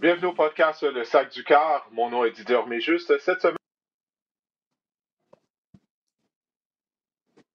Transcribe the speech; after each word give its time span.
Bienvenue 0.00 0.26
au 0.26 0.32
podcast 0.32 0.82
Le 0.82 1.04
Sac 1.04 1.30
du 1.30 1.44
Cœur. 1.44 1.86
Mon 1.92 2.08
nom 2.08 2.24
est 2.24 2.30
Didier 2.30 2.58
juste 2.80 3.18
Cette 3.18 3.42
semaine, 3.42 3.56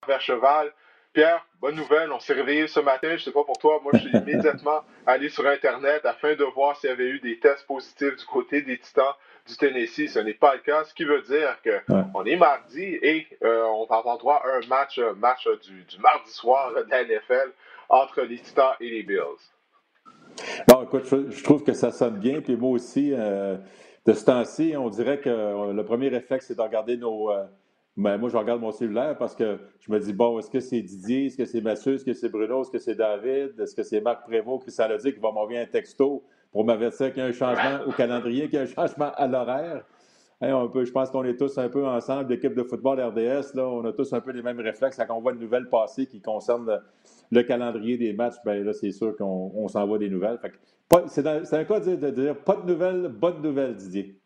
vers 0.06 0.22
Cheval. 0.22 0.72
Pierre, 1.18 1.44
bonne 1.60 1.74
nouvelle, 1.74 2.12
on 2.12 2.20
s'est 2.20 2.36
réveillé 2.36 2.68
ce 2.68 2.80
matin, 2.80 3.08
je 3.08 3.14
ne 3.14 3.18
sais 3.18 3.32
pas 3.32 3.44
pour 3.44 3.58
toi, 3.58 3.80
moi 3.82 3.92
je 3.96 4.02
suis 4.02 4.12
immédiatement 4.16 4.82
allé 5.08 5.30
sur 5.30 5.48
Internet 5.48 6.06
afin 6.06 6.36
de 6.36 6.44
voir 6.44 6.78
s'il 6.78 6.92
y 6.92 6.94
avait 6.94 7.08
eu 7.08 7.20
des 7.20 7.40
tests 7.40 7.66
positifs 7.66 8.18
du 8.18 8.26
côté 8.26 8.62
des 8.62 8.78
Titans 8.78 9.16
du 9.48 9.58
Tennessee. 9.58 10.12
Ce 10.12 10.20
n'est 10.20 10.36
pas 10.36 10.54
le 10.54 10.62
cas, 10.62 10.84
ce 10.84 10.94
qui 10.94 11.06
veut 11.06 11.24
dire 11.24 11.58
qu'on 11.88 12.24
est 12.24 12.36
mardi 12.36 12.84
et 13.02 13.26
euh, 13.44 13.64
on 13.64 13.88
va 13.88 13.96
avoir 13.96 14.20
droit 14.20 14.44
à 14.46 14.58
un 14.58 14.68
match, 14.68 15.00
match 15.18 15.48
du, 15.68 15.86
du 15.86 15.98
mardi 15.98 16.30
soir 16.30 16.72
de 16.76 16.86
la 16.88 17.04
NFL 17.04 17.52
entre 17.90 18.22
les 18.22 18.38
Titans 18.38 18.76
et 18.80 18.92
les 18.92 19.02
Bills. 19.02 19.42
Non, 20.70 20.84
écoute, 20.84 21.06
je, 21.06 21.44
trouve 21.44 21.64
que 21.64 21.74
ça 21.74 21.92
sonne 21.92 22.20
bien. 22.20 22.42
Puis 22.42 22.56
moi 22.56 22.70
aussi, 22.70 23.12
euh, 23.16 23.58
de 24.06 24.14
ce 24.14 24.24
temps-ci, 24.24 24.76
on 24.78 24.90
dirait 24.92 25.18
que 25.18 25.32
euh, 25.32 25.74
le 25.74 25.84
premier 25.84 26.10
réflexe, 26.10 26.46
c'est 26.48 26.58
de 26.58 26.62
regarder 26.62 26.96
nos. 26.96 27.32
Euh, 27.32 27.44
ben, 27.98 28.18
moi, 28.18 28.30
je 28.30 28.38
regarde 28.38 28.62
mon 28.62 28.72
cellulaire 28.72 29.18
parce 29.18 29.36
que 29.36 29.58
je 29.80 29.92
me 29.92 30.00
dis, 30.00 30.14
bon, 30.14 30.38
est-ce 30.38 30.52
que 30.52 30.60
c'est 30.60 30.82
Didier, 30.82 31.26
est-ce 31.26 31.38
que 31.38 31.46
c'est 31.46 31.62
Mathieu, 31.62 31.96
est-ce 31.96 32.06
que 32.06 32.14
c'est 32.14 32.30
Bruno, 32.30 32.62
est-ce 32.62 32.70
que 32.70 32.78
c'est 32.78 32.96
David, 32.96 33.60
est-ce 33.60 33.76
que 33.76 33.82
c'est 33.82 34.02
Marc 34.02 34.24
Prévost, 34.28 34.62
Christian 34.62 34.88
Lodi 34.88 35.14
qui 35.14 35.20
va 35.20 35.32
m'envoyer 35.32 35.60
un 35.60 35.66
texto 35.66 36.24
pour 36.52 36.64
m'avertir 36.64 37.12
qu'il 37.12 37.24
y 37.24 37.26
a 37.26 37.30
un 37.30 37.32
changement 37.32 37.80
au 37.88 37.92
calendrier, 37.92 38.46
qu'il 38.46 38.54
y 38.54 38.58
a 38.60 38.62
un 38.62 38.68
changement 38.68 39.12
à 39.16 39.28
l'horaire? 39.28 39.84
Je 40.40 40.92
pense 40.92 41.10
qu'on 41.10 41.24
est 41.24 41.36
tous 41.36 41.58
un 41.58 41.70
peu 41.70 41.88
ensemble, 41.88 42.30
l'équipe 42.30 42.54
de 42.54 42.62
football 42.62 43.02
RDS, 43.02 43.56
là, 43.56 43.68
on 43.68 43.84
a 43.86 43.92
tous 43.92 44.14
un 44.14 44.22
peu 44.22 44.32
les 44.32 44.44
mêmes 44.44 44.60
réflexes 44.60 44.98
quand 44.98 45.18
on 45.18 45.22
voit 45.22 45.34
une 45.34 45.40
nouvelle 45.40 45.68
passer 45.68 46.06
qui 46.06 46.22
concerne 46.22 46.80
le 47.32 47.42
calendrier 47.42 47.98
des 47.98 48.14
matchs, 48.14 48.36
ben 48.46 48.64
là, 48.64 48.74
c'est 48.74 48.92
sûr 48.92 49.16
qu'on 49.18 49.68
s'envoie 49.68 49.98
des 49.98 50.10
nouvelles. 50.10 50.40
C'est 51.08 51.26
un 51.26 51.64
cas 51.66 51.80
de, 51.80 52.10
dire 52.12 52.38
pas 52.38 52.56
de 52.56 52.72
nouvelles, 52.72 53.08
bonne 53.08 53.42
nouvelle, 53.42 53.76
Didier. 53.76 54.22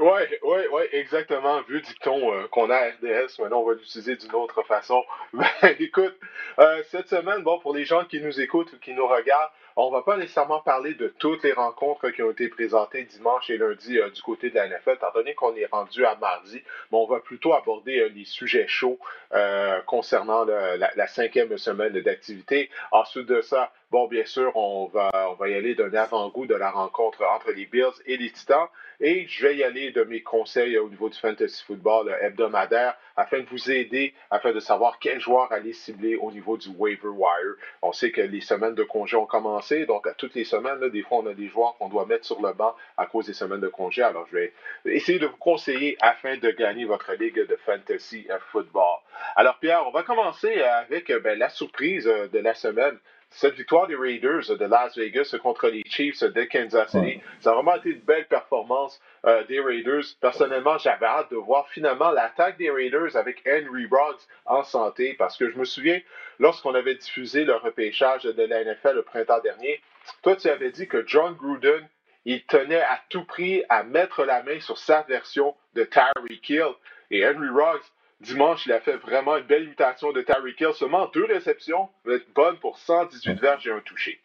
Oui, 0.00 0.22
oui, 0.42 0.60
oui, 0.72 0.82
exactement. 0.92 1.62
Vu 1.62 1.80
dicton 1.80 2.34
euh, 2.34 2.48
qu'on 2.48 2.68
a 2.68 2.78
RDS, 2.78 3.38
maintenant 3.38 3.60
on 3.60 3.68
va 3.68 3.74
l'utiliser 3.74 4.16
d'une 4.16 4.34
autre 4.34 4.62
façon. 4.64 5.04
Ben, 5.32 5.46
écoute, 5.78 6.16
euh, 6.58 6.82
cette 6.90 7.08
semaine, 7.08 7.42
bon, 7.42 7.60
pour 7.60 7.74
les 7.74 7.84
gens 7.84 8.04
qui 8.04 8.20
nous 8.20 8.40
écoutent 8.40 8.72
ou 8.72 8.78
qui 8.78 8.92
nous 8.92 9.06
regardent, 9.06 9.50
on 9.76 9.90
va 9.90 10.02
pas 10.02 10.16
nécessairement 10.16 10.60
parler 10.60 10.94
de 10.94 11.08
toutes 11.18 11.42
les 11.42 11.52
rencontres 11.52 12.10
qui 12.10 12.22
ont 12.22 12.30
été 12.30 12.48
présentées 12.48 13.04
dimanche 13.04 13.50
et 13.50 13.58
lundi 13.58 13.98
euh, 13.98 14.08
du 14.10 14.22
côté 14.22 14.50
de 14.50 14.54
la 14.54 14.68
NFL, 14.68 14.92
étant 14.92 15.10
donné 15.12 15.34
qu'on 15.34 15.54
est 15.56 15.66
rendu 15.66 16.06
à 16.06 16.14
mardi, 16.14 16.62
mais 16.92 16.98
on 16.98 17.06
va 17.06 17.18
plutôt 17.20 17.54
aborder 17.54 17.98
euh, 17.98 18.08
les 18.14 18.24
sujets 18.24 18.68
chauds 18.68 18.98
euh, 19.32 19.80
concernant 19.82 20.44
la, 20.44 21.06
cinquième 21.08 21.56
semaine 21.58 21.92
d'activité. 22.00 22.70
Ensuite 22.92 23.26
de 23.26 23.40
ça, 23.40 23.72
bon, 23.94 24.08
bien 24.08 24.24
sûr, 24.24 24.50
on 24.56 24.86
va, 24.86 25.08
on 25.30 25.34
va 25.34 25.48
y 25.48 25.54
aller 25.54 25.76
d'un 25.76 25.94
avant-goût 25.94 26.46
de 26.46 26.56
la 26.56 26.72
rencontre 26.72 27.22
entre 27.32 27.52
les 27.52 27.64
Bills 27.64 28.02
et 28.06 28.16
les 28.16 28.32
Titans. 28.32 28.66
Et 28.98 29.28
je 29.28 29.46
vais 29.46 29.54
y 29.54 29.62
aller 29.62 29.92
de 29.92 30.02
mes 30.02 30.20
conseils 30.20 30.76
au 30.78 30.88
niveau 30.88 31.08
du 31.08 31.16
fantasy 31.16 31.62
football 31.64 32.12
hebdomadaire 32.20 32.96
afin 33.16 33.38
de 33.38 33.46
vous 33.46 33.70
aider, 33.70 34.12
afin 34.32 34.50
de 34.50 34.58
savoir 34.58 34.98
quel 34.98 35.20
joueur 35.20 35.52
aller 35.52 35.72
cibler 35.72 36.16
au 36.16 36.32
niveau 36.32 36.56
du 36.56 36.70
waiver 36.70 37.06
wire. 37.06 37.54
On 37.82 37.92
sait 37.92 38.10
que 38.10 38.20
les 38.20 38.40
semaines 38.40 38.74
de 38.74 38.82
congé 38.82 39.16
ont 39.16 39.26
commencé, 39.26 39.86
donc 39.86 40.08
à 40.08 40.14
toutes 40.14 40.34
les 40.34 40.44
semaines, 40.44 40.88
des 40.88 41.02
fois, 41.02 41.18
on 41.18 41.26
a 41.28 41.34
des 41.34 41.46
joueurs 41.46 41.76
qu'on 41.76 41.88
doit 41.88 42.06
mettre 42.06 42.24
sur 42.24 42.42
le 42.44 42.52
banc 42.52 42.74
à 42.96 43.06
cause 43.06 43.26
des 43.26 43.32
semaines 43.32 43.60
de 43.60 43.68
congé. 43.68 44.02
Alors, 44.02 44.26
je 44.32 44.38
vais 44.38 44.52
essayer 44.86 45.20
de 45.20 45.26
vous 45.26 45.36
conseiller 45.36 45.96
afin 46.00 46.36
de 46.36 46.50
gagner 46.50 46.84
votre 46.84 47.12
ligue 47.12 47.46
de 47.46 47.56
fantasy 47.64 48.26
football. 48.50 48.98
Alors, 49.36 49.56
Pierre, 49.60 49.86
on 49.86 49.92
va 49.92 50.02
commencer 50.02 50.62
avec 50.62 51.12
ben, 51.22 51.38
la 51.38 51.48
surprise 51.48 52.06
de 52.06 52.38
la 52.40 52.54
semaine 52.54 52.98
cette 53.34 53.54
victoire 53.54 53.86
des 53.86 53.96
Raiders 53.96 54.56
de 54.56 54.64
Las 54.64 54.96
Vegas 54.96 55.34
contre 55.42 55.68
les 55.68 55.82
Chiefs 55.86 56.22
de 56.22 56.44
Kansas 56.44 56.90
City, 56.90 57.20
ça 57.40 57.50
a 57.50 57.54
vraiment 57.54 57.74
été 57.76 57.90
une 57.90 58.00
belle 58.00 58.26
performance 58.26 59.00
euh, 59.26 59.44
des 59.44 59.60
Raiders. 59.60 60.04
Personnellement, 60.20 60.78
j'avais 60.78 61.06
hâte 61.06 61.30
de 61.30 61.36
voir 61.36 61.68
finalement 61.68 62.10
l'attaque 62.10 62.58
des 62.58 62.70
Raiders 62.70 63.16
avec 63.16 63.42
Henry 63.46 63.86
Ruggs 63.90 64.20
en 64.46 64.62
santé 64.62 65.14
parce 65.18 65.36
que 65.36 65.50
je 65.50 65.58
me 65.58 65.64
souviens, 65.64 66.00
lorsqu'on 66.38 66.74
avait 66.74 66.94
diffusé 66.94 67.44
le 67.44 67.56
repêchage 67.56 68.22
de 68.22 68.42
la 68.42 68.64
NFL 68.64 68.94
le 68.94 69.02
printemps 69.02 69.40
dernier, 69.40 69.80
toi, 70.22 70.36
tu 70.36 70.48
avais 70.48 70.70
dit 70.70 70.86
que 70.86 71.04
John 71.06 71.34
Gruden, 71.34 71.88
il 72.24 72.44
tenait 72.44 72.80
à 72.80 73.00
tout 73.08 73.24
prix 73.24 73.64
à 73.68 73.82
mettre 73.82 74.24
la 74.24 74.42
main 74.42 74.60
sur 74.60 74.78
sa 74.78 75.02
version 75.02 75.54
de 75.74 75.84
Tyreek 75.84 76.48
Hill. 76.48 76.72
Et 77.10 77.26
Henry 77.26 77.48
Ruggs, 77.48 77.84
Dimanche, 78.20 78.66
il 78.66 78.72
a 78.72 78.80
fait 78.80 78.96
vraiment 78.96 79.36
une 79.36 79.46
belle 79.46 79.64
imitation 79.64 80.12
de 80.12 80.22
Tyreek 80.22 80.60
Hill. 80.60 80.72
Seulement 80.74 81.08
deux 81.12 81.24
réceptions, 81.24 81.88
bonne 82.34 82.56
pour 82.60 82.78
118 82.78 83.40
verges 83.40 83.66
et 83.66 83.72
un 83.72 83.80
touché. 83.80 84.20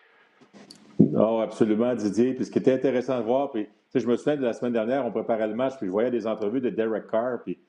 Oh, 1.15 1.39
absolument, 1.41 1.93
Didier. 1.95 2.33
Puis 2.33 2.45
ce 2.45 2.51
qui 2.51 2.59
était 2.59 2.73
intéressant 2.73 3.13
à 3.13 3.21
voir, 3.21 3.51
puis 3.51 3.67
je 3.93 4.05
me 4.07 4.15
souviens 4.15 4.37
de 4.37 4.43
la 4.43 4.53
semaine 4.53 4.73
dernière, 4.73 5.05
on 5.05 5.11
préparait 5.11 5.47
le 5.47 5.55
match, 5.55 5.73
puis 5.77 5.87
je 5.87 5.91
voyais 5.91 6.11
des 6.11 6.27
entrevues 6.27 6.61
de 6.61 6.69
Derek 6.69 7.07
Carr, 7.07 7.43
puis 7.43 7.59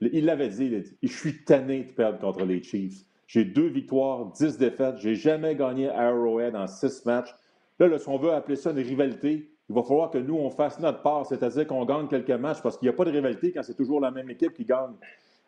il 0.00 0.24
l'avait 0.24 0.48
dit, 0.48 0.66
il 0.66 0.74
a 0.74 0.80
dit 0.80 0.96
Je 1.02 1.16
suis 1.16 1.44
tanné 1.44 1.84
de 1.84 1.92
perdre 1.92 2.18
contre 2.18 2.44
les 2.44 2.62
Chiefs. 2.62 3.04
J'ai 3.26 3.44
deux 3.44 3.68
victoires, 3.68 4.26
dix 4.32 4.56
défaites. 4.56 4.96
J'ai 4.98 5.14
jamais 5.14 5.54
gagné 5.54 5.90
Arrowhead 5.90 6.56
en 6.56 6.66
six 6.66 7.04
matchs. 7.04 7.34
Là, 7.78 7.98
si 7.98 8.08
on 8.08 8.18
veut 8.18 8.32
appeler 8.32 8.56
ça 8.56 8.70
une 8.70 8.78
rivalité, 8.78 9.50
il 9.68 9.74
va 9.74 9.82
falloir 9.82 10.10
que 10.10 10.18
nous, 10.18 10.34
on 10.34 10.50
fasse 10.50 10.80
notre 10.80 11.02
part, 11.02 11.26
c'est-à-dire 11.26 11.66
qu'on 11.66 11.84
gagne 11.84 12.08
quelques 12.08 12.30
matchs, 12.30 12.62
parce 12.62 12.78
qu'il 12.78 12.88
n'y 12.88 12.94
a 12.94 12.96
pas 12.96 13.04
de 13.04 13.10
rivalité 13.10 13.52
quand 13.52 13.62
c'est 13.62 13.76
toujours 13.76 14.00
la 14.00 14.10
même 14.10 14.30
équipe 14.30 14.54
qui 14.54 14.64
gagne. 14.64 14.94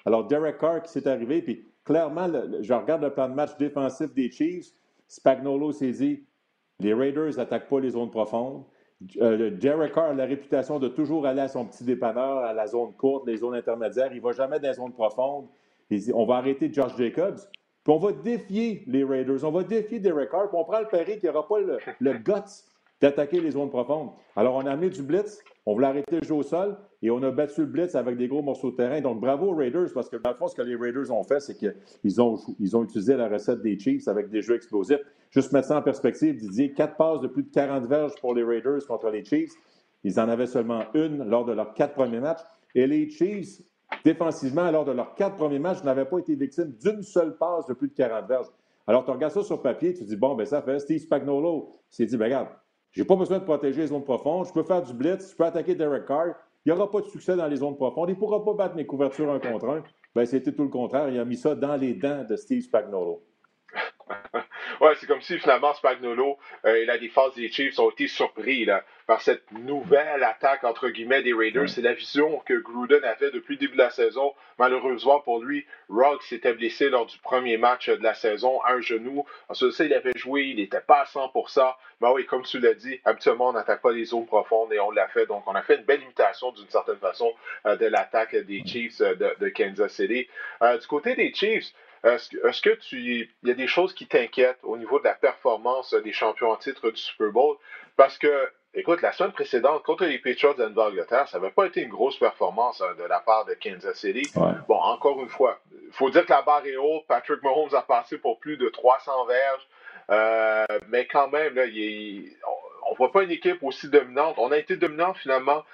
Alors, 0.07 0.27
Derek 0.27 0.59
Carr 0.59 0.83
qui 0.83 0.91
s'est 0.93 1.07
arrivé, 1.07 1.43
puis 1.43 1.69
clairement, 1.85 2.29
je 2.61 2.73
regarde 2.73 3.03
le 3.03 3.11
plan 3.11 3.29
de 3.29 3.35
match 3.35 3.57
défensif 3.59 4.13
des 4.15 4.31
Chiefs. 4.31 4.73
Spagnolo 5.07 5.73
s'est 5.73 5.91
dit 5.91 6.25
les 6.81 6.95
Raiders 6.95 7.37
n'attaquent 7.37 7.69
pas 7.69 7.81
les 7.81 7.91
zones 7.91 8.11
profondes. 8.11 8.65
Euh, 9.19 9.51
Derek 9.51 9.93
Carr 9.93 10.11
a 10.11 10.15
la 10.15 10.25
réputation 10.27 10.79
de 10.79 10.89
toujours 10.89 11.27
aller 11.27 11.41
à 11.41 11.49
son 11.49 11.65
petit 11.67 11.85
dépanneur, 11.85 12.39
à 12.39 12.53
la 12.53 12.67
zone 12.67 12.93
courte, 12.95 13.27
les 13.27 13.39
zones 13.39 13.55
intermédiaires. 13.55 14.13
Il 14.13 14.19
ne 14.19 14.23
va 14.23 14.33
jamais 14.33 14.59
dans 14.59 14.69
les 14.69 14.75
zones 14.75 14.93
profondes. 14.93 15.47
on 16.15 16.27
va 16.27 16.37
arrêter 16.37 16.73
Josh 16.73 16.97
Jacobs. 16.97 17.39
Puis 17.83 17.95
on 17.95 17.99
va 17.99 18.13
défier 18.13 18.83
les 18.87 19.05
Raiders. 19.05 19.43
On 19.45 19.51
va 19.51 19.63
défier 19.63 20.01
Derek 20.01 20.31
Carr. 20.31 20.49
Puis 20.49 20.59
on 20.59 20.65
prend 20.65 20.81
le 20.81 20.89
pari 20.89 21.19
qu'il 21.19 21.31
n'y 21.31 21.37
aura 21.37 21.49
pas 21.49 21.61
le, 21.61 21.79
le 21.99 22.13
guts 22.15 22.65
d'attaquer 23.01 23.41
les 23.41 23.53
zones 23.53 23.71
profondes. 23.71 24.11
Alors, 24.37 24.55
on 24.57 24.67
a 24.67 24.73
amené 24.73 24.91
du 24.91 25.03
blitz. 25.03 25.41
On 25.67 25.75
voulait 25.75 25.87
arrêter 25.87 26.21
le 26.21 26.27
jeu 26.27 26.35
au 26.35 26.43
sol 26.43 26.77
et 27.03 27.11
on 27.11 27.23
a 27.23 27.31
battu 27.31 27.61
le 27.63 27.67
blitz 27.67 27.95
avec 27.95 28.17
des 28.17 28.29
gros 28.29 28.43
morceaux 28.43 28.71
de 28.71 28.77
terrain. 28.77 29.01
Donc, 29.01 29.21
bravo 29.21 29.53
aux 29.53 29.55
Raiders 29.55 29.89
parce 29.95 30.09
que 30.09 30.17
dans 30.17 30.31
le 30.31 30.37
fond, 30.37 30.49
ce 30.49 30.55
que 30.55 30.63
les 30.63 30.77
Raiders 30.77 31.11
ont 31.11 31.23
fait, 31.23 31.41
c'est 31.41 31.57
qu'ils 31.57 32.21
ont, 32.21 32.39
ils 32.59 32.77
ont 32.77 32.85
utilisé 32.85 33.17
la 33.17 33.29
recette 33.29 33.63
des 33.63 33.79
Chiefs 33.79 34.09
avec 34.09 34.31
des 34.31 34.43
jeux 34.43 34.57
explosifs. 34.57 35.01
Juste 35.31 35.53
mettre 35.53 35.69
ça 35.69 35.79
en 35.79 35.83
perspective, 35.83 36.37
Didier, 36.37 36.73
quatre 36.73 36.97
passes 36.97 37.21
de 37.21 37.29
plus 37.29 37.45
de 37.45 37.51
40 37.51 37.87
verges 37.87 38.15
pour 38.21 38.35
les 38.35 38.43
Raiders 38.43 38.85
contre 38.87 39.11
les 39.11 39.25
Chiefs. 39.25 39.53
Ils 40.03 40.19
en 40.19 40.29
avaient 40.29 40.47
seulement 40.47 40.85
une 40.95 41.25
lors 41.29 41.45
de 41.45 41.53
leurs 41.53 41.75
quatre 41.75 41.95
premiers 41.95 42.21
matchs. 42.21 42.41
Et 42.75 42.87
les 42.87 43.09
Chiefs, 43.11 43.61
défensivement, 44.05 44.71
lors 44.71 44.85
de 44.85 44.93
leurs 44.93 45.15
quatre 45.15 45.37
premiers 45.37 45.59
matchs, 45.59 45.83
n'avaient 45.85 46.05
pas 46.05 46.19
été 46.19 46.35
victimes 46.35 46.73
d'une 46.83 47.03
seule 47.03 47.37
passe 47.37 47.67
de 47.67 47.75
plus 47.75 47.89
de 47.89 47.95
40 47.95 48.27
verges. 48.27 48.47
Alors, 48.87 49.05
tu 49.05 49.11
regardes 49.11 49.33
ça 49.33 49.43
sur 49.43 49.63
papier, 49.63 49.93
tu 49.93 50.01
te 50.01 50.09
dis, 50.09 50.17
bon, 50.17 50.35
ben 50.35 50.47
ça 50.47 50.63
fait 50.63 50.79
Steve 50.81 51.01
Spagnolo. 51.01 51.77
Il 51.93 51.95
s'est 51.95 52.07
dit, 52.07 52.17
ben 52.17 52.25
regarde, 52.25 52.49
j'ai 52.93 53.05
pas 53.05 53.17
besoin 53.17 53.39
de 53.39 53.45
protéger 53.45 53.83
les 53.83 53.87
zones 53.89 54.05
profondes. 54.05 54.47
Je 54.47 54.53
peux 54.53 54.63
faire 54.63 54.83
du 54.83 54.93
blitz. 54.93 55.31
Je 55.31 55.37
peux 55.37 55.45
attaquer 55.45 55.75
Derek 55.75 56.07
Carr. 56.07 56.35
Il 56.65 56.73
n'y 56.73 56.79
aura 56.79 56.91
pas 56.91 57.01
de 57.01 57.07
succès 57.07 57.37
dans 57.37 57.47
les 57.47 57.57
zones 57.57 57.77
profondes. 57.77 58.09
Il 58.11 58.15
ne 58.15 58.19
pourra 58.19 58.45
pas 58.45 58.55
battre 58.55 58.75
mes 58.75 58.85
couvertures 58.85 59.31
un 59.31 59.39
contre 59.39 59.69
un. 59.69 59.83
Ben, 60.15 60.27
c'était 60.27 60.53
tout 60.53 60.65
le 60.65 60.69
contraire. 60.69 61.09
Il 61.09 61.19
a 61.19 61.25
mis 61.25 61.37
ça 61.37 61.55
dans 61.55 61.77
les 61.77 61.95
dents 61.95 62.25
de 62.29 62.37
Steve 62.37 62.63
Spagnolo. 62.63 63.25
ouais, 64.81 64.95
c'est 64.99 65.07
comme 65.07 65.21
si 65.21 65.39
finalement 65.39 65.75
Spagnolo 65.75 66.39
euh, 66.65 66.75
et 66.77 66.85
la 66.85 66.99
défense 66.99 67.35
des 67.35 67.51
Chiefs 67.51 67.79
ont 67.79 67.91
été 67.91 68.09
surpris 68.09 68.65
là, 68.65 68.85
par 69.07 69.21
cette 69.23 69.51
nouvelle 69.53 70.23
attaque 70.23 70.65
entre 70.65 70.89
guillemets 70.89 71.23
des 71.23 71.33
Raiders. 71.33 71.69
C'est 71.69 71.83
la 71.83 71.93
vision 71.93 72.41
que 72.47 72.55
Gruden 72.55 73.05
avait 73.05 73.31
depuis 73.31 73.55
le 73.55 73.61
début 73.61 73.75
de 73.75 73.83
la 73.83 73.91
saison. 73.91 74.35
Malheureusement 74.59 75.21
pour 75.21 75.43
lui, 75.43 75.67
Ruggs 75.89 76.23
s'était 76.23 76.55
blessé 76.55 76.89
lors 76.89 77.07
du 77.07 77.19
premier 77.19 77.57
match 77.57 77.89
de 77.89 78.03
la 78.03 78.15
saison, 78.15 78.61
un 78.67 78.81
genou. 78.81 79.25
Ensuite 79.49 79.73
ça, 79.73 79.85
il 79.85 79.95
avait 79.95 80.13
joué, 80.17 80.45
il 80.45 80.57
n'était 80.57 80.81
pas 80.81 81.01
à 81.01 81.05
100%. 81.05 81.75
Mais 82.01 82.09
oui, 82.09 82.27
comme 82.27 82.43
tu 82.43 82.59
l'as 82.59 82.75
dit, 82.75 83.01
habituellement 83.05 83.49
on 83.49 83.53
n'attaque 83.53 83.83
pas 83.83 83.93
les 83.93 84.05
zones 84.05 84.27
profondes 84.27 84.73
et 84.73 84.81
on 84.81 84.91
l'a 84.91 85.09
fait. 85.09 85.27
Donc 85.27 85.45
on 85.47 85.55
a 85.55 85.63
fait 85.63 85.77
une 85.77 85.85
belle 85.85 86.03
imitation 86.03 86.53
d'une 86.53 86.69
certaine 86.69 86.99
façon 86.99 87.33
euh, 87.67 87.77
de 87.77 87.87
l'attaque 87.87 88.35
des 88.37 88.65
Chiefs 88.65 89.01
euh, 89.01 89.15
de, 89.15 89.35
de, 89.39 89.49
Kansas 89.51 89.93
City. 89.93 90.29
du 90.63 90.87
côté 90.87 91.15
des 91.15 91.33
Chiefs, 91.35 91.73
est-ce 92.05 92.63
que, 92.63 92.71
tu. 92.71 93.29
Il 93.43 93.49
y 93.49 93.51
a 93.51 93.55
des 93.55 93.67
choses 93.67 93.93
qui 93.95 94.07
t'inquiètent 94.07 94.61
au 94.63 94.77
niveau 94.77 94.99
de 94.99 95.05
la 95.05 95.15
performance 95.15 95.95
des 95.95 96.13
champions 96.13 96.51
en 96.51 96.57
titre 96.57 96.91
du 96.91 96.97
Super 96.97 97.31
Bowl? 97.31 97.57
Parce 97.97 98.17
que, 98.17 98.51
écoute, 98.75 99.03
la 99.03 99.13
semaine 99.13 99.33
précédente, 99.33 99.83
contre 99.83 100.05
les 100.05 100.19
Patriots 100.19 100.55
d'Angleterre, 100.55 101.29
ça 101.29 101.39
n'avait 101.39 101.53
pas 101.53 101.67
été 101.67 101.83
une 101.83 101.91
grosse 101.91 102.19
performance 102.19 102.81
hein, 102.81 102.95
de 102.99 103.05
la 103.05 103.21
part 103.21 103.45
de 103.45 103.55
Kansas 103.55 103.99
City. 103.99 104.31
Bon, 104.67 104.77
encore 104.77 105.21
une 105.21 105.29
fois, 105.29 105.61
il 105.73 105.93
faut 105.93 106.11
dire 106.11 106.25
que 106.25 106.33
la 106.33 106.43
barre 106.43 106.67
est 106.67 106.77
haute. 106.77 107.07
Patrick 107.07 107.43
Mahomes 107.43 107.75
a 107.75 107.83
passé 107.83 108.17
pour 108.19 108.39
plus 108.39 108.57
de 108.57 108.69
300 108.69 109.27
verges. 109.27 110.79
mais 110.89 111.07
quand 111.07 111.29
même, 111.29 111.55
là, 111.55 111.65
on 112.87 112.93
ne 112.93 112.97
voit 112.97 113.13
pas 113.13 113.23
une 113.23 113.31
équipe 113.31 113.63
aussi 113.63 113.89
dominante. 113.89 114.37
On 114.39 114.51
a 114.53 114.59
été 114.59 114.77
dominant 114.77 115.15
finalement 115.15 115.65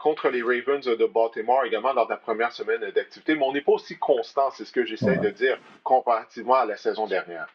contre 0.00 0.28
les 0.28 0.42
Ravens 0.42 0.84
de 0.84 1.06
Baltimore 1.06 1.64
également 1.64 1.92
lors 1.92 2.06
de 2.06 2.12
la 2.12 2.18
première 2.18 2.52
semaine 2.52 2.80
d'activité, 2.94 3.34
mais 3.34 3.44
on 3.44 3.52
n'est 3.52 3.62
pas 3.62 3.72
aussi 3.72 3.96
constant, 3.98 4.50
c'est 4.50 4.64
ce 4.64 4.72
que 4.72 4.84
j'essaie 4.84 5.16
de 5.16 5.30
dire, 5.30 5.58
comparativement 5.82 6.56
à 6.56 6.66
la 6.66 6.76
saison 6.76 7.06
dernière. 7.06 7.48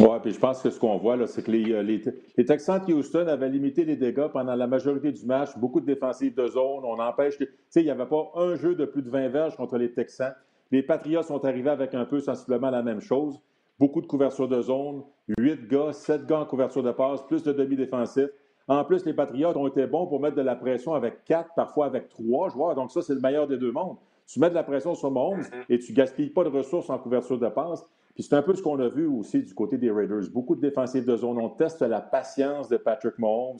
Oui, 0.00 0.16
puis 0.22 0.32
je 0.32 0.38
pense 0.38 0.62
que 0.62 0.70
ce 0.70 0.80
qu'on 0.80 0.96
voit, 0.96 1.26
c'est 1.26 1.44
que 1.44 1.50
les, 1.50 1.70
euh, 1.70 1.82
les, 1.82 2.02
les, 2.38 2.44
Texans 2.46 2.82
de 2.82 2.94
Houston 2.94 3.26
avaient 3.26 3.50
limité 3.50 3.84
les 3.84 3.96
dégâts 3.96 4.28
pendant 4.28 4.54
la 4.54 4.66
majorité 4.66 5.12
du 5.12 5.26
match, 5.26 5.50
beaucoup 5.58 5.80
de 5.80 5.86
défensives 5.86 6.34
de 6.34 6.46
zone, 6.46 6.84
on 6.84 6.98
empêche... 6.98 7.36
Tu 7.36 7.46
sais, 7.68 7.82
il 7.82 7.84
n'y 7.84 7.90
avait 7.90 8.06
pas 8.06 8.30
un 8.36 8.54
jeu 8.56 8.74
de 8.74 8.86
plus 8.86 9.02
de 9.02 9.10
20 9.10 9.28
verges 9.28 9.54
contre 9.54 9.76
les 9.76 9.92
Texans. 9.92 10.32
Les 10.70 10.82
Patriots 10.82 11.22
sont 11.22 11.44
arrivés 11.44 11.68
avec 11.68 11.94
un 11.94 12.06
peu 12.06 12.20
sensiblement 12.20 12.70
la 12.70 12.82
même 12.82 13.00
chose. 13.00 13.38
Beaucoup 13.78 14.00
de 14.00 14.06
couverture 14.06 14.48
de 14.48 14.62
zone, 14.62 15.02
8 15.38 15.68
gars, 15.68 15.92
7 15.92 16.24
gars 16.24 16.40
en 16.40 16.46
couverture 16.46 16.82
de 16.82 16.92
passe, 16.92 17.22
plus 17.26 17.42
de 17.42 17.52
demi-défensifs. 17.52 18.30
En 18.68 18.84
plus, 18.84 19.04
les 19.04 19.14
Patriots 19.14 19.56
ont 19.56 19.66
été 19.66 19.86
bons 19.86 20.06
pour 20.06 20.20
mettre 20.20 20.36
de 20.36 20.42
la 20.42 20.54
pression 20.54 20.94
avec 20.94 21.24
4, 21.24 21.50
parfois 21.54 21.86
avec 21.86 22.08
3 22.08 22.50
joueurs. 22.50 22.74
Donc 22.74 22.90
ça, 22.90 23.02
c'est 23.02 23.14
le 23.14 23.20
meilleur 23.20 23.46
des 23.46 23.58
deux 23.58 23.72
mondes. 23.72 23.96
Tu 24.26 24.40
mets 24.40 24.50
de 24.50 24.54
la 24.54 24.62
pression 24.62 24.94
sur 24.94 25.10
Mahomes 25.10 25.44
et 25.68 25.78
tu 25.78 25.92
gaspilles 25.92 26.30
pas 26.30 26.44
de 26.44 26.48
ressources 26.48 26.88
en 26.90 26.98
couverture 26.98 27.38
de 27.38 27.48
passe. 27.48 27.84
Puis 28.14 28.22
c'est 28.22 28.34
un 28.34 28.42
peu 28.42 28.54
ce 28.54 28.62
qu'on 28.62 28.78
a 28.78 28.88
vu 28.88 29.06
aussi 29.06 29.42
du 29.42 29.54
côté 29.54 29.78
des 29.78 29.90
Raiders. 29.90 30.30
Beaucoup 30.32 30.54
de 30.54 30.60
défensifs 30.60 31.04
de 31.04 31.16
zone. 31.16 31.38
On 31.38 31.48
teste 31.48 31.80
la 31.82 32.00
patience 32.00 32.68
de 32.68 32.76
Patrick 32.76 33.18
Mahomes. 33.18 33.58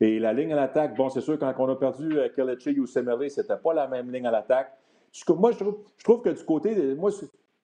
Et 0.00 0.18
la 0.18 0.32
ligne 0.32 0.52
à 0.52 0.56
l'attaque, 0.56 0.96
bon, 0.96 1.08
c'est 1.08 1.20
sûr, 1.20 1.38
quand 1.38 1.54
on 1.58 1.68
a 1.68 1.76
perdu 1.76 2.18
euh, 2.18 2.28
Kelechi 2.28 2.78
ou 2.80 2.86
Semelé, 2.86 3.28
c'était 3.28 3.56
pas 3.56 3.72
la 3.72 3.86
même 3.86 4.10
ligne 4.10 4.26
à 4.26 4.32
l'attaque. 4.32 4.72
Moi, 5.28 5.52
je 5.52 5.58
trouve, 5.58 5.78
je 5.96 6.04
trouve, 6.04 6.22
que 6.22 6.30
du 6.30 6.44
côté, 6.44 6.94
moi, 6.96 7.10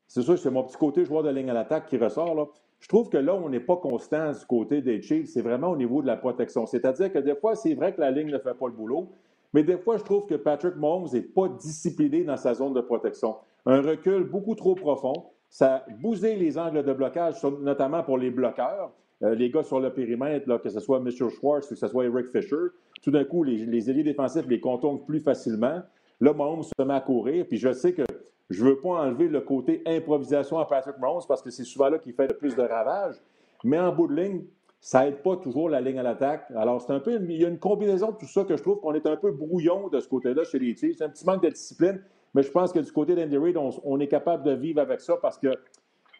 c'est 0.06 0.22
sûr, 0.22 0.38
c'est 0.38 0.50
mon 0.50 0.62
petit 0.62 0.76
côté 0.76 1.04
joueur 1.04 1.22
de 1.24 1.30
ligne 1.30 1.50
à 1.50 1.54
l'attaque 1.54 1.86
qui 1.86 1.96
ressort. 1.96 2.34
Là. 2.34 2.44
Je 2.80 2.88
trouve 2.88 3.08
que 3.08 3.18
là, 3.18 3.34
on 3.34 3.48
n'est 3.48 3.60
pas 3.60 3.76
constant 3.76 4.32
du 4.32 4.46
côté 4.46 4.80
des 4.82 5.02
Chiefs. 5.02 5.30
C'est 5.30 5.42
vraiment 5.42 5.68
au 5.68 5.76
niveau 5.76 6.00
de 6.00 6.06
la 6.06 6.16
protection. 6.16 6.66
C'est-à-dire 6.66 7.12
que 7.12 7.18
des 7.18 7.34
fois, 7.34 7.54
c'est 7.54 7.74
vrai 7.74 7.92
que 7.94 8.00
la 8.00 8.10
ligne 8.10 8.30
ne 8.30 8.38
fait 8.38 8.54
pas 8.54 8.66
le 8.66 8.72
boulot, 8.72 9.08
mais 9.52 9.62
des 9.62 9.78
fois, 9.78 9.96
je 9.96 10.04
trouve 10.04 10.26
que 10.26 10.34
Patrick 10.34 10.76
Mahomes 10.76 11.08
n'est 11.12 11.22
pas 11.22 11.48
discipliné 11.48 12.22
dans 12.24 12.36
sa 12.36 12.54
zone 12.54 12.74
de 12.74 12.80
protection. 12.80 13.36
Un 13.66 13.80
recul 13.82 14.24
beaucoup 14.24 14.54
trop 14.54 14.74
profond 14.74 15.24
ça 15.48 15.84
bousé 16.00 16.36
les 16.36 16.58
angles 16.58 16.84
de 16.84 16.92
blocage, 16.92 17.42
notamment 17.60 18.02
pour 18.02 18.18
les 18.18 18.30
bloqueurs, 18.30 18.92
euh, 19.22 19.34
les 19.34 19.50
gars 19.50 19.62
sur 19.62 19.80
le 19.80 19.92
périmètre, 19.92 20.60
que 20.60 20.68
ce 20.68 20.80
soit 20.80 20.98
M. 20.98 21.10
Schwartz 21.10 21.66
ou 21.70 21.74
que 21.74 21.80
ce 21.80 21.88
soit 21.88 22.04
Eric 22.04 22.28
Fisher. 22.28 22.66
Tout 23.02 23.10
d'un 23.10 23.24
coup, 23.24 23.42
les, 23.42 23.64
les 23.64 24.02
défensifs 24.02 24.46
les 24.46 24.60
contournent 24.60 25.04
plus 25.04 25.20
facilement. 25.20 25.80
Là, 26.20 26.32
Mahomes 26.32 26.64
se 26.64 26.82
met 26.82 26.94
à 26.94 27.00
courir, 27.00 27.46
puis 27.46 27.58
je 27.58 27.72
sais 27.72 27.92
que 27.92 28.02
je 28.50 28.64
ne 28.64 28.70
veux 28.70 28.80
pas 28.80 28.90
enlever 28.90 29.28
le 29.28 29.40
côté 29.40 29.82
improvisation 29.86 30.58
à 30.58 30.64
Patrick 30.64 30.98
Mahomes 30.98 31.22
parce 31.28 31.42
que 31.42 31.50
c'est 31.50 31.64
souvent 31.64 31.90
là 31.90 31.98
qu'il 31.98 32.14
fait 32.14 32.28
le 32.28 32.36
plus 32.36 32.56
de 32.56 32.62
ravages. 32.62 33.20
Mais 33.64 33.78
en 33.78 33.92
bout 33.92 34.06
de 34.06 34.14
ligne, 34.14 34.44
ça 34.80 35.04
n'aide 35.04 35.22
pas 35.22 35.36
toujours 35.36 35.68
la 35.68 35.80
ligne 35.80 35.98
à 35.98 36.02
l'attaque. 36.02 36.50
Alors, 36.54 36.80
c'est 36.80 36.92
un 36.92 37.00
peu, 37.00 37.20
il 37.20 37.32
y 37.32 37.44
a 37.44 37.48
une 37.48 37.58
combinaison 37.58 38.12
de 38.12 38.16
tout 38.16 38.26
ça 38.26 38.44
que 38.44 38.56
je 38.56 38.62
trouve 38.62 38.80
qu'on 38.80 38.94
est 38.94 39.06
un 39.06 39.16
peu 39.16 39.32
brouillon 39.32 39.88
de 39.88 40.00
ce 40.00 40.08
côté-là 40.08 40.44
chez 40.44 40.58
les 40.58 40.74
Chiefs. 40.74 40.96
C'est 40.98 41.04
un 41.04 41.08
petit 41.10 41.26
manque 41.26 41.42
de 41.42 41.50
discipline. 41.50 42.00
Mais 42.34 42.42
je 42.42 42.50
pense 42.50 42.72
que 42.72 42.78
du 42.78 42.92
côté 42.92 43.14
d'Andy 43.14 43.36
Reid, 43.36 43.56
on, 43.56 44.00
est 44.00 44.08
capable 44.08 44.44
de 44.44 44.52
vivre 44.52 44.80
avec 44.80 45.00
ça 45.00 45.16
parce 45.20 45.38
que 45.38 45.48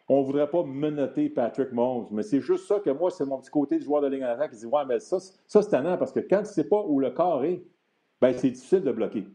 on 0.07 0.21
ne 0.21 0.25
voudrait 0.25 0.49
pas 0.49 0.63
menotter 0.63 1.29
Patrick 1.29 1.71
Mahomes. 1.71 2.07
Mais 2.11 2.23
c'est 2.23 2.41
juste 2.41 2.65
ça 2.67 2.79
que 2.79 2.89
moi, 2.89 3.11
c'est 3.11 3.25
mon 3.25 3.37
petit 3.37 3.51
côté 3.51 3.77
de 3.77 3.83
joueur 3.83 4.01
de 4.01 4.07
ligne 4.07 4.25
en 4.25 4.29
attaque 4.29 4.51
qui 4.51 4.57
dit 4.57 4.65
Ouais, 4.65 4.81
mais 4.87 4.99
ça, 4.99 5.19
ça 5.19 5.61
c'est 5.61 5.69
tannant 5.69 5.97
parce 5.97 6.11
que 6.11 6.19
quand 6.19 6.37
tu 6.37 6.41
ne 6.41 6.47
sais 6.47 6.63
pas 6.63 6.83
où 6.85 6.99
le 6.99 7.11
corps 7.11 7.43
est, 7.45 7.63
ben, 8.19 8.33
c'est 8.35 8.49
difficile 8.49 8.81
de 8.81 8.91
bloquer. 8.91 9.25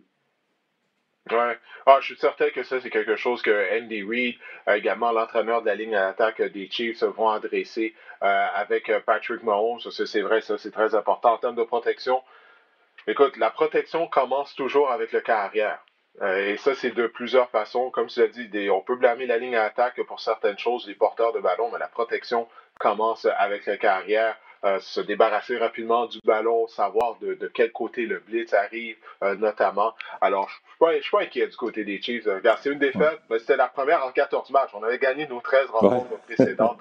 Ouais. 1.31 1.59
Ah, 1.87 1.99
je 2.01 2.07
suis 2.07 2.17
certain 2.17 2.51
que 2.51 2.63
ça, 2.63 2.81
c'est 2.81 2.91
quelque 2.91 3.17
chose 3.17 3.41
que 3.41 3.79
Andy 3.79 4.03
Reid, 4.03 4.37
euh, 4.69 4.75
également 4.75 5.11
l'entraîneur 5.11 5.63
de 5.63 5.67
la 5.67 5.75
ligne 5.75 5.97
à 5.97 6.15
des 6.51 6.69
Chiefs, 6.71 7.03
vont 7.03 7.31
adresser 7.31 7.95
euh, 8.23 8.47
avec 8.55 8.91
euh, 8.91 9.01
Patrick 9.01 9.43
Mahomes. 9.43 9.81
C'est 9.81 10.21
vrai, 10.21 10.43
ça, 10.43 10.59
c'est 10.59 10.71
très 10.71 10.95
important 10.95 11.33
en 11.33 11.39
termes 11.39 11.57
de 11.57 11.63
protection. 11.65 12.23
Écoute, 13.07 13.39
la 13.39 13.51
protection 13.51 14.07
commence 14.07 14.55
toujours 14.55 14.91
avec 14.91 15.13
le 15.13 15.21
carrière. 15.21 15.79
Euh, 16.23 16.53
et 16.53 16.57
ça, 16.59 16.75
c'est 16.75 16.91
de 16.91 17.07
plusieurs 17.07 17.49
façons. 17.51 17.91
Comme 17.91 18.09
tu 18.09 18.21
l'as 18.21 18.29
dit, 18.29 18.71
on 18.71 18.83
peut 18.83 18.97
blâmer 18.97 19.27
la 19.27 19.39
ligne 19.39 19.57
à 19.57 19.65
attaque 19.65 20.03
pour 20.03 20.21
certaines 20.21 20.59
choses, 20.59 20.87
les 20.87 20.95
porteurs 20.95 21.33
de 21.33 21.41
ballon, 21.41 21.71
mais 21.73 21.79
la 21.79 21.89
protection 21.89 22.49
commence 22.79 23.27
avec 23.39 23.65
la 23.67 23.79
carrière. 23.79 24.37
Euh, 24.65 24.79
se 24.81 25.03
débarrasser 25.03 25.59
rapidement 25.59 26.07
du 26.07 26.19
ballon, 26.25 26.67
savoir 26.69 27.19
de, 27.21 27.51
quel 27.53 27.71
côté 27.71 28.07
le 28.07 28.21
blitz 28.21 28.55
arrive, 28.55 28.97
euh, 29.23 29.35
notamment. 29.35 29.95
Alors, 30.23 30.49
je 30.81 30.87
ne 30.87 31.01
suis, 31.03 31.11
pas 31.11 31.21
inquiet 31.21 31.47
du 31.47 31.57
côté 31.57 31.85
des 31.85 32.01
Chiefs. 32.01 32.25
Regarde, 32.25 32.59
c'est 32.63 32.71
une 32.71 32.79
défaite, 32.79 33.21
mais 33.29 33.39
c'était 33.41 33.59
la 33.59 33.69
première 33.69 34.03
en 34.07 34.11
14 34.11 34.49
matchs. 34.51 34.71
On 34.73 34.83
avait 34.83 34.99
gagné 34.99 35.27
nos 35.27 35.41
13 35.41 35.69
rencontres 35.69 36.19
précédentes. 36.27 36.81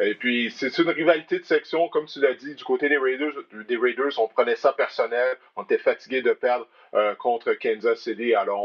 Et 0.00 0.14
puis, 0.14 0.50
c'est 0.50 0.76
une 0.78 0.90
rivalité 0.90 1.38
de 1.38 1.44
section, 1.44 1.88
comme 1.88 2.06
tu 2.06 2.20
l'as 2.20 2.34
dit, 2.34 2.56
du 2.56 2.64
côté 2.64 2.88
des 2.88 2.98
Raiders. 2.98 3.34
Des 3.68 3.76
Raiders, 3.76 4.18
on 4.18 4.26
prenait 4.26 4.56
ça 4.56 4.72
personnel. 4.72 5.36
On 5.54 5.62
était 5.62 5.78
fatigué 5.78 6.22
de 6.22 6.32
perdre 6.32 6.66
euh, 6.94 7.14
contre 7.14 7.52
Kansas 7.52 8.00
City. 8.00 8.34
Alors, 8.34 8.60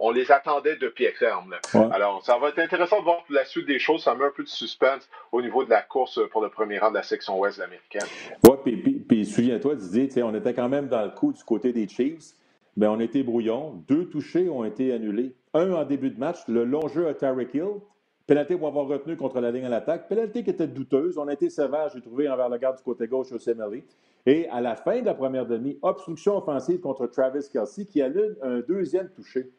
on, 0.00 0.10
les 0.10 0.30
attendait 0.30 0.76
de 0.76 0.88
pied 0.88 1.10
ferme. 1.12 1.56
Alors, 1.92 2.24
ça 2.24 2.38
va 2.38 2.50
être 2.50 2.58
intéressant 2.58 3.00
de 3.00 3.04
voir 3.04 3.24
la 3.30 3.44
suite 3.44 3.66
des 3.66 3.78
choses. 3.78 4.02
Ça 4.02 4.14
met 4.14 4.24
un 4.24 4.32
peu 4.34 4.44
de 4.44 4.48
suspense 4.48 5.08
au 5.32 5.42
niveau 5.42 5.64
de 5.64 5.70
la 5.70 5.82
course 5.82 6.20
pour 6.30 6.40
le 6.40 6.50
premier 6.50 6.78
rang 6.78 6.90
de 6.90 6.94
la 6.94 7.02
section 7.02 7.38
ouest 7.38 7.60
américaine. 7.60 8.08
Oui, 8.44 8.56
puis, 8.64 8.92
puis, 9.00 9.26
souviens-toi, 9.26 9.74
Didier, 9.74 10.22
on 10.22 10.34
était 10.34 10.54
quand 10.54 10.68
même 10.68 10.88
dans 10.88 11.02
le 11.02 11.10
coup 11.10 11.32
du 11.32 11.42
côté 11.42 11.72
des 11.72 11.88
Chiefs. 11.88 12.34
Mais 12.76 12.86
on 12.86 13.00
était 13.00 13.24
brouillon. 13.24 13.82
Deux 13.88 14.08
touchés 14.08 14.48
ont 14.48 14.64
été 14.64 14.92
annulés. 14.92 15.34
Un 15.52 15.72
en 15.72 15.84
début 15.84 16.10
de 16.10 16.20
match, 16.20 16.38
le 16.46 16.64
long 16.64 16.86
jeu 16.86 17.08
à 17.08 17.14
Tyreek 17.14 17.52
Hill. 17.54 17.80
Pénalité 18.28 18.56
pour 18.56 18.68
avoir 18.68 18.86
retenu 18.86 19.16
contre 19.16 19.40
la 19.40 19.50
ligne 19.50 19.64
à 19.64 19.68
l'attaque. 19.68 20.06
Pénalité 20.06 20.44
qui 20.44 20.50
était 20.50 20.68
douteuse. 20.68 21.18
On 21.18 21.26
a 21.26 21.32
été 21.32 21.50
sévère, 21.50 21.88
j'ai 21.92 22.00
trouvé, 22.00 22.28
envers 22.28 22.48
le 22.48 22.58
garde 22.58 22.76
du 22.76 22.82
côté 22.84 23.08
gauche 23.08 23.32
au 23.32 23.38
CMLE. 23.38 23.82
Et 24.26 24.48
à 24.48 24.60
la 24.60 24.76
fin 24.76 25.00
de 25.00 25.06
la 25.06 25.14
première 25.14 25.46
demi, 25.46 25.78
obstruction 25.82 26.36
offensive 26.36 26.80
contre 26.80 27.06
Travis 27.06 27.48
Kelsey 27.50 27.86
qui 27.86 28.02
annule 28.02 28.36
un 28.42 28.60
deuxième 28.60 29.08
touché. 29.10 29.50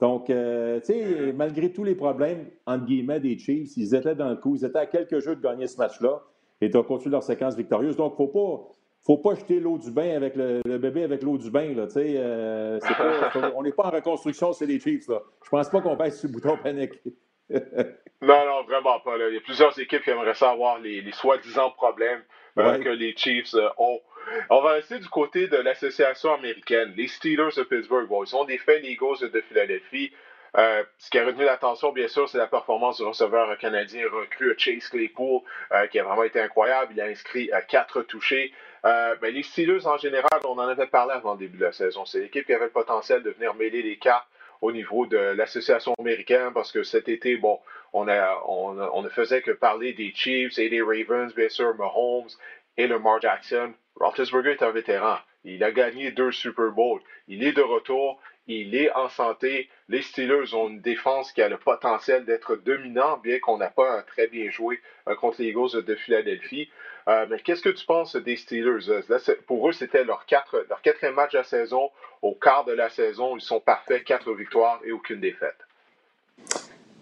Donc, 0.00 0.28
euh, 0.28 0.78
tu 0.80 0.92
sais, 0.92 1.32
malgré 1.32 1.72
tous 1.72 1.84
les 1.84 1.94
problèmes, 1.94 2.46
entre 2.66 2.84
guillemets, 2.84 3.20
des 3.20 3.38
Chiefs, 3.38 3.76
ils 3.76 3.94
étaient 3.94 4.14
dans 4.14 4.28
le 4.28 4.36
coup. 4.36 4.54
Ils 4.56 4.64
étaient 4.64 4.78
à 4.78 4.86
quelques 4.86 5.20
jeux 5.20 5.36
de 5.36 5.40
gagner 5.40 5.66
ce 5.66 5.78
match-là 5.78 6.22
et 6.60 6.74
ont 6.76 6.82
continué 6.82 7.12
leur 7.12 7.22
séquence 7.22 7.56
victorieuse. 7.56 7.96
Donc, 7.96 8.14
il 8.18 8.22
ne 8.22 8.28
faut 8.28 8.32
pas, 8.32 8.74
faut 9.04 9.18
pas 9.18 9.34
jeter 9.34 9.58
l'eau 9.58 9.78
du 9.78 9.90
bain 9.90 10.14
avec 10.16 10.36
le, 10.36 10.60
bébé 10.78 11.04
avec 11.04 11.22
l'eau 11.22 11.38
du 11.38 11.50
bain. 11.50 11.74
Là, 11.74 11.86
euh, 11.96 12.78
on 13.56 13.62
n'est 13.62 13.72
pas 13.72 13.84
en 13.84 13.90
reconstruction, 13.90 14.52
c'est 14.52 14.66
les 14.66 14.78
Chiefs. 14.80 15.08
Là. 15.08 15.22
Je 15.42 15.48
pense 15.48 15.68
pas 15.70 15.80
qu'on 15.80 15.96
pèse 15.96 16.18
sur 16.18 16.28
le 16.28 16.34
bouton 16.34 16.58
panique. 16.62 17.00
non, 17.50 17.58
non, 18.20 18.64
vraiment 18.66 19.00
pas. 19.00 19.16
Là. 19.16 19.28
Il 19.28 19.34
y 19.34 19.38
a 19.38 19.42
plusieurs 19.42 19.78
équipes 19.78 20.02
qui 20.02 20.10
aimeraient 20.10 20.34
savoir 20.34 20.78
les, 20.78 21.00
les 21.00 21.12
soi-disant 21.12 21.70
problèmes 21.70 22.22
euh, 22.58 22.78
que 22.78 22.88
les 22.88 23.14
Chiefs 23.16 23.54
euh, 23.54 23.68
ont. 23.78 24.00
On 24.50 24.60
va 24.60 24.72
rester 24.72 24.98
du 24.98 25.08
côté 25.08 25.46
de 25.46 25.56
l'association 25.56 26.34
américaine. 26.34 26.92
Les 26.96 27.06
Steelers 27.06 27.54
de 27.56 27.62
Pittsburgh, 27.62 28.08
bon, 28.08 28.24
ils 28.24 28.34
ont 28.34 28.44
défait 28.44 28.80
les 28.80 28.90
Eagles 28.90 29.30
de 29.32 29.40
Philadelphie. 29.42 30.12
Euh, 30.56 30.82
ce 30.98 31.10
qui 31.10 31.18
a 31.18 31.26
retenu 31.26 31.44
l'attention, 31.44 31.92
bien 31.92 32.08
sûr, 32.08 32.28
c'est 32.28 32.38
la 32.38 32.46
performance 32.46 32.96
du 32.96 33.04
receveur 33.04 33.56
canadien 33.58 34.04
recru 34.10 34.54
Chase 34.56 34.88
Claypool, 34.88 35.42
qui 35.90 35.98
a 35.98 36.04
vraiment 36.04 36.24
été 36.24 36.40
incroyable. 36.40 36.92
Il 36.96 37.00
a 37.00 37.04
inscrit 37.04 37.50
quatre 37.68 38.02
touchés. 38.02 38.52
Les 39.22 39.42
Steelers, 39.42 39.86
en 39.86 39.98
général, 39.98 40.40
on 40.44 40.58
en 40.58 40.66
avait 40.66 40.86
parlé 40.86 41.12
avant 41.12 41.34
le 41.34 41.38
début 41.38 41.58
de 41.58 41.64
la 41.64 41.72
saison. 41.72 42.04
C'est 42.04 42.20
l'équipe 42.20 42.46
qui 42.46 42.52
avait 42.52 42.64
le 42.64 42.70
potentiel 42.70 43.22
de 43.22 43.30
venir 43.30 43.54
mêler 43.54 43.82
les 43.82 43.98
cartes 43.98 44.26
au 44.60 44.72
niveau 44.72 45.06
de 45.06 45.16
l'association 45.16 45.94
américaine 45.98 46.50
parce 46.54 46.72
que 46.72 46.82
cet 46.82 47.08
été, 47.08 47.36
bon, 47.36 47.60
on, 47.92 48.04
ne 49.02 49.08
faisait 49.08 49.42
que 49.42 49.52
parler 49.52 49.92
des 49.92 50.12
Chiefs 50.14 50.58
et 50.58 50.68
des 50.68 50.82
Ravens, 50.82 51.34
bien 51.34 51.48
sûr, 51.48 51.74
Mahomes 51.76 52.28
et 52.76 52.86
Lamar 52.86 53.20
Jackson. 53.20 53.72
Roethlisberger 53.96 54.52
est 54.52 54.62
un 54.62 54.70
vétéran. 54.70 55.16
Il 55.44 55.62
a 55.64 55.70
gagné 55.70 56.10
deux 56.10 56.32
Super 56.32 56.72
Bowls. 56.72 57.00
Il 57.28 57.44
est 57.44 57.52
de 57.52 57.62
retour. 57.62 58.20
Il 58.48 58.76
est 58.76 58.92
en 58.92 59.08
santé. 59.08 59.68
Les 59.88 60.02
Steelers 60.02 60.54
ont 60.54 60.68
une 60.68 60.80
défense 60.80 61.32
qui 61.32 61.42
a 61.42 61.48
le 61.48 61.56
potentiel 61.56 62.24
d'être 62.24 62.56
dominant, 62.56 63.16
bien 63.18 63.40
qu'on 63.40 63.56
n'a 63.56 63.70
pas 63.70 64.02
très 64.02 64.28
bien 64.28 64.50
joué 64.50 64.80
euh, 65.08 65.16
contre 65.16 65.40
les 65.40 65.48
Eagles 65.48 65.84
de 65.84 65.94
Philadelphie. 65.96 66.70
Euh, 67.08 67.26
mais 67.28 67.40
qu'est-ce 67.40 67.62
que 67.62 67.70
tu 67.70 67.84
penses 67.86 68.14
des 68.16 68.36
Steelers? 68.36 69.02
pour 69.46 69.68
eux, 69.68 69.72
c'était 69.72 70.04
leur, 70.04 70.24
leur 70.68 70.82
quatrième 70.82 71.14
match 71.14 71.32
de 71.32 71.38
la 71.38 71.44
saison. 71.44 71.90
Au 72.22 72.34
quart 72.34 72.64
de 72.64 72.72
la 72.72 72.88
saison, 72.88 73.36
ils 73.36 73.40
sont 73.40 73.60
parfaits, 73.60 74.04
quatre 74.04 74.32
victoires 74.32 74.80
et 74.84 74.92
aucune 74.92 75.20
défaite. 75.20 75.65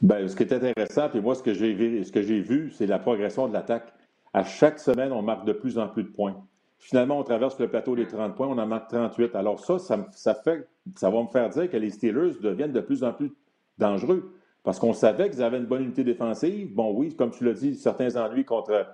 Bien, 0.04 0.28
ce 0.28 0.36
qui 0.36 0.42
est 0.42 0.52
intéressant, 0.52 1.08
puis 1.08 1.22
moi, 1.22 1.34
ce 1.34 1.42
que 1.42 1.54
j'ai 1.54 1.72
vu, 1.72 2.04
ce 2.04 2.18
vu, 2.18 2.70
c'est 2.70 2.84
la 2.84 2.98
progression 2.98 3.48
de 3.48 3.54
l'attaque. 3.54 3.90
À 4.34 4.44
chaque 4.44 4.78
semaine, 4.78 5.12
on 5.12 5.22
marque 5.22 5.46
de 5.46 5.54
plus 5.54 5.78
en 5.78 5.88
plus 5.88 6.02
de 6.02 6.10
points. 6.10 6.36
Finalement, 6.76 7.18
on 7.18 7.22
traverse 7.22 7.58
le 7.58 7.68
plateau 7.68 7.96
des 7.96 8.06
30 8.06 8.34
points, 8.34 8.48
on 8.48 8.58
en 8.58 8.66
marque 8.66 8.90
38. 8.90 9.34
Alors 9.34 9.58
ça, 9.60 9.78
ça, 9.78 10.34
fait, 10.34 10.68
ça 10.94 11.08
va 11.08 11.22
me 11.22 11.28
faire 11.28 11.48
dire 11.48 11.70
que 11.70 11.78
les 11.78 11.88
Steelers 11.88 12.34
deviennent 12.42 12.72
de 12.72 12.82
plus 12.82 13.02
en 13.02 13.14
plus 13.14 13.32
dangereux. 13.78 14.34
Parce 14.62 14.78
qu'on 14.78 14.92
savait 14.92 15.30
qu'ils 15.30 15.42
avaient 15.42 15.56
une 15.56 15.64
bonne 15.64 15.84
unité 15.84 16.04
défensive. 16.04 16.74
Bon, 16.74 16.92
oui, 16.92 17.16
comme 17.16 17.30
tu 17.30 17.42
l'as 17.42 17.54
dit, 17.54 17.74
certains 17.74 18.14
ennuis 18.16 18.44
contre, 18.44 18.86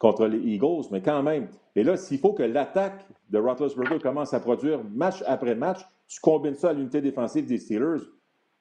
contre 0.00 0.26
les 0.26 0.38
Eagles, 0.38 0.86
mais 0.90 1.00
quand 1.00 1.22
même. 1.22 1.46
Et 1.76 1.84
là, 1.84 1.96
s'il 1.96 2.18
faut 2.18 2.32
que 2.32 2.42
l'attaque 2.42 3.06
de 3.30 3.38
Roethlisberger 3.38 4.00
commence 4.00 4.34
à 4.34 4.40
produire 4.40 4.80
match 4.82 5.22
après 5.28 5.54
match, 5.54 5.78
tu 6.08 6.18
combines 6.18 6.56
ça 6.56 6.70
à 6.70 6.72
l'unité 6.72 7.00
défensive 7.00 7.46
des 7.46 7.58
Steelers. 7.58 8.02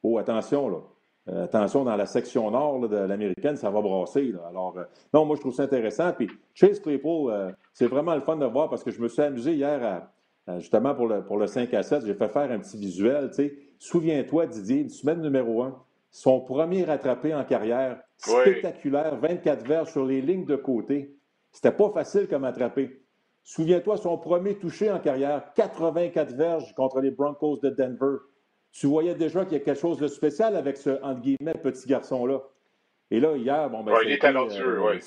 Oh, 0.03 0.19
attention, 0.19 0.69
là. 0.69 0.77
Attention, 1.27 1.83
dans 1.83 1.95
la 1.95 2.05
section 2.05 2.51
nord 2.51 2.87
de 2.87 2.97
l'américaine, 2.97 3.55
ça 3.55 3.69
va 3.69 3.81
brasser. 3.81 4.33
Alors, 4.47 4.75
non, 5.13 5.25
moi, 5.25 5.35
je 5.35 5.41
trouve 5.41 5.53
ça 5.53 5.63
intéressant. 5.63 6.13
Puis, 6.13 6.29
Chase 6.53 6.79
Claypool, 6.79 7.55
c'est 7.73 7.87
vraiment 7.87 8.15
le 8.15 8.21
fun 8.21 8.35
de 8.35 8.45
voir 8.45 8.69
parce 8.69 8.83
que 8.83 8.91
je 8.91 9.01
me 9.01 9.07
suis 9.07 9.21
amusé 9.21 9.53
hier 9.53 10.07
justement 10.57 10.93
pour 10.93 11.07
le, 11.07 11.23
pour 11.23 11.37
le 11.37 11.47
5 11.47 11.73
à 11.73 11.83
7. 11.83 12.05
J'ai 12.05 12.13
fait 12.13 12.29
faire 12.29 12.51
un 12.51 12.59
petit 12.59 12.77
visuel. 12.77 13.31
Souviens-toi, 13.79 14.47
Didier, 14.47 14.81
une 14.81 14.89
semaine 14.89 15.21
numéro 15.21 15.63
1, 15.63 15.75
son 16.11 16.39
premier 16.41 16.83
rattrapé 16.85 17.35
en 17.35 17.43
carrière, 17.43 17.99
spectaculaire, 18.17 19.17
24 19.17 19.65
verges 19.65 19.91
sur 19.91 20.05
les 20.05 20.21
lignes 20.21 20.45
de 20.45 20.55
côté. 20.55 21.15
C'était 21.51 21.71
pas 21.71 21.89
facile 21.89 22.27
comme 22.27 22.45
attraper. 22.45 23.01
Souviens-toi, 23.43 23.97
son 23.97 24.17
premier 24.17 24.55
touché 24.55 24.91
en 24.91 24.99
carrière, 24.99 25.53
84 25.55 26.33
verges 26.33 26.73
contre 26.73 27.01
les 27.01 27.11
Broncos 27.11 27.59
de 27.61 27.69
Denver. 27.69 28.17
Tu 28.77 28.87
voyais 28.87 29.15
déjà 29.15 29.45
qu'il 29.45 29.57
y 29.57 29.61
a 29.61 29.63
quelque 29.63 29.79
chose 29.79 29.99
de 29.99 30.07
spécial 30.07 30.53
avec 30.55 30.75
ce, 30.75 31.01
entre 31.01 31.21
guillemets, 31.21 31.53
petit 31.53 31.87
garçon-là. 31.87 32.41
Et 33.09 33.21
là, 33.21 33.37
hier, 33.37 33.69
bon, 33.69 33.83
ben, 33.83 33.93
il 34.03 34.11
est 34.11 34.19
talentueux, 34.19 34.79
euh, 34.79 34.91
oui. 34.91 34.99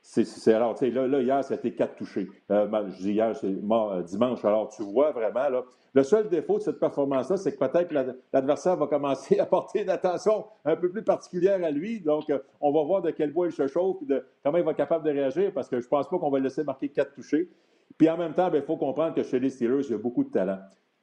C'est, 0.00 0.54
alors, 0.54 0.74
tu 0.74 0.86
sais, 0.86 0.90
là, 0.90 1.06
là, 1.06 1.20
hier, 1.20 1.44
c'était 1.44 1.72
quatre 1.72 1.94
touchés. 1.94 2.28
Euh, 2.50 2.66
ben, 2.66 2.88
je 2.88 3.02
dis 3.02 3.12
hier, 3.12 3.36
c'est 3.36 3.46
euh, 3.46 4.02
dimanche. 4.02 4.42
Alors, 4.46 4.68
tu 4.74 4.82
vois 4.82 5.12
vraiment, 5.12 5.48
là, 5.48 5.62
le 5.94 6.02
seul 6.02 6.30
défaut 6.30 6.56
de 6.56 6.62
cette 6.62 6.80
performance-là, 6.80 7.36
c'est 7.36 7.52
que 7.52 7.58
peut-être 7.58 7.92
l'adversaire 8.32 8.76
va 8.76 8.86
commencer 8.86 9.38
à 9.40 9.44
porter 9.44 9.82
une 9.82 9.90
attention 9.90 10.46
un 10.64 10.76
peu 10.76 10.90
plus 10.90 11.04
particulière 11.04 11.62
à 11.62 11.70
lui. 11.70 12.00
Donc, 12.00 12.30
euh, 12.30 12.38
on 12.62 12.72
va 12.72 12.82
voir 12.82 13.02
de 13.02 13.10
quel 13.10 13.30
bois 13.30 13.46
il 13.46 13.52
se 13.52 13.66
chauffe 13.66 13.98
et 14.02 14.06
de 14.06 14.24
comment 14.42 14.56
il 14.56 14.64
va 14.64 14.70
être 14.70 14.76
capable 14.78 15.04
de 15.04 15.10
réagir 15.10 15.52
parce 15.52 15.68
que 15.68 15.78
je 15.80 15.84
ne 15.84 15.90
pense 15.90 16.08
pas 16.08 16.18
qu'on 16.18 16.30
va 16.30 16.38
le 16.38 16.44
laisser 16.44 16.64
marquer 16.64 16.88
quatre 16.88 17.12
touchés. 17.12 17.50
Puis 17.98 18.08
en 18.08 18.16
même 18.16 18.32
temps, 18.32 18.50
il 18.52 18.62
faut 18.62 18.78
comprendre 18.78 19.14
que 19.14 19.22
chez 19.22 19.38
les 19.38 19.50
Steelers, 19.50 19.84
il 19.84 19.90
y 19.90 19.94
a 19.94 19.98
beaucoup 19.98 20.24
de 20.24 20.30
talent. 20.30 20.58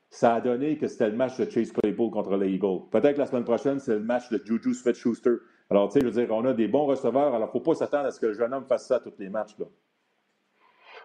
Ça 0.10 0.36
a 0.36 0.42
donné 0.42 0.78
que 0.78 0.88
c'était 0.88 1.10
le 1.10 1.16
match 1.16 1.38
de 1.38 1.50
Chase 1.50 1.72
Claypool 1.72 2.10
contre 2.10 2.36
les 2.36 2.50
Eagles. 2.50 2.89
Peut-être 2.92 3.13
que 3.13 3.20
la 3.20 3.25
semaine 3.28 3.44
prochaine, 3.44 3.80
c'est 3.80 3.94
le 3.94 4.00
match 4.00 4.30
de 4.30 4.42
Juju 4.44 4.74
Smith-Schuster. 4.74 5.36
Alors, 5.70 5.89
tu 5.89 5.94
sais, 5.94 6.00
je 6.01 6.06
veux 6.06 6.25
dire, 6.25 6.36
on 6.36 6.46
a 6.46 6.54
des 6.54 6.68
bons 6.68 6.86
receveurs. 6.86 7.36
Alors, 7.36 7.42
il 7.42 7.46
ne 7.46 7.51
faut 7.51 7.60
pas 7.60 7.75
s'attendre 7.75 8.08
à 8.08 8.12
ce 8.12 8.20
que 8.20 8.25
le 8.25 8.34
jeune 8.34 8.54
homme 8.54 8.66
fasse 8.66 8.88
ça 8.88 8.96
à 8.96 9.00
tous 9.00 9.13
les 9.20 9.30
matchs. 9.30 9.56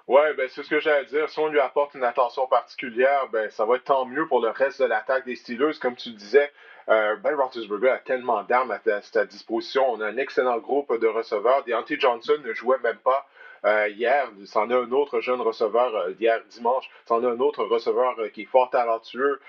Oui, 0.07 0.21
ben 0.37 0.49
c'est 0.51 0.63
ce 0.63 0.69
que 0.69 0.81
j'allais 0.81 1.07
dire. 1.07 1.29
Si 1.31 1.39
on 1.39 1.49
lui 1.49 1.61
apporte 1.61 1.95
une 1.95 2.05
attention 2.05 2.47
particulière, 2.47 3.29
ben 3.33 3.51
ça 3.51 3.65
va 3.65 3.77
être 3.77 3.85
tant 3.85 4.05
mieux 4.05 4.27
pour 4.27 4.41
le 4.41 4.51
reste 4.51 4.81
de 4.81 4.87
l'attaque 4.87 5.25
des 5.25 5.35
Steelers. 5.35 5.79
Comme 5.81 5.97
tu 5.97 6.11
disais, 6.11 6.51
euh, 6.91 7.17
Ben 7.17 7.35
Roethlisberger 7.35 7.89
a 7.89 7.99
tellement 7.99 8.43
d'armes 8.43 8.71
à, 8.71 8.81
sa 9.01 9.25
disposition. 9.25 9.91
On 9.91 10.01
a 10.01 10.07
un 10.07 10.19
excellent 10.19 10.59
groupe 10.59 10.99
de 10.99 11.07
receveurs. 11.07 11.65
Deontay 11.65 11.99
Johnson 11.99 12.37
ne 12.45 12.53
jouait 12.53 12.79
même 12.83 12.99
pas 12.99 13.27
euh, 13.65 13.89
hier, 13.89 14.31
c'en 14.45 14.69
a 14.71 14.77
un 14.77 14.93
autre 14.93 15.21
jeune 15.21 15.41
receveur 15.41 15.95
euh, 15.97 16.13
d'hier 16.13 16.41
dimanche. 16.51 16.89
C'en 17.07 17.25
a 17.25 17.29
un 17.29 17.41
autre 17.41 17.65
receveur 17.65 18.15
euh, 18.19 18.29
qui 18.29 18.43
est 18.43 18.47
fort 18.47 18.71
talentueux. 18.71 19.41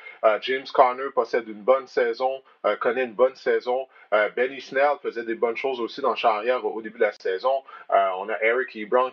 James 0.42 0.66
Conner 0.74 1.10
possède 1.14 1.48
une 1.48 1.62
bonne 1.62 1.86
saison, 1.86 2.42
connaît 2.80 3.04
une 3.04 3.14
bonne 3.14 3.36
saison. 3.36 3.88
Benny 4.36 4.62
Snell 4.62 4.98
faisait 5.02 5.24
des 5.24 5.36
bonnes 5.36 5.58
choses 5.58 5.80
aussi 5.80 6.02
dans 6.02 6.16
charrière 6.16 6.66
au 6.66 6.82
début 6.82 6.98
de 6.98 7.04
la 7.04 7.12
saison. 7.12 7.64
on 7.90 8.30
a 8.30 8.42
Eric 8.42 8.76
Ebron 8.76 9.12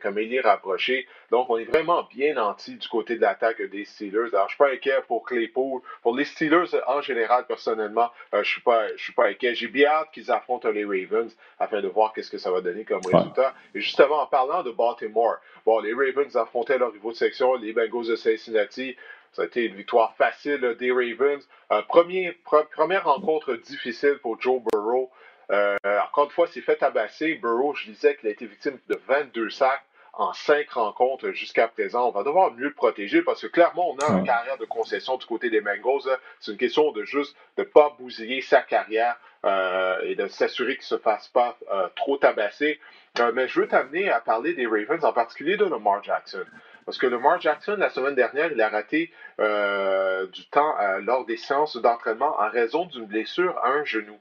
comme 0.00 0.18
ailier 0.18 0.40
rapproché. 0.40 1.06
Donc, 1.30 1.48
on 1.50 1.58
est 1.58 1.64
vraiment 1.64 2.02
bien 2.04 2.34
nanti 2.34 2.76
du 2.76 2.88
côté 2.88 3.16
de 3.16 3.20
l'attaque 3.20 3.62
des 3.62 3.84
Steelers. 3.84 4.28
Alors, 4.32 4.48
je 4.48 4.54
suis 4.54 4.58
pas 4.58 4.70
inquiet 4.70 5.00
pour 5.06 5.24
Claypool. 5.24 5.80
Pour 6.02 6.16
les 6.16 6.24
Steelers, 6.24 6.76
en 6.86 7.00
général, 7.00 7.46
personnellement, 7.46 8.10
je 8.32 8.42
suis 8.42 8.60
pas, 8.60 8.88
je 8.96 9.02
suis 9.02 9.12
pas 9.12 9.26
inquiet. 9.28 9.54
J'ai 9.54 9.68
bien 9.68 9.88
hâte 9.88 10.08
qu'ils 10.12 10.30
affrontent 10.30 10.70
les 10.70 10.84
Ravens 10.84 11.34
afin 11.58 11.80
de 11.80 11.88
voir 11.88 12.12
qu'est-ce 12.12 12.30
que 12.30 12.38
ça 12.38 12.50
va 12.50 12.60
donner 12.60 12.84
comme 12.84 13.02
résultat. 13.04 13.54
Et 13.74 13.80
justement, 13.80 14.22
en 14.22 14.26
parlant 14.26 14.62
de 14.62 14.70
Baltimore, 14.70 15.36
bon, 15.64 15.80
les 15.80 15.92
Ravens 15.92 16.36
affrontaient 16.36 16.78
leurs 16.78 16.92
rivaux 16.92 17.12
de 17.12 17.16
section, 17.16 17.54
les 17.54 17.72
Bengals 17.72 18.08
de 18.08 18.16
Cincinnati. 18.16 18.96
Ça 19.32 19.42
a 19.42 19.44
été 19.46 19.64
une 19.64 19.74
victoire 19.74 20.14
facile 20.16 20.76
des 20.78 20.92
Ravens. 20.92 21.46
Euh, 21.72 21.82
première 21.82 23.04
rencontre 23.04 23.54
difficile 23.54 24.18
pour 24.22 24.40
Joe 24.40 24.60
Burrow. 24.62 25.10
Euh, 25.50 25.76
encore 26.06 26.24
une 26.24 26.30
fois, 26.30 26.46
s'est 26.46 26.60
fait 26.60 26.76
tabasser. 26.76 27.34
Burrow, 27.36 27.74
je 27.74 27.90
disais 27.90 28.16
qu'il 28.16 28.28
a 28.28 28.32
été 28.32 28.46
victime 28.46 28.78
de 28.88 29.00
22 29.06 29.50
sacs 29.50 29.84
en 30.14 30.32
cinq 30.34 30.70
rencontres 30.70 31.30
jusqu'à 31.30 31.68
présent. 31.68 32.08
On 32.08 32.10
va 32.10 32.22
devoir 32.22 32.52
mieux 32.52 32.68
le 32.68 32.74
protéger 32.74 33.22
parce 33.22 33.40
que 33.40 33.46
clairement, 33.46 33.90
on 33.90 33.98
a 33.98 34.18
une 34.18 34.24
carrière 34.24 34.58
de 34.58 34.64
concession 34.66 35.16
du 35.16 35.26
côté 35.26 35.48
des 35.48 35.60
Bengals. 35.60 36.18
C'est 36.40 36.52
une 36.52 36.58
question 36.58 36.92
de 36.92 37.04
juste 37.04 37.34
de 37.56 37.62
ne 37.62 37.66
pas 37.66 37.96
bousiller 37.98 38.42
sa 38.42 38.60
carrière 38.60 39.16
euh, 39.44 39.98
et 40.04 40.14
de 40.14 40.28
s'assurer 40.28 40.74
qu'il 40.74 40.82
ne 40.82 40.98
se 40.98 40.98
fasse 40.98 41.28
pas 41.28 41.56
euh, 41.72 41.88
trop 41.96 42.18
tabasser. 42.18 42.78
Euh, 43.18 43.32
mais 43.34 43.48
je 43.48 43.60
veux 43.60 43.68
t'amener 43.68 44.10
à 44.10 44.20
parler 44.20 44.54
des 44.54 44.66
Ravens, 44.66 45.04
en 45.04 45.12
particulier 45.12 45.56
de 45.56 45.64
Lamar 45.64 46.02
Jackson. 46.02 46.44
Parce 46.84 46.98
que 46.98 47.06
Lamar 47.06 47.40
Jackson, 47.40 47.76
la 47.78 47.90
semaine 47.90 48.14
dernière, 48.14 48.50
il 48.52 48.60
a 48.60 48.68
raté 48.68 49.12
du 49.38 50.48
temps 50.50 50.74
lors 51.00 51.24
des 51.26 51.36
séances 51.36 51.76
d'entraînement 51.76 52.34
en 52.40 52.48
raison 52.48 52.86
d'une 52.86 53.06
blessure 53.06 53.56
à 53.58 53.70
un 53.70 53.84
genou. 53.84 54.18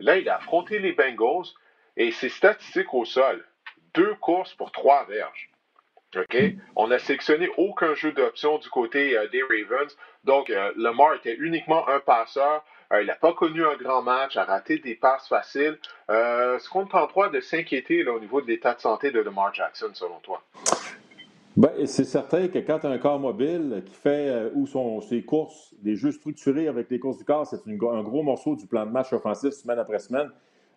Là, 0.00 0.16
il 0.16 0.28
a 0.28 0.36
affronté 0.36 0.78
les 0.78 0.92
Bengals 0.92 1.46
et 1.96 2.12
ses 2.12 2.28
statistiques 2.28 2.94
au 2.94 3.04
sol 3.04 3.44
deux 3.94 4.14
courses 4.14 4.54
pour 4.54 4.70
trois 4.70 5.04
verges. 5.06 5.50
On 6.76 6.88
n'a 6.88 6.98
sélectionné 6.98 7.50
aucun 7.56 7.94
jeu 7.94 8.12
d'options 8.12 8.58
du 8.58 8.70
côté 8.70 9.16
euh, 9.16 9.28
des 9.28 9.42
Ravens. 9.42 9.94
Donc, 10.24 10.48
euh, 10.48 10.72
Lamar 10.76 11.14
était 11.14 11.34
uniquement 11.34 11.86
un 11.88 12.00
passeur. 12.00 12.64
Euh, 12.92 13.02
il 13.02 13.06
n'a 13.06 13.14
pas 13.14 13.34
connu 13.34 13.64
un 13.66 13.76
grand 13.76 14.02
match, 14.02 14.36
a 14.36 14.44
raté 14.44 14.78
des 14.78 14.94
passes 14.94 15.28
faciles. 15.28 15.78
Est-ce 16.08 16.68
qu'on 16.70 16.86
est 16.86 17.30
de 17.34 17.40
s'inquiéter 17.40 18.06
au 18.06 18.18
niveau 18.18 18.40
de 18.40 18.46
l'état 18.46 18.72
de 18.72 18.80
santé 18.80 19.10
de 19.10 19.20
Lamar 19.20 19.52
Jackson, 19.52 19.90
selon 19.92 20.18
toi? 20.20 20.42
Ben, 21.58 21.72
c'est 21.86 22.04
certain 22.04 22.46
que 22.46 22.60
quand 22.60 22.84
un 22.84 22.98
corps 22.98 23.18
mobile 23.18 23.82
qui 23.84 23.94
fait 23.94 24.48
où 24.54 24.64
sont 24.68 25.00
ses 25.00 25.24
courses, 25.24 25.74
des 25.82 25.96
jeux 25.96 26.12
structurés 26.12 26.68
avec 26.68 26.88
les 26.88 27.00
courses 27.00 27.18
du 27.18 27.24
corps, 27.24 27.48
c'est 27.48 27.66
un 27.66 28.02
gros 28.04 28.22
morceau 28.22 28.54
du 28.54 28.68
plan 28.68 28.86
de 28.86 28.92
match 28.92 29.12
offensif 29.12 29.50
semaine 29.50 29.80
après 29.80 29.98
semaine. 29.98 30.28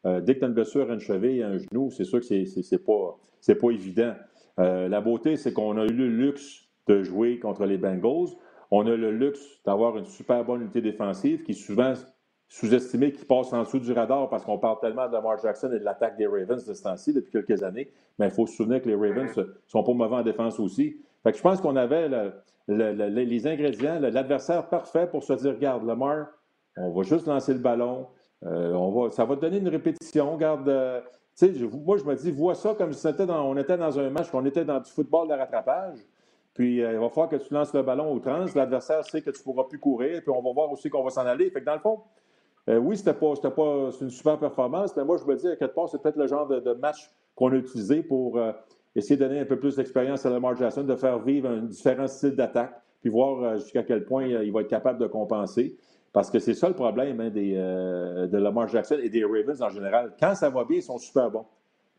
Euh, 0.07 0.21
dès 0.21 0.33
que 0.33 0.39
tu 0.39 0.45
as 0.45 0.47
une 0.47 0.55
blessure 0.55 0.89
à 0.89 0.95
une 0.95 1.00
cheville, 1.00 1.43
à 1.43 1.50
un 1.50 1.59
genou, 1.59 1.91
c'est 1.91 2.03
sûr 2.03 2.19
que 2.19 2.25
c'est 2.25 2.83
pas, 2.83 3.15
pas 3.61 3.69
évident. 3.69 4.15
Euh, 4.57 4.89
la 4.89 5.01
beauté, 5.01 5.38
c'est 5.38 5.53
qu'on 5.53 5.77
a 5.77 5.85
eu 5.85 5.93
le 5.93 6.07
luxe 6.07 6.67
de 6.88 7.03
jouer 7.03 7.38
contre 7.38 7.65
les 7.65 7.77
Bengals. 7.77 8.29
On 8.71 8.88
a 8.88 8.95
le 8.95 9.11
luxe 9.11 9.61
d'avoir 9.63 10.00
une 10.00 10.05
super 10.05 10.43
bonne 10.43 10.61
unité 10.61 10.81
défensive 10.81 11.43
qui 11.43 11.53
souvent 11.53 11.93
sous-estimée, 12.51 13.13
qui 13.13 13.24
passe 13.24 13.53
en 13.53 13.63
dessous 13.63 13.79
du 13.79 13.93
radar 13.93 14.29
parce 14.29 14.43
qu'on 14.43 14.58
parle 14.58 14.77
tellement 14.81 15.08
de 15.08 15.13
Lamar 15.13 15.39
Jackson 15.39 15.72
et 15.72 15.79
de 15.79 15.86
l'attaque 15.86 16.17
des 16.17 16.27
Ravens 16.27 16.65
de 16.65 16.74
ce 16.74 16.84
temps-ci 16.84 17.13
depuis 17.13 17.31
quelques 17.31 17.63
années. 17.63 17.89
Mais 18.20 18.25
il 18.25 18.31
faut 18.31 18.46
se 18.46 18.58
souvenir 18.58 18.81
que 18.81 18.89
les 18.89 18.96
Ravens 18.96 19.34
sont 19.67 19.84
pas 19.84 19.93
mauvais 19.93 20.17
en 20.17 20.22
défense 20.22 20.60
aussi. 20.60 20.98
Fait 21.24 21.31
que 21.31 21.38
je 21.38 21.41
pense 21.41 21.62
qu'on 21.62 21.77
avait 21.77 22.10
les 22.67 23.48
ingrédients, 23.48 24.01
l'adversaire 24.01 24.67
parfait 24.67 25.08
pour 25.08 25.24
se 25.24 25.31
dire, 25.31 25.51
regarde, 25.53 25.86
Lamar, 25.86 26.27
on 26.75 26.91
va 26.91 27.03
juste 27.03 27.25
lancer 27.25 27.53
le 27.53 27.60
ballon. 27.60 28.08
Euh, 28.43 28.74
on 28.74 28.91
va, 28.91 29.12
ça 29.12 29.24
va 29.24 29.38
te 29.38 29.41
donner 29.41 29.60
une 29.60 29.70
répétition. 29.70 30.36
Garde, 30.36 30.67
euh, 30.67 31.00
moi, 31.86 31.96
je 31.96 32.03
me 32.03 32.15
dis, 32.15 32.31
vois 32.31 32.55
ça 32.55 32.75
comme 32.77 32.91
si 32.91 33.08
était 33.08 33.25
dans, 33.25 33.46
on 33.50 33.55
était 33.55 33.77
dans 33.77 33.98
un 33.98 34.10
match, 34.10 34.27
on 34.34 34.46
était 34.46 34.65
dans 34.65 34.81
du 34.81 34.91
football 34.91 35.29
de 35.29 35.36
rattrapage. 35.36 36.00
Puis 36.53 36.84
euh, 36.84 36.91
il 36.91 37.00
va 37.00 37.08
falloir 37.08 37.29
que 37.29 37.38
tu 37.38 37.53
lances 37.53 37.74
le 37.74 37.81
ballon 37.81 38.12
au 38.12 38.20
trans. 38.20 38.43
L'adversaire 38.55 39.05
sait 39.05 39.22
que 39.22 39.29
tu 39.29 39.39
ne 39.39 39.43
pourras 39.46 39.63
plus 39.70 39.79
courir. 39.79 40.22
Puis 40.22 40.31
on 40.36 40.41
va 40.41 40.51
voir 40.51 40.70
aussi 40.70 40.89
qu'on 40.89 41.01
va 41.01 41.12
s'en 41.12 41.25
aller. 41.25 41.50
Fait 41.50 41.62
que 41.62 41.65
dans 41.65 41.75
le 41.75 41.79
fond, 41.79 42.01
oui, 42.67 42.97
c'était 42.97 43.13
pas, 43.13 43.33
pas 43.35 43.89
une 44.01 44.09
super 44.09 44.37
performance, 44.37 44.95
mais 44.95 45.03
moi, 45.03 45.17
je 45.17 45.25
me 45.25 45.35
dis, 45.35 45.47
à 45.47 45.55
quelque 45.55 45.73
part, 45.73 45.89
c'est 45.89 46.01
peut-être 46.01 46.17
le 46.17 46.27
genre 46.27 46.47
de, 46.47 46.73
match 46.73 47.09
qu'on 47.35 47.51
a 47.51 47.55
utilisé 47.55 48.03
pour 48.03 48.39
essayer 48.95 49.17
de 49.17 49.25
donner 49.25 49.39
un 49.39 49.45
peu 49.45 49.59
plus 49.59 49.75
d'expérience 49.75 50.25
à 50.25 50.29
Lamar 50.29 50.55
Jackson, 50.55 50.83
de 50.83 50.95
faire 50.95 51.19
vivre 51.19 51.49
un 51.49 51.63
différent 51.63 52.07
style 52.07 52.35
d'attaque, 52.35 52.73
puis 53.01 53.09
voir 53.09 53.57
jusqu'à 53.57 53.83
quel 53.83 54.05
point 54.05 54.25
il 54.25 54.51
va 54.51 54.61
être 54.61 54.69
capable 54.69 54.99
de 54.99 55.07
compenser. 55.07 55.77
Parce 56.13 56.29
que 56.29 56.39
c'est 56.39 56.53
ça 56.53 56.67
le 56.67 56.75
problème 56.75 57.21
hein, 57.21 57.29
des, 57.29 57.55
euh, 57.55 58.27
de 58.27 58.37
Lamar 58.37 58.67
Jackson 58.67 58.97
et 59.01 59.09
des 59.09 59.23
Ravens 59.23 59.61
en 59.61 59.69
général. 59.69 60.13
Quand 60.19 60.35
ça 60.35 60.49
va 60.49 60.65
bien, 60.65 60.77
ils 60.77 60.83
sont 60.83 60.97
super 60.97 61.31
bons. 61.31 61.45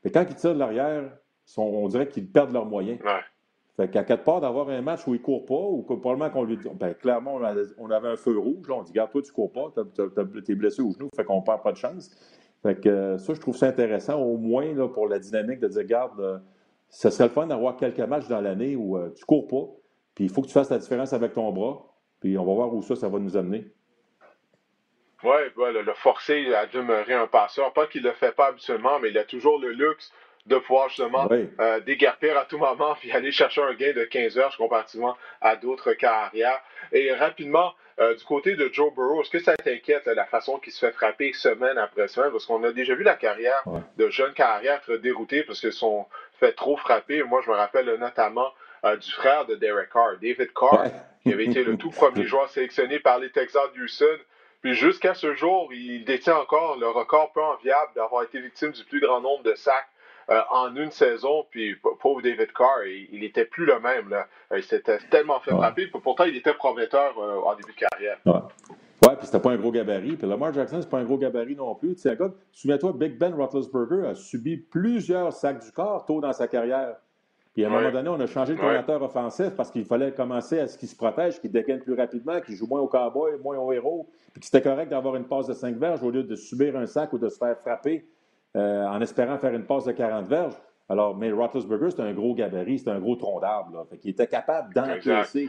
Mais 0.05 0.11
quand 0.11 0.25
ils 0.29 0.35
tirent 0.35 0.55
de 0.55 0.59
l'arrière, 0.59 1.17
on 1.57 1.89
dirait 1.89 2.09
qu'ils 2.09 2.31
perdent 2.31 2.53
leurs 2.53 2.67
moyens. 2.67 2.99
Fait 3.77 3.91
qu'à 3.91 4.05
quatre 4.05 4.25
parts, 4.25 4.41
d'avoir 4.41 4.69
un 4.69 4.83
match 4.83 5.07
où 5.07 5.15
ils 5.15 5.19
ne 5.19 5.25
courent 5.25 5.47
pas, 5.47 5.55
ou 5.55 5.83
probablement 5.83 6.29
qu'on 6.31 6.45
lui 6.45 6.59
dit. 6.59 6.69
Ben, 6.75 6.93
clairement, 6.95 7.41
on 7.79 7.91
avait 7.91 8.09
un 8.09 8.17
feu 8.17 8.39
rouge. 8.39 8.69
Là, 8.69 8.75
on 8.75 8.83
dit, 8.83 8.93
garde, 8.93 9.11
toi, 9.11 9.23
tu 9.23 9.31
ne 9.31 9.35
cours 9.35 9.53
pas, 9.53 9.73
tu 9.95 10.53
es 10.53 10.55
blessé 10.55 10.83
au 10.83 10.93
genou, 10.93 11.09
fait 11.17 11.25
qu'on 11.25 11.41
ne 11.41 11.45
perd 11.45 11.63
pas 11.63 11.73
de 11.73 11.79
chance. 11.79 12.11
Fait 12.63 12.79
que 12.79 12.89
euh, 12.89 13.19
ça, 13.19 13.35
je 13.35 13.41
trouve 13.41 13.57
ça 13.57 13.67
intéressant, 13.67 14.21
au 14.21 14.37
moins 14.37 14.73
là, 14.75 14.89
pour 14.89 15.09
la 15.09 15.19
dynamique 15.19 15.59
de 15.61 15.69
dire, 15.69 15.85
garde, 15.85 16.21
euh, 16.21 16.39
ce 16.91 17.09
serait 17.11 17.25
le 17.25 17.31
fun 17.31 17.47
d'avoir 17.47 17.77
quelques 17.77 17.99
matchs 18.01 18.29
dans 18.29 18.41
l'année 18.41 18.77
où 18.77 18.99
tu 19.15 19.23
ne 19.23 19.27
cours 19.27 19.49
pas, 19.49 19.67
puis 20.15 20.25
il 20.25 20.31
faut 20.31 20.43
que 20.43 20.49
tu 20.49 20.53
fasses 20.53 20.71
la 20.71 20.79
différence 20.79 21.15
avec 21.15 21.33
ton 21.33 21.51
bras, 21.51 21.87
puis 22.21 22.37
on 22.37 22.45
va 22.45 22.53
voir 22.53 22.75
où 22.75 22.83
ça, 22.83 22.95
ça 22.95 23.09
va 23.09 23.19
nous 23.19 23.37
amener. 23.37 23.67
Oui, 25.25 25.37
le, 25.57 25.95
forcer 25.95 26.53
à 26.55 26.67
demeurer 26.67 27.15
un 27.15 27.29
passeur. 27.29 27.73
Pas 27.73 27.87
qu'il 27.87 28.03
ne 28.03 28.09
le 28.09 28.15
fait 28.15 28.33
pas 28.33 28.49
habituellement, 28.49 28.99
mais 29.01 29.11
il 29.11 29.19
a 29.19 29.25
toujours 29.25 29.59
le 29.59 29.71
luxe 29.71 30.13
de 30.47 30.57
pouvoir 30.57 30.89
justement 30.89 31.29
euh, 31.31 31.81
déguerpir 31.81 32.37
à 32.37 32.45
tout 32.45 32.59
moment 32.59 32.95
puis 33.01 33.13
aller 33.13 33.33
chercher 33.33 33.63
un 33.63 33.75
gain 33.75 33.93
de 33.93 34.05
15 34.05 34.39
heures 34.39 34.57
comparativement 34.57 35.17
à 35.41 35.57
d'autres 35.57 35.93
carrières. 35.93 36.61
Et 36.93 37.13
rapidement, 37.13 37.75
euh, 38.01 38.15
du 38.15 38.25
côté 38.25 38.57
de 38.57 38.69
Joe 38.73 38.93
Burrow, 38.95 39.23
est-ce 39.23 39.31
que 39.31 39.39
ça 39.39 39.57
t'inquiète 39.57 40.07
la 40.07 40.25
façon 40.25 40.59
qu'il 40.59 40.73
se 40.73 40.85
fait 40.85 40.93
frapper 40.93 41.33
semaine 41.33 41.79
après 41.79 42.09
semaine? 42.09 42.31
Parce 42.33 42.47
qu'on 42.47 42.63
a 42.65 42.73
déjà 42.73 42.95
vu 42.95 43.05
la 43.05 43.15
carrière 43.15 43.63
de 43.97 44.09
jeunes 44.09 44.33
carrières 44.33 44.77
être 44.77 44.97
déroutée 44.97 45.43
parce 45.45 45.61
qu'ils 45.61 45.73
sont 45.73 46.07
fait 46.41 46.53
trop 46.53 46.77
frapper. 46.77 47.23
Moi, 47.23 47.43
je 47.45 47.51
me 47.51 47.57
rappelle 47.57 47.95
notamment 48.01 48.53
euh, 48.85 48.97
du 48.97 49.11
frère 49.13 49.47
de 49.47 49.55
Derek 49.55 49.91
Carr, 49.91 50.17
David 50.21 50.53
Carr, 50.55 50.87
qui 51.23 51.33
avait 51.33 51.45
été 51.45 51.63
le 51.63 51.77
tout 51.77 51.91
premier 51.91 52.25
joueur 52.27 52.49
sélectionné 52.49 52.99
par 52.99 53.19
les 53.19 53.31
Texans 53.31 53.71
d'Houston 53.77 54.19
Puis 54.63 54.75
jusqu'à 54.75 55.15
ce 55.15 55.35
jour, 55.35 55.73
il 55.73 56.05
détient 56.05 56.37
encore 56.37 56.79
le 56.79 56.89
record 56.89 57.33
peu 57.33 57.43
enviable 57.43 57.93
d'avoir 57.95 58.25
été 58.25 58.41
victime 58.41 58.73
du 58.73 58.85
plus 58.85 59.01
grand 59.01 59.21
nombre 59.21 59.45
de 59.45 59.55
sacs 59.55 59.87
euh, 60.31 60.41
en 60.51 60.75
une 60.77 60.91
saison. 60.91 61.47
Puis 61.51 61.77
pauvre 62.01 62.23
David 62.23 62.53
Carr, 62.53 62.85
il 62.87 63.21
n'était 63.21 63.45
plus 63.45 63.67
le 63.67 63.79
même. 63.81 64.09
Là. 64.09 64.27
Euh, 64.53 64.59
il 64.59 64.65
s'était 64.65 64.99
tellement 65.11 65.41
fait 65.41 65.51
frapper. 65.51 65.87
Pourtant, 65.87 66.25
il 66.25 66.37
était 66.37 66.55
prometteur 66.55 67.19
euh, 67.19 67.41
en 67.41 67.55
début 67.55 67.73
de 67.73 67.79
carrière. 67.79 68.19
Ouais. 68.27 68.41
Ouais, 69.05 69.17
puis 69.17 69.27
c'était 69.27 69.41
pas 69.41 69.51
un 69.51 69.57
gros 69.57 69.73
gabarit. 69.73 70.17
Puis 70.17 70.29
Lamar 70.29 70.53
Jackson, 70.53 70.81
c'est 70.81 70.89
pas 70.89 70.99
un 70.99 71.05
gros 71.05 71.19
gabarit 71.19 71.57
non 71.57 71.75
plus. 71.75 71.97
Tu 71.97 72.03
sais, 72.03 72.17
souviens-toi, 72.53 72.93
Big 72.95 73.19
Ben 73.19 73.35
Roethlisberger 73.35 74.07
a 74.07 74.15
subi 74.15 74.57
plusieurs 74.57 75.33
sacs 75.33 75.65
du 75.65 75.73
corps 75.73 76.05
tôt 76.05 76.21
dans 76.21 76.33
sa 76.33 76.47
carrière. 76.47 76.95
Puis 77.53 77.65
à 77.65 77.69
un 77.69 77.71
moment 77.71 77.91
donné, 77.91 78.09
on 78.09 78.21
a 78.21 78.27
changé 78.27 78.55
de 78.55 78.59
coordinateur 78.59 79.03
offensif 79.03 79.51
parce 79.57 79.71
qu'il 79.71 79.85
fallait 79.85 80.13
commencer 80.13 80.59
à 80.59 80.69
ce 80.69 80.79
qu'il 80.79 80.89
se 80.89 80.97
protège, 80.97 81.39
qu'il 81.41 81.51
dégaine 81.51 81.81
plus 81.81 81.95
rapidement, 81.95 82.41
qu'il 82.41 82.55
joue 82.55 82.67
moins 82.67 82.81
au 82.81 82.87
cowboy, 82.87 83.33
moins 83.43 83.59
au 83.59 83.73
héros, 83.73 84.09
puis 84.33 84.41
que 84.41 84.47
c'était 84.47 84.63
correct 84.63 84.89
d'avoir 84.89 85.17
une 85.17 85.27
passe 85.27 85.49
de 85.49 85.53
5 85.53 85.77
verges 85.77 86.03
au 86.03 86.11
lieu 86.11 86.23
de 86.23 86.35
subir 86.35 86.77
un 86.77 86.87
sac 86.87 87.13
ou 87.13 87.19
de 87.19 87.29
se 87.29 87.37
faire 87.37 87.59
frapper 87.59 88.07
euh, 88.57 88.87
en 88.87 89.01
espérant 89.01 89.39
faire 89.39 89.55
une 89.55 89.65
passe 89.65 89.85
de 89.85 89.93
40 89.93 90.27
verges. 90.27 90.57
Alors, 90.89 91.17
mais 91.17 91.31
Roethlisberger, 91.31 91.91
c'était 91.91 92.03
un 92.03 92.13
gros 92.13 92.35
gabarit, 92.35 92.79
c'était 92.79 92.91
un 92.91 93.01
gros 93.01 93.17
tronc 93.17 93.41
d'arbre. 93.41 93.87
Fait 93.89 93.99
qu'il 93.99 94.11
était 94.11 94.27
capable 94.27 94.75
d'encaisser. 94.75 95.49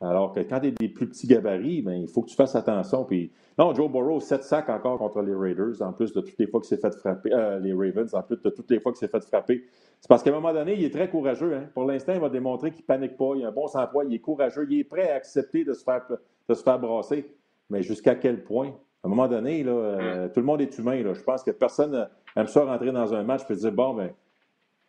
Alors 0.00 0.32
que 0.32 0.40
quand 0.40 0.60
tu 0.60 0.66
as 0.66 0.72
des 0.72 0.88
plus 0.88 1.08
petits 1.08 1.26
gabarits, 1.26 1.80
ben, 1.80 1.94
il 1.94 2.08
faut 2.08 2.22
que 2.22 2.28
tu 2.28 2.36
fasses 2.36 2.54
attention. 2.54 3.04
Puis, 3.04 3.32
non, 3.58 3.72
Joe 3.74 3.90
Burrow, 3.90 4.20
7 4.20 4.42
sacs 4.42 4.68
encore 4.68 4.98
contre 4.98 5.22
les 5.22 5.34
Raiders, 5.34 5.80
en 5.80 5.92
plus 5.92 6.12
de 6.12 6.20
toutes 6.20 6.38
les 6.38 6.46
fois 6.46 6.60
qu'il 6.60 6.68
s'est 6.68 6.76
fait 6.76 6.94
frapper, 6.98 7.32
euh, 7.32 7.58
les 7.60 7.72
Ravens, 7.72 8.12
en 8.14 8.22
plus 8.22 8.40
de 8.42 8.50
toutes 8.50 8.70
les 8.70 8.80
fois 8.80 8.92
qu'il 8.92 8.98
s'est 8.98 9.08
fait 9.08 9.24
frapper. 9.24 9.64
C'est 10.00 10.08
parce 10.08 10.22
qu'à 10.22 10.30
un 10.30 10.34
moment 10.34 10.52
donné, 10.52 10.74
il 10.74 10.84
est 10.84 10.92
très 10.92 11.08
courageux. 11.08 11.54
Hein. 11.54 11.68
Pour 11.72 11.84
l'instant, 11.84 12.12
il 12.12 12.20
va 12.20 12.28
démontrer 12.28 12.72
qu'il 12.72 12.82
ne 12.82 12.86
panique 12.86 13.16
pas, 13.16 13.32
il 13.36 13.44
a 13.44 13.48
un 13.48 13.52
bon 13.52 13.66
sang-froid, 13.68 14.04
il 14.04 14.12
est 14.12 14.18
courageux, 14.18 14.66
il 14.68 14.80
est 14.80 14.84
prêt 14.84 15.10
à 15.10 15.14
accepter 15.14 15.64
de 15.64 15.72
se 15.72 15.84
faire, 15.84 16.04
de 16.48 16.54
se 16.54 16.62
faire 16.62 16.78
brasser. 16.78 17.24
Mais 17.70 17.82
jusqu'à 17.82 18.16
quel 18.16 18.42
point? 18.44 18.74
À 19.04 19.06
un 19.06 19.10
moment 19.10 19.28
donné, 19.28 19.62
là, 19.62 19.70
euh, 19.70 20.26
mm. 20.26 20.32
tout 20.32 20.40
le 20.40 20.46
monde 20.46 20.62
est 20.62 20.78
humain. 20.78 21.02
Là. 21.02 21.12
Je 21.12 21.22
pense 21.22 21.44
que 21.44 21.50
personne 21.50 22.08
aime 22.34 22.46
ça 22.46 22.64
rentrer 22.64 22.90
dans 22.90 23.12
un 23.12 23.22
match 23.22 23.42
et 23.50 23.54
dire 23.54 23.70
Bon, 23.70 23.92
ben, 23.92 24.10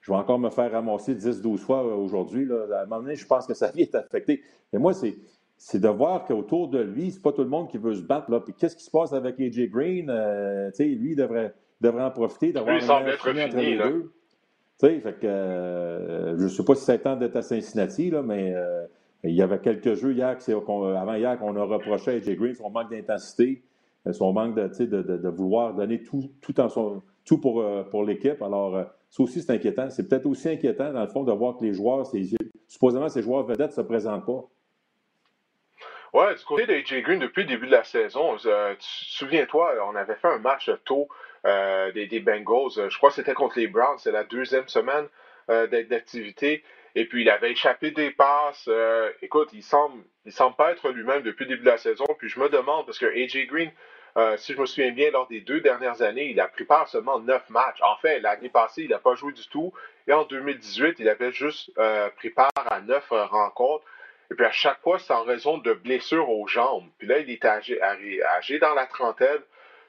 je 0.05 0.11
vais 0.11 0.17
encore 0.17 0.37
me 0.37 0.51
faire 0.51 0.71
ramasser 0.71 1.15
10-12 1.15 1.57
fois 1.57 1.83
euh, 1.83 1.95
aujourd'hui. 1.95 2.47
À 2.51 2.83
un 2.83 2.85
moment 2.85 3.01
donné, 3.01 3.15
je 3.15 3.25
pense 3.25 3.47
que 3.47 3.53
sa 3.53 3.71
vie 3.71 3.81
est 3.81 3.95
affectée. 3.95 4.41
Et 4.71 4.77
moi, 4.77 4.93
c'est, 4.93 5.15
c'est 5.57 5.81
de 5.81 5.89
voir 5.89 6.25
qu'autour 6.25 6.69
de 6.69 6.79
lui, 6.79 7.11
c'est 7.11 7.21
pas 7.21 7.33
tout 7.33 7.41
le 7.41 7.49
monde 7.49 7.69
qui 7.69 7.77
veut 7.77 7.95
se 7.95 8.03
battre. 8.03 8.27
Puis 8.39 8.53
qu'est-ce 8.53 8.77
qui 8.77 8.83
se 8.83 8.91
passe 8.91 9.11
avec 9.13 9.39
AJ 9.39 9.67
Green? 9.69 10.09
Euh, 10.09 10.69
lui, 10.79 11.11
il 11.11 11.15
devrait, 11.15 11.53
devrait 11.81 12.03
en 12.03 12.11
profiter, 12.11 12.53
d'avoir 12.53 12.75
un 12.75 13.05
être 13.07 13.27
fini, 13.27 13.43
entre 13.43 13.57
les 13.57 13.77
deux. 13.77 14.13
fait 14.79 15.19
que, 15.19 15.25
euh, 15.27 16.37
je 16.37 16.43
ne 16.43 16.49
sais 16.49 16.63
pas 16.63 16.75
si 16.75 16.85
c'est 16.85 16.99
temps 16.99 17.17
d'être 17.17 17.35
à 17.35 17.41
Cincinnati, 17.41 18.11
là, 18.11 18.21
mais 18.21 18.53
il 19.23 19.33
y 19.33 19.41
avait 19.41 19.59
quelques 19.59 19.95
jeux 19.95 20.13
hier, 20.13 20.37
avant 20.47 21.15
hier 21.15 21.37
qu'on 21.39 21.55
a 21.57 21.63
reproché 21.63 22.11
à 22.11 22.13
AJ 22.13 22.35
Green 22.35 22.53
son 22.53 22.69
manque 22.69 22.91
d'intensité, 22.91 23.63
son 24.11 24.33
manque 24.33 24.55
de, 24.55 24.85
de, 24.85 25.01
de, 25.01 25.29
vouloir 25.29 25.73
donner 25.73 26.03
tout, 26.03 26.31
tout, 26.41 26.59
en 26.59 26.67
tout 27.25 27.37
pour, 27.39 27.65
pour 27.89 28.03
l'équipe. 28.03 28.41
Alors, 28.41 28.85
ça 29.09 29.23
aussi, 29.23 29.41
c'est 29.41 29.51
inquiétant. 29.51 29.89
C'est 29.89 30.07
peut-être 30.07 30.25
aussi 30.25 30.49
inquiétant, 30.49 30.91
dans 30.91 31.01
le 31.01 31.07
fond, 31.07 31.23
de 31.23 31.31
voir 31.31 31.57
que 31.57 31.63
les 31.63 31.73
joueurs, 31.73 32.05
supposément, 32.67 33.09
ces 33.09 33.21
joueurs 33.21 33.43
vedettes 33.43 33.71
ne 33.71 33.75
se 33.75 33.81
présentent 33.81 34.25
pas. 34.25 34.43
Ouais, 36.15 36.33
du 36.33 36.45
côté 36.45 36.65
d'AJ 36.65 37.01
Green, 37.01 37.19
depuis 37.19 37.41
le 37.41 37.49
début 37.49 37.65
de 37.65 37.73
la 37.73 37.83
saison, 37.83 38.37
euh, 38.45 38.73
souviens-toi, 38.79 39.75
on 39.85 39.97
avait 39.97 40.15
fait 40.15 40.29
un 40.29 40.37
match 40.37 40.71
tôt 40.85 41.09
euh, 41.45 41.91
des, 41.91 42.21
Bengals. 42.21 42.71
Euh, 42.77 42.89
je 42.89 42.97
crois 42.97 43.09
que 43.09 43.15
c'était 43.15 43.33
contre 43.33 43.59
les 43.59 43.67
Browns. 43.67 43.97
C'est 43.97 44.13
la 44.13 44.23
deuxième 44.23 44.65
semaine 44.69 45.09
d'activité. 45.49 46.63
Et 46.95 47.03
puis, 47.03 47.23
il 47.23 47.29
avait 47.29 47.51
échappé 47.51 47.91
des 47.91 48.11
passes. 48.11 48.69
écoute, 49.21 49.49
il 49.51 49.61
semble, 49.61 50.03
il 50.23 50.31
semble 50.31 50.55
pas 50.55 50.71
être 50.71 50.89
lui-même 50.89 51.21
depuis 51.21 51.43
le 51.43 51.49
début 51.49 51.65
de 51.65 51.69
la 51.69 51.77
saison. 51.77 52.05
Puis, 52.17 52.29
je 52.29 52.39
me 52.39 52.47
demande, 52.47 52.85
parce 52.85 52.97
que 52.97 53.07
AJ 53.07 53.47
Green, 53.47 53.69
euh, 54.17 54.37
si 54.37 54.53
je 54.53 54.59
me 54.59 54.65
souviens 54.65 54.91
bien, 54.91 55.11
lors 55.11 55.27
des 55.27 55.41
deux 55.41 55.59
dernières 55.59 56.01
années, 56.01 56.29
il 56.29 56.39
a 56.39 56.47
pris 56.47 56.63
part 56.63 56.87
seulement 56.87 57.19
neuf 57.19 57.49
matchs. 57.49 57.81
En 57.81 57.97
fait, 57.97 58.19
l'année 58.19 58.49
passée, 58.49 58.83
il 58.83 58.89
n'a 58.89 58.99
pas 58.99 59.15
joué 59.15 59.33
du 59.33 59.45
tout. 59.49 59.73
Et 60.07 60.13
en 60.13 60.23
2018, 60.23 60.95
il 60.99 61.09
avait 61.09 61.33
juste 61.33 61.71
euh, 61.77 62.09
pris 62.15 62.29
part 62.29 62.51
à 62.55 62.79
neuf 62.81 63.11
euh, 63.11 63.25
rencontres. 63.25 63.83
Et 64.31 64.35
puis 64.35 64.45
à 64.45 64.51
chaque 64.51 64.81
fois, 64.81 64.99
c'est 64.99 65.13
en 65.13 65.23
raison 65.23 65.57
de 65.57 65.73
blessures 65.73 66.29
aux 66.29 66.47
jambes. 66.47 66.87
Puis 66.97 67.07
là, 67.07 67.19
il 67.19 67.29
est 67.29 67.43
âgé, 67.43 67.79
âgé 67.81 68.57
dans 68.57 68.73
la 68.73 68.85
trentaine. 68.85 69.41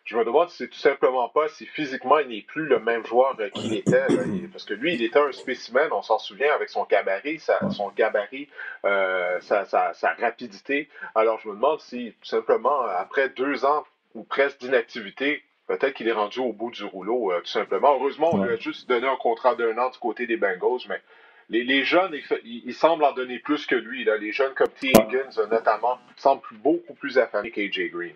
Je 0.05 0.17
me 0.17 0.25
demande 0.25 0.51
si 0.51 0.59
c'est 0.59 0.69
tout 0.69 0.79
simplement 0.79 1.29
pas 1.29 1.49
si 1.49 1.67
physiquement 1.67 2.19
il 2.19 2.29
n'est 2.29 2.43
plus 2.43 2.67
le 2.67 2.79
même 2.79 3.05
joueur 3.07 3.37
qu'il 3.55 3.75
était. 3.75 4.07
parce 4.53 4.65
que 4.65 4.75
lui, 4.75 4.95
il 4.95 5.03
était 5.03 5.19
un 5.19 5.33
spécimen, 5.33 5.89
on 5.91 6.03
s'en 6.03 6.19
souvient, 6.19 6.53
avec 6.55 6.69
son 6.69 6.85
gabarit, 6.85 7.41
son 7.73 7.89
gabarit, 7.91 8.49
sa, 8.85 9.65
sa, 9.65 10.13
rapidité. 10.21 10.89
Alors 11.17 11.41
je 11.41 11.49
me 11.49 11.55
demande 11.55 11.81
si 11.81 12.15
tout 12.21 12.29
simplement, 12.29 12.83
après 12.83 13.31
deux 13.31 13.65
ans 13.65 13.85
ou 14.17 14.25
presque 14.25 14.61
d'inactivité, 14.61 15.45
peut-être 15.67 15.95
qu'il 15.95 16.09
est 16.09 16.13
rendu 16.13 16.41
au 16.41 16.53
bout 16.53 16.71
du 16.71 16.85
rouleau, 16.85 17.33
euh, 17.33 17.41
tout 17.41 17.51
simplement. 17.51 17.95
Heureusement, 17.95 18.31
on 18.33 18.43
lui 18.43 18.55
a 18.55 18.57
juste 18.57 18.89
donné 18.89 19.07
un 19.07 19.17
contrat 19.17 19.55
d'un 19.55 19.77
an 19.79 19.91
du 19.91 19.99
côté 19.99 20.27
des 20.27 20.37
Bengals, 20.37 20.81
mais 20.89 21.01
les, 21.49 21.85
jeunes, 21.85 22.19
ils, 22.45 22.75
semblent 22.75 23.05
en 23.05 23.13
donner 23.13 23.39
plus 23.39 23.67
que 23.67 23.77
lui. 23.77 24.05
Là. 24.05 24.17
Les 24.17 24.33
jeunes 24.33 24.55
comme 24.55 24.71
T. 24.81 24.89
Higgins, 24.89 25.39
euh, 25.39 25.47
notamment, 25.47 25.99
semblent 26.17 26.43
beaucoup 26.55 26.95
plus 26.95 27.19
affamés 27.19 27.51
qu'AJ 27.51 27.91
Green. 27.93 28.15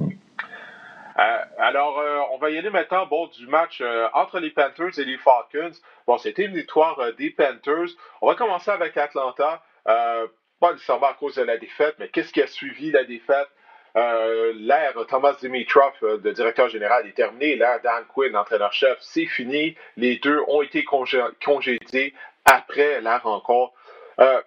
Euh, 0.00 1.44
alors, 1.58 2.02
on 2.32 2.38
va 2.38 2.50
y 2.50 2.58
aller 2.58 2.70
maintenant 2.70 3.06
bon, 3.06 3.26
du 3.26 3.46
match 3.46 3.82
entre 4.14 4.40
les 4.40 4.50
Panthers 4.50 4.98
et 4.98 5.04
les 5.04 5.18
Falcons. 5.18 5.76
Bon, 6.06 6.18
c'était 6.18 6.46
une 6.46 6.54
victoire 6.54 6.98
des 7.18 7.30
Panthers. 7.30 7.90
On 8.20 8.26
va 8.26 8.34
commencer 8.34 8.70
avec 8.70 8.96
Atlanta. 8.96 9.62
pas 9.84 10.72
nécessairement 10.72 11.08
à 11.08 11.14
cause 11.14 11.34
de 11.36 11.42
la 11.42 11.58
défaite, 11.58 11.96
mais 11.98 12.08
qu'est-ce 12.08 12.32
qui 12.32 12.42
a 12.42 12.46
suivi 12.46 12.90
la 12.90 13.04
défaite? 13.04 13.48
Euh, 13.96 14.52
l'ère 14.56 14.94
Thomas 15.08 15.36
Dimitrov, 15.40 15.92
euh, 16.02 16.18
de 16.18 16.32
directeur 16.32 16.68
général, 16.68 17.06
est 17.06 17.12
terminée. 17.12 17.54
L'ère 17.54 17.80
Dan 17.82 18.04
Quinn, 18.12 18.36
entraîneur-chef, 18.36 18.98
c'est 19.00 19.26
fini. 19.26 19.76
Les 19.96 20.16
deux 20.16 20.40
ont 20.48 20.62
été 20.62 20.84
congédiés 20.84 22.14
après 22.44 23.00
la 23.00 23.18
rencontre. 23.18 23.72
Euh, 24.18 24.40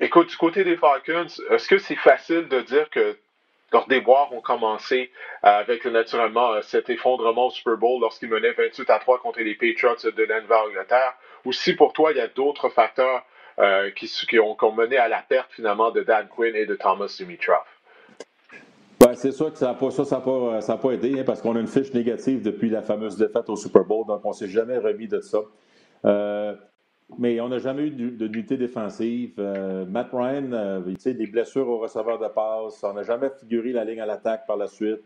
écoute, 0.00 0.28
du 0.28 0.36
côté 0.36 0.64
des 0.64 0.76
Falcons, 0.76 1.26
est-ce 1.50 1.68
que 1.68 1.78
c'est 1.78 1.96
facile 1.96 2.48
de 2.48 2.60
dire 2.62 2.90
que 2.90 3.16
leurs 3.72 3.86
déboires 3.86 4.32
ont 4.32 4.40
commencé 4.40 5.12
avec 5.42 5.84
naturellement 5.84 6.60
cet 6.62 6.88
effondrement 6.88 7.48
au 7.48 7.50
Super 7.50 7.76
Bowl 7.76 8.00
lorsqu'ils 8.00 8.30
menaient 8.30 8.52
28 8.52 8.88
à 8.88 8.98
3 8.98 9.20
contre 9.20 9.40
les 9.40 9.54
Patriots 9.54 10.10
de 10.10 10.24
l'Enver 10.24 10.68
Angleterre? 10.68 11.14
Ou 11.44 11.52
si 11.52 11.74
pour 11.74 11.92
toi, 11.92 12.12
il 12.12 12.16
y 12.16 12.20
a 12.20 12.28
d'autres 12.28 12.70
facteurs 12.70 13.24
qui, 13.94 14.06
qui, 14.06 14.38
ont, 14.38 14.56
mené 14.72 14.96
à 14.96 15.08
la 15.08 15.20
perte 15.20 15.52
finalement 15.52 15.90
de 15.90 16.02
Dan 16.02 16.28
Quinn 16.28 16.56
et 16.56 16.64
de 16.64 16.76
Thomas 16.76 17.14
Dimitrov? 17.14 17.62
Ben, 19.00 19.14
c'est 19.14 19.30
sûr 19.30 19.52
que 19.52 19.58
ça 19.58 19.68
n'a 19.68 19.74
pas, 19.74 19.90
ça, 19.92 20.04
ça 20.04 20.20
pas, 20.20 20.60
ça 20.60 20.76
pas 20.76 20.90
aidé, 20.90 21.20
hein, 21.20 21.22
parce 21.24 21.40
qu'on 21.40 21.54
a 21.54 21.60
une 21.60 21.68
fiche 21.68 21.94
négative 21.94 22.42
depuis 22.42 22.68
la 22.68 22.82
fameuse 22.82 23.16
défaite 23.16 23.48
au 23.48 23.54
Super 23.54 23.84
Bowl, 23.84 24.04
donc 24.04 24.20
on 24.24 24.30
ne 24.30 24.34
s'est 24.34 24.48
jamais 24.48 24.76
remis 24.78 25.06
de 25.06 25.20
ça. 25.20 25.38
Euh, 26.04 26.54
mais 27.16 27.40
on 27.40 27.48
n'a 27.48 27.58
jamais 27.58 27.86
eu 27.86 27.90
d'unité 27.90 28.56
défensive. 28.56 29.34
Euh, 29.38 29.86
Matt 29.86 30.08
Ryan, 30.12 30.52
euh, 30.52 30.94
sais, 30.98 31.14
des 31.14 31.26
blessures 31.26 31.68
au 31.68 31.78
receveur 31.78 32.18
de 32.18 32.26
passe. 32.28 32.82
On 32.82 32.92
n'a 32.92 33.02
jamais 33.02 33.30
figuré 33.30 33.72
la 33.72 33.84
ligne 33.84 34.00
à 34.00 34.06
l'attaque 34.06 34.46
par 34.46 34.56
la 34.56 34.66
suite. 34.66 35.00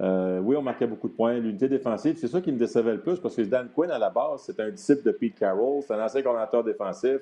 oui, 0.00 0.56
on 0.56 0.62
marquait 0.62 0.86
beaucoup 0.86 1.08
de 1.08 1.14
points. 1.14 1.38
L'unité 1.38 1.68
défensive, 1.68 2.16
c'est 2.18 2.28
ça 2.28 2.40
qui 2.40 2.52
me 2.52 2.58
décevait 2.58 2.92
le 2.92 3.00
plus 3.00 3.18
parce 3.18 3.34
que 3.34 3.42
Dan 3.42 3.70
Quinn, 3.74 3.90
à 3.90 3.98
la 3.98 4.10
base, 4.10 4.42
c'est 4.42 4.60
un 4.60 4.70
disciple 4.70 5.02
de 5.02 5.10
Pete 5.10 5.36
Carroll. 5.38 5.82
C'est 5.82 5.94
un 5.94 6.04
ancien 6.04 6.22
coordinateur 6.22 6.62
défensif. 6.62 7.20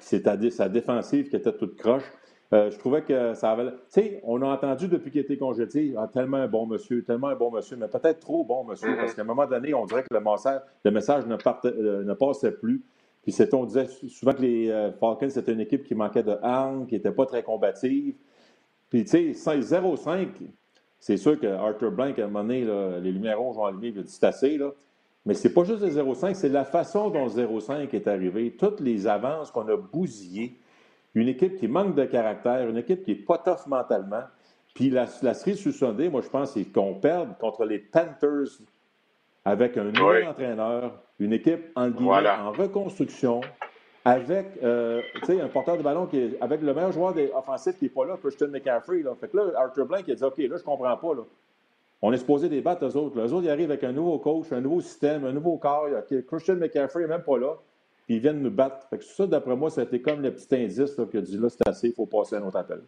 c'est 0.00 0.50
sa 0.50 0.68
défensive 0.68 1.28
qui 1.30 1.36
était 1.36 1.52
toute 1.52 1.76
croche. 1.76 2.04
Euh, 2.54 2.70
je 2.70 2.78
trouvais 2.78 3.02
que 3.02 3.34
ça 3.34 3.50
avait. 3.50 3.66
Tu 3.66 3.76
sais, 3.88 4.20
on 4.24 4.40
a 4.40 4.46
entendu 4.46 4.88
depuis 4.88 5.10
qu'il 5.10 5.20
était 5.20 5.36
congédié, 5.36 5.94
ah, 5.98 6.08
tellement 6.10 6.38
un 6.38 6.48
bon 6.48 6.66
monsieur, 6.66 7.04
tellement 7.04 7.28
un 7.28 7.34
bon 7.34 7.50
monsieur, 7.50 7.76
mais 7.76 7.88
peut-être 7.88 8.20
trop 8.20 8.42
bon 8.42 8.64
monsieur, 8.64 8.96
parce 8.96 9.12
qu'à 9.12 9.20
un 9.20 9.26
moment 9.26 9.46
donné, 9.46 9.74
on 9.74 9.84
dirait 9.84 10.02
que 10.02 10.14
le 10.14 10.20
message, 10.20 10.62
le 10.82 10.90
message 10.90 11.26
ne, 11.26 11.36
euh, 11.66 12.14
passait 12.14 12.52
plus. 12.52 12.82
Puis 13.22 13.36
on 13.52 13.64
disait 13.66 13.86
souvent 14.08 14.32
que 14.32 14.40
les 14.40 14.70
euh, 14.70 14.90
Falcons, 14.92 15.28
c'était 15.28 15.52
une 15.52 15.60
équipe 15.60 15.84
qui 15.84 15.94
manquait 15.94 16.22
de 16.22 16.38
armes, 16.42 16.86
qui 16.86 16.94
n'était 16.94 17.12
pas 17.12 17.26
très 17.26 17.42
combative. 17.42 18.14
Puis, 18.88 19.04
tu 19.04 19.34
sais, 19.34 19.58
0-5, 19.58 20.28
c'est 20.98 21.18
sûr 21.18 21.38
que 21.38 21.46
Arthur 21.46 21.92
Blank, 21.92 22.18
à 22.18 22.24
un 22.24 22.28
moment 22.28 22.42
donné, 22.42 22.66
les 23.02 23.12
lumières 23.12 23.38
rouges 23.38 23.58
ont 23.58 23.66
allumé, 23.66 23.88
il 23.88 23.98
a 23.98 24.02
dit 24.02 24.18
assez, 24.22 24.56
là. 24.56 24.70
Mais 25.26 25.34
c'est 25.34 25.52
pas 25.52 25.64
juste 25.64 25.82
le 25.82 25.90
0-5, 25.90 26.32
c'est 26.32 26.48
la 26.48 26.64
façon 26.64 27.10
dont 27.10 27.24
le 27.24 27.30
0-5 27.30 27.94
est 27.94 28.08
arrivé. 28.08 28.56
Toutes 28.58 28.80
les 28.80 29.06
avances 29.06 29.50
qu'on 29.50 29.68
a 29.68 29.76
bousillées 29.76 30.58
une 31.14 31.28
équipe 31.28 31.56
qui 31.56 31.68
manque 31.68 31.94
de 31.94 32.04
caractère, 32.04 32.68
une 32.68 32.76
équipe 32.76 33.04
qui 33.04 33.12
n'est 33.12 33.22
pas 33.22 33.38
tough 33.38 33.66
mentalement. 33.66 34.22
Puis 34.74 34.90
la, 34.90 35.06
la 35.22 35.34
série 35.34 35.56
sous 35.56 35.72
Sunday, 35.72 36.08
moi, 36.08 36.20
je 36.20 36.28
pense 36.28 36.52
c'est 36.52 36.64
qu'on 36.64 36.94
perde 36.94 37.36
contre 37.38 37.64
les 37.64 37.78
Panthers 37.78 38.60
avec 39.44 39.76
un 39.76 39.84
nouvel 39.84 40.28
entraîneur, 40.28 41.02
une 41.18 41.32
équipe 41.32 41.72
en, 41.74 41.90
en 41.90 42.52
reconstruction, 42.52 43.40
avec 44.04 44.46
euh, 44.62 45.02
un 45.28 45.48
porteur 45.48 45.76
de 45.76 45.82
ballon 45.82 46.06
qui 46.06 46.18
est 46.18 46.38
avec 46.40 46.62
le 46.62 46.72
meilleur 46.72 46.92
joueur 46.92 47.12
des 47.12 47.30
offensifs 47.34 47.78
qui 47.78 47.86
n'est 47.86 47.90
pas 47.90 48.06
là, 48.06 48.16
Christian 48.16 48.48
McCaffrey. 48.48 49.02
Là. 49.02 49.14
Fait 49.20 49.28
que 49.28 49.36
là, 49.36 49.52
Arthur 49.56 49.86
Blank 49.86 50.08
a 50.08 50.14
dit 50.14 50.24
OK, 50.24 50.38
là, 50.38 50.56
je 50.56 50.62
comprends 50.62 50.96
pas. 50.96 51.14
Là. 51.14 51.22
On 52.00 52.12
est 52.12 52.16
supposé 52.18 52.48
débattre, 52.48 52.84
eux 52.84 52.96
autres. 52.96 53.20
Les 53.20 53.32
autres, 53.32 53.44
ils 53.44 53.50
arrivent 53.50 53.70
avec 53.70 53.84
un 53.84 53.92
nouveau 53.92 54.18
coach, 54.18 54.52
un 54.52 54.60
nouveau 54.60 54.80
système, 54.80 55.24
un 55.24 55.32
nouveau 55.32 55.56
corps. 55.56 55.88
Christian 56.28 56.56
McCaffrey 56.56 57.02
n'est 57.02 57.08
même 57.08 57.22
pas 57.22 57.38
là 57.38 57.56
ils 58.08 58.20
viennent 58.20 58.42
nous 58.42 58.50
battre. 58.50 58.86
Fait 58.90 58.98
que 58.98 59.04
ça, 59.04 59.26
d'après 59.26 59.56
moi, 59.56 59.70
ça 59.70 59.82
a 59.82 59.84
été 59.84 60.00
comme 60.00 60.22
le 60.22 60.32
petit 60.32 60.54
indice 60.54 60.96
là, 60.96 61.06
qui 61.06 61.16
a 61.16 61.20
dit 61.20 61.36
là, 61.36 61.48
c'est 61.48 61.66
assez, 61.68 61.88
il 61.88 61.94
faut 61.94 62.06
passer 62.06 62.36
à 62.36 62.38
un 62.38 62.42
autre 62.42 62.56
appel. 62.56 62.80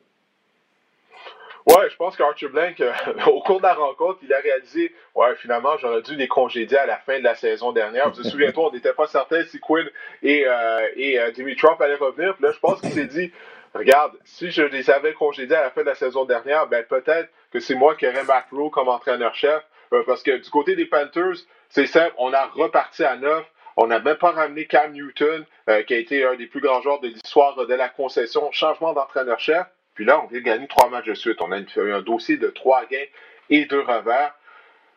Ouais, 1.66 1.90
je 1.90 1.96
pense 1.96 2.16
qu'Archer 2.16 2.48
Blank, 2.48 2.80
euh, 2.80 2.92
au 3.26 3.42
cours 3.42 3.58
de 3.58 3.64
la 3.64 3.74
rencontre, 3.74 4.18
il 4.22 4.32
a 4.32 4.40
réalisé, 4.40 4.94
ouais, 5.14 5.34
finalement, 5.36 5.76
j'aurais 5.78 6.02
dû 6.02 6.16
les 6.16 6.26
congédier 6.26 6.78
à 6.78 6.86
la 6.86 6.96
fin 6.96 7.18
de 7.18 7.24
la 7.24 7.34
saison 7.34 7.72
dernière. 7.72 8.10
Vous 8.10 8.22
vous 8.22 8.28
souvenez-toi, 8.28 8.68
on 8.68 8.72
n'était 8.72 8.94
pas 8.94 9.06
certain 9.06 9.44
si 9.44 9.60
Quinn 9.60 9.86
et, 10.22 10.46
euh, 10.46 10.88
et 10.96 11.20
euh, 11.20 11.30
Dimitrov 11.32 11.80
allaient 11.80 11.96
revenir. 11.96 12.34
Puis 12.34 12.44
là, 12.44 12.52
je 12.52 12.58
pense 12.58 12.80
qu'il 12.80 12.90
s'est 12.90 13.06
dit, 13.06 13.30
regarde, 13.74 14.12
si 14.24 14.50
je 14.50 14.62
les 14.62 14.90
avais 14.90 15.12
congédiés 15.12 15.56
à 15.56 15.62
la 15.62 15.70
fin 15.70 15.82
de 15.82 15.86
la 15.86 15.94
saison 15.94 16.24
dernière, 16.24 16.66
ben 16.66 16.82
peut-être 16.84 17.28
que 17.52 17.60
c'est 17.60 17.74
moi 17.74 17.94
qui 17.94 18.06
aurais 18.06 18.24
Matt 18.24 18.46
Rowe 18.50 18.70
comme 18.70 18.88
entraîneur-chef. 18.88 19.62
Euh, 19.92 20.02
parce 20.06 20.22
que 20.22 20.36
du 20.36 20.50
côté 20.50 20.76
des 20.76 20.86
Panthers, 20.86 21.36
c'est 21.68 21.86
simple, 21.86 22.14
on 22.18 22.32
a 22.32 22.46
reparti 22.46 23.04
à 23.04 23.16
neuf. 23.16 23.44
On 23.82 23.86
n'a 23.86 23.98
même 23.98 24.16
pas 24.16 24.32
ramené 24.32 24.66
Cam 24.66 24.92
Newton, 24.92 25.46
qui 25.86 25.94
a 25.94 25.96
été 25.96 26.22
un 26.22 26.34
des 26.34 26.46
plus 26.46 26.60
grands 26.60 26.82
joueurs 26.82 27.00
de 27.00 27.08
l'histoire 27.08 27.56
de 27.56 27.74
la 27.74 27.88
concession. 27.88 28.52
Changement 28.52 28.92
d'entraîneur-chef. 28.92 29.66
Puis 29.94 30.04
là, 30.04 30.22
on 30.22 30.26
vient 30.26 30.40
de 30.40 30.44
gagner 30.44 30.68
trois 30.68 30.90
matchs 30.90 31.06
de 31.06 31.14
suite. 31.14 31.40
On 31.40 31.50
a 31.50 31.56
un 31.56 32.02
dossier 32.02 32.36
de 32.36 32.48
trois 32.48 32.84
gains 32.84 33.06
et 33.48 33.64
deux 33.64 33.80
revers. 33.80 34.34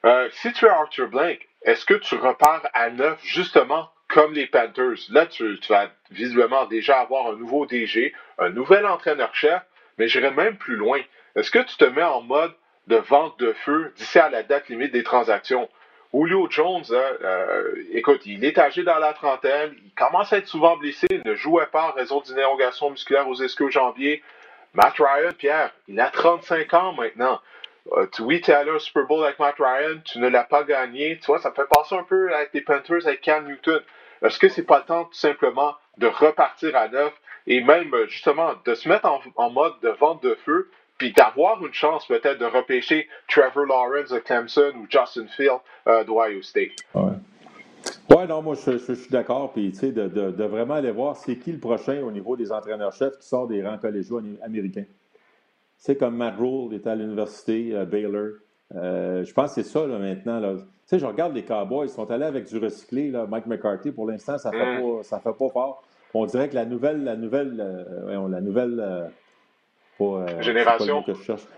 Euh, 0.05 0.27
si 0.33 0.51
tu 0.51 0.65
es 0.65 0.69
Arthur 0.69 1.07
Blank, 1.07 1.47
est-ce 1.61 1.85
que 1.85 1.93
tu 1.93 2.15
repars 2.15 2.67
à 2.73 2.89
neuf 2.89 3.19
justement 3.23 3.89
comme 4.09 4.33
les 4.33 4.47
Panthers? 4.47 5.09
Là, 5.11 5.27
tu, 5.27 5.57
vas 5.69 5.89
visiblement 6.11 6.65
déjà 6.65 6.99
avoir 6.99 7.27
un 7.27 7.37
nouveau 7.37 7.65
DG, 7.65 8.13
un 8.37 8.49
nouvel 8.49 8.85
entraîneur-chef, 8.85 9.61
mais 9.97 10.09
j'irai 10.09 10.31
même 10.31 10.57
plus 10.57 10.75
loin. 10.75 10.99
Est-ce 11.37 11.51
que 11.51 11.59
tu 11.59 11.77
te 11.77 11.85
mets 11.85 12.03
en 12.03 12.21
mode 12.21 12.53
de 12.87 12.97
vente 12.97 13.39
de 13.39 13.53
feu 13.53 13.93
d'ici 13.95 14.19
à 14.19 14.29
la 14.29 14.43
date 14.43 14.67
limite 14.67 14.91
des 14.91 15.03
transactions? 15.03 15.69
Julio 16.13 16.47
Jones, 16.49 16.83
hein, 16.91 17.17
euh, 17.23 17.73
écoute, 17.91 18.21
il 18.25 18.45
est 18.45 18.57
âgé 18.59 18.83
dans 18.83 18.99
la 18.99 19.13
trentaine, 19.13 19.73
il 19.83 19.91
commence 19.93 20.31
à 20.31 20.37
être 20.37 20.47
souvent 20.47 20.77
blessé, 20.77 21.07
il 21.09 21.23
ne 21.25 21.33
jouait 21.33 21.65
pas 21.65 21.89
en 21.89 21.91
raison 21.91 22.21
d'une 22.21 22.37
érogation 22.37 22.91
musculaire 22.91 23.27
aux 23.27 23.41
ischio-jambiers. 23.41 24.21
Matt 24.75 24.93
Ryan, 24.99 25.31
Pierre, 25.37 25.71
il 25.87 25.99
a 25.99 26.09
35 26.09 26.73
ans 26.73 26.93
maintenant. 26.93 27.39
Euh, 27.93 28.07
oui, 28.19 28.41
tu 28.41 28.51
es 28.51 28.53
allé 28.53 28.71
au 28.71 28.79
Super 28.79 29.05
Bowl 29.05 29.23
avec 29.23 29.39
Matt 29.39 29.55
Ryan, 29.59 29.99
tu 30.05 30.19
ne 30.19 30.27
l'as 30.29 30.43
pas 30.43 30.63
gagné. 30.63 31.17
Tu 31.19 31.25
vois, 31.25 31.39
ça 31.39 31.51
fait 31.51 31.67
penser 31.67 31.95
un 31.95 32.03
peu 32.03 32.33
avec 32.33 32.51
les 32.53 32.61
Panthers, 32.61 33.05
avec 33.05 33.21
Cam 33.21 33.45
Newton. 33.47 33.81
Est-ce 34.23 34.39
que 34.39 34.49
c'est 34.49 34.63
pas 34.63 34.79
le 34.79 34.85
temps 34.85 35.05
tout 35.05 35.13
simplement 35.13 35.75
de 35.97 36.07
repartir 36.07 36.75
à 36.75 36.87
neuf 36.87 37.13
et 37.45 37.61
même 37.61 37.93
justement 38.07 38.53
de 38.65 38.73
se 38.73 38.87
mettre 38.87 39.05
en, 39.35 39.49
mode 39.49 39.73
de 39.81 39.89
vente 39.89 40.23
de 40.23 40.35
feu, 40.45 40.71
puis 41.03 41.11
d'avoir 41.11 41.61
une 41.65 41.73
chance 41.73 42.07
peut-être 42.07 42.39
de 42.39 42.45
repêcher 42.45 43.09
Trevor 43.27 43.65
Lawrence 43.65 44.09
de 44.09 44.19
Clemson 44.19 44.71
ou 44.77 44.87
Justin 44.89 45.27
Field 45.27 45.59
euh, 45.85 46.05
d'Ohio 46.05 46.41
State? 46.41 46.71
Oui, 46.95 48.27
non, 48.29 48.41
moi, 48.41 48.55
je, 48.55 48.77
suis 48.77 49.09
d'accord. 49.09 49.51
Puis, 49.51 49.73
tu 49.73 49.79
sais, 49.79 49.91
de, 49.91 50.43
vraiment 50.45 50.75
aller 50.75 50.91
voir 50.91 51.17
c'est 51.17 51.35
qui 51.35 51.51
le 51.51 51.59
prochain 51.59 52.01
au 52.03 52.09
niveau 52.09 52.37
des 52.37 52.53
entraîneurs-chefs 52.53 53.17
qui 53.19 53.27
sort 53.27 53.47
des 53.47 53.61
rangs 53.61 53.77
collégiaux 53.77 54.21
américains. 54.41 54.85
C'est 55.75 55.97
comme 55.97 56.15
Matt 56.15 56.35
Rule 56.39 56.73
est 56.73 56.87
à 56.87 56.95
l'université, 56.95 57.71
euh, 57.73 57.83
Baylor. 57.83 58.37
Euh, 58.73 59.25
je 59.25 59.33
pense 59.33 59.55
que 59.55 59.61
c'est 59.61 59.69
ça, 59.69 59.85
là, 59.85 59.99
maintenant. 59.99 60.39
Là. 60.39 60.53
Tu 60.55 60.63
sais, 60.85 60.99
je 60.99 61.05
regarde 61.05 61.35
les 61.35 61.43
Cowboys, 61.43 61.87
ils 61.87 61.89
sont 61.89 62.09
allés 62.11 62.23
avec 62.23 62.45
du 62.45 62.57
recyclé, 62.59 63.11
là, 63.11 63.27
Mike 63.27 63.47
McCarthy. 63.47 63.91
Pour 63.91 64.07
l'instant, 64.07 64.37
ça 64.37 64.51
ne 64.51 64.57
fait, 64.57 64.79
mm. 64.79 65.01
pas, 65.01 65.19
fait 65.19 65.37
pas 65.37 65.49
fort. 65.49 65.83
On 66.13 66.25
dirait 66.25 66.47
que 66.47 66.55
la 66.55 66.65
nouvelle, 66.65 67.03
la 67.03 67.17
nouvelle, 67.17 67.57
euh, 67.59 68.29
la 68.29 68.39
nouvelle 68.39 69.11
euh, 70.11 70.41
Génération. 70.41 71.03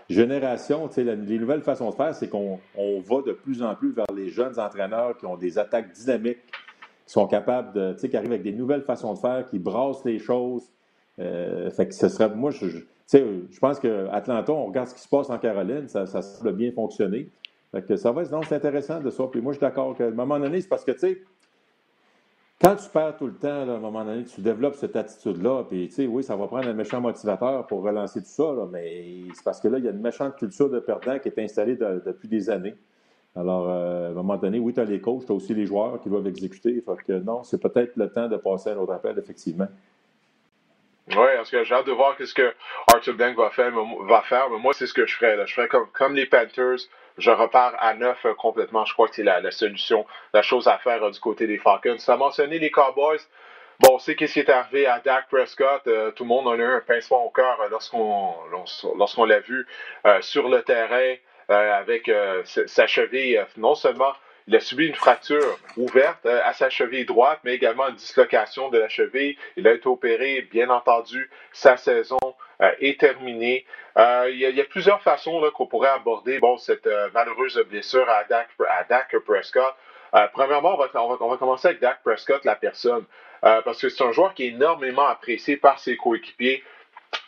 Génération, 0.08 0.90
les 0.96 1.38
nouvelles 1.38 1.62
façons 1.62 1.90
de 1.90 1.94
faire, 1.94 2.14
c'est 2.14 2.28
qu'on 2.28 2.58
va 2.76 3.22
de 3.26 3.32
plus 3.32 3.62
en 3.62 3.74
plus 3.74 3.92
vers 3.92 4.06
les 4.14 4.28
jeunes 4.28 4.58
entraîneurs 4.58 5.16
qui 5.16 5.26
ont 5.26 5.36
des 5.36 5.58
attaques 5.58 5.92
dynamiques, 5.92 6.38
qui 7.06 7.12
sont 7.12 7.26
capables 7.26 7.72
de, 7.72 7.94
qui 7.94 8.16
arrivent 8.16 8.32
avec 8.32 8.42
des 8.42 8.52
nouvelles 8.52 8.82
façons 8.82 9.14
de 9.14 9.18
faire, 9.18 9.46
qui 9.46 9.58
brassent 9.58 10.04
les 10.04 10.18
choses. 10.18 10.70
Euh, 11.18 11.70
fait 11.70 11.88
que 11.88 11.94
ce 11.94 12.08
serait, 12.08 12.28
moi, 12.28 12.50
je, 12.50 12.66
je 13.12 13.58
pense 13.60 13.78
qu'Atlanta, 13.80 14.52
on 14.52 14.66
regarde 14.66 14.88
ce 14.88 14.94
qui 14.94 15.00
se 15.00 15.08
passe 15.08 15.30
en 15.30 15.38
Caroline, 15.38 15.88
ça, 15.88 16.06
ça 16.06 16.22
semble 16.22 16.52
bien 16.52 16.72
fonctionner. 16.72 17.30
Fait 17.72 17.82
que 17.82 17.96
ça 17.96 18.12
va, 18.12 18.22
non, 18.24 18.40
c'est 18.42 18.54
intéressant 18.54 19.00
de 19.00 19.10
ça. 19.10 19.24
Puis 19.30 19.40
moi, 19.40 19.52
je 19.52 19.58
suis 19.58 19.66
d'accord 19.66 19.96
qu'à 19.96 20.06
un 20.06 20.10
moment 20.10 20.38
donné, 20.38 20.60
c'est 20.60 20.68
parce 20.68 20.84
que, 20.84 20.92
tu 20.92 20.98
sais, 20.98 21.22
quand 22.60 22.76
tu 22.76 22.88
perds 22.88 23.16
tout 23.16 23.26
le 23.26 23.34
temps, 23.34 23.48
à 23.48 23.74
un 23.74 23.78
moment 23.78 24.04
donné, 24.04 24.24
tu 24.24 24.40
développes 24.40 24.76
cette 24.76 24.96
attitude-là, 24.96 25.64
puis 25.68 25.88
tu 25.88 25.94
sais, 25.94 26.06
oui, 26.06 26.22
ça 26.22 26.36
va 26.36 26.46
prendre 26.46 26.66
un 26.68 26.72
méchant 26.72 27.00
motivateur 27.00 27.66
pour 27.66 27.82
relancer 27.82 28.20
tout 28.20 28.28
ça, 28.28 28.54
mais 28.70 29.24
c'est 29.34 29.44
parce 29.44 29.60
que 29.60 29.68
là, 29.68 29.78
il 29.78 29.84
y 29.84 29.88
a 29.88 29.90
une 29.90 30.00
méchante 30.00 30.36
culture 30.36 30.70
de 30.70 30.80
perdant 30.80 31.18
qui 31.18 31.28
est 31.28 31.38
installée 31.38 31.76
depuis 31.76 32.28
des 32.28 32.48
années. 32.48 32.74
Alors, 33.36 33.68
euh, 33.68 34.08
à 34.08 34.10
un 34.10 34.14
moment 34.14 34.38
donné, 34.38 34.58
oui, 34.58 34.72
tu 34.72 34.80
as 34.80 34.84
les 34.84 35.00
coachs, 35.00 35.26
tu 35.26 35.32
as 35.32 35.34
aussi 35.34 35.52
les 35.52 35.66
joueurs 35.66 36.00
qui 36.00 36.08
doivent 36.08 36.26
exécuter. 36.26 36.80
Fait 36.80 37.04
que 37.04 37.12
non, 37.12 37.44
c'est 37.44 37.60
peut-être 37.60 37.94
le 37.96 38.10
temps 38.10 38.28
de 38.28 38.38
passer 38.38 38.70
à 38.70 38.72
un 38.72 38.76
autre 38.78 38.94
appel, 38.94 39.18
effectivement. 39.18 39.68
Oui, 41.08 41.26
parce 41.36 41.50
que 41.50 41.62
j'ai 41.62 41.74
hâte 41.74 41.86
de 41.86 41.92
voir 41.92 42.16
ce 42.18 42.32
que 42.32 42.54
Arthur 42.92 43.14
Blank 43.14 43.36
va 43.36 43.50
faire, 43.50 43.70
mais 44.50 44.58
moi, 44.58 44.72
c'est 44.72 44.86
ce 44.86 44.94
que 44.94 45.06
je 45.06 45.14
ferais. 45.14 45.46
Je 45.46 45.54
ferais 45.54 45.68
comme, 45.68 45.86
comme 45.92 46.14
les 46.14 46.26
Panthers 46.26 46.88
je 47.18 47.30
repars 47.30 47.74
à 47.78 47.94
neuf 47.94 48.24
euh, 48.26 48.34
complètement. 48.34 48.84
Je 48.84 48.92
crois 48.92 49.08
que 49.08 49.14
c'est 49.14 49.22
la, 49.22 49.50
solution, 49.50 50.06
la 50.32 50.42
chose 50.42 50.68
à 50.68 50.78
faire 50.78 51.02
euh, 51.02 51.10
du 51.10 51.20
côté 51.20 51.46
des 51.46 51.58
Falcons. 51.58 51.98
Ça 51.98 52.14
a 52.14 52.16
mentionné 52.16 52.58
les 52.58 52.70
Cowboys. 52.70 53.20
Bon, 53.80 53.94
on 53.94 53.98
sait 53.98 54.16
qu'est-ce 54.16 54.34
qui 54.34 54.40
est 54.40 54.50
arrivé 54.50 54.86
à 54.86 55.00
Dak 55.00 55.28
Prescott. 55.28 55.82
Euh, 55.86 56.10
tout 56.10 56.24
le 56.24 56.28
monde 56.28 56.46
en 56.46 56.52
a 56.52 56.56
eu 56.56 56.62
un 56.62 56.80
pincement 56.80 57.24
au 57.24 57.30
cœur 57.30 57.58
lorsqu'on 57.70 59.24
l'a 59.24 59.40
vu 59.40 59.66
sur 60.20 60.48
le 60.48 60.62
terrain 60.62 61.14
avec 61.48 62.10
sa 62.44 62.86
cheville. 62.86 63.44
non 63.56 63.74
seulement 63.74 64.12
il 64.48 64.56
a 64.56 64.60
subi 64.60 64.86
une 64.86 64.94
fracture 64.94 65.58
ouverte 65.76 66.24
à 66.24 66.52
sa 66.52 66.70
cheville 66.70 67.04
droite, 67.04 67.40
mais 67.42 67.54
également 67.54 67.88
une 67.88 67.96
dislocation 67.96 68.70
de 68.70 68.78
la 68.78 68.88
cheville. 68.88 69.36
Il 69.56 69.66
a 69.66 69.72
été 69.72 69.88
opéré, 69.88 70.42
bien 70.50 70.70
entendu, 70.70 71.30
sa 71.52 71.76
saison 71.76 72.18
est 72.80 72.98
terminé. 72.98 73.64
Euh, 73.96 74.28
il, 74.30 74.38
y 74.38 74.60
a, 74.60 74.64
plusieurs 74.64 75.02
façons 75.02 75.42
qu'on 75.54 75.66
pourrait 75.66 75.88
aborder 75.88 76.38
bon, 76.38 76.58
cette 76.58 76.86
euh, 76.86 77.08
malheureuse 77.14 77.58
blessure 77.68 78.06
à 78.08 78.24
Dak, 78.24 79.16
Prescott. 79.24 79.74
premièrement, 80.32 80.74
on 80.74 81.28
va, 81.28 81.36
commencer 81.38 81.68
avec 81.68 81.80
Dak 81.80 82.02
Prescott, 82.02 82.44
la 82.44 82.56
personne, 82.56 83.04
parce 83.42 83.80
que 83.80 83.88
c'est 83.88 84.04
un 84.04 84.12
joueur 84.12 84.34
qui 84.34 84.44
est 84.44 84.48
énormément 84.48 85.06
apprécié 85.06 85.56
par 85.56 85.78
ses 85.78 85.96
coéquipiers. 85.96 86.62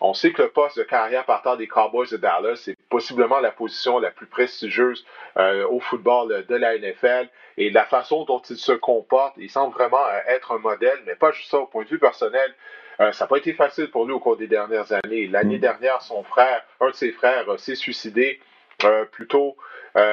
On 0.00 0.12
sait 0.12 0.32
que 0.32 0.42
le 0.42 0.50
poste 0.50 0.78
de 0.78 0.82
carrière 0.82 1.24
partant 1.24 1.56
des 1.56 1.66
Cowboys 1.66 2.08
de 2.10 2.16
Dallas, 2.16 2.56
c'est 2.56 2.76
possiblement 2.88 3.40
la 3.40 3.50
position 3.50 3.98
la 3.98 4.10
plus 4.10 4.26
prestigieuse 4.26 5.06
au 5.36 5.80
football 5.80 6.44
de 6.46 6.54
la 6.54 6.76
NFL. 6.76 7.28
Et 7.56 7.70
la 7.70 7.84
façon 7.84 8.24
dont 8.24 8.40
il 8.40 8.56
se 8.56 8.72
comporte, 8.72 9.34
il 9.38 9.50
semble 9.50 9.74
vraiment 9.74 10.04
être 10.26 10.52
un 10.52 10.58
modèle, 10.58 10.98
mais 11.06 11.14
pas 11.14 11.32
juste 11.32 11.50
ça 11.50 11.58
au 11.58 11.66
point 11.66 11.84
de 11.84 11.88
vue 11.88 11.98
personnel. 11.98 12.54
Euh, 13.00 13.12
ça 13.12 13.24
n'a 13.24 13.28
pas 13.28 13.38
été 13.38 13.52
facile 13.52 13.90
pour 13.90 14.04
lui 14.04 14.12
au 14.12 14.18
cours 14.18 14.36
des 14.36 14.46
dernières 14.46 14.92
années. 14.92 15.26
L'année 15.28 15.58
mm. 15.58 15.60
dernière, 15.60 16.02
son 16.02 16.22
frère, 16.24 16.62
un 16.80 16.90
de 16.90 16.94
ses 16.94 17.12
frères, 17.12 17.48
euh, 17.48 17.56
s'est 17.56 17.76
suicidé 17.76 18.40
euh, 18.84 19.04
plus 19.04 19.26
tôt 19.26 19.56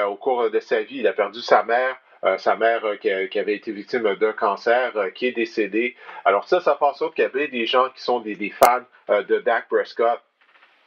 au 0.08 0.16
cours 0.16 0.50
de 0.50 0.60
sa 0.60 0.82
vie. 0.82 0.98
Il 1.00 1.08
a 1.08 1.14
perdu 1.14 1.42
sa 1.42 1.62
mère. 1.62 1.96
sa 2.40 2.56
mère 2.56 2.82
qui, 3.00 3.12
avait 3.12 3.56
été 3.56 3.72
victime 3.72 4.16
d'un 4.16 4.34
cancer, 4.34 4.92
qui 5.14 5.28
est 5.28 5.32
décédée. 5.32 5.96
Alors 6.24 6.48
ça, 6.48 6.60
ça 6.60 6.76
fait 6.76 6.86
en 6.86 6.94
sorte 6.96 7.14
qu'il 7.14 7.22
y 7.22 7.28
avait 7.28 7.50
des 7.50 7.68
gens 7.68 7.90
qui 7.90 8.02
sont 8.02 8.20
des, 8.20 8.50
fans 8.50 8.82
de 9.10 9.38
Dak 9.42 9.68
Prescott. 9.70 10.20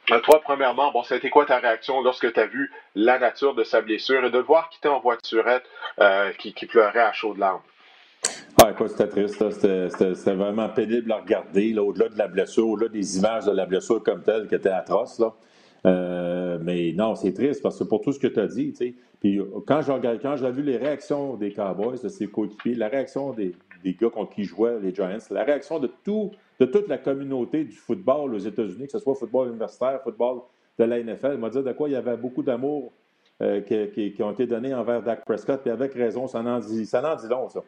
toi, 0.05 0.41
premièrement, 0.43 0.91
bon, 0.91 1.01
ça 1.03 1.15
a 1.15 1.17
été 1.17 1.29
quoi 1.29 1.45
ta 1.45 1.59
réaction 1.59 2.01
lorsque 2.01 2.33
tu 2.33 2.39
as 2.41 2.47
vu 2.47 2.73
la 2.93 3.19
nature 3.19 3.55
de 3.55 3.63
sa 3.63 3.79
blessure 3.79 4.25
et 4.25 4.31
de 4.31 4.37
le 4.37 4.43
voir 4.43 4.67
quitter 4.67 4.89
en 4.89 4.99
voiturette 4.99 5.63
qui, 6.37 6.53
qui 6.53 6.65
pleurait 6.65 6.99
à 6.99 7.13
chaudes 7.13 7.37
larmes? 7.37 7.61
Ah, 8.69 8.73
écoute, 8.73 8.89
c'était 8.89 9.07
triste. 9.07 9.43
C'était 9.49 10.33
vraiment 10.35 10.69
pénible 10.69 11.11
à 11.11 11.21
regarder, 11.21 11.75
au-delà 11.79 12.07
de 12.07 12.17
la 12.19 12.27
blessure, 12.27 12.67
au-delà 12.67 12.87
des 12.87 13.17
images 13.17 13.45
de 13.45 13.51
la 13.51 13.65
blessure 13.65 14.03
comme 14.03 14.21
telle 14.21 14.47
qui 14.47 14.53
était 14.53 14.69
atroce. 14.69 15.23
Euh, 15.87 16.59
mais 16.61 16.93
non, 16.95 17.15
c'est 17.15 17.33
triste 17.33 17.63
parce 17.63 17.79
que 17.79 17.85
pour 17.85 18.01
tout 18.01 18.11
ce 18.11 18.19
que 18.19 18.27
tu 18.27 18.39
as 18.39 18.45
dit. 18.45 18.71
Puis 19.19 19.41
quand 19.65 19.81
j'ai 19.81 20.51
vu 20.51 20.61
les 20.61 20.77
réactions 20.77 21.35
des 21.35 21.51
Cowboys, 21.51 21.97
de 21.99 22.09
ses 22.09 22.27
coéquipiers, 22.27 22.75
la 22.75 22.89
réaction 22.89 23.33
des, 23.33 23.55
gars 23.99 24.11
contre 24.11 24.35
qui 24.35 24.43
jouaient 24.43 24.79
les 24.79 24.93
Giants, 24.93 25.17
la 25.31 25.43
réaction 25.43 25.79
de 25.79 25.89
tout, 26.03 26.29
de 26.59 26.65
toute 26.65 26.87
la 26.89 26.99
communauté 26.99 27.63
du 27.63 27.75
football 27.75 28.35
aux 28.35 28.39
États-Unis, 28.39 28.85
que 28.85 28.91
ce 28.91 28.99
soit 28.99 29.15
football 29.15 29.47
universitaire, 29.47 29.99
football 30.03 30.41
de 30.77 30.83
la 30.83 31.01
NFL, 31.01 31.37
m'a 31.37 31.49
dit 31.49 31.63
de 31.63 31.71
quoi 31.71 31.89
il 31.89 31.93
y 31.93 31.95
avait 31.95 32.17
beaucoup 32.17 32.43
d'amour 32.43 32.93
euh, 33.41 33.61
qui, 33.61 34.21
ont 34.21 34.31
été 34.31 34.45
donnés 34.45 34.75
envers 34.75 35.01
Dak 35.01 35.25
Prescott, 35.25 35.61
puis 35.61 35.71
avec 35.71 35.93
raison, 35.93 36.27
ça 36.27 36.41
en 36.41 36.59
dit, 36.59 36.85
ça 36.85 37.01
en 37.11 37.15
dit 37.15 37.27
long, 37.27 37.49
ça. 37.49 37.63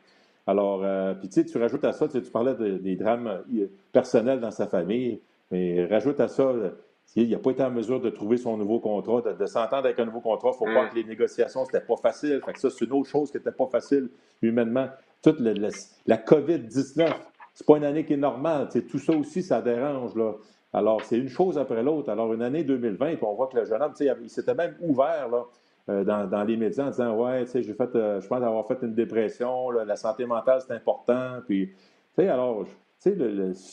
Alors, 0.47 0.81
euh, 0.83 1.13
puis 1.13 1.29
tu 1.29 1.35
sais, 1.35 1.45
tu 1.45 1.57
rajoutes 1.57 1.83
à 1.83 1.93
ça, 1.93 2.07
tu, 2.07 2.21
parlais 2.21 2.55
des 2.55 2.95
drames 2.95 3.43
euh, 3.53 3.67
personnels 3.91 4.39
dans 4.39 4.51
sa 4.51 4.67
famille, 4.67 5.21
mais 5.51 5.85
rajoute 5.85 6.19
à 6.19 6.27
ça, 6.27 6.43
euh, 6.43 6.71
il 7.15 7.29
n'a 7.29 7.39
pas 7.39 7.51
été 7.51 7.63
en 7.63 7.71
mesure 7.71 7.99
de 7.99 8.09
trouver 8.09 8.37
son 8.37 8.57
nouveau 8.57 8.79
contrat, 8.79 9.21
de, 9.21 9.45
s'entendre 9.45 9.85
avec 9.85 9.99
un 9.99 10.05
nouveau 10.05 10.21
contrat. 10.21 10.51
Il 10.53 10.57
faut 10.57 10.65
croire 10.65 10.85
mm. 10.85 10.89
que 10.89 10.95
les 10.95 11.03
négociations, 11.03 11.65
c'était 11.65 11.85
pas 11.85 11.97
facile. 11.97 12.41
Fait 12.45 12.53
que 12.53 12.59
ça, 12.59 12.69
c'est 12.69 12.85
une 12.85 12.93
autre 12.93 13.09
chose 13.09 13.31
qui 13.31 13.37
n'était 13.37 13.51
pas 13.51 13.67
facile 13.67 14.09
humainement. 14.41 14.87
Toute 15.21 15.39
la 15.39 16.17
COVID-19, 16.17 17.13
c'est 17.53 17.67
pas 17.67 17.77
une 17.77 17.83
année 17.83 18.05
qui 18.05 18.13
est 18.13 18.17
normale. 18.17 18.69
tout 18.89 18.97
ça 18.97 19.13
aussi, 19.13 19.43
ça 19.43 19.61
dérange. 19.61 20.15
Là. 20.15 20.33
Alors, 20.73 21.03
c'est 21.03 21.17
une 21.17 21.27
chose 21.27 21.57
après 21.57 21.83
l'autre. 21.83 22.09
Alors, 22.09 22.33
une 22.33 22.41
année 22.41 22.63
2020, 22.63 23.15
puis 23.15 23.25
on 23.25 23.33
voit 23.33 23.47
que 23.47 23.57
le 23.57 23.65
jeune 23.65 23.81
homme, 23.81 23.93
il 23.99 24.29
s'était 24.29 24.55
même 24.55 24.75
ouvert 24.81 25.27
là, 25.29 25.43
euh, 25.89 26.03
dans, 26.03 26.43
les 26.43 26.57
médias 26.57 26.85
en 26.85 26.89
disant 26.89 27.15
Ouais, 27.15 27.45
tu 27.45 27.51
sais, 27.51 27.63
j'ai 27.63 27.73
fait, 27.73 27.95
euh, 27.95 28.21
je 28.21 28.27
pense 28.27 28.37
avoir 28.37 28.67
fait 28.67 28.77
une 28.81 28.93
dépression, 28.93 29.71
la 29.71 29.95
santé 29.95 30.25
mentale, 30.25 30.61
c'est 30.65 30.73
important. 30.73 31.39
Puis, 31.47 31.67
tu 31.67 31.75
sais, 32.15 32.27
alors, 32.27 32.65
tu 32.65 32.71
sais, 32.99 33.15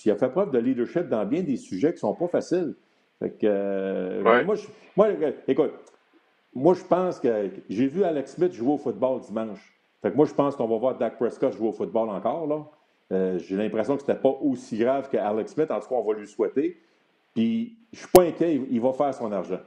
il 0.04 0.10
a 0.10 0.16
fait 0.16 0.28
preuve 0.28 0.50
de 0.50 0.58
leadership 0.58 1.08
dans 1.08 1.24
bien 1.24 1.42
des 1.42 1.56
sujets 1.56 1.88
qui 1.88 1.96
ne 1.96 2.00
sont 2.00 2.14
pas 2.14 2.28
faciles. 2.28 2.74
Fait 3.18 3.30
que, 3.30 3.46
euh, 3.46 4.44
moi, 4.44 4.54
je, 4.54 4.66
moi, 4.96 5.08
écoute, 5.46 5.72
moi, 6.54 6.74
je 6.74 6.84
pense 6.84 7.18
que 7.18 7.50
j'ai 7.68 7.86
vu 7.86 8.04
Alex 8.04 8.34
Smith 8.34 8.52
jouer 8.52 8.72
au 8.72 8.78
football 8.78 9.20
dimanche. 9.20 9.74
Fait 10.02 10.10
que 10.10 10.16
moi, 10.16 10.26
je 10.26 10.34
pense 10.34 10.54
qu'on 10.56 10.68
va 10.68 10.76
voir 10.76 10.96
Dak 10.96 11.16
Prescott 11.16 11.52
jouer 11.52 11.68
au 11.68 11.72
football 11.72 12.08
encore. 12.08 12.46
Là. 12.46 12.64
Euh, 13.10 13.38
j'ai 13.38 13.56
l'impression 13.56 13.96
que 13.96 14.02
ce 14.02 14.06
n'était 14.06 14.20
pas 14.20 14.28
aussi 14.28 14.78
grave 14.78 15.08
qu'Alex 15.10 15.52
Smith. 15.52 15.70
En 15.70 15.80
tout 15.80 15.88
cas, 15.88 15.94
on 15.96 16.04
va 16.04 16.18
lui 16.18 16.26
souhaiter. 16.26 16.80
Puis, 17.34 17.76
je 17.92 17.98
ne 17.98 18.00
suis 18.00 18.12
pas 18.12 18.22
inquiet, 18.22 18.60
il, 18.70 18.80
va 18.80 18.92
faire 18.92 19.14
son 19.14 19.30
argent. 19.32 19.60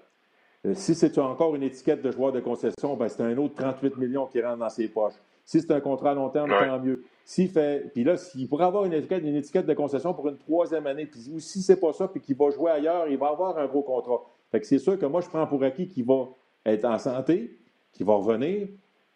Euh, 0.66 0.74
si 0.76 0.94
c'est 0.94 1.18
encore 1.18 1.56
une 1.56 1.64
étiquette 1.64 2.02
de 2.02 2.12
joueur 2.12 2.32
de 2.32 2.40
concession, 2.40 2.96
ben, 2.96 3.08
c'est 3.08 3.24
un 3.24 3.36
autre 3.38 3.56
38 3.56 3.98
millions 3.98 4.28
qui 4.28 4.42
rentre 4.42 4.60
dans 4.60 4.70
ses 4.70 4.88
poches. 4.88 5.16
Si 5.44 5.60
c'est 5.60 5.72
un 5.72 5.82
contrat 5.82 6.12
à 6.12 6.14
long 6.14 6.30
terme, 6.30 6.50
tant 6.50 6.80
mieux. 6.80 7.04
S'il 7.26 7.50
fait, 7.50 7.92
puis 7.94 8.04
là, 8.04 8.16
s'il 8.16 8.48
pourrait 8.48 8.66
avoir 8.66 8.86
une 8.86 8.94
étiquette, 8.94 9.24
une 9.24 9.36
étiquette 9.36 9.66
de 9.66 9.74
concession 9.74 10.14
pour 10.14 10.28
une 10.30 10.38
troisième 10.38 10.86
année, 10.86 11.08
puis 11.08 11.32
ou 11.34 11.40
si 11.40 11.62
c'est 11.62 11.80
pas 11.80 11.94
ça, 11.94 12.08
puis 12.08 12.22
qu'il 12.22 12.36
va 12.36 12.52
jouer 12.52 12.72
ailleurs, 12.72 13.08
il 13.08 13.18
va 13.18 13.30
avoir 13.30 13.58
un 13.58 13.66
gros 13.66 13.82
contrat. 13.82 14.22
Fait 14.52 14.60
que 14.60 14.68
c'est 14.68 14.78
sûr 14.78 15.00
que 15.00 15.06
moi, 15.06 15.22
je 15.22 15.30
prends 15.30 15.48
pour 15.48 15.64
acquis 15.64 15.88
qu'il 15.88 16.06
va 16.06 16.30
être 16.66 16.86
en 16.86 17.00
santé, 17.00 17.58
qu'il 17.92 18.06
va 18.06 18.14
revenir, 18.14 18.68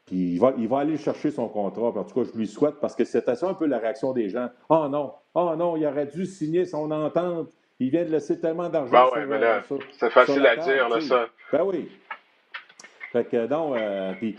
puis 0.06 0.34
il 0.34 0.40
va, 0.40 0.54
il 0.58 0.68
va 0.68 0.80
aller 0.80 0.98
chercher 0.98 1.30
son 1.30 1.48
contrat. 1.48 1.90
en 1.90 2.04
tout 2.04 2.24
cas, 2.24 2.30
je 2.32 2.38
lui 2.38 2.48
souhaite 2.48 2.76
parce 2.82 2.96
que 2.96 3.06
c'était 3.06 3.36
ça 3.36 3.48
un 3.48 3.54
peu 3.54 3.66
la 3.66 3.78
réaction 3.78 4.14
des 4.14 4.30
gens. 4.30 4.50
Oh 4.70 4.88
non, 4.90 5.14
oh 5.36 5.54
non, 5.58 5.78
il 5.78 5.86
aurait 5.86 6.08
dû 6.08 6.26
signer 6.26 6.66
son 6.66 6.90
entente. 6.92 7.50
Il 7.80 7.90
vient 7.90 8.06
de 8.06 8.12
laisser 8.12 8.40
tellement 8.40 8.70
d'argent. 8.70 9.10
Ben 9.14 9.28
ouais, 9.28 9.40
là, 9.40 9.62
c'est 10.00 10.10
facile 10.10 10.46
à 10.46 10.56
dire, 10.56 10.90
là, 10.90 11.02
ça. 11.02 11.28
Ben 11.52 11.64
oui. 11.64 11.90
Fait 13.12 13.26
que 13.26 13.48
donc, 13.48 13.78
euh, 13.78 14.14
puis, 14.18 14.36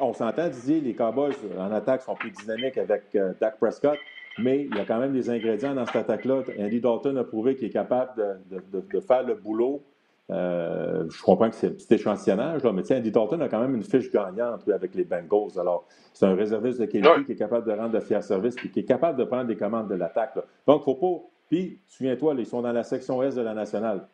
on 0.00 0.12
s'entend, 0.12 0.48
Didier, 0.48 0.80
les 0.80 0.94
Cowboys 0.94 1.34
en 1.58 1.70
attaque 1.72 2.02
sont 2.02 2.14
plus 2.14 2.30
dynamiques 2.30 2.78
avec 2.78 3.04
euh, 3.14 3.32
Dak 3.40 3.58
Prescott, 3.58 3.98
mais 4.38 4.66
il 4.70 4.76
y 4.76 4.80
a 4.80 4.84
quand 4.84 4.98
même 4.98 5.12
des 5.12 5.28
ingrédients 5.28 5.74
dans 5.74 5.84
cette 5.86 5.96
attaque-là. 5.96 6.42
Andy 6.58 6.80
Dalton 6.80 7.16
a 7.18 7.24
prouvé 7.24 7.56
qu'il 7.56 7.68
est 7.68 7.72
capable 7.72 8.12
de, 8.50 8.80
de, 8.80 9.00
faire 9.00 9.22
le 9.22 9.34
boulot 9.34 9.82
euh, 10.30 11.04
je 11.08 11.22
comprends 11.22 11.48
que 11.48 11.54
c'est 11.54 11.68
un 11.68 11.70
petit 11.70 11.94
échantillonnage, 11.94 12.64
là, 12.64 12.72
mais 12.72 12.82
tiens, 12.82 12.98
Andy 12.98 13.12
Dalton 13.12 13.40
a 13.42 13.48
quand 13.48 13.60
même 13.60 13.76
une 13.76 13.84
fiche 13.84 14.10
gagnante 14.10 14.68
avec 14.68 14.94
les 14.94 15.04
Bengals. 15.04 15.58
Alors, 15.58 15.86
c'est 16.12 16.26
un 16.26 16.34
réserviste 16.34 16.80
de 16.80 16.86
qualité 16.86 17.24
qui 17.24 17.32
est 17.32 17.36
capable 17.36 17.66
de 17.66 17.72
rendre 17.72 17.92
de 17.92 18.00
fiers 18.00 18.22
services 18.22 18.56
et 18.64 18.68
qui 18.68 18.80
est 18.80 18.84
capable 18.84 19.18
de 19.18 19.24
prendre 19.24 19.44
des 19.44 19.56
commandes 19.56 19.88
de 19.88 19.94
l'attaque. 19.94 20.34
Donc, 20.66 20.82
faut 20.82 20.94
pas. 20.94 21.28
Puis, 21.48 21.78
souviens-toi, 21.86 22.34
ils 22.38 22.46
sont 22.46 22.62
dans 22.62 22.72
la 22.72 22.82
section 22.82 23.22
Est 23.22 23.36
de 23.36 23.42
la 23.42 23.54
nationale. 23.54 24.08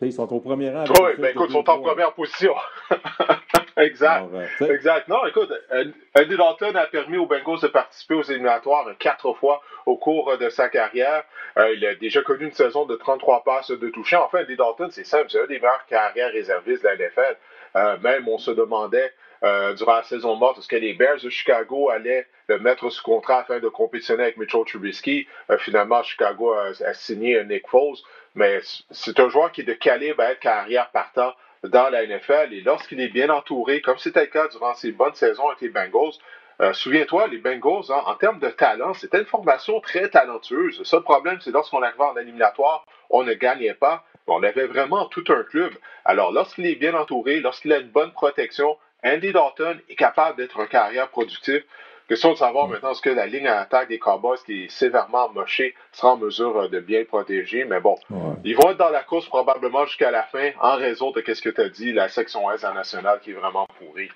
ils 0.00 0.12
sont 0.12 0.32
au 0.32 0.40
premier 0.40 0.70
rang. 0.70 0.84
Oui, 1.00 1.12
ben 1.18 1.30
écoute, 1.30 1.46
ils 1.50 1.52
sont 1.52 1.70
en 1.70 1.80
première 1.80 2.12
position. 2.12 2.54
exact. 3.76 4.26
Euh, 4.34 4.68
exact. 4.68 5.08
Non, 5.08 5.24
écoute, 5.26 5.52
Andy 5.72 6.36
Dalton 6.36 6.76
a 6.76 6.86
permis 6.86 7.16
aux 7.16 7.26
Bengals 7.26 7.60
de 7.62 7.68
participer 7.68 8.14
aux 8.14 8.22
éliminatoires 8.22 8.86
quatre 8.98 9.32
fois 9.34 9.62
au 9.86 9.96
cours 9.96 10.36
de 10.36 10.48
sa 10.48 10.68
carrière. 10.68 11.24
Euh, 11.56 11.72
il 11.74 11.86
a 11.86 11.94
déjà 11.94 12.22
connu 12.22 12.46
une 12.46 12.52
saison 12.52 12.84
de 12.84 12.96
33 12.96 13.44
passes 13.44 13.70
de 13.70 13.88
toucher. 13.90 14.16
Enfin, 14.16 14.42
Andy 14.42 14.56
Dalton, 14.56 14.90
c'est 14.90 15.04
simple, 15.04 15.26
c'est 15.28 15.40
un 15.40 15.46
des 15.46 15.60
meilleurs 15.60 15.86
carrières 15.86 16.32
réservistes 16.32 16.82
de 16.82 16.88
la 16.88 16.96
NFL. 16.96 17.36
Euh, 17.76 17.98
même, 17.98 18.28
on 18.28 18.38
se 18.38 18.50
demandait 18.50 19.12
durant 19.42 19.96
la 19.96 20.02
saison 20.04 20.36
morte, 20.36 20.58
est-ce 20.58 20.68
que 20.68 20.76
les 20.76 20.94
Bears 20.94 21.20
de 21.20 21.28
Chicago 21.28 21.90
allaient 21.90 22.26
le 22.48 22.58
mettre 22.58 22.88
sous 22.90 23.02
contrat 23.02 23.40
afin 23.40 23.60
de 23.60 23.68
compétitionner 23.68 24.22
avec 24.24 24.36
Mitchell 24.36 24.64
Trubisky? 24.64 25.26
finalement, 25.58 26.02
Chicago 26.02 26.52
a, 26.52 26.68
a, 26.84 26.94
signé 26.94 27.42
Nick 27.44 27.68
Foles, 27.68 27.98
mais 28.34 28.60
c'est 28.90 29.20
un 29.20 29.28
joueur 29.28 29.52
qui 29.52 29.62
est 29.62 29.64
de 29.64 29.74
calibre 29.74 30.22
à 30.22 30.32
être 30.32 30.40
carrière 30.40 30.90
partant 30.90 31.34
dans 31.64 31.88
la 31.88 32.06
NFL. 32.06 32.52
Et 32.52 32.60
lorsqu'il 32.60 33.00
est 33.00 33.08
bien 33.08 33.30
entouré, 33.30 33.80
comme 33.80 33.98
c'était 33.98 34.22
le 34.22 34.26
cas 34.26 34.48
durant 34.48 34.74
ses 34.74 34.92
bonnes 34.92 35.14
saisons 35.14 35.48
avec 35.48 35.60
les 35.60 35.68
Bengals, 35.68 36.14
euh, 36.60 36.72
souviens-toi, 36.72 37.26
les 37.28 37.38
Bengals, 37.38 37.90
hein, 37.90 38.02
en 38.06 38.14
termes 38.14 38.38
de 38.38 38.48
talent, 38.48 38.94
c'était 38.94 39.18
une 39.18 39.26
formation 39.26 39.80
très 39.80 40.08
talentueuse. 40.08 40.78
Le 40.78 40.84
seul 40.84 41.02
problème, 41.02 41.38
c'est 41.40 41.50
lorsqu'on 41.50 41.82
arrivait 41.82 42.04
en 42.04 42.16
éliminatoire, 42.16 42.84
on 43.10 43.24
ne 43.24 43.34
gagnait 43.34 43.74
pas. 43.74 44.04
On 44.26 44.42
avait 44.42 44.66
vraiment 44.66 45.06
tout 45.06 45.24
un 45.28 45.42
club. 45.42 45.72
Alors, 46.04 46.32
lorsqu'il 46.32 46.66
est 46.66 46.76
bien 46.76 46.94
entouré, 46.94 47.40
lorsqu'il 47.40 47.72
a 47.72 47.78
une 47.78 47.90
bonne 47.90 48.12
protection, 48.12 48.78
Andy 49.04 49.32
Dalton 49.32 49.78
est 49.88 49.96
capable 49.96 50.38
d'être 50.38 50.58
un 50.58 50.66
carrière 50.66 51.08
productif. 51.08 51.62
Question 52.08 52.32
de 52.32 52.36
savoir 52.36 52.68
maintenant 52.68 52.92
ce 52.92 53.00
que 53.00 53.10
la 53.10 53.26
ligne 53.26 53.46
à 53.46 53.60
attaque 53.60 53.88
des 53.88 53.98
Cowboys, 53.98 54.36
qui 54.44 54.64
est 54.64 54.70
sévèrement 54.70 55.30
mochée, 55.30 55.74
sera 55.92 56.12
en 56.12 56.16
mesure 56.18 56.56
euh, 56.58 56.68
de 56.68 56.80
bien 56.80 57.04
protéger. 57.04 57.64
Mais 57.64 57.80
bon, 57.80 57.96
ils 58.44 58.54
vont 58.54 58.70
être 58.70 58.78
dans 58.78 58.90
la 58.90 59.02
course 59.02 59.26
probablement 59.26 59.86
jusqu'à 59.86 60.10
la 60.10 60.22
fin 60.24 60.50
en 60.60 60.76
raison 60.76 61.12
de 61.12 61.22
ce 61.26 61.40
que 61.40 61.48
tu 61.48 61.60
as 61.60 61.68
dit, 61.68 61.92
la 61.92 62.08
section 62.08 62.50
Est 62.50 62.64
en 62.64 62.74
national 62.74 63.20
qui 63.20 63.30
est 63.30 63.34
vraiment 63.34 63.66
pourrie. 63.78 64.10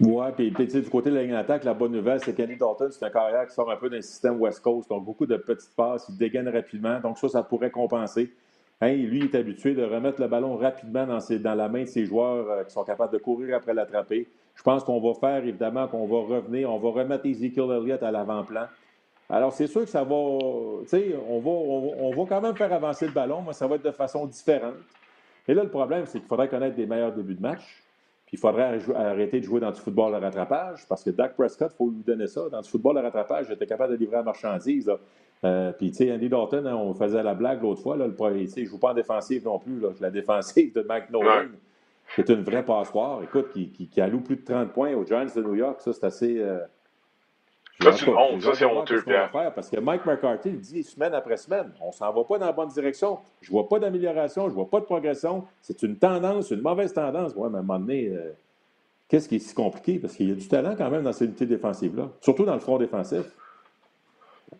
Oui, 0.00 0.24
puis 0.34 0.50
du 0.50 0.88
côté 0.88 1.10
de 1.10 1.16
la 1.16 1.22
ligne 1.22 1.32
d'attaque, 1.32 1.64
la 1.64 1.74
bonne 1.74 1.92
nouvelle, 1.92 2.20
c'est 2.20 2.34
qu'Andy 2.34 2.56
Dalton, 2.56 2.90
c'est 2.90 3.04
un 3.04 3.10
carrière 3.10 3.46
qui 3.46 3.54
sort 3.54 3.70
un 3.70 3.76
peu 3.76 3.90
d'un 3.90 4.00
système 4.00 4.40
West 4.40 4.62
Coast, 4.62 4.88
donc 4.88 5.04
beaucoup 5.04 5.26
de 5.26 5.36
petites 5.36 5.76
passes, 5.76 6.06
il 6.08 6.16
dégaine 6.16 6.48
rapidement, 6.48 7.00
donc 7.00 7.18
ça, 7.18 7.28
ça 7.28 7.42
pourrait 7.42 7.70
compenser. 7.70 8.32
Hein, 8.82 8.92
lui, 8.92 9.24
est 9.24 9.34
habitué 9.34 9.74
de 9.74 9.84
remettre 9.84 10.20
le 10.22 10.28
ballon 10.28 10.56
rapidement 10.56 11.06
dans, 11.06 11.18
dans 11.18 11.54
la 11.54 11.68
main 11.68 11.82
de 11.82 11.88
ses 11.88 12.06
joueurs 12.06 12.50
euh, 12.50 12.64
qui 12.64 12.72
sont 12.72 12.84
capables 12.84 13.12
de 13.12 13.18
courir 13.18 13.56
après 13.56 13.74
l'attraper. 13.74 14.26
Je 14.54 14.62
pense 14.62 14.84
qu'on 14.84 15.00
va 15.00 15.12
faire, 15.14 15.44
évidemment, 15.44 15.86
qu'on 15.86 16.06
va 16.06 16.36
revenir, 16.36 16.72
on 16.72 16.78
va 16.78 17.02
remettre 17.02 17.26
Ezekiel 17.26 17.70
Elliott 17.70 18.02
à 18.02 18.10
l'avant-plan. 18.10 18.66
Alors, 19.28 19.52
c'est 19.52 19.66
sûr 19.66 19.82
que 19.82 19.90
ça 19.90 20.02
va, 20.02 20.16
tu 20.82 20.88
sais, 20.88 21.14
on 21.28 21.40
va, 21.40 21.50
on, 21.50 22.10
va 22.10 22.24
quand 22.28 22.40
même 22.40 22.56
faire 22.56 22.72
avancer 22.72 23.06
le 23.06 23.12
ballon, 23.12 23.42
mais 23.46 23.52
ça 23.52 23.66
va 23.66 23.76
être 23.76 23.84
de 23.84 23.90
façon 23.90 24.26
différente. 24.26 24.74
Et 25.46 25.54
là, 25.54 25.62
le 25.62 25.68
problème, 25.68 26.04
c'est 26.06 26.18
qu'il 26.18 26.26
faudrait 26.26 26.48
connaître 26.48 26.74
des 26.74 26.86
meilleurs 26.86 27.12
débuts 27.12 27.34
de 27.34 27.42
match. 27.42 27.82
Puis 28.30 28.38
il 28.38 28.40
faudrait 28.42 28.78
arrêter 28.94 29.40
de 29.40 29.44
jouer 29.44 29.58
dans 29.58 29.72
du 29.72 29.80
football 29.80 30.12
de 30.12 30.18
rattrapage 30.18 30.86
parce 30.88 31.02
que 31.02 31.10
Dak 31.10 31.34
Prescott, 31.34 31.72
il 31.74 31.76
faut 31.76 31.90
lui 31.90 32.04
donner 32.04 32.28
ça. 32.28 32.48
Dans 32.48 32.60
du 32.60 32.70
football 32.70 32.94
de 32.94 33.00
rattrapage, 33.00 33.46
il 33.48 33.54
était 33.54 33.66
capable 33.66 33.94
de 33.94 33.98
livrer 33.98 34.18
la 34.18 34.22
marchandise. 34.22 34.88
Euh, 35.42 35.72
puis, 35.72 35.90
tu 35.90 35.96
sais, 35.96 36.12
Andy 36.12 36.28
Dalton, 36.28 36.64
hein, 36.64 36.76
on 36.76 36.94
faisait 36.94 37.24
la 37.24 37.34
blague 37.34 37.60
l'autre 37.60 37.82
fois. 37.82 37.96
Là, 37.96 38.06
le, 38.06 38.14
il 38.36 38.48
ne 38.56 38.64
joue 38.68 38.78
pas 38.78 38.92
en 38.92 38.94
défensive 38.94 39.44
non 39.44 39.58
plus. 39.58 39.80
Là, 39.80 39.88
la 40.00 40.12
défensive 40.12 40.72
de 40.72 40.82
Mike 40.82 41.10
Nolan, 41.10 41.48
c'est 42.14 42.28
une 42.28 42.44
vraie 42.44 42.64
passoire. 42.64 43.20
Écoute, 43.24 43.48
qui, 43.52 43.68
qui, 43.68 44.00
alloue 44.00 44.20
plus 44.20 44.36
de 44.36 44.44
30 44.44 44.72
points 44.72 44.94
aux 44.94 45.04
Giants 45.04 45.24
de 45.24 45.42
New 45.42 45.56
York, 45.56 45.80
ça, 45.80 45.92
c'est 45.92 46.04
assez. 46.04 46.38
Euh, 46.38 46.60
ça, 47.82 47.92
c'est 47.92 48.08
honte. 48.08 48.42
Ça, 48.42 48.54
c'est 48.54 48.64
honteux, 48.64 49.02
Parce 49.32 49.70
que 49.70 49.80
Mike 49.80 50.04
McCarthy 50.06 50.50
dit 50.50 50.82
semaine 50.82 51.14
après 51.14 51.36
semaine, 51.36 51.72
on 51.80 51.92
s'en 51.92 52.12
va 52.12 52.24
pas 52.24 52.38
dans 52.38 52.46
la 52.46 52.52
bonne 52.52 52.68
direction. 52.68 53.18
Je 53.40 53.50
vois 53.50 53.68
pas 53.68 53.78
d'amélioration, 53.78 54.48
je 54.48 54.54
vois 54.54 54.68
pas 54.68 54.80
de 54.80 54.84
progression. 54.84 55.46
C'est 55.62 55.82
une 55.82 55.98
tendance, 55.98 56.50
une 56.50 56.60
mauvaise 56.60 56.92
tendance. 56.92 57.34
Ouais, 57.34 57.48
mais 57.48 57.56
à 57.56 57.60
un 57.60 57.62
moment 57.62 57.78
donné, 57.78 58.08
euh, 58.08 58.32
qu'est-ce 59.08 59.28
qui 59.28 59.36
est 59.36 59.40
si 59.40 59.54
compliqué? 59.54 59.98
Parce 59.98 60.14
qu'il 60.14 60.28
y 60.28 60.32
a 60.32 60.34
du 60.34 60.48
talent 60.48 60.74
quand 60.76 60.90
même 60.90 61.02
dans 61.02 61.12
ces 61.12 61.24
unités 61.24 61.46
défensives-là, 61.46 62.08
surtout 62.20 62.44
dans 62.44 62.54
le 62.54 62.60
front 62.60 62.78
défensif. 62.78 63.24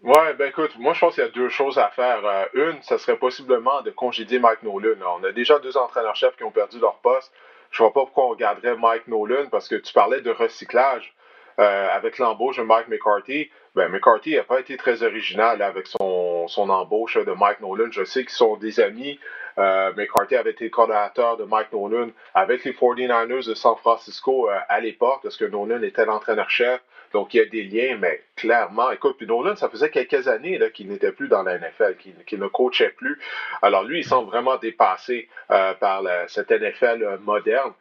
Oui, 0.03 0.35
ben 0.39 0.49
écoute, 0.49 0.71
moi 0.79 0.95
je 0.95 1.01
pense 1.01 1.15
qu'il 1.15 1.25
y 1.25 1.27
a 1.27 1.31
deux 1.31 1.49
choses 1.49 1.77
à 1.77 1.89
faire. 1.89 2.25
Euh, 2.25 2.73
une, 2.73 2.83
ça 2.83 2.97
serait 2.97 3.19
possiblement 3.19 3.83
de 3.83 3.91
congédier 3.91 4.39
Mike 4.39 4.63
Nolan. 4.63 4.97
On 5.21 5.25
a 5.25 5.33
déjà 5.33 5.59
deux 5.59 5.77
entraîneurs-chefs 5.77 6.37
qui 6.37 6.45
ont 6.45 6.51
perdu 6.51 6.79
leur 6.79 6.95
poste. 6.99 7.33
Je 7.71 7.83
ne 7.83 7.87
vois 7.87 7.93
pas 7.93 8.01
pourquoi 8.01 8.29
on 8.29 8.35
garderait 8.35 8.77
Mike 8.77 9.09
Nolan 9.09 9.49
parce 9.51 9.69
que 9.69 9.77
tu 9.77 9.93
parlais 9.93 10.21
de 10.21 10.31
recyclage. 10.31 11.15
Euh, 11.61 11.89
avec 11.93 12.17
l'embauche 12.17 12.57
de 12.57 12.63
Mike 12.63 12.89
McCarthy, 12.89 13.51
ben, 13.75 13.89
McCarthy 13.89 14.35
n'a 14.35 14.45
pas 14.45 14.61
été 14.61 14.79
très 14.79 15.03
original 15.03 15.61
avec 15.61 15.87
son, 15.89 16.47
embauche 16.57 17.19
de 17.19 17.33
Mike 17.33 17.61
Nolan. 17.61 17.91
Je 17.91 18.03
sais 18.05 18.23
qu'ils 18.23 18.31
sont 18.31 18.57
des 18.57 18.81
amis. 18.81 19.21
Euh, 19.59 19.93
McCarthy 19.95 20.37
avait 20.37 20.53
été 20.53 20.71
coordinateur 20.71 21.37
de 21.37 21.45
Mike 21.45 21.71
Nolan 21.73 22.13
avec 22.33 22.65
les 22.65 22.73
49ers 22.73 23.47
de 23.47 23.55
San 23.55 23.77
Francisco 23.77 24.49
euh, 24.49 24.59
à 24.71 24.81
l'époque, 24.81 25.21
parce 25.23 25.37
que 25.37 25.45
Nolan 25.45 25.83
était 25.83 26.07
l'entraîneur-chef. 26.07 26.81
Donc, 27.13 27.35
il 27.35 27.39
y 27.39 27.41
a 27.41 27.45
des 27.45 27.65
liens, 27.65 27.99
mais 28.01 28.23
clairement, 28.37 28.91
écoute, 28.91 29.17
puis 29.19 29.27
Nolan, 29.27 29.55
ça 29.57 29.69
faisait 29.69 29.91
quelques 29.91 30.29
années 30.29 30.59
qu'il 30.73 30.89
n'était 30.89 31.13
plus 31.13 31.29
dans 31.29 31.43
la 31.43 31.59
NFL, 31.59 31.97
qu'il 32.25 32.41
ne 32.41 32.47
coachait 32.47 32.95
plus. 32.97 33.21
Alors, 33.61 33.85
lui, 33.85 33.99
il 33.99 34.05
semble 34.05 34.31
vraiment 34.31 34.57
dépassé 34.57 35.29
par 35.49 36.05
cette 36.29 36.53
NFL 36.53 37.19
moderne. 37.23 37.73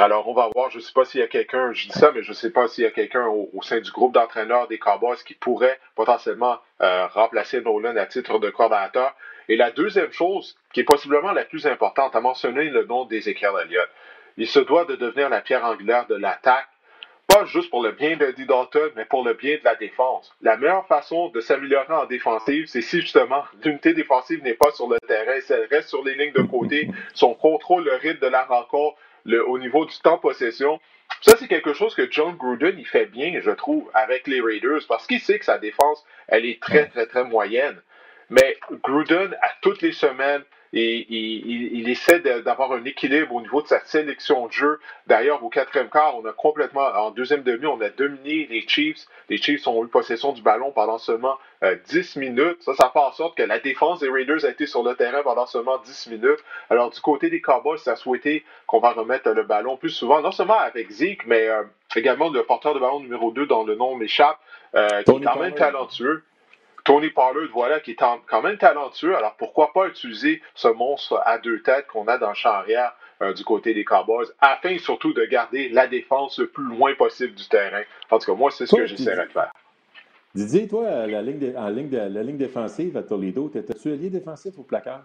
Alors, 0.00 0.28
on 0.28 0.32
va 0.32 0.48
voir, 0.54 0.70
je 0.70 0.76
ne 0.76 0.82
sais 0.82 0.92
pas 0.92 1.04
s'il 1.04 1.20
y 1.20 1.24
a 1.24 1.26
quelqu'un, 1.26 1.72
je 1.72 1.88
dis 1.88 1.98
ça, 1.98 2.12
mais 2.14 2.22
je 2.22 2.30
ne 2.30 2.34
sais 2.34 2.50
pas 2.50 2.68
s'il 2.68 2.84
y 2.84 2.86
a 2.86 2.90
quelqu'un 2.90 3.26
au, 3.26 3.50
sein 3.62 3.80
du 3.80 3.90
groupe 3.90 4.14
d'entraîneurs 4.14 4.68
des 4.68 4.78
Cowboys 4.78 5.16
qui 5.26 5.34
pourrait 5.34 5.78
potentiellement 5.96 6.58
euh, 6.80 7.06
remplacer 7.08 7.60
Nolan 7.60 7.96
à 7.96 8.06
titre 8.06 8.38
de 8.38 8.48
coordinateur. 8.50 9.16
Et 9.48 9.56
la 9.56 9.72
deuxième 9.72 10.12
chose, 10.12 10.56
qui 10.72 10.80
est 10.80 10.84
possiblement 10.84 11.32
la 11.32 11.44
plus 11.44 11.66
importante, 11.66 12.14
à 12.14 12.20
mentionner 12.20 12.64
le 12.64 12.84
nom 12.84 13.06
d'Ezekiel 13.06 13.52
Elliott. 13.64 13.88
Il 14.36 14.46
se 14.46 14.60
doit 14.60 14.84
de 14.84 14.94
devenir 14.94 15.30
la 15.30 15.40
pierre 15.40 15.64
angulaire 15.64 16.06
de 16.06 16.14
l'attaque, 16.14 16.68
pas 17.26 17.44
juste 17.46 17.68
pour 17.68 17.82
le 17.82 17.92
bien 17.92 18.16
de 18.16 18.30
Dalton, 18.44 18.90
mais 18.94 19.04
pour 19.04 19.24
le 19.24 19.34
bien 19.34 19.56
de 19.56 19.64
la 19.64 19.74
défense. 19.74 20.32
La 20.42 20.56
meilleure 20.56 20.86
façon 20.86 21.28
de 21.28 21.40
s'améliorer 21.40 21.92
en 21.92 22.06
défensive, 22.06 22.66
c'est 22.66 22.82
si 22.82 23.00
justement 23.00 23.42
l'unité 23.64 23.94
défensive 23.94 24.42
n'est 24.44 24.54
pas 24.54 24.70
sur 24.70 24.88
le 24.88 24.98
terrain, 25.00 25.40
si 25.40 25.52
elle 25.52 25.66
reste 25.68 25.88
sur 25.88 26.04
les 26.04 26.14
lignes 26.14 26.32
de 26.32 26.42
côté, 26.42 26.88
son 27.14 27.34
contrôle 27.34 27.84
le 27.84 27.94
rythme 27.96 28.20
de 28.20 28.30
la 28.30 28.44
rencontre, 28.44 28.96
au 29.36 29.58
niveau 29.58 29.84
du 29.84 29.96
temps 29.98 30.18
possession. 30.18 30.80
Ça, 31.22 31.36
c'est 31.36 31.48
quelque 31.48 31.72
chose 31.72 31.94
que 31.94 32.10
John 32.10 32.36
Gruden, 32.36 32.78
il 32.78 32.86
fait 32.86 33.06
bien, 33.06 33.40
je 33.40 33.50
trouve, 33.50 33.90
avec 33.94 34.26
les 34.26 34.40
Raiders, 34.40 34.82
parce 34.88 35.06
qu'il 35.06 35.20
sait 35.20 35.38
que 35.38 35.44
sa 35.44 35.58
défense, 35.58 36.04
elle 36.28 36.44
est 36.44 36.60
très, 36.60 36.86
très, 36.86 37.06
très 37.06 37.24
moyenne. 37.24 37.80
Mais 38.30 38.56
Gruden, 38.84 39.34
à 39.42 39.50
toutes 39.62 39.82
les 39.82 39.92
semaines, 39.92 40.42
et 40.72 41.06
il, 41.08 41.88
essaie 41.88 42.20
d'avoir 42.20 42.72
un 42.72 42.84
équilibre 42.84 43.34
au 43.34 43.40
niveau 43.40 43.62
de 43.62 43.68
sa 43.68 43.80
sélection 43.84 44.46
de 44.46 44.52
jeu. 44.52 44.78
D'ailleurs, 45.06 45.42
au 45.42 45.48
quatrième 45.48 45.88
quart, 45.88 46.16
on 46.16 46.24
a 46.26 46.32
complètement, 46.32 46.86
en 46.86 47.10
deuxième 47.10 47.42
demi, 47.42 47.66
on 47.66 47.80
a 47.80 47.88
dominé 47.88 48.46
les 48.50 48.66
Chiefs. 48.68 49.06
Les 49.30 49.38
Chiefs 49.38 49.66
ont 49.66 49.82
eu 49.84 49.88
possession 49.88 50.32
du 50.32 50.42
ballon 50.42 50.70
pendant 50.72 50.98
seulement 50.98 51.38
10 51.62 52.16
euh, 52.16 52.20
minutes. 52.20 52.62
Ça, 52.62 52.74
ça 52.74 52.90
fait 52.92 52.98
en 52.98 53.12
sorte 53.12 53.36
que 53.36 53.42
la 53.42 53.58
défense 53.58 54.00
des 54.00 54.10
Raiders 54.10 54.44
a 54.44 54.48
été 54.48 54.66
sur 54.66 54.82
le 54.82 54.94
terrain 54.94 55.22
pendant 55.22 55.46
seulement 55.46 55.78
10 55.78 56.08
minutes. 56.08 56.44
Alors, 56.68 56.90
du 56.90 57.00
côté 57.00 57.30
des 57.30 57.40
Cowboys, 57.40 57.78
ça 57.78 57.92
a 57.92 57.96
souhaité 57.96 58.44
qu'on 58.66 58.80
va 58.80 58.90
remettre 58.90 59.30
le 59.30 59.42
ballon 59.44 59.76
plus 59.76 59.90
souvent, 59.90 60.20
non 60.20 60.32
seulement 60.32 60.58
avec 60.58 60.90
Zeke, 60.90 61.26
mais 61.26 61.48
euh, 61.48 61.62
également 61.96 62.28
le 62.28 62.42
porteur 62.42 62.74
de 62.74 62.80
ballon 62.80 63.00
numéro 63.00 63.30
2 63.30 63.46
dont 63.46 63.64
le 63.64 63.74
nom 63.74 63.96
m'échappe, 63.96 64.38
euh, 64.74 65.02
qui 65.02 65.10
est 65.10 65.24
quand 65.24 65.40
même 65.40 65.54
talentueux. 65.54 66.22
Tony 66.88 67.10
Pollard, 67.10 67.50
voilà, 67.52 67.80
qui 67.80 67.90
est 67.90 67.96
quand 67.96 68.42
même 68.42 68.56
talentueux. 68.56 69.14
Alors 69.14 69.34
pourquoi 69.34 69.74
pas 69.74 69.88
utiliser 69.88 70.40
ce 70.54 70.68
monstre 70.68 71.20
à 71.26 71.36
deux 71.36 71.60
têtes 71.60 71.86
qu'on 71.86 72.08
a 72.08 72.16
dans 72.16 72.30
le 72.30 72.34
champ 72.34 72.48
arrière 72.48 72.94
euh, 73.20 73.34
du 73.34 73.44
côté 73.44 73.74
des 73.74 73.84
Cowboys, 73.84 74.26
afin 74.40 74.78
surtout 74.78 75.12
de 75.12 75.22
garder 75.26 75.68
la 75.68 75.86
défense 75.86 76.38
le 76.38 76.46
plus 76.46 76.64
loin 76.64 76.94
possible 76.94 77.34
du 77.34 77.46
terrain? 77.46 77.82
En 78.10 78.18
tout 78.18 78.32
cas, 78.32 78.38
moi, 78.38 78.50
c'est 78.50 78.64
ce 78.64 78.74
que 78.74 78.86
j'essaierai 78.86 79.26
de 79.26 79.32
faire. 79.32 79.52
Didier, 80.34 80.66
toi, 80.66 81.06
la 81.06 81.20
ligne, 81.20 81.52
en 81.58 81.68
ligne 81.68 81.90
la 81.90 82.22
ligne 82.22 82.38
défensive 82.38 82.96
à 82.96 83.02
Toledo, 83.02 83.50
étais-tu 83.54 83.92
allié 83.92 84.08
défensif 84.08 84.54
ou 84.56 84.62
placard? 84.62 85.02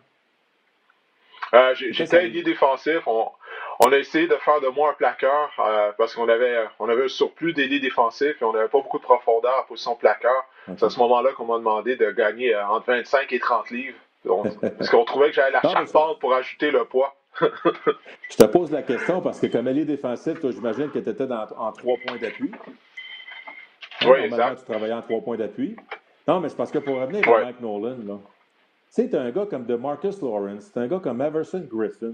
Euh, 1.53 1.75
j'étais 1.75 2.15
allié 2.15 2.43
défensif. 2.43 3.05
On, 3.07 3.91
a 3.91 3.97
essayé 3.97 4.27
de 4.27 4.35
faire 4.35 4.61
de 4.61 4.69
moi 4.69 4.91
un 4.91 4.93
plaqueur 4.93 5.51
euh, 5.59 5.91
parce 5.97 6.15
qu'on 6.15 6.29
avait, 6.29 6.65
on 6.79 6.87
avait 6.87 7.03
un 7.03 7.09
surplus 7.09 7.51
d'ailier 7.51 7.81
défensif 7.81 8.41
et 8.41 8.45
on 8.45 8.53
n'avait 8.53 8.69
pas 8.69 8.79
beaucoup 8.79 8.99
de 8.99 9.03
profondeur 9.03 9.59
en 9.59 9.67
position 9.67 9.95
plaqueur. 9.95 10.45
C'est 10.65 10.83
à 10.83 10.89
ce 10.89 10.99
moment-là 10.99 11.31
qu'on 11.33 11.45
m'a 11.45 11.57
demandé 11.57 11.95
de 11.95 12.11
gagner 12.11 12.55
euh, 12.55 12.67
entre 12.67 12.87
25 12.87 13.31
et 13.33 13.39
30 13.39 13.69
livres. 13.71 13.97
parce 14.61 14.89
qu'on 14.89 15.03
trouvait 15.03 15.29
que 15.29 15.35
j'avais 15.35 15.51
la 15.51 15.61
charpente 15.61 16.19
pour 16.19 16.33
ajouter 16.33 16.71
le 16.71 16.85
poids. 16.85 17.15
je 17.41 18.37
te 18.37 18.45
pose 18.45 18.71
la 18.71 18.83
question 18.83 19.21
parce 19.21 19.39
que 19.39 19.47
comme 19.47 19.67
allié 19.67 19.85
défensif, 19.85 20.39
toi, 20.39 20.51
j'imagine 20.51 20.89
que 20.89 20.99
tu 20.99 21.09
étais 21.09 21.27
en 21.31 21.71
trois 21.71 21.97
points 22.05 22.17
d'appui. 22.17 22.51
Oui, 24.05 24.19
exact. 24.19 24.59
tu 24.59 24.65
travaillais 24.65 24.93
en 24.93 25.01
trois 25.01 25.21
points 25.21 25.37
d'appui. 25.37 25.75
Non, 26.27 26.39
mais 26.39 26.49
c'est 26.49 26.55
parce 26.55 26.71
que 26.71 26.79
pour 26.79 26.99
revenir 26.99 27.27
à 27.27 27.41
Mike 27.41 27.59
Nolan, 27.59 27.97
là, 28.05 28.19
tu 28.95 29.01
sais, 29.09 29.15
un 29.15 29.31
gars 29.31 29.45
comme 29.45 29.65
DeMarcus 29.65 30.21
Lawrence, 30.21 30.69
c'est 30.71 30.79
un 30.79 30.87
gars 30.87 30.99
comme 30.99 31.21
Everson 31.21 31.65
Griffin, 31.69 32.13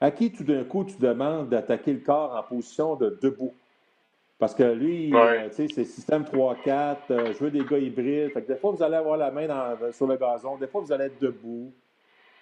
à 0.00 0.10
qui 0.10 0.32
tout 0.32 0.44
d'un 0.44 0.64
coup 0.64 0.84
tu 0.84 0.96
demandes 0.98 1.48
d'attaquer 1.48 1.92
le 1.92 2.00
corps 2.00 2.34
en 2.34 2.42
position 2.42 2.96
de 2.96 3.18
debout. 3.22 3.54
Parce 4.40 4.54
que 4.54 4.62
lui, 4.62 5.14
euh, 5.14 5.50
tu 5.50 5.54
sais, 5.54 5.66
c'est 5.68 5.84
système 5.84 6.22
3-4, 6.24 6.96
euh, 7.10 7.34
je 7.34 7.44
veux 7.44 7.50
des 7.50 7.62
gars 7.62 7.76
hybrides. 7.76 8.32
Fait 8.32 8.40
que 8.40 8.52
des 8.52 8.58
fois, 8.58 8.72
vous 8.72 8.82
allez 8.82 8.96
avoir 8.96 9.18
la 9.18 9.30
main 9.30 9.46
sur 9.92 10.06
le 10.06 10.16
gazon, 10.16 10.56
des 10.56 10.66
fois, 10.66 10.80
vous 10.80 10.90
allez 10.90 11.04
être 11.04 11.20
debout. 11.20 11.70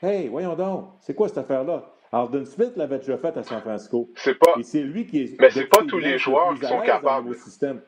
Hey, 0.01 0.29
voyons 0.29 0.55
donc, 0.55 0.91
c'est 1.01 1.13
quoi 1.13 1.27
cette 1.27 1.39
affaire-là? 1.39 1.91
Alden 2.13 2.47
Smith 2.47 2.73
l'avait 2.77 2.99
déjà 2.99 3.19
fait 3.19 3.37
à 3.37 3.43
San 3.43 3.61
Francisco. 3.61 4.09
C'est 4.15 4.39
pas. 4.39 4.55
Et 4.59 4.63
c'est 4.63 4.81
lui 4.81 5.07
qui 5.07 5.23
est. 5.23 5.41
Mais 5.41 5.51
c'est 5.51 5.67
pas 5.67 5.83
tous 5.83 5.99
les 5.99 6.19
joueurs 6.19 6.55
qui 6.55 6.67
sont 6.67 6.81
capables. 6.81 7.35
Système. 7.35 7.81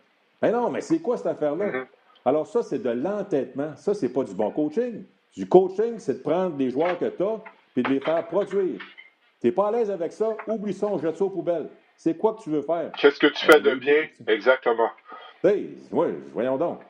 Mais 0.42 0.50
non, 0.50 0.70
mais 0.70 0.80
c'est 0.80 0.98
quoi 0.98 1.16
cette 1.16 1.28
affaire-là? 1.28 1.66
Mm-hmm. 1.66 1.86
Alors, 2.24 2.46
ça, 2.48 2.64
c'est 2.64 2.80
de 2.80 2.90
l'entêtement. 2.90 3.76
Ça, 3.76 3.94
c'est 3.94 4.12
pas 4.12 4.24
du 4.24 4.34
bon 4.34 4.50
coaching. 4.50 5.04
Du 5.36 5.48
coaching, 5.48 5.98
c'est 5.98 6.14
de 6.14 6.22
prendre 6.22 6.56
des 6.56 6.70
joueurs 6.70 6.98
que 6.98 7.06
tu 7.06 7.22
as 7.22 7.40
et 7.76 7.82
de 7.82 7.88
les 7.88 8.00
faire 8.00 8.26
produire. 8.26 8.80
Tu 9.40 9.46
n'es 9.46 9.52
pas 9.52 9.68
à 9.68 9.70
l'aise 9.70 9.90
avec 9.90 10.12
ça, 10.12 10.36
oublie 10.48 10.74
ça, 10.74 10.88
on 10.88 10.98
jette 10.98 11.16
ça 11.16 11.24
aux 11.24 11.30
poubelles. 11.30 11.68
C'est 12.02 12.16
quoi 12.16 12.32
que 12.32 12.42
tu 12.42 12.48
veux 12.48 12.62
faire? 12.62 12.92
Qu'est-ce 12.98 13.18
que 13.18 13.26
tu 13.26 13.44
fais 13.44 13.60
de 13.60 13.74
bien? 13.74 14.08
Exactement. 14.26 14.88
Hey, 15.44 15.76
oui, 15.92 16.06
voyons 16.32 16.56
donc. 16.56 16.80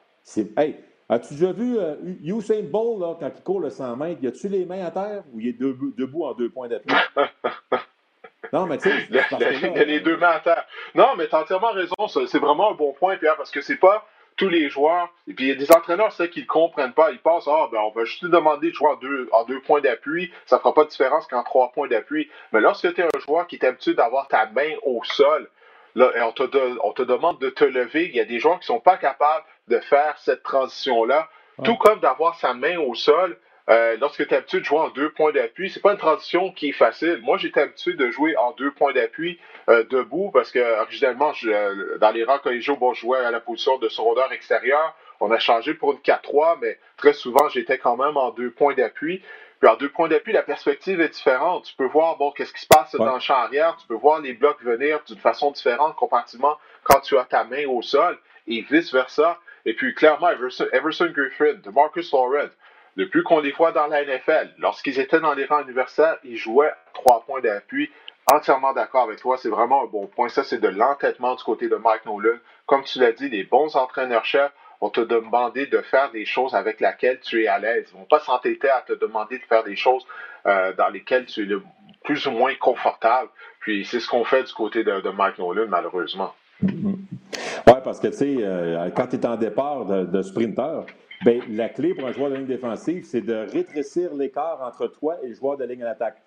Hey, 0.56 0.76
as-tu 1.08 1.34
déjà 1.34 1.50
vu 1.50 1.80
euh, 1.80 1.96
Usain 2.22 2.62
Bolt, 2.62 3.00
là, 3.00 3.16
quand 3.18 3.32
il 3.36 3.42
court 3.42 3.58
le 3.58 3.70
100 3.70 3.96
mètres, 3.96 4.22
y 4.22 4.28
a-tu 4.28 4.46
les 4.46 4.64
mains 4.64 4.86
à 4.86 4.92
terre 4.92 5.24
ou 5.32 5.40
il 5.40 5.48
est 5.48 5.58
debout, 5.58 6.22
en 6.22 6.34
deux 6.34 6.48
points 6.48 6.68
d'appui? 6.68 6.94
non, 8.52 8.66
mais 8.66 8.78
tu 8.78 8.88
sais. 8.88 9.08
Il 9.10 9.16
y 9.16 9.78
a 9.80 9.84
les 9.84 9.98
deux 9.98 10.16
mains 10.16 10.30
à 10.30 10.38
terre. 10.38 10.64
Non, 10.94 11.16
mais 11.18 11.26
tu 11.26 11.34
as 11.34 11.40
entièrement 11.40 11.72
raison. 11.72 11.96
C'est 12.06 12.38
vraiment 12.38 12.70
un 12.70 12.74
bon 12.74 12.92
point, 12.92 13.16
Pierre, 13.16 13.36
parce 13.36 13.50
que 13.50 13.62
c'est 13.62 13.78
pas 13.78 14.06
tous 14.40 14.48
les 14.48 14.70
joueurs. 14.70 15.12
Et 15.28 15.34
puis 15.34 15.44
il 15.44 15.48
y 15.48 15.52
a 15.52 15.54
des 15.54 15.70
entraîneurs, 15.70 16.12
c'est 16.12 16.30
qu'ils 16.30 16.44
ne 16.44 16.48
comprennent 16.48 16.94
pas. 16.94 17.10
Ils 17.12 17.18
pensent, 17.18 17.46
ah, 17.46 17.68
ben, 17.70 17.78
on 17.80 17.90
va 17.90 18.04
juste 18.06 18.24
demander 18.24 18.70
de 18.70 18.74
jouer 18.74 18.88
en 18.88 18.96
deux, 18.96 19.28
en 19.32 19.44
deux 19.44 19.60
points 19.60 19.82
d'appui. 19.82 20.32
Ça 20.46 20.56
ne 20.56 20.60
fera 20.60 20.72
pas 20.72 20.84
de 20.84 20.88
différence 20.88 21.26
qu'en 21.26 21.42
trois 21.42 21.70
points 21.72 21.88
d'appui. 21.88 22.30
Mais 22.52 22.60
lorsque 22.60 22.92
tu 22.94 23.02
es 23.02 23.04
un 23.04 23.20
joueur 23.20 23.46
qui 23.46 23.56
est 23.56 23.64
habitué 23.64 23.92
d'avoir 23.92 24.28
ta 24.28 24.46
main 24.46 24.70
au 24.82 25.02
sol, 25.04 25.50
là, 25.94 26.10
et 26.16 26.22
on, 26.22 26.32
te 26.32 26.42
on 26.82 26.92
te 26.92 27.02
demande 27.02 27.38
de 27.38 27.50
te 27.50 27.64
lever, 27.64 28.06
il 28.06 28.16
y 28.16 28.20
a 28.20 28.24
des 28.24 28.38
joueurs 28.40 28.58
qui 28.60 28.72
ne 28.72 28.76
sont 28.76 28.80
pas 28.80 28.96
capables 28.96 29.44
de 29.68 29.78
faire 29.78 30.16
cette 30.18 30.42
transition-là. 30.42 31.28
Tout 31.62 31.76
comme 31.76 32.00
d'avoir 32.00 32.36
sa 32.36 32.54
main 32.54 32.78
au 32.78 32.94
sol, 32.94 33.36
euh, 33.70 33.96
lorsque 34.00 34.26
tu 34.26 34.34
es 34.34 34.36
habitué 34.36 34.58
de 34.58 34.64
jouer 34.64 34.80
en 34.80 34.88
deux 34.88 35.10
points 35.10 35.30
d'appui, 35.30 35.70
c'est 35.70 35.80
pas 35.80 35.92
une 35.92 35.98
transition 35.98 36.50
qui 36.50 36.70
est 36.70 36.72
facile. 36.72 37.20
Moi, 37.22 37.38
j'étais 37.38 37.60
habitué 37.60 37.94
de 37.94 38.10
jouer 38.10 38.36
en 38.36 38.50
deux 38.52 38.72
points 38.72 38.92
d'appui 38.92 39.38
euh, 39.68 39.84
debout 39.84 40.30
parce 40.32 40.50
que 40.50 40.80
originalement, 40.80 41.32
je, 41.34 41.50
euh, 41.50 41.98
dans 41.98 42.10
les 42.10 42.24
rangs 42.24 42.38
collégiaux, 42.38 42.76
bon, 42.76 42.94
je 42.94 43.02
jouais 43.02 43.18
à 43.18 43.30
la 43.30 43.38
position 43.38 43.78
de 43.78 43.88
secondaire 43.88 44.32
extérieur. 44.32 44.96
On 45.20 45.30
a 45.30 45.38
changé 45.38 45.74
pour 45.74 45.92
une 45.92 45.98
4-3, 45.98 46.58
mais 46.60 46.78
très 46.96 47.12
souvent, 47.12 47.48
j'étais 47.48 47.78
quand 47.78 47.96
même 47.96 48.16
en 48.16 48.30
deux 48.30 48.50
points 48.50 48.74
d'appui. 48.74 49.22
Puis 49.60 49.68
en 49.68 49.76
deux 49.76 49.90
points 49.90 50.08
d'appui, 50.08 50.32
la 50.32 50.42
perspective 50.42 51.00
est 51.00 51.10
différente. 51.10 51.64
Tu 51.64 51.76
peux 51.76 51.86
voir, 51.86 52.16
bon, 52.16 52.32
qu'est-ce 52.32 52.52
qui 52.52 52.62
se 52.62 52.66
passe 52.66 52.96
dans 52.96 53.14
le 53.14 53.20
champ 53.20 53.34
arrière. 53.34 53.76
Tu 53.76 53.86
peux 53.86 53.94
voir 53.94 54.20
les 54.20 54.32
blocs 54.32 54.60
venir 54.62 54.98
d'une 55.06 55.18
façon 55.18 55.52
différente 55.52 55.94
comparativement 55.94 56.58
quand 56.82 57.00
tu 57.00 57.16
as 57.18 57.24
ta 57.24 57.44
main 57.44 57.66
au 57.68 57.82
sol 57.82 58.18
et 58.48 58.62
vice-versa. 58.62 59.38
Et 59.66 59.74
puis, 59.74 59.94
clairement, 59.94 60.30
Everson, 60.30 60.66
Everson 60.72 61.12
Griffin, 61.14 61.54
de 61.62 61.70
Marcus 61.70 62.10
Lawrence, 62.12 62.52
depuis 62.96 63.22
qu'on 63.22 63.40
les 63.40 63.52
voit 63.52 63.72
dans 63.72 63.86
la 63.86 64.04
NFL, 64.04 64.54
lorsqu'ils 64.58 64.98
étaient 64.98 65.20
dans 65.20 65.34
les 65.34 65.44
rangs 65.44 65.62
universitaires, 65.62 66.18
ils 66.24 66.36
jouaient 66.36 66.72
trois 66.92 67.24
points 67.24 67.40
d'appui. 67.40 67.90
Entièrement 68.32 68.72
d'accord 68.72 69.04
avec 69.04 69.20
toi, 69.20 69.36
c'est 69.38 69.48
vraiment 69.48 69.84
un 69.84 69.86
bon 69.86 70.06
point. 70.06 70.28
Ça, 70.28 70.44
c'est 70.44 70.60
de 70.60 70.68
l'entêtement 70.68 71.34
du 71.34 71.42
côté 71.42 71.68
de 71.68 71.76
Mike 71.76 72.06
Nolan. 72.06 72.38
Comme 72.66 72.84
tu 72.84 73.00
l'as 73.00 73.12
dit, 73.12 73.28
les 73.28 73.44
bons 73.44 73.74
entraîneurs-chefs 73.76 74.52
vont 74.80 74.90
te 74.90 75.00
demander 75.00 75.66
de 75.66 75.78
faire 75.78 76.10
des 76.10 76.24
choses 76.24 76.54
avec 76.54 76.80
lesquelles 76.80 77.20
tu 77.20 77.42
es 77.42 77.48
à 77.48 77.58
l'aise. 77.58 77.88
Ils 77.90 77.94
ne 77.94 78.00
vont 78.00 78.06
pas 78.06 78.20
s'entêter 78.20 78.70
à 78.70 78.82
te 78.82 78.92
demander 78.92 79.38
de 79.38 79.44
faire 79.44 79.64
des 79.64 79.76
choses 79.76 80.06
euh, 80.46 80.72
dans 80.74 80.88
lesquelles 80.88 81.26
tu 81.26 81.42
es 81.42 81.56
plus 82.04 82.26
ou 82.26 82.30
moins 82.30 82.54
confortable. 82.54 83.28
Puis 83.60 83.84
c'est 83.84 84.00
ce 84.00 84.08
qu'on 84.08 84.24
fait 84.24 84.44
du 84.44 84.52
côté 84.52 84.84
de, 84.84 85.10
Mike 85.10 85.38
Nolan, 85.38 85.66
malheureusement. 85.68 86.34
Oui, 86.62 87.74
parce 87.84 88.00
que 88.00 88.08
tu 88.08 88.12
sais, 88.14 88.36
euh, 88.40 88.90
quand 88.94 89.08
tu 89.08 89.16
es 89.16 89.26
en 89.26 89.36
départ 89.36 89.84
de, 89.86 90.04
de 90.04 90.22
sprinter, 90.22 90.84
Bien, 91.22 91.40
la 91.50 91.68
clé 91.68 91.94
pour 91.94 92.08
un 92.08 92.12
joueur 92.12 92.30
de 92.30 92.36
ligne 92.36 92.46
défensive, 92.46 93.04
c'est 93.04 93.20
de 93.20 93.34
rétrécir 93.34 94.14
l'écart 94.14 94.62
entre 94.62 94.86
toi 94.86 95.18
et 95.22 95.28
le 95.28 95.34
joueur 95.34 95.58
de 95.58 95.64
ligne 95.64 95.82
à 95.82 95.86
l'attaque 95.86 96.22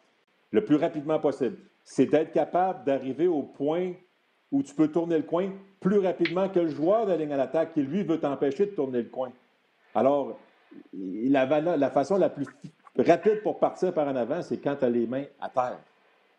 le 0.52 0.64
plus 0.64 0.76
rapidement 0.76 1.20
possible. 1.20 1.58
C'est 1.84 2.06
d'être 2.06 2.32
capable 2.32 2.86
d'arriver 2.86 3.28
au 3.28 3.42
point 3.42 3.94
où 4.52 4.62
tu 4.62 4.76
peux 4.76 4.88
tourner 4.88 5.18
le 5.18 5.24
coin 5.24 5.50
plus 5.80 5.98
rapidement 5.98 6.48
que 6.48 6.60
le 6.60 6.70
joueur 6.70 7.08
de 7.08 7.14
ligne 7.14 7.34
à 7.34 7.38
l'attaque 7.38 7.74
qui, 7.74 7.82
lui, 7.82 8.04
veut 8.04 8.20
t'empêcher 8.20 8.68
de 8.68 8.72
tourner 8.72 9.02
le 9.02 9.10
coin. 9.10 9.32
Alors, 9.96 10.38
la, 10.94 11.90
façon 11.90 12.18
la 12.18 12.30
plus 12.30 12.46
rapide 12.96 13.42
pour 13.42 13.58
partir 13.60 13.94
par 13.94 14.08
en 14.08 14.16
avant, 14.16 14.44
c'est 14.44 14.58
quand 14.58 14.76
tu 14.76 14.86
as 14.86 14.90
les 14.90 15.08
mains 15.08 15.26
à 15.42 15.50
terre. 15.50 15.80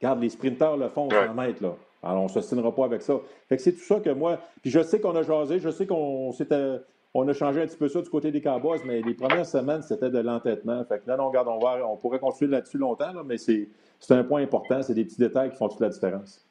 Regarde, 0.00 0.22
les 0.22 0.28
sprinteurs 0.28 0.76
le 0.76 0.88
font 0.88 1.10
100 1.10 1.34
mètres, 1.34 1.62
là. 1.62 1.74
Alors, 2.04 2.20
on 2.20 2.24
ne 2.24 2.28
s'ostinera 2.28 2.72
pas 2.72 2.84
avec 2.84 3.02
ça. 3.02 3.14
Fait 3.48 3.56
que 3.56 3.62
c'est 3.62 3.72
tout 3.72 3.84
ça 3.84 3.98
que 3.98 4.10
moi. 4.10 4.38
Puis 4.62 4.70
je 4.70 4.80
sais 4.82 5.00
qu'on 5.00 5.16
a 5.16 5.22
jasé, 5.22 5.58
je 5.58 5.70
sais 5.70 5.86
qu'on 5.86 6.32
s'était 6.32 6.78
on 7.14 7.26
a 7.28 7.32
changé 7.32 7.62
un 7.62 7.66
petit 7.66 7.76
peu 7.76 7.88
ça 7.88 8.02
du 8.02 8.10
côté 8.10 8.32
des 8.32 8.42
Cowboys, 8.42 8.80
mais 8.84 9.00
les 9.00 9.14
premières 9.14 9.46
semaines, 9.46 9.82
c'était 9.82 10.10
de 10.10 10.18
l'entêtement. 10.18 10.84
Fait 10.84 10.98
que 10.98 11.08
là, 11.08 11.16
non, 11.16 11.28
regarde, 11.28 11.48
on, 11.48 11.58
va, 11.58 11.86
on 11.86 11.96
pourrait 11.96 12.18
construire 12.18 12.50
là-dessus 12.50 12.78
longtemps, 12.78 13.12
mais 13.24 13.38
c'est 13.38 13.68
un 14.10 14.24
point 14.24 14.42
important. 14.42 14.82
C'est 14.82 14.94
des 14.94 15.04
petits 15.04 15.18
détails 15.18 15.50
qui 15.50 15.56
font 15.56 15.68
toute 15.68 15.80
la 15.80 15.88
différence. 15.88 16.44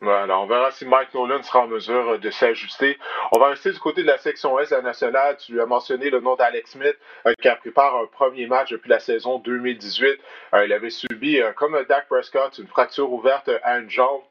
Voilà, 0.00 0.38
on 0.38 0.46
verra 0.46 0.70
si 0.70 0.86
Mike 0.86 1.12
Nolan 1.12 1.42
sera 1.42 1.64
en 1.64 1.66
mesure 1.66 2.20
de 2.20 2.30
s'ajuster. 2.30 2.96
On 3.32 3.40
va 3.40 3.48
rester 3.48 3.72
du 3.72 3.80
côté 3.80 4.02
de 4.02 4.06
la 4.06 4.18
section 4.18 4.56
S 4.60 4.70
de 4.70 4.76
la 4.76 4.82
nationale. 4.82 5.36
Tu 5.38 5.60
as 5.60 5.66
mentionné 5.66 6.08
le 6.08 6.20
nom 6.20 6.36
d'Alex 6.36 6.70
Smith, 6.70 6.96
euh, 7.26 7.32
qui 7.42 7.48
a 7.48 7.56
prépare 7.56 7.96
un 7.96 8.06
premier 8.06 8.46
match 8.46 8.70
depuis 8.70 8.90
la 8.90 9.00
saison 9.00 9.40
2018. 9.40 10.20
Euh, 10.54 10.66
il 10.66 10.72
avait 10.72 10.90
subi, 10.90 11.40
euh, 11.40 11.52
comme 11.52 11.76
Dak 11.88 12.06
Prescott, 12.06 12.56
une 12.58 12.68
fracture 12.68 13.12
ouverte 13.12 13.50
à 13.64 13.80
une 13.80 13.90
jambe. 13.90 14.22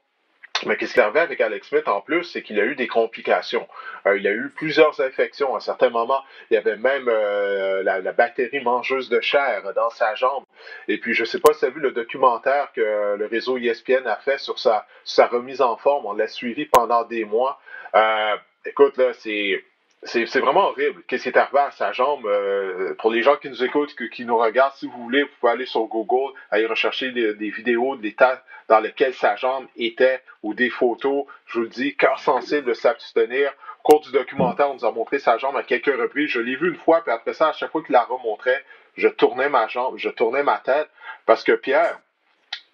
Mais 0.66 0.76
qu'est-ce 0.76 0.94
qui 0.94 1.00
arrivait 1.00 1.20
avec 1.20 1.40
Alex 1.40 1.68
Smith 1.68 1.86
en 1.88 2.00
plus, 2.00 2.24
c'est 2.24 2.42
qu'il 2.42 2.58
a 2.58 2.64
eu 2.64 2.74
des 2.74 2.88
complications. 2.88 3.68
Euh, 4.06 4.18
il 4.18 4.26
a 4.26 4.32
eu 4.32 4.50
plusieurs 4.54 5.00
infections. 5.00 5.54
À 5.54 5.60
certains 5.60 5.90
moments, 5.90 6.22
il 6.50 6.54
y 6.54 6.56
avait 6.56 6.76
même 6.76 7.08
euh, 7.08 7.82
la, 7.82 8.12
bactérie 8.12 8.60
mangeuse 8.60 9.08
de 9.08 9.20
chair 9.20 9.72
dans 9.74 9.90
sa 9.90 10.14
jambe. 10.14 10.44
Et 10.88 10.98
puis, 10.98 11.14
je 11.14 11.22
ne 11.22 11.26
sais 11.26 11.38
pas 11.38 11.52
si 11.52 11.60
tu 11.60 11.66
as 11.66 11.70
vu 11.70 11.80
le 11.80 11.92
documentaire 11.92 12.72
que 12.72 13.16
le 13.16 13.26
réseau 13.26 13.58
ESPN 13.58 14.06
a 14.06 14.16
fait 14.16 14.38
sur 14.38 14.58
sa, 14.58 14.86
sa 15.04 15.26
remise 15.26 15.60
en 15.60 15.76
forme. 15.76 16.06
On 16.06 16.12
l'a 16.12 16.28
suivi 16.28 16.66
pendant 16.66 17.04
des 17.04 17.24
mois. 17.24 17.60
Euh, 17.94 18.36
écoute, 18.64 18.96
là, 18.96 19.12
c'est 19.14 19.64
c'est 20.04 20.38
vraiment 20.38 20.68
horrible. 20.68 21.02
Qu'est-ce 21.06 21.24
qui 21.24 21.28
est 21.30 21.36
arrivé 21.36 21.58
à 21.58 21.70
sa 21.72 21.92
jambe? 21.92 22.24
Euh, 22.26 22.94
pour 22.98 23.10
les 23.10 23.22
gens 23.22 23.36
qui 23.36 23.48
nous 23.48 23.64
écoutent, 23.64 23.94
qui 24.12 24.24
nous 24.24 24.38
regardent, 24.38 24.74
si 24.74 24.86
vous 24.86 25.02
voulez, 25.02 25.24
vous 25.24 25.30
pouvez 25.40 25.52
aller 25.52 25.66
sur 25.66 25.84
Google, 25.86 26.32
aller 26.50 26.66
rechercher 26.66 27.10
des, 27.10 27.50
vidéos 27.50 27.96
de 27.96 28.02
l'état 28.02 28.42
dans 28.68 28.80
lequel 28.80 29.12
sa 29.14 29.34
jambe 29.36 29.66
était 29.76 30.22
ou 30.42 30.54
des 30.54 30.70
photos. 30.70 31.24
Je 31.46 31.58
vous 31.58 31.64
le 31.64 31.68
dis, 31.68 31.96
cœur 31.96 32.18
sensible 32.20 32.68
de 32.68 32.74
s'abstenir. 32.74 33.52
Au 33.84 33.90
cours 33.90 34.00
du 34.00 34.12
documentaire, 34.12 34.70
on 34.70 34.74
nous 34.74 34.84
a 34.84 34.92
montré 34.92 35.18
sa 35.18 35.36
jambe 35.36 35.56
à 35.56 35.62
quelques 35.64 35.86
reprises. 35.86 36.30
Je 36.30 36.40
l'ai 36.40 36.56
vu 36.56 36.68
une 36.68 36.76
fois, 36.76 37.02
puis 37.02 37.12
après 37.12 37.32
ça, 37.32 37.48
à 37.48 37.52
chaque 37.52 37.72
fois 37.72 37.82
qu'il 37.82 37.92
la 37.92 38.04
remontrait, 38.04 38.64
je 38.96 39.08
tournais 39.08 39.48
ma 39.48 39.66
jambe, 39.66 39.96
je 39.96 40.10
tournais 40.10 40.42
ma 40.42 40.58
tête, 40.58 40.88
parce 41.26 41.42
que 41.42 41.52
Pierre, 41.52 41.98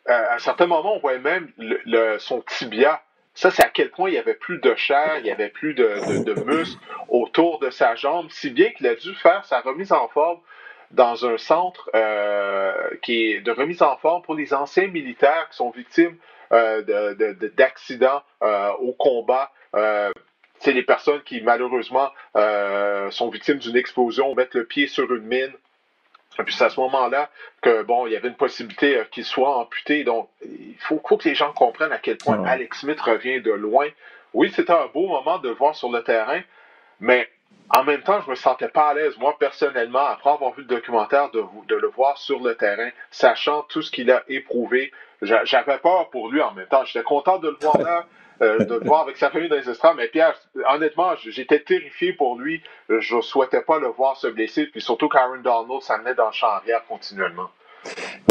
à 0.07 0.35
un 0.35 0.39
certain 0.39 0.66
moment, 0.66 0.97
on 0.97 0.99
voyait 0.99 1.18
même 1.18 1.51
son 2.18 2.43
tibia. 2.43 3.01
Ça, 3.35 3.51
c'est 3.51 3.64
à 3.64 3.68
quel 3.68 3.91
point 3.91 4.09
il 4.09 4.12
n'y 4.12 4.18
avait 4.18 4.35
plus 4.35 4.59
de 4.59 4.74
chair, 4.76 5.18
il 5.18 5.24
n'y 5.24 5.30
avait 5.30 5.49
plus 5.49 5.74
de, 5.74 6.22
de, 6.22 6.35
muscles 6.45 6.80
autour 7.09 7.59
de 7.59 7.70
sa 7.70 7.97
jambe, 7.97 8.28
si 8.30 8.51
bien 8.51 8.70
qu'il 8.70 8.87
a 8.87 8.95
dû 8.95 9.12
faire 9.14 9.45
sa 9.45 9.61
remise 9.61 9.93
en 9.93 10.07
forme 10.09 10.39
dans 10.93 11.26
un 11.26 11.37
centre 11.37 11.91
euh, 11.95 12.72
qui 13.03 13.32
est 13.32 13.41
de 13.41 13.51
remise 13.51 13.82
en 13.82 13.97
forme 13.97 14.22
pour 14.22 14.35
les 14.35 14.55
anciens 14.55 14.87
militaires 14.87 15.49
qui 15.51 15.57
sont 15.57 15.70
victimes 15.70 16.16
euh, 16.53 16.82
d'accidents 17.57 18.22
euh, 18.43 18.70
au 18.78 18.93
combat. 18.93 19.51
c'est 20.61 20.72
les 20.72 20.85
personnes 20.85 21.22
qui 21.22 21.41
malheureusement 21.41 22.11
sont 23.11 23.30
victimes 23.30 23.59
d'une 23.59 23.76
explosion, 23.76 24.35
mettent 24.37 24.55
le 24.55 24.64
pied 24.64 24.87
sur 24.87 25.12
une 25.12 25.24
mine, 25.24 25.53
puis 26.43 26.55
c'est 26.55 26.64
à 26.64 26.70
ce 26.70 26.80
moment-là 26.80 27.30
que 27.62 27.82
bon, 27.82 28.07
il 28.07 28.12
y 28.12 28.16
avait 28.16 28.28
une 28.28 28.35
possibilité 28.35 28.99
euh, 28.99 29.05
qu'il 29.05 29.24
soit 29.24 29.57
amputé. 29.57 30.05
Donc, 30.05 30.28
il 30.43 30.76
faut, 30.80 30.99
que 30.99 31.28
les 31.28 31.35
gens 31.35 31.53
comprennent 31.53 31.93
à 31.93 31.99
quel 31.99 32.16
point 32.16 32.43
Alex 32.45 32.80
Smith 32.80 33.01
revient 33.01 33.41
de 33.41 33.53
loin. 33.53 33.87
Oui, 34.32 34.53
c'était 34.55 34.72
un 34.72 34.87
beau 34.93 35.07
moment 35.07 35.39
de 35.39 35.49
le 35.49 35.55
voir 35.55 35.76
sur 35.76 35.91
le 35.91 36.03
terrain, 36.03 36.41
mais 36.99 37.28
en 37.70 37.85
même 37.85 38.03
temps, 38.03 38.20
je 38.20 38.30
me 38.30 38.35
sentais 38.35 38.68
pas 38.68 38.89
à 38.89 38.95
l'aise, 38.95 39.16
moi 39.18 39.37
personnellement, 39.39 40.05
après 40.07 40.30
avoir 40.30 40.53
vu 40.53 40.62
le 40.62 40.68
documentaire, 40.68 41.30
de, 41.30 41.43
de 41.68 41.76
le 41.76 41.89
voir 41.89 42.18
sur 42.18 42.41
le 42.41 42.57
terrain, 42.57 42.91
sachant 43.11 43.62
tout 43.62 43.80
ce 43.80 43.91
qu'il 43.91 44.11
a 44.11 44.22
éprouvé. 44.28 44.93
J'avais 45.22 45.78
peur 45.78 46.11
pour 46.11 46.30
lui 46.30 46.43
en 46.43 46.53
même 46.53 46.66
temps. 46.66 46.85
J'étais 46.85 47.05
content 47.05 47.39
de 47.39 47.49
le 47.49 47.57
voir 47.61 47.78
là. 47.82 48.07
Euh, 48.43 48.64
de 48.64 48.74
le 48.74 48.85
voir 48.85 49.03
avec 49.03 49.16
sa 49.16 49.30
famille 49.30 49.49
dans 49.49 49.57
les 49.57 49.68
estrades. 49.68 49.97
Mais 49.97 50.09
Pierre, 50.09 50.35
honnêtement, 50.68 51.14
j'étais 51.16 51.61
terrifié 51.61 52.12
pour 52.12 52.39
lui. 52.39 52.62
Je 52.89 53.16
ne 53.16 53.20
souhaitais 53.20 53.62
pas 53.62 53.78
le 53.78 53.89
voir 53.89 54.16
se 54.16 54.26
blesser. 54.26 54.66
Puis 54.66 54.80
surtout, 54.80 55.09
Karen 55.09 55.41
Donald 55.43 55.82
s'amenait 55.82 56.14
dans 56.14 56.26
le 56.26 56.32
champ 56.32 56.49
arrière 56.49 56.85
continuellement. 56.89 57.49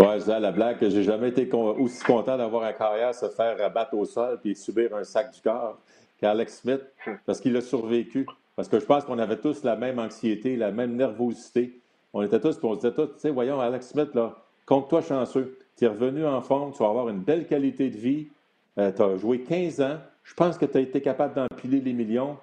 Ouais, 0.02 0.20
je 0.20 0.32
la 0.32 0.52
blague 0.52 0.80
que 0.80 0.90
j'ai 0.90 1.04
jamais 1.04 1.30
été 1.30 1.50
aussi 1.54 2.04
content 2.04 2.38
d'avoir 2.38 2.64
un 2.64 2.74
carrière 2.74 3.14
se 3.14 3.30
faire 3.30 3.58
rabattre 3.58 3.94
au 3.94 4.06
sol 4.06 4.40
puis 4.42 4.56
subir 4.56 4.96
un 4.96 5.04
sac 5.04 5.32
du 5.32 5.42
corps 5.42 5.78
qu'Alex 6.20 6.62
Smith, 6.62 6.82
hmm. 7.06 7.14
parce 7.26 7.40
qu'il 7.40 7.56
a 7.56 7.62
survécu. 7.62 8.26
Parce 8.56 8.68
que 8.68 8.80
je 8.80 8.86
pense 8.86 9.04
qu'on 9.06 9.20
avait 9.20 9.38
tous 9.38 9.64
la 9.64 9.76
même 9.76 10.00
anxiété, 10.00 10.56
la 10.56 10.72
même 10.72 10.96
nervosité. 10.96 11.80
On 12.14 12.22
était 12.22 12.40
tous, 12.40 12.58
puis 12.58 12.68
on 12.68 12.76
se 12.76 12.82
disait 12.82 12.94
tous, 12.94 13.08
tu 13.08 13.20
sais, 13.20 13.30
voyons, 13.30 13.60
Alex 13.60 13.88
Smith, 13.88 14.10
là, 14.14 14.36
compte-toi 14.66 15.02
chanceux. 15.02 15.58
Tu 15.78 15.86
es 15.86 15.88
revenu 15.88 16.26
en 16.26 16.42
forme, 16.42 16.72
tu 16.72 16.80
vas 16.80 16.90
avoir 16.90 17.10
une 17.10 17.22
belle 17.22 17.48
qualité 17.48 17.90
de 17.90 17.98
vie. 17.98 18.28
Euh, 18.78 18.92
tu 18.92 19.02
as 19.02 19.18
joué 19.18 19.42
15 19.42 19.82
ans. 19.82 19.98
Je 20.24 20.34
pense 20.34 20.58
que 20.58 20.66
tu 20.66 20.78
as 20.78 20.82
été 20.82 21.02
capable 21.02 21.36
d'empiler 21.36 21.82
les 21.82 21.94
millions. 21.94 22.38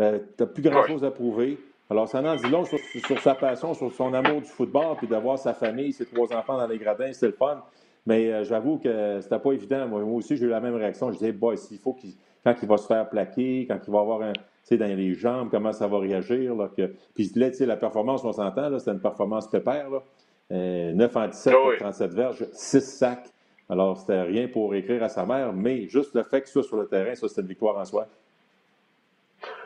Euh, 0.00 0.18
tu 0.36 0.42
n'as 0.42 0.46
plus 0.46 0.62
grand-chose 0.62 1.04
à 1.04 1.10
prouver. 1.10 1.58
Alors, 1.90 2.08
ça 2.08 2.22
en 2.22 2.36
dit 2.36 2.48
long 2.48 2.64
sur, 2.64 3.20
sa 3.20 3.34
passion, 3.34 3.74
sur 3.74 3.92
son 3.92 4.14
amour 4.14 4.40
du 4.40 4.48
football, 4.48 4.96
puis 4.96 5.06
d'avoir 5.06 5.38
sa 5.38 5.52
famille, 5.52 5.92
ses 5.92 6.06
trois 6.06 6.32
enfants 6.34 6.56
dans 6.56 6.66
les 6.66 6.78
gradins, 6.78 7.12
c'est 7.12 7.26
le 7.26 7.32
fun. 7.32 7.62
Mais 8.06 8.32
euh, 8.32 8.44
j'avoue 8.44 8.78
que 8.78 9.20
c'était 9.20 9.38
pas 9.38 9.52
évident. 9.52 9.86
Moi, 9.86 10.02
aussi, 10.02 10.36
j'ai 10.36 10.46
eu 10.46 10.48
la 10.48 10.60
même 10.60 10.74
réaction. 10.74 11.08
Je 11.10 11.18
disais, 11.18 11.32
boy, 11.32 11.58
s'il 11.58 11.78
faut 11.78 11.92
qu'il, 11.92 12.14
quand 12.44 12.54
il 12.62 12.68
va 12.68 12.76
se 12.78 12.86
faire 12.86 13.08
plaquer, 13.08 13.66
quand 13.68 13.78
il 13.86 13.92
va 13.92 14.00
avoir 14.00 14.22
un, 14.22 14.32
tu 14.32 14.40
sais, 14.64 14.76
dans 14.76 14.86
les 14.86 15.14
jambes, 15.14 15.48
comment 15.50 15.72
ça 15.72 15.86
va 15.86 15.98
réagir. 15.98 16.54
Là, 16.54 16.68
que... 16.74 16.92
Puis 17.14 17.30
là, 17.34 17.50
tu 17.50 17.58
sais, 17.58 17.66
la 17.66 17.76
performance, 17.76 18.24
on 18.24 18.32
s'entend, 18.32 18.78
c'est 18.78 18.90
une 18.90 19.00
performance 19.00 19.48
pépère. 19.48 19.90
Là. 19.90 20.02
9 20.50 21.16
en 21.16 21.28
17, 21.28 21.54
37 21.78 22.14
verges, 22.14 22.46
6 22.52 22.80
sacs. 22.80 23.32
Alors, 23.70 23.96
c'était 23.96 24.22
rien 24.22 24.48
pour 24.48 24.74
écrire 24.74 25.02
à 25.02 25.08
sa 25.08 25.24
mère, 25.24 25.52
mais 25.52 25.88
juste 25.88 26.14
le 26.14 26.22
fait 26.22 26.42
que 26.42 26.48
soit 26.48 26.62
sur 26.62 26.76
le 26.76 26.86
terrain, 26.86 27.14
ça, 27.14 27.28
c'était 27.28 27.42
une 27.42 27.48
victoire 27.48 27.76
en 27.76 27.84
soi. 27.84 28.06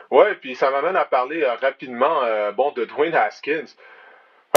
Oui, 0.09 0.25
puis 0.39 0.55
ça 0.55 0.71
m'amène 0.71 0.95
à 0.95 1.05
parler 1.05 1.43
euh, 1.43 1.55
rapidement 1.55 2.23
euh, 2.23 2.51
de 2.75 2.85
Dwayne 2.85 3.15
Haskins. 3.15 3.65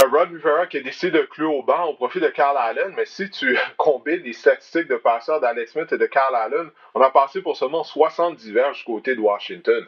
Un 0.02 0.08
Rod 0.08 0.30
Rivera 0.30 0.66
qui 0.66 0.78
a 0.78 0.82
décidé 0.82 1.10
de 1.18 1.22
clouer 1.24 1.52
au 1.52 1.62
banc 1.62 1.86
au 1.86 1.94
profit 1.94 2.20
de 2.20 2.28
Carl 2.28 2.56
Allen, 2.56 2.94
mais 2.96 3.06
si 3.06 3.28
tu 3.28 3.58
combines 3.76 4.22
les 4.22 4.32
statistiques 4.32 4.88
de 4.88 4.96
passeurs 4.96 5.40
d'Alex 5.40 5.72
Smith 5.72 5.92
et 5.92 5.98
de 5.98 6.06
Carl 6.06 6.34
Allen, 6.34 6.70
on 6.94 7.00
a 7.00 7.10
passé 7.10 7.42
pour 7.42 7.56
seulement 7.56 7.82
70 7.82 8.52
verges 8.52 8.78
du 8.78 8.84
côté 8.84 9.14
de 9.16 9.20
Washington. 9.20 9.84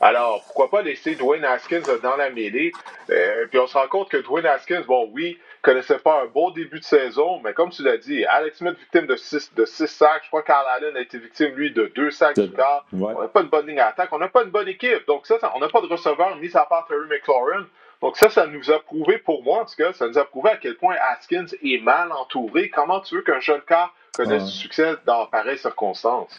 Alors, 0.00 0.42
pourquoi 0.44 0.70
pas 0.70 0.82
laisser 0.82 1.14
Dwayne 1.14 1.44
Haskins 1.44 1.82
dans 2.02 2.16
la 2.16 2.30
mêlée? 2.30 2.72
Euh, 3.10 3.46
puis 3.48 3.58
on 3.60 3.66
se 3.66 3.78
rend 3.78 3.86
compte 3.86 4.10
que 4.10 4.16
Dwayne 4.16 4.46
Haskins, 4.46 4.82
bon, 4.86 5.08
oui, 5.12 5.38
connaissait 5.64 5.98
pas 5.98 6.22
un 6.22 6.26
bon 6.26 6.50
début 6.50 6.78
de 6.78 6.84
saison, 6.84 7.40
mais 7.42 7.54
comme 7.54 7.70
tu 7.70 7.82
l'as 7.82 7.96
dit, 7.96 8.24
Alex 8.26 8.58
Smith 8.58 8.78
victime 8.78 9.06
de 9.06 9.16
6 9.16 9.54
de 9.54 9.64
six 9.64 9.88
sacs. 9.88 10.22
Je 10.24 10.28
crois 10.28 10.42
que 10.42 10.48
Carl 10.48 10.66
Allen 10.68 10.96
a 10.96 11.00
été 11.00 11.18
victime, 11.18 11.54
lui, 11.56 11.72
de 11.72 11.90
2 11.96 12.10
sacs 12.10 12.38
du 12.38 12.52
quart. 12.52 12.86
On 12.92 13.22
n'a 13.22 13.28
pas 13.28 13.40
une 13.40 13.48
bonne 13.48 13.66
ligne 13.66 13.80
à 13.80 13.88
attaque, 13.88 14.10
on 14.12 14.18
n'a 14.18 14.28
pas 14.28 14.44
une 14.44 14.50
bonne 14.50 14.68
équipe. 14.68 15.06
Donc 15.06 15.26
ça, 15.26 15.36
on 15.54 15.60
n'a 15.60 15.68
pas 15.68 15.80
de 15.80 15.86
receveur, 15.86 16.36
mis 16.36 16.54
à 16.54 16.64
part 16.66 16.86
Terry 16.86 17.08
McLaurin. 17.08 17.66
Donc 18.02 18.16
ça, 18.18 18.28
ça 18.28 18.46
nous 18.46 18.70
a 18.70 18.78
prouvé, 18.80 19.18
pour 19.18 19.42
moi 19.42 19.62
en 19.62 19.64
tout 19.64 19.76
cas, 19.76 19.92
ça 19.94 20.06
nous 20.06 20.18
a 20.18 20.24
prouvé 20.24 20.50
à 20.50 20.56
quel 20.58 20.76
point 20.76 20.96
Haskins 21.10 21.46
est 21.62 21.82
mal 21.82 22.12
entouré. 22.12 22.68
Comment 22.68 23.00
tu 23.00 23.16
veux 23.16 23.22
qu'un 23.22 23.40
jeune 23.40 23.62
cas 23.62 23.90
connaisse 24.14 24.44
du 24.44 24.52
succès 24.52 24.94
dans 25.06 25.26
pareilles 25.26 25.58
circonstances? 25.58 26.38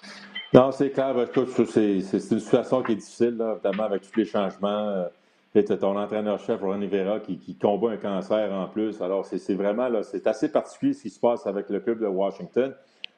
Non, 0.53 0.71
c'est 0.71 0.91
clair. 0.91 1.15
C'est 1.33 1.81
une 1.81 2.01
situation 2.39 2.83
qui 2.83 2.91
est 2.91 2.95
difficile, 2.95 3.37
là, 3.37 3.53
évidemment, 3.53 3.83
avec 3.83 4.03
tous 4.03 4.19
les 4.19 4.25
changements. 4.25 5.07
Euh, 5.55 5.63
tu 5.63 5.77
ton 5.77 5.97
entraîneur-chef, 5.97 6.61
Ron 6.61 6.79
Rivera, 6.79 7.19
qui, 7.19 7.57
combat 7.57 7.91
un 7.91 7.97
cancer 7.97 8.51
en 8.51 8.67
plus. 8.67 9.01
Alors, 9.01 9.25
c'est 9.25 9.53
vraiment, 9.53 9.89
c'est 10.03 10.27
assez 10.27 10.51
particulier 10.51 10.93
ce 10.93 11.03
qui 11.03 11.09
se 11.09 11.19
passe 11.19 11.47
avec 11.47 11.69
le 11.69 11.79
club 11.79 11.99
de 11.99 12.07
Washington. 12.07 12.73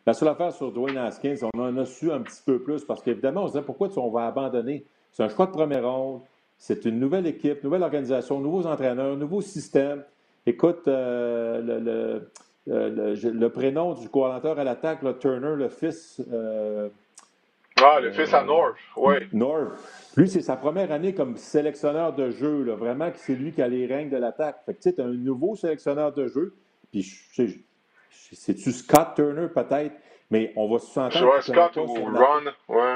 La 0.05 0.13
seule 0.13 0.29
affaire 0.29 0.53
sur 0.53 0.71
Dwayne 0.71 0.97
Haskins, 0.97 1.35
on 1.53 1.59
en 1.59 1.77
a 1.77 1.85
su 1.85 2.11
un 2.11 2.21
petit 2.21 2.41
peu 2.45 2.61
plus 2.61 2.85
parce 2.85 3.01
qu'évidemment, 3.01 3.43
on 3.43 3.47
se 3.47 3.53
disait 3.53 3.65
pourquoi 3.65 3.89
on 3.97 4.09
va 4.09 4.27
abandonner? 4.27 4.85
C'est 5.11 5.23
un 5.23 5.29
choix 5.29 5.47
de 5.47 5.51
première 5.51 5.89
ronde, 5.89 6.21
c'est 6.57 6.85
une 6.85 6.99
nouvelle 6.99 7.27
équipe, 7.27 7.63
nouvelle 7.63 7.83
organisation, 7.83 8.39
nouveaux 8.39 8.65
entraîneurs, 8.67 9.17
nouveau 9.17 9.41
système. 9.41 10.03
Écoute, 10.45 10.87
euh, 10.87 11.61
le, 11.61 12.29
le, 12.67 13.13
le, 13.13 13.49
prénom 13.49 13.95
du 13.95 14.07
coordinateur 14.07 14.59
à 14.59 14.63
l'attaque, 14.63 15.01
Turner, 15.19 15.55
le 15.57 15.67
fils. 15.67 16.21
Euh, 16.31 16.89
ah, 17.83 17.99
le 17.99 18.11
fils 18.11 18.33
à 18.33 18.43
North, 18.43 18.75
oui. 18.95 19.15
North. 19.33 19.73
Lui, 20.15 20.27
c'est 20.27 20.41
sa 20.41 20.55
première 20.55 20.91
année 20.91 21.13
comme 21.13 21.37
sélectionneur 21.37 22.13
de 22.13 22.31
jeu. 22.31 22.63
Là. 22.63 22.75
Vraiment, 22.75 23.11
c'est 23.15 23.35
lui 23.35 23.51
qui 23.51 23.61
a 23.61 23.67
les 23.67 23.85
règnes 23.85 24.09
de 24.09 24.17
l'attaque. 24.17 24.57
Fait 24.65 24.73
que 24.73 24.81
tu 24.81 24.89
sais, 24.89 25.01
un 25.01 25.07
nouveau 25.07 25.55
sélectionneur 25.55 26.11
de 26.11 26.27
jeu. 26.27 26.55
Puis, 26.91 27.03
c'est-tu 28.09 28.71
Scott 28.71 29.09
Turner, 29.15 29.47
peut-être? 29.47 29.95
Mais 30.31 30.53
on 30.55 30.67
va 30.69 30.79
se 30.79 30.87
sentir. 30.87 31.27
Ouais, 31.27 31.41
Scott 31.41 31.77
ou 31.77 31.85
Ron, 31.85 32.45
ouais. 32.69 32.95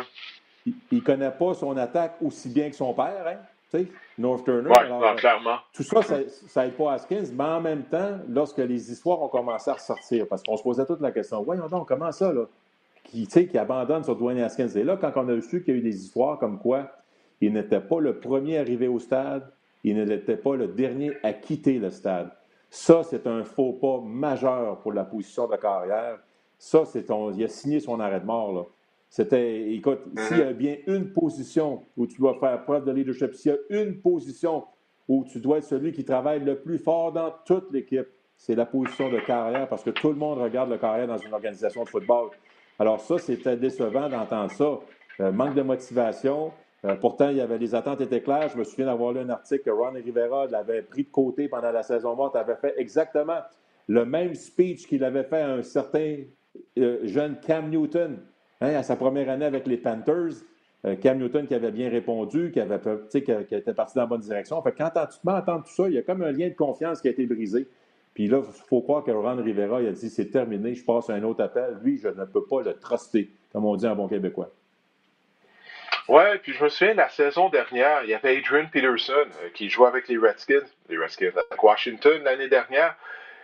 Il 0.65 0.73
ne 0.91 0.99
connaît 0.99 1.31
pas 1.31 1.53
son 1.53 1.75
attaque 1.77 2.17
aussi 2.23 2.49
bien 2.49 2.69
que 2.69 2.75
son 2.75 2.93
père, 2.93 3.25
hein? 3.27 3.37
Tu 3.71 3.85
sais, 3.85 3.87
North 4.17 4.43
Turner. 4.43 4.69
Oui, 4.69 5.15
clairement. 5.17 5.57
Tout 5.73 5.83
ça, 5.83 6.01
ça 6.27 6.63
n'aide 6.63 6.75
pas 6.75 6.93
à 6.93 6.97
Skins, 6.97 7.31
mais 7.33 7.43
en 7.43 7.61
même 7.61 7.83
temps, 7.83 8.19
lorsque 8.27 8.57
les 8.57 8.91
histoires 8.91 9.21
ont 9.21 9.29
commencé 9.29 9.71
à 9.71 9.75
ressortir, 9.75 10.27
parce 10.27 10.43
qu'on 10.43 10.57
se 10.57 10.63
posait 10.63 10.85
toute 10.85 11.01
la 11.01 11.11
question, 11.11 11.41
voyons 11.41 11.67
donc, 11.67 11.87
comment 11.87 12.11
ça, 12.11 12.33
là? 12.33 12.45
Qui, 13.11 13.27
qui 13.27 13.57
abandonne 13.57 14.03
sur 14.03 14.15
Dwayne 14.15 14.39
Haskins. 14.39 14.69
Et 14.75 14.83
là, 14.83 14.97
quand 14.97 15.11
on 15.17 15.27
a 15.27 15.41
su 15.41 15.63
qu'il 15.63 15.73
y 15.73 15.77
a 15.77 15.79
eu 15.79 15.83
des 15.83 16.03
histoires 16.03 16.39
comme 16.39 16.59
quoi 16.59 16.89
il 17.41 17.53
n'était 17.53 17.81
pas 17.81 17.99
le 17.99 18.19
premier 18.19 18.59
arrivé 18.59 18.87
au 18.87 18.99
stade. 18.99 19.51
Il 19.83 19.97
n'était 19.97 20.37
pas 20.37 20.55
le 20.55 20.67
dernier 20.67 21.11
à 21.23 21.33
quitter 21.33 21.79
le 21.79 21.89
stade. 21.89 22.29
Ça, 22.69 23.01
c'est 23.03 23.25
un 23.27 23.43
faux 23.43 23.73
pas 23.73 23.99
majeur 23.99 24.79
pour 24.79 24.93
la 24.93 25.03
position 25.03 25.47
de 25.47 25.55
carrière. 25.57 26.19
Ça, 26.59 26.85
c'est 26.85 27.07
il 27.09 27.43
a 27.43 27.47
signé 27.47 27.79
son 27.79 27.99
arrêt 27.99 28.21
de 28.21 28.25
mort. 28.25 28.53
Là. 28.53 28.61
C'était, 29.09 29.73
écoute, 29.73 30.01
s'il 30.15 30.37
y 30.37 30.43
a 30.43 30.53
bien 30.53 30.77
une 30.85 31.11
position 31.11 31.81
où 31.97 32.05
tu 32.05 32.19
dois 32.19 32.37
faire 32.39 32.63
preuve 32.63 32.85
de 32.85 32.91
leadership, 32.91 33.33
s'il 33.33 33.51
y 33.51 33.55
a 33.55 33.81
une 33.81 33.99
position 33.99 34.63
où 35.07 35.25
tu 35.25 35.39
dois 35.39 35.57
être 35.57 35.65
celui 35.65 35.91
qui 35.91 36.05
travaille 36.05 36.39
le 36.39 36.59
plus 36.59 36.77
fort 36.77 37.11
dans 37.11 37.33
toute 37.43 37.73
l'équipe, 37.73 38.07
c'est 38.37 38.55
la 38.55 38.65
position 38.65 39.09
de 39.11 39.19
carrière 39.19 39.67
parce 39.67 39.83
que 39.83 39.89
tout 39.89 40.09
le 40.09 40.15
monde 40.15 40.39
regarde 40.39 40.69
le 40.69 40.77
carrière 40.77 41.07
dans 41.07 41.17
une 41.17 41.33
organisation 41.33 41.83
de 41.83 41.89
football. 41.89 42.29
Alors 42.81 42.99
ça, 42.99 43.19
c'était 43.19 43.57
décevant 43.57 44.09
d'entendre 44.09 44.49
ça. 44.49 44.79
Euh, 45.19 45.31
manque 45.31 45.53
de 45.53 45.61
motivation, 45.61 46.51
euh, 46.83 46.95
pourtant, 46.95 47.29
il 47.29 47.37
y 47.37 47.41
avait, 47.41 47.59
les 47.59 47.75
attentes 47.75 48.01
étaient 48.01 48.21
claires. 48.21 48.49
Je 48.49 48.57
me 48.57 48.63
souviens 48.63 48.87
d'avoir 48.87 49.13
lu 49.13 49.19
un 49.19 49.29
article 49.29 49.65
que 49.65 49.69
Ron 49.69 49.91
Rivera 49.91 50.47
l'avait 50.47 50.81
pris 50.81 51.03
de 51.03 51.11
côté 51.11 51.47
pendant 51.47 51.71
la 51.71 51.83
saison 51.83 52.15
morte, 52.15 52.35
avait 52.35 52.55
fait 52.55 52.73
exactement 52.77 53.37
le 53.87 54.03
même 54.03 54.33
speech 54.33 54.87
qu'il 54.87 55.03
avait 55.03 55.25
fait 55.25 55.41
à 55.41 55.51
un 55.51 55.61
certain 55.61 56.23
euh, 56.79 56.97
jeune 57.03 57.39
Cam 57.45 57.69
Newton 57.69 58.17
hein, 58.61 58.73
à 58.73 58.81
sa 58.81 58.95
première 58.95 59.29
année 59.29 59.45
avec 59.45 59.67
les 59.67 59.77
Panthers. 59.77 60.41
Cam 61.01 61.19
Newton 61.19 61.45
qui 61.45 61.53
avait 61.53 61.69
bien 61.69 61.91
répondu, 61.91 62.49
qui, 62.51 62.59
avait, 62.59 62.79
qui, 63.11 63.21
qui 63.21 63.53
était 63.53 63.75
parti 63.75 63.93
dans 63.93 64.01
la 64.01 64.07
bonne 64.07 64.21
direction. 64.21 64.59
Fait 64.63 64.71
quand 64.71 64.89
tu 64.89 65.19
te 65.19 65.27
mets 65.27 65.33
à 65.33 65.37
entendre 65.37 65.65
tout 65.65 65.71
ça, 65.71 65.87
il 65.87 65.93
y 65.93 65.99
a 65.99 66.01
comme 66.01 66.23
un 66.23 66.31
lien 66.31 66.49
de 66.49 66.55
confiance 66.55 66.99
qui 66.99 67.09
a 67.09 67.11
été 67.11 67.27
brisé. 67.27 67.67
Puis 68.13 68.27
là, 68.27 68.41
il 68.45 68.63
faut 68.67 68.81
croire 68.81 69.03
que 69.03 69.11
Ron 69.11 69.41
Rivera 69.41 69.77
a 69.77 69.91
dit 69.91 70.09
c'est 70.09 70.31
terminé, 70.31 70.75
je 70.75 70.83
passe 70.83 71.09
à 71.09 71.13
un 71.13 71.23
autre 71.23 71.43
appel. 71.43 71.77
Lui, 71.81 71.97
je 71.97 72.09
ne 72.09 72.25
peux 72.25 72.45
pas 72.45 72.61
le 72.61 72.73
truster, 72.73 73.29
comme 73.51 73.65
on 73.65 73.75
dit 73.75 73.87
en 73.87 73.95
bon 73.95 74.07
québécois. 74.07 74.51
Ouais, 76.07 76.39
puis 76.39 76.53
je 76.53 76.63
me 76.63 76.69
souviens, 76.69 76.93
la 76.95 77.09
saison 77.09 77.49
dernière, 77.49 78.03
il 78.03 78.09
y 78.09 78.13
avait 78.13 78.37
Adrian 78.37 78.67
Peterson 78.67 79.13
euh, 79.13 79.49
qui 79.53 79.69
jouait 79.69 79.87
avec 79.87 80.07
les 80.07 80.17
Redskins, 80.17 80.65
les 80.89 80.97
Redskins 80.97 81.31
avec 81.49 81.63
Washington 81.63 82.21
l'année 82.23 82.49
dernière, 82.49 82.97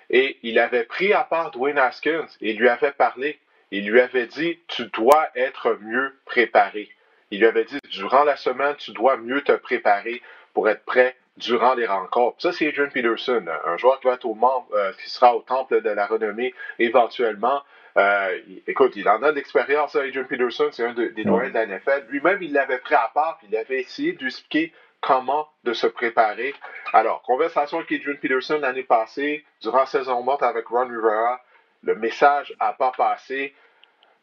et 0.09 0.38
il 0.43 0.59
avait 0.59 0.84
pris 0.84 1.13
à 1.13 1.24
part 1.24 1.51
Dwayne 1.51 1.78
Haskins 1.78 2.28
et 2.41 2.53
lui 2.53 2.68
avait 2.68 2.91
parlé. 2.91 3.39
Il 3.72 3.89
lui 3.89 3.99
avait 3.99 4.28
dit 4.28 4.59
Tu 4.68 4.86
dois 4.88 5.28
être 5.36 5.78
mieux 5.82 6.18
préparé. 6.26 6.89
Il 7.32 7.39
lui 7.39 7.47
avait 7.47 7.65
dit 7.65 7.80
Durant 7.91 8.24
la 8.24 8.38
semaine, 8.38 8.76
tu 8.78 8.91
dois 8.91 9.18
mieux 9.18 9.41
te 9.41 9.51
préparer 9.51 10.22
pour 10.53 10.70
être 10.70 10.84
prêt 10.86 11.15
durant 11.38 11.76
les 11.76 11.86
rencontres. 11.86 12.42
Ça, 12.42 12.52
c'est 12.52 12.68
Adrian 12.68 12.90
Peterson, 12.90 13.46
un 13.66 13.78
joueur 13.78 14.00
qui 14.00 14.08
va 14.08 14.14
être 14.14 14.26
au 14.26 14.34
membre, 14.34 14.68
euh, 14.74 14.92
qui 15.04 15.10
sera 15.10 15.36
au 15.36 15.42
temple 15.42 15.82
de 15.82 15.90
la 15.90 16.08
renommée 16.08 16.54
éventuellement. 16.80 17.62
Euh, 17.98 18.38
écoute, 18.68 18.96
il 18.96 19.08
en 19.10 19.22
a 19.24 19.32
de 19.32 19.38
l'expérience, 19.38 19.96
Adrian 19.96 20.26
Peterson, 20.26 20.70
c'est 20.72 20.86
un 20.86 20.94
des 20.94 21.24
doyens 21.24 21.50
de 21.50 21.54
la 21.54 21.66
NFL. 21.66 22.06
Lui-même, 22.10 22.42
il 22.42 22.54
l'avait 22.54 22.78
pris 22.80 22.96
à 22.96 23.10
part, 23.14 23.38
puis 23.38 23.48
il 23.50 23.58
avait 23.58 23.82
essayé 23.82 24.14
d'expliquer 24.14 24.72
comment 25.02 25.48
de 25.64 25.74
se 25.74 25.88
préparer. 25.88 26.54
Alors, 26.94 27.22
conversation 27.22 27.78
avec 27.78 27.92
Adrian 27.92 28.18
Peterson 28.22 28.60
l'année 28.60 28.84
passée, 28.84 29.46
durant 29.62 29.86
saison 29.86 30.22
morte 30.24 30.44
avec 30.44 30.68
Ron 30.68 30.88
Rivera, 30.88 31.42
le 31.84 31.96
message 31.96 32.54
n'a 32.60 32.74
pas 32.74 32.92
passé. 32.96 33.54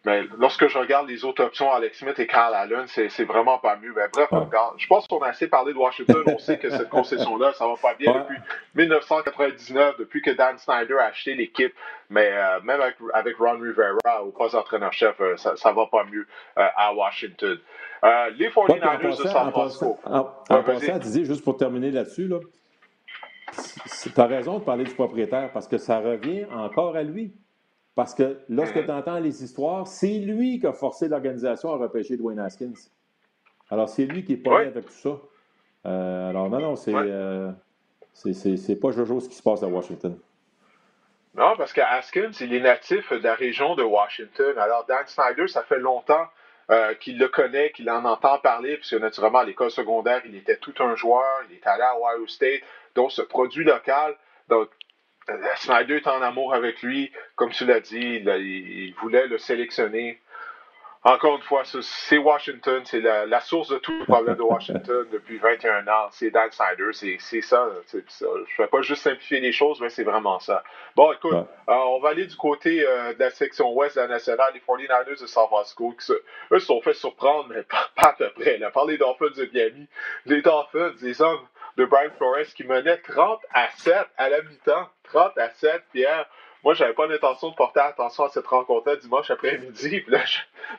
Mais 0.04 0.24
lorsque 0.38 0.68
je 0.68 0.76
regarde 0.76 1.08
les 1.08 1.24
autres 1.24 1.42
options, 1.42 1.72
Alex 1.72 1.98
Smith 1.98 2.18
et 2.18 2.26
Carl 2.26 2.54
Allen, 2.54 2.84
c'est 2.86 3.24
vraiment 3.24 3.58
pas 3.58 3.76
mieux. 3.76 3.94
Mais 3.96 4.08
bref, 4.12 4.28
je 4.76 4.86
pense 4.86 5.06
qu'on 5.06 5.20
a 5.20 5.28
assez 5.28 5.48
parlé 5.48 5.72
de 5.72 5.78
Washington. 5.78 6.22
On 6.26 6.38
sait 6.38 6.58
que 6.58 6.68
cette 6.68 6.88
concession-là, 6.90 7.54
ça 7.54 7.66
va 7.66 7.74
pas 7.80 7.94
bien 7.94 8.12
depuis 8.12 8.36
1999, 8.74 9.96
depuis 9.98 10.20
que 10.20 10.30
Dan 10.30 10.58
Snyder 10.58 10.98
a 10.98 11.06
acheté 11.06 11.34
l'équipe. 11.34 11.72
Mais 12.10 12.30
euh, 12.32 12.60
même 12.62 12.80
avec, 13.14 13.36
Ron 13.38 13.58
Rivera 13.58 14.22
au 14.22 14.30
poste 14.30 14.54
d'entraîneur-chef, 14.54 15.18
euh, 15.20 15.36
ça, 15.38 15.56
ça 15.56 15.72
va 15.72 15.86
pas 15.86 16.04
mieux 16.04 16.26
euh, 16.58 16.66
à 16.76 16.92
Washington. 16.92 17.58
les 18.36 18.50
49ers 18.50 19.22
de 19.22 19.28
San 19.28 19.50
Francisco. 19.50 19.98
En, 20.04 20.24
passant, 20.62 20.98
Didier, 20.98 21.24
juste 21.24 21.42
pour 21.42 21.56
terminer 21.56 21.90
là-dessus, 21.90 22.28
là, 22.28 22.40
tu 24.02 24.20
as 24.20 24.26
raison 24.26 24.58
de 24.58 24.64
parler 24.64 24.84
du 24.84 24.94
propriétaire 24.94 25.50
parce 25.52 25.66
que 25.66 25.78
ça 25.78 26.00
revient 26.00 26.44
encore 26.52 26.94
à 26.94 27.02
lui. 27.02 27.32
Parce 27.94 28.14
que 28.14 28.38
lorsque 28.48 28.76
mm. 28.76 28.84
tu 28.84 28.90
entends 28.90 29.18
les 29.18 29.44
histoires, 29.44 29.86
c'est 29.86 30.18
lui 30.18 30.58
qui 30.58 30.66
a 30.66 30.72
forcé 30.72 31.08
l'organisation 31.08 31.72
à 31.72 31.76
repêcher 31.76 32.16
Dwayne 32.16 32.40
Haskins. 32.40 32.74
Alors, 33.70 33.88
c'est 33.88 34.04
lui 34.04 34.24
qui 34.24 34.34
est 34.34 34.36
pas 34.36 34.60
avec 34.60 34.86
tout 34.86 34.92
ça. 34.92 35.16
Euh, 35.86 36.30
alors, 36.30 36.48
non, 36.50 36.60
non, 36.60 36.74
euh, 36.88 37.52
c'est 38.12 38.32
c'est 38.34 38.76
pas 38.76 38.90
Jojo 38.90 39.20
ce 39.20 39.28
qui 39.28 39.34
se 39.34 39.42
passe 39.42 39.62
à 39.62 39.66
Washington. 39.66 40.18
Non, 41.34 41.54
parce 41.56 41.72
que 41.72 41.80
Haskins, 41.80 42.30
il 42.40 42.54
est 42.54 42.60
natif 42.60 43.12
de 43.12 43.22
la 43.22 43.34
région 43.34 43.74
de 43.74 43.82
Washington. 43.82 44.56
Alors, 44.58 44.84
Dan 44.86 45.04
Snyder, 45.06 45.48
ça 45.48 45.62
fait 45.64 45.80
longtemps 45.80 46.26
euh, 46.70 46.94
qu'il 46.94 47.18
le 47.18 47.28
connaît, 47.28 47.70
qu'il 47.72 47.90
en 47.90 48.04
entend 48.04 48.38
parler, 48.38 48.76
puisque 48.76 48.94
naturellement, 48.94 49.40
à 49.40 49.44
l'école 49.44 49.70
secondaire, 49.70 50.22
il 50.24 50.36
était 50.36 50.56
tout 50.56 50.74
un 50.78 50.94
joueur, 50.94 51.42
il 51.50 51.56
est 51.56 51.66
allé 51.66 51.82
à 51.82 51.96
Ohio 51.96 52.26
State. 52.28 52.62
Donc, 52.94 53.10
ce 53.10 53.22
produit 53.22 53.64
local, 53.64 54.16
donc, 54.48 54.68
euh, 54.68 54.83
Snyder 55.56 55.96
est 55.96 56.06
en 56.06 56.22
amour 56.22 56.54
avec 56.54 56.82
lui, 56.82 57.12
comme 57.36 57.50
tu 57.50 57.64
l'as 57.64 57.80
dit, 57.80 58.22
il, 58.24 58.94
voulait 59.00 59.26
le 59.26 59.38
sélectionner. 59.38 60.20
Encore 61.06 61.36
une 61.36 61.42
fois, 61.42 61.64
c'est 61.64 62.16
Washington, 62.16 62.82
c'est 62.86 63.00
la, 63.00 63.40
source 63.40 63.68
de 63.68 63.76
tous 63.76 63.92
les 63.92 64.06
problèmes 64.06 64.36
de 64.36 64.42
Washington 64.42 65.06
depuis 65.12 65.36
21 65.36 65.86
ans. 65.86 66.08
C'est 66.10 66.30
Dan 66.30 66.50
Snyder, 66.50 66.92
c'est 66.92 67.40
ça, 67.42 67.68
Je 67.92 67.98
ne 67.98 68.56
vais 68.56 68.66
pas 68.68 68.80
juste 68.80 69.02
simplifier 69.02 69.40
les 69.40 69.52
choses, 69.52 69.82
mais 69.82 69.90
c'est 69.90 70.04
vraiment 70.04 70.38
ça. 70.38 70.64
Bon, 70.96 71.12
écoute, 71.12 71.34
euh, 71.34 71.46
on 71.68 72.00
va 72.00 72.10
aller 72.10 72.26
du 72.26 72.36
côté 72.36 72.86
euh, 72.86 73.12
de 73.12 73.18
la 73.18 73.28
section 73.28 73.74
ouest 73.74 73.96
de 73.96 74.00
la 74.00 74.08
nationale, 74.08 74.50
les 74.54 74.60
49ers 74.60 75.20
de 75.20 75.26
San 75.26 75.46
Francisco, 75.46 75.94
qui 75.98 76.06
se, 76.06 76.14
eux 76.14 76.58
se 76.58 76.66
sont 76.66 76.80
fait 76.80 76.94
surprendre, 76.94 77.48
mais 77.50 77.64
pas, 77.64 77.90
à 77.96 78.14
peu 78.14 78.30
près. 78.30 78.56
Là. 78.56 78.70
Par 78.70 78.86
les 78.86 78.96
Dolphins 78.96 79.26
de 79.36 79.50
Miami, 79.52 79.86
les 80.24 80.40
Dolphins, 80.40 80.94
les 81.02 81.20
hommes 81.20 81.46
de 81.76 81.84
Brian 81.84 82.10
Flores 82.16 82.46
qui 82.54 82.64
menait 82.64 82.98
30 82.98 83.40
à 83.52 83.68
7 83.76 83.94
à 84.16 84.28
la 84.28 84.42
mi-temps. 84.42 84.88
30 85.04 85.38
à 85.38 85.50
7, 85.50 85.82
Pierre. 85.92 86.26
Moi, 86.62 86.72
j'avais 86.72 86.94
pas 86.94 87.06
l'intention 87.06 87.50
de 87.50 87.54
porter 87.54 87.80
attention 87.80 88.24
à 88.24 88.30
cette 88.30 88.46
rencontre-là 88.46 88.96
dimanche 88.96 89.30
après-midi. 89.30 90.00
Puis 90.00 90.12
là, 90.12 90.20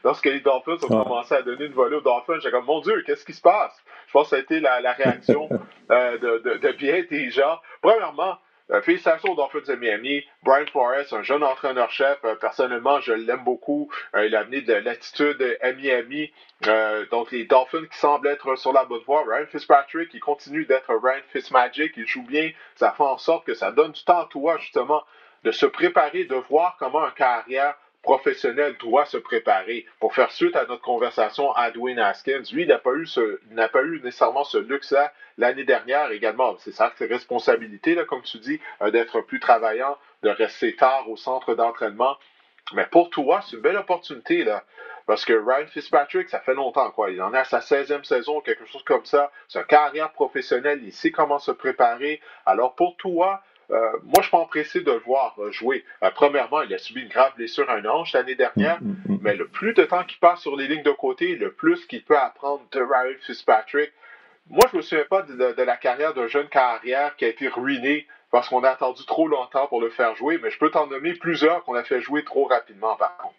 lorsque 0.03 0.25
les 0.25 0.39
Dolphins 0.39 0.77
ont 0.83 1.03
commencé 1.03 1.35
à 1.35 1.43
donner 1.43 1.65
une 1.65 1.73
volée 1.73 1.97
aux 1.97 2.01
Dolphins, 2.01 2.39
j'ai 2.41 2.49
comme, 2.49 2.65
mon 2.65 2.81
Dieu, 2.81 3.03
qu'est-ce 3.05 3.23
qui 3.23 3.33
se 3.33 3.41
passe? 3.41 3.83
Je 4.07 4.11
pense 4.11 4.23
que 4.23 4.29
ça 4.31 4.35
a 4.37 4.39
été 4.39 4.59
la, 4.59 4.93
réaction 4.93 5.47
euh, 5.91 6.17
de, 6.17 6.37
de, 6.39 6.57
de, 6.57 6.71
bien 6.71 7.03
des 7.09 7.29
gens. 7.29 7.59
Premièrement, 7.81 8.37
félicitations 8.81 9.31
aux 9.31 9.35
Dolphins 9.35 9.71
de 9.71 9.75
Miami. 9.75 10.23
Brian 10.43 10.65
Flores, 10.67 11.13
un 11.13 11.23
jeune 11.23 11.43
entraîneur-chef. 11.43 12.17
Euh, 12.23 12.35
personnellement, 12.35 12.99
je 12.99 13.13
l'aime 13.13 13.43
beaucoup. 13.43 13.91
Euh, 14.15 14.25
il 14.25 14.35
a 14.35 14.39
amené 14.41 14.61
de 14.61 14.73
l'attitude 14.73 15.57
à 15.61 15.71
Miami. 15.73 16.31
donc, 17.11 17.31
les 17.31 17.45
Dolphins 17.45 17.85
qui 17.91 17.97
semblent 17.97 18.27
être 18.27 18.55
sur 18.55 18.73
la 18.73 18.85
bonne 18.85 19.03
voie. 19.03 19.23
Ryan 19.27 19.45
Fitzpatrick, 19.47 20.13
il 20.13 20.19
continue 20.19 20.65
d'être 20.65 20.89
Ryan 20.89 21.21
Fitzmagic. 21.31 21.93
Il 21.97 22.07
joue 22.07 22.23
bien. 22.23 22.51
Ça 22.75 22.91
fait 22.91 23.03
en 23.03 23.17
sorte 23.17 23.45
que 23.45 23.53
ça 23.53 23.71
donne 23.71 23.91
du 23.91 24.03
temps 24.03 24.21
à 24.21 24.25
toi, 24.25 24.57
justement, 24.57 25.03
de 25.43 25.51
se 25.51 25.65
préparer, 25.65 26.25
de 26.25 26.35
voir 26.35 26.75
comment 26.79 27.03
un 27.03 27.11
carrière 27.11 27.75
professionnel 28.05 28.75
doit 28.79 29.05
se 29.05 29.17
préparer. 29.17 29.85
Pour 29.99 30.13
faire 30.13 30.31
suite 30.31 30.55
à 30.55 30.65
notre 30.67 30.83
conversation 30.83 31.51
Dwayne 31.73 31.97
Haskins, 31.97 32.43
lui, 32.53 32.61
il 32.61 32.67
n'a 32.67 32.77
pas 32.77 32.93
eu 32.93 33.07
ce, 33.07 33.41
n'a 33.49 33.67
pas 33.67 33.81
eu 33.81 33.99
nécessairement 34.03 34.43
ce 34.43 34.59
luxe-là 34.59 35.11
l'année 35.39 35.63
dernière 35.63 36.11
également. 36.11 36.55
C'est 36.59 36.71
sa 36.71 36.93
responsabilité, 36.99 37.95
là, 37.95 38.05
comme 38.05 38.21
tu 38.21 38.37
dis, 38.37 38.61
euh, 38.83 38.91
d'être 38.91 39.21
plus 39.21 39.39
travaillant, 39.39 39.97
de 40.21 40.29
rester 40.29 40.75
tard 40.75 41.09
au 41.09 41.17
centre 41.17 41.55
d'entraînement. 41.55 42.15
Mais 42.73 42.85
pour 42.85 43.09
toi, 43.09 43.41
c'est 43.41 43.55
une 43.55 43.63
belle 43.63 43.77
opportunité, 43.77 44.43
là. 44.43 44.63
Parce 45.07 45.25
que 45.25 45.33
Ryan 45.33 45.67
Fitzpatrick, 45.67 46.29
ça 46.29 46.39
fait 46.39 46.53
longtemps, 46.53 46.91
quoi. 46.91 47.09
Il 47.09 47.21
en 47.21 47.33
est 47.33 47.39
à 47.39 47.43
sa 47.43 47.59
16e 47.59 48.03
saison, 48.03 48.39
quelque 48.41 48.65
chose 48.65 48.83
comme 48.83 49.05
ça. 49.05 49.31
C'est 49.47 49.65
carrière 49.67 50.11
professionnelle, 50.11 50.81
il 50.83 50.93
sait 50.93 51.11
comment 51.11 51.39
se 51.39 51.51
préparer. 51.51 52.21
Alors 52.45 52.75
pour 52.75 52.97
toi, 52.97 53.41
euh, 53.71 53.91
moi, 54.03 54.15
je 54.17 54.23
suis 54.23 54.31
pas 54.31 54.37
empressé 54.37 54.81
de 54.81 54.91
le 54.91 54.99
voir 54.99 55.35
euh, 55.39 55.51
jouer. 55.51 55.83
Euh, 56.03 56.09
premièrement, 56.13 56.61
il 56.61 56.73
a 56.73 56.77
subi 56.77 57.01
une 57.01 57.09
grave 57.09 57.33
blessure 57.35 57.69
à 57.69 57.77
une 57.77 57.87
hanche 57.87 58.13
l'année 58.13 58.35
dernière, 58.35 58.81
mm, 58.81 58.87
mm, 58.87 59.13
mm. 59.13 59.19
mais 59.21 59.35
le 59.35 59.47
plus 59.47 59.73
de 59.73 59.83
temps 59.83 60.03
qu'il 60.03 60.19
passe 60.19 60.41
sur 60.41 60.55
les 60.55 60.67
lignes 60.67 60.83
de 60.83 60.91
côté, 60.91 61.35
le 61.35 61.51
plus 61.51 61.85
qu'il 61.85 62.03
peut 62.03 62.17
apprendre 62.17 62.63
de 62.71 62.79
Ryan 62.79 63.17
Fitzpatrick. 63.21 63.91
Moi, 64.49 64.61
je 64.71 64.77
me 64.77 64.81
souviens 64.81 65.05
pas 65.09 65.23
de, 65.23 65.61
la 65.63 65.77
carrière 65.77 66.13
d'un 66.13 66.27
jeune 66.27 66.47
carrière 66.47 67.15
qui 67.15 67.25
a 67.25 67.29
été 67.29 67.47
ruiné 67.47 68.05
parce 68.29 68.49
qu'on 68.49 68.63
a 68.63 68.69
attendu 68.69 69.03
trop 69.05 69.27
longtemps 69.27 69.65
pour 69.67 69.81
le 69.81 69.89
faire 69.89 70.15
jouer, 70.15 70.39
mais 70.41 70.51
je 70.51 70.59
peux 70.59 70.69
t'en 70.69 70.85
nommer 70.85 71.13
plusieurs 71.13 71.63
qu'on 71.63 71.73
a 71.73 71.83
fait 71.83 72.01
jouer 72.01 72.23
trop 72.23 72.45
rapidement, 72.45 72.95
par 72.95 73.17
contre. 73.17 73.35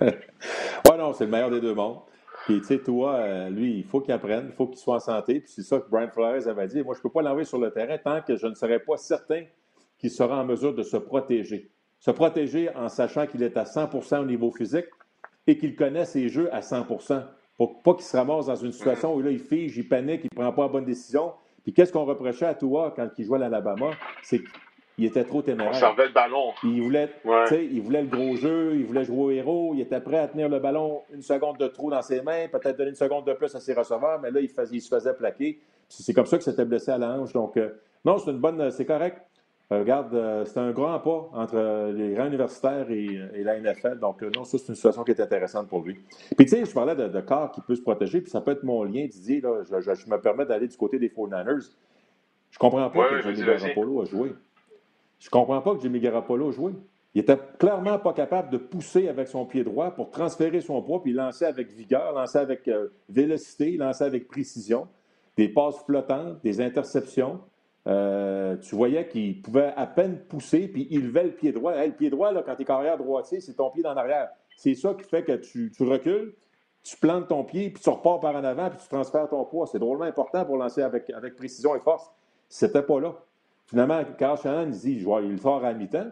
ouais, 0.00 0.96
non, 0.96 1.12
c'est 1.12 1.24
le 1.24 1.30
meilleur 1.30 1.50
des 1.50 1.60
deux 1.60 1.74
mondes. 1.74 2.00
Puis, 2.48 2.60
tu 2.60 2.66
sais, 2.66 2.78
toi, 2.78 3.16
euh, 3.16 3.50
lui, 3.50 3.76
il 3.76 3.84
faut 3.84 4.00
qu'il 4.00 4.14
apprenne, 4.14 4.46
il 4.48 4.54
faut 4.54 4.66
qu'il 4.66 4.78
soit 4.78 4.94
en 4.94 5.00
santé. 5.00 5.40
Puis, 5.40 5.52
c'est 5.54 5.62
ça 5.62 5.80
que 5.80 5.90
Brian 5.90 6.08
Flores 6.08 6.48
avait 6.48 6.66
dit. 6.66 6.82
Moi, 6.82 6.94
je 6.94 7.00
ne 7.00 7.02
peux 7.02 7.10
pas 7.10 7.20
l'envoyer 7.20 7.44
sur 7.44 7.58
le 7.58 7.70
terrain 7.70 7.98
tant 7.98 8.22
que 8.22 8.36
je 8.36 8.46
ne 8.46 8.54
serai 8.54 8.78
pas 8.78 8.96
certain 8.96 9.42
qu'il 9.98 10.10
sera 10.10 10.40
en 10.40 10.46
mesure 10.46 10.74
de 10.74 10.82
se 10.82 10.96
protéger. 10.96 11.70
Se 11.98 12.10
protéger 12.10 12.74
en 12.74 12.88
sachant 12.88 13.26
qu'il 13.26 13.42
est 13.42 13.54
à 13.58 13.64
100% 13.64 14.20
au 14.20 14.24
niveau 14.24 14.50
physique 14.50 14.86
et 15.46 15.58
qu'il 15.58 15.76
connaît 15.76 16.06
ses 16.06 16.30
jeux 16.30 16.48
à 16.50 16.60
100% 16.60 17.22
pour 17.58 17.82
pas 17.82 17.92
qu'il 17.92 18.04
se 18.04 18.16
ramasse 18.16 18.46
dans 18.46 18.56
une 18.56 18.72
situation 18.72 19.14
où 19.14 19.20
là, 19.20 19.30
il 19.30 19.40
fige, 19.40 19.76
il 19.76 19.86
panique, 19.86 20.22
il 20.24 20.30
ne 20.32 20.42
prend 20.42 20.50
pas 20.54 20.62
la 20.62 20.68
bonne 20.68 20.86
décision. 20.86 21.32
Puis 21.64 21.74
qu'est-ce 21.74 21.92
qu'on 21.92 22.06
reprochait 22.06 22.46
à 22.46 22.54
toi 22.54 22.94
quand 22.96 23.10
il 23.18 23.26
jouait 23.26 23.36
à 23.36 23.40
l'Alabama? 23.40 23.90
C'est 24.22 24.40
il 24.98 25.04
était 25.04 25.24
trop 25.24 25.42
téméraire. 25.42 25.70
On 25.72 25.78
servait 25.78 26.08
le 26.08 26.12
ballon. 26.12 26.52
Il 26.64 26.82
voulait, 26.82 27.08
il 27.52 27.80
voulait 27.80 28.02
le 28.02 28.08
gros 28.08 28.34
jeu, 28.34 28.74
il 28.74 28.84
voulait 28.84 29.04
jouer 29.04 29.18
au 29.18 29.30
héros, 29.30 29.72
il 29.74 29.80
était 29.80 30.00
prêt 30.00 30.18
à 30.18 30.26
tenir 30.26 30.48
le 30.48 30.58
ballon 30.58 31.02
une 31.14 31.22
seconde 31.22 31.56
de 31.58 31.68
trou 31.68 31.90
dans 31.90 32.02
ses 32.02 32.20
mains, 32.20 32.48
peut-être 32.50 32.76
donner 32.76 32.90
une 32.90 32.96
seconde 32.96 33.24
de 33.24 33.32
plus 33.32 33.54
à 33.54 33.60
ses 33.60 33.74
receveurs, 33.74 34.20
mais 34.20 34.32
là, 34.32 34.40
il, 34.40 34.48
faisait, 34.48 34.76
il 34.76 34.80
se 34.80 34.88
faisait 34.88 35.14
plaquer. 35.14 35.60
C'est 35.88 36.12
comme 36.12 36.26
ça 36.26 36.36
que 36.36 36.44
c'était 36.44 36.64
blessé 36.64 36.90
à 36.90 36.98
la 36.98 37.12
hanche. 37.12 37.32
Donc, 37.32 37.56
euh, 37.56 37.70
non, 38.04 38.18
c'est 38.18 38.32
une 38.32 38.38
bonne, 38.38 38.70
c'est 38.72 38.84
correct. 38.84 39.22
Euh, 39.70 39.80
regarde, 39.80 40.14
euh, 40.14 40.44
c'est 40.46 40.58
un 40.58 40.72
grand 40.72 40.98
pas 40.98 41.30
entre 41.32 41.92
les 41.92 42.14
grands 42.14 42.26
universitaires 42.26 42.90
et, 42.90 43.42
la 43.44 43.60
NFL. 43.60 43.98
Donc, 44.00 44.22
non, 44.22 44.44
ça, 44.44 44.58
c'est 44.58 44.68
une 44.68 44.74
situation 44.74 45.04
qui 45.04 45.12
est 45.12 45.20
intéressante 45.20 45.68
pour 45.68 45.82
lui. 45.82 45.94
Puis, 46.36 46.46
tu 46.46 46.48
sais, 46.48 46.64
je 46.64 46.72
parlais 46.72 46.96
de, 46.96 47.20
corps 47.20 47.52
qui 47.52 47.60
peut 47.60 47.76
se 47.76 47.82
protéger, 47.82 48.20
puis 48.20 48.30
ça 48.30 48.40
peut 48.40 48.50
être 48.50 48.64
mon 48.64 48.82
lien, 48.82 49.06
Didier. 49.06 49.40
Là, 49.40 49.62
je, 49.62 50.10
me 50.10 50.20
permets 50.20 50.46
d'aller 50.46 50.66
du 50.66 50.76
côté 50.76 50.98
des 50.98 51.08
49ers. 51.08 51.70
Je 52.50 52.58
comprends 52.58 52.90
pas 52.90 53.10
que 53.10 53.20
Johnny 53.20 53.44
Garoppolo 53.44 54.02
a 54.02 54.04
joué. 54.06 54.32
Je 55.18 55.30
comprends 55.30 55.60
pas 55.60 55.74
que 55.74 55.80
Jimmy 55.80 56.00
Garoppolo 56.00 56.52
joué. 56.52 56.72
Il 57.14 57.22
était 57.22 57.38
clairement 57.58 57.98
pas 57.98 58.12
capable 58.12 58.50
de 58.50 58.58
pousser 58.58 59.08
avec 59.08 59.28
son 59.28 59.46
pied 59.46 59.64
droit 59.64 59.90
pour 59.90 60.10
transférer 60.10 60.60
son 60.60 60.82
poids, 60.82 61.02
puis 61.02 61.12
lancer 61.12 61.46
avec 61.46 61.72
vigueur, 61.72 62.12
lancer 62.12 62.38
avec 62.38 62.68
euh, 62.68 62.88
vélocité, 63.08 63.76
lancer 63.76 64.04
avec 64.04 64.28
précision. 64.28 64.86
Des 65.36 65.48
passes 65.48 65.78
flottantes, 65.84 66.42
des 66.42 66.60
interceptions. 66.60 67.40
Euh, 67.86 68.56
tu 68.58 68.74
voyais 68.74 69.08
qu'il 69.08 69.40
pouvait 69.40 69.72
à 69.76 69.86
peine 69.86 70.18
pousser, 70.28 70.68
puis 70.68 70.86
il 70.90 71.06
levait 71.06 71.24
le 71.24 71.32
pied 71.32 71.52
droit. 71.52 71.74
le 71.74 71.92
pied 71.92 72.10
droit, 72.10 72.32
là, 72.32 72.42
quand 72.44 72.54
tu 72.54 72.62
es 72.62 72.64
carrière 72.64 72.98
droitier, 72.98 73.40
c'est 73.40 73.54
ton 73.54 73.70
pied 73.70 73.86
en 73.86 73.96
arrière. 73.96 74.28
C'est 74.56 74.74
ça 74.74 74.94
qui 74.94 75.04
fait 75.08 75.24
que 75.24 75.32
tu, 75.32 75.72
recules, 75.80 76.34
tu 76.82 76.96
plantes 76.98 77.28
ton 77.28 77.44
pied, 77.44 77.70
puis 77.70 77.82
tu 77.82 77.88
repars 77.88 78.20
par 78.20 78.36
en 78.36 78.44
avant, 78.44 78.68
puis 78.68 78.78
tu 78.80 78.88
transfères 78.88 79.28
ton 79.28 79.44
poids. 79.44 79.66
C'est 79.66 79.78
drôlement 79.78 80.04
important 80.04 80.44
pour 80.44 80.56
lancer 80.56 80.82
avec, 80.82 81.08
avec 81.10 81.36
précision 81.36 81.74
et 81.74 81.80
force. 81.80 82.10
C'était 82.48 82.82
pas 82.82 83.00
là. 83.00 83.14
Finalement, 83.68 84.02
Carl 84.18 84.38
Shannon 84.38 84.70
dit 84.70 85.04
il 85.04 85.38
sort 85.40 85.64
à 85.64 85.74
mi-temps. 85.74 86.10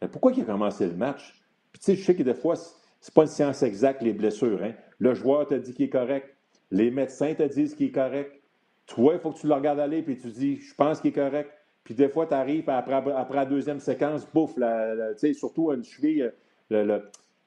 Mais 0.00 0.08
pourquoi 0.08 0.32
il 0.32 0.42
a 0.42 0.44
commencé 0.44 0.86
le 0.86 0.94
match? 0.94 1.34
Puis 1.72 1.80
tu 1.80 1.84
sais, 1.84 1.96
je 1.96 2.04
sais 2.04 2.14
que 2.14 2.22
des 2.22 2.34
fois, 2.34 2.54
c'est 3.00 3.14
pas 3.14 3.22
une 3.22 3.28
science 3.28 3.62
exacte, 3.62 4.02
les 4.02 4.12
blessures. 4.12 4.62
Hein? 4.62 4.72
Le 4.98 5.14
joueur 5.14 5.46
t'a 5.46 5.58
dit 5.58 5.74
qu'il 5.74 5.86
est 5.86 5.90
correct. 5.90 6.34
Les 6.70 6.90
médecins 6.90 7.34
te 7.34 7.42
disent 7.42 7.74
qu'il 7.74 7.88
est 7.88 7.92
correct. 7.92 8.40
Toi, 8.86 9.14
il 9.14 9.20
faut 9.20 9.32
que 9.32 9.38
tu 9.38 9.46
le 9.46 9.54
regardes 9.54 9.80
aller 9.80 10.02
puis 10.02 10.16
tu 10.18 10.28
dis 10.28 10.56
je 10.56 10.74
pense 10.74 11.00
qu'il 11.00 11.10
est 11.10 11.14
correct. 11.14 11.50
Puis 11.84 11.94
des 11.94 12.08
fois, 12.08 12.26
tu 12.26 12.34
arrives 12.34 12.68
après, 12.70 12.94
après 12.94 13.36
la 13.36 13.44
deuxième 13.44 13.80
séquence, 13.80 14.26
bouffe, 14.32 14.56
la, 14.56 15.14
sais, 15.16 15.34
surtout 15.34 15.70
une 15.72 15.84
cheville, 15.84 16.32
le, 16.70 16.84
le, 16.84 17.02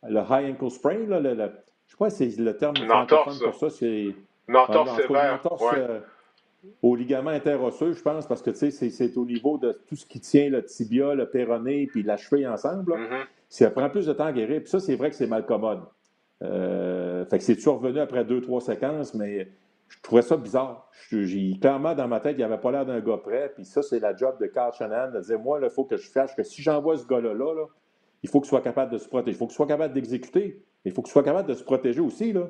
le 0.08 0.20
high 0.30 0.52
ankle 0.52 0.70
sprain, 0.70 1.00
là, 1.08 1.20
le, 1.20 1.34
je 1.88 1.92
sais 1.92 1.98
pas 1.98 2.10
si 2.12 2.32
c'est 2.32 2.42
le 2.42 2.56
terme 2.56 2.76
pour 2.76 3.54
ça. 3.56 3.70
C'est, 3.72 4.14
une 4.48 4.56
entorse 4.56 4.96
sévère. 4.98 5.42
Euh, 5.74 6.00
au 6.82 6.96
ligament 6.96 7.30
interosseux, 7.30 7.94
je 7.94 8.02
pense, 8.02 8.28
parce 8.28 8.42
que 8.42 8.54
c'est 8.54 9.18
au 9.18 9.26
niveau 9.26 9.58
de 9.58 9.80
tout 9.88 9.96
ce 9.96 10.06
qui 10.06 10.20
tient 10.20 10.50
le 10.50 10.64
tibia, 10.64 11.16
le 11.16 11.30
péroné, 11.30 11.88
puis 11.88 12.04
la 12.04 12.18
cheville 12.18 12.48
ensemble. 12.48 12.94
Mm-hmm. 12.94 13.26
Ça 13.50 13.72
prend 13.72 13.90
plus 13.90 14.06
de 14.06 14.14
temps 14.14 14.26
à 14.26 14.32
guérir. 14.32 14.62
Puis 14.62 14.70
ça, 14.70 14.80
c'est 14.80 14.96
vrai 14.96 15.10
que 15.10 15.16
c'est 15.16 15.28
mal 15.28 15.46
commode. 15.46 15.82
Euh, 16.44 17.26
fait 17.26 17.38
que 17.38 17.44
c'est 17.44 17.56
toujours 17.56 17.80
revenu 17.80 18.00
après 18.00 18.24
deux, 18.26 18.42
trois 18.42 18.62
séquences, 18.62 19.14
mais 19.14 19.50
je 19.88 19.98
trouvais 20.02 20.22
ça 20.22 20.38
bizarre. 20.38 20.90
clairement, 21.62 21.96
dans 21.96 22.08
ma 22.08 22.20
tête, 22.20 22.34
il 22.34 22.40
n'y 22.40 22.44
avait 22.44 22.58
pas 22.58 22.72
l'air 22.72 22.86
d'un 22.86 23.00
gars 23.00 23.18
prêt. 23.18 23.52
Puis 23.56 23.66
ça, 23.66 23.82
c'est 23.82 24.00
la 24.00 24.16
job 24.16 24.36
de 24.40 24.48
Carl 24.48 24.74
Shannon 24.74 25.12
de 25.14 25.22
dire 25.22 25.40
Moi, 25.40 25.60
il 25.64 25.70
faut 25.70 25.86
que 25.86 25.98
je 25.98 26.08
sache 26.08 26.36
que 26.36 26.44
si 26.44 26.62
j'envoie 26.62 26.98
ce 26.98 27.06
gars-là, 27.06 27.34
là, 27.34 27.66
il 28.24 28.30
faut 28.30 28.42
qu'il 28.42 28.50
soit 28.50 28.62
capable 28.62 28.92
de 28.92 28.98
se 28.98 29.08
protéger. 29.08 29.36
Il 29.36 29.40
faut 29.40 29.48
qu'il 29.48 29.56
soit 29.56 29.68
capable 29.68 29.94
d'exécuter. 29.94 30.62
Il 30.86 30.92
faut 30.92 31.02
qu'il 31.02 31.12
soit 31.12 31.24
capable 31.24 31.48
de 31.48 31.54
se 31.54 31.64
protéger 31.64 32.02
aussi. 32.02 32.34
Là. 32.34 32.50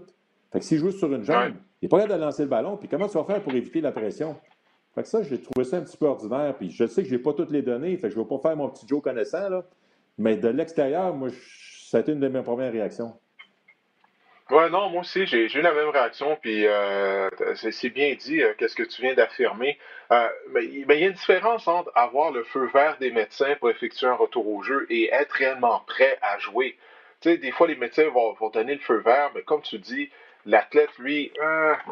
Fait 0.51 0.59
que 0.59 0.65
s'il 0.65 0.77
joue 0.77 0.91
sur 0.91 1.13
une 1.13 1.23
jambe, 1.23 1.53
il 1.81 1.85
n'est 1.85 1.89
pas 1.89 1.97
capable 1.97 2.19
de 2.19 2.25
lancer 2.25 2.43
le 2.43 2.49
ballon. 2.49 2.77
Puis 2.77 2.87
comment 2.87 3.07
tu 3.07 3.17
vas 3.17 3.23
faire 3.23 3.41
pour 3.41 3.53
éviter 3.53 3.81
la 3.81 3.91
pression? 3.91 4.35
Fait 4.95 5.03
que 5.03 5.07
ça, 5.07 5.21
j'ai 5.21 5.41
trouvé 5.41 5.63
ça 5.63 5.77
un 5.77 5.81
petit 5.81 5.97
peu 5.97 6.07
ordinaire. 6.07 6.55
Puis 6.57 6.71
je 6.71 6.87
sais 6.87 7.03
que 7.03 7.09
je 7.09 7.15
n'ai 7.15 7.21
pas 7.21 7.33
toutes 7.33 7.51
les 7.51 7.61
données. 7.61 7.95
Fait 7.97 8.07
que 8.07 8.13
je 8.13 8.19
ne 8.19 8.23
vais 8.23 8.29
pas 8.29 8.39
faire 8.39 8.57
mon 8.57 8.69
petit 8.69 8.87
Joe 8.87 9.01
connaissant. 9.01 9.49
Là. 9.49 9.63
Mais 10.17 10.35
de 10.35 10.47
l'extérieur, 10.47 11.13
moi, 11.13 11.29
ça 11.89 11.97
a 11.97 11.99
été 12.01 12.11
une 12.11 12.19
de 12.19 12.27
mes 12.27 12.41
premières 12.41 12.71
réactions. 12.71 13.13
Ouais, 14.49 14.69
non, 14.69 14.89
moi 14.89 15.01
aussi, 15.01 15.25
j'ai 15.25 15.45
eu 15.45 15.61
la 15.61 15.73
même 15.73 15.89
réaction, 15.89 16.37
puis 16.41 16.65
euh, 16.65 17.29
c'est 17.55 17.89
bien 17.89 18.15
dit, 18.15 18.41
euh, 18.41 18.53
qu'est-ce 18.57 18.75
que 18.75 18.83
tu 18.83 19.01
viens 19.01 19.13
d'affirmer. 19.13 19.77
Euh, 20.13 20.29
mais, 20.51 20.63
il 20.63 20.85
y 20.89 21.03
a 21.03 21.07
une 21.07 21.11
différence 21.11 21.67
entre 21.67 21.91
avoir 21.95 22.31
le 22.31 22.45
feu 22.45 22.69
vert 22.73 22.97
des 22.97 23.11
médecins 23.11 23.55
pour 23.59 23.69
effectuer 23.69 24.07
un 24.07 24.13
retour 24.13 24.47
au 24.47 24.63
jeu 24.63 24.87
et 24.89 25.09
être 25.11 25.33
réellement 25.33 25.81
prêt 25.85 26.17
à 26.21 26.39
jouer. 26.39 26.77
Tu 27.19 27.31
sais, 27.31 27.37
des 27.37 27.51
fois, 27.51 27.67
les 27.67 27.75
médecins 27.75 28.07
vont, 28.07 28.31
vont 28.33 28.49
donner 28.49 28.75
le 28.75 28.79
feu 28.79 28.99
vert, 28.99 29.31
mais 29.35 29.41
comme 29.41 29.61
tu 29.61 29.79
dis, 29.79 30.09
l'athlète, 30.47 30.89
lui, 30.97 31.31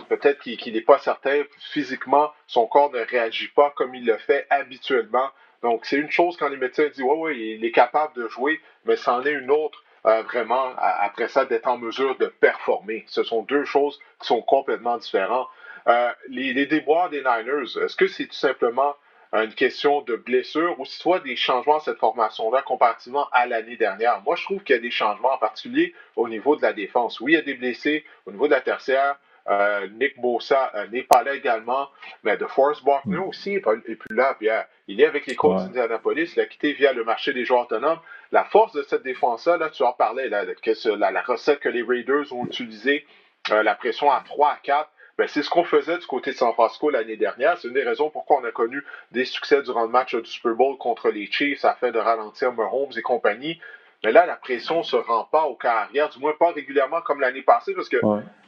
peut-être 0.09 0.39
qu'il 0.39 0.73
n'est 0.73 0.81
pas 0.81 0.97
certain, 0.97 1.43
physiquement, 1.71 2.31
son 2.47 2.65
corps 2.65 2.91
ne 2.91 3.01
réagit 3.01 3.49
pas 3.49 3.71
comme 3.75 3.93
il 3.93 4.05
le 4.05 4.17
fait 4.17 4.47
habituellement. 4.49 5.29
Donc, 5.61 5.85
c'est 5.85 5.97
une 5.97 6.09
chose 6.09 6.37
quand 6.37 6.49
les 6.49 6.57
médecins 6.57 6.87
disent, 6.87 7.01
ouais, 7.01 7.17
ouais, 7.17 7.37
il 7.37 7.65
est 7.65 7.71
capable 7.71 8.13
de 8.15 8.27
jouer, 8.27 8.59
mais 8.85 8.95
c'en 8.95 9.23
est 9.23 9.31
une 9.31 9.51
autre 9.51 9.83
euh, 10.05 10.21
vraiment, 10.21 10.73
après 10.77 11.27
ça, 11.27 11.45
d'être 11.45 11.67
en 11.67 11.77
mesure 11.77 12.15
de 12.17 12.27
performer. 12.27 13.03
Ce 13.07 13.23
sont 13.23 13.41
deux 13.41 13.65
choses 13.65 13.99
qui 14.19 14.27
sont 14.27 14.41
complètement 14.41 14.97
différentes. 14.97 15.47
Euh, 15.87 16.11
les, 16.29 16.65
déboires 16.67 17.09
des 17.09 17.21
Niners, 17.21 17.77
est-ce 17.83 17.95
que 17.95 18.07
c'est 18.07 18.27
tout 18.27 18.33
simplement 18.33 18.95
une 19.43 19.53
question 19.53 20.01
de 20.01 20.15
blessure 20.15 20.79
ou 20.79 20.85
soit 20.85 21.19
des 21.19 21.35
changements 21.35 21.77
à 21.77 21.79
cette 21.79 21.97
formation-là 21.97 22.61
comparativement 22.61 23.27
à 23.31 23.45
l'année 23.45 23.77
dernière? 23.77 24.21
Moi, 24.21 24.35
je 24.35 24.43
trouve 24.43 24.63
qu'il 24.63 24.75
y 24.75 24.79
a 24.79 24.81
des 24.81 24.91
changements, 24.91 25.33
en 25.33 25.37
particulier 25.37 25.93
au 26.15 26.29
niveau 26.29 26.55
de 26.55 26.61
la 26.61 26.73
défense. 26.73 27.19
Oui, 27.19 27.33
il 27.33 27.35
y 27.35 27.39
a 27.39 27.41
des 27.41 27.55
blessés 27.55 28.05
au 28.25 28.31
niveau 28.31 28.47
de 28.47 28.53
la 28.53 28.61
tertiaire. 28.61 29.17
Euh, 29.47 29.87
Nick 29.99 30.19
Bossa 30.19 30.71
euh, 30.73 30.87
n'est 30.87 31.03
pas 31.03 31.21
là 31.21 31.35
également, 31.35 31.89
mais 32.23 32.35
de 32.35 32.45
Force 32.47 32.83
Buckner 32.83 33.17
mm. 33.17 33.23
aussi 33.27 33.51
n'est 33.51 33.59
plus 33.95 34.15
là, 34.15 34.35
Pierre. 34.39 34.65
Il 34.87 34.99
est 34.99 35.05
avec 35.05 35.27
les 35.27 35.35
Colts 35.35 35.57
d'Indianapolis, 35.57 36.33
il 36.35 36.39
a 36.39 36.45
quitté 36.45 36.73
via 36.73 36.93
le 36.93 37.03
marché 37.03 37.31
des 37.31 37.45
joueurs 37.45 37.61
autonomes. 37.61 37.99
La 38.31 38.43
force 38.43 38.73
de 38.73 38.81
cette 38.83 39.03
défense-là, 39.03 39.57
là, 39.57 39.69
tu 39.69 39.83
en 39.83 39.93
parlais, 39.93 40.29
là, 40.29 40.45
que 40.45 40.95
la, 40.95 41.11
la, 41.11 41.21
recette 41.21 41.59
que 41.59 41.69
les 41.69 41.83
Raiders 41.83 42.33
ont 42.33 42.45
utilisée, 42.45 43.05
euh, 43.51 43.61
la 43.61 43.75
pression 43.75 44.11
à 44.11 44.23
3 44.25 44.49
à 44.49 44.57
4, 44.63 44.89
ben, 45.17 45.27
c'est 45.27 45.43
ce 45.43 45.49
qu'on 45.49 45.63
faisait 45.63 45.97
du 45.97 46.05
côté 46.05 46.31
de 46.31 46.35
San 46.35 46.51
Francisco 46.53 46.89
l'année 46.89 47.15
dernière. 47.15 47.57
C'est 47.57 47.69
une 47.69 47.73
des 47.73 47.83
raisons 47.83 48.09
pourquoi 48.09 48.39
on 48.41 48.43
a 48.43 48.51
connu 48.51 48.83
des 49.11 49.25
succès 49.25 49.61
durant 49.61 49.83
le 49.83 49.89
match 49.89 50.13
du 50.13 50.29
Super 50.29 50.53
Bowl 50.53 50.77
contre 50.77 51.09
les 51.09 51.25
Chiefs 51.31 51.63
afin 51.63 51.91
de 51.91 51.99
ralentir 51.99 52.51
Mahomes 52.51 52.91
et 52.97 53.01
compagnie. 53.01 53.59
Mais 54.03 54.11
là, 54.11 54.25
la 54.25 54.35
pression 54.35 54.79
ne 54.79 54.83
se 54.83 54.97
rend 54.97 55.23
pas 55.23 55.45
au 55.45 55.55
carrière, 55.55 56.09
du 56.09 56.19
moins 56.19 56.33
pas 56.37 56.51
régulièrement 56.51 57.01
comme 57.01 57.21
l'année 57.21 57.41
passée, 57.41 57.73
parce 57.73 57.89
que 57.89 57.97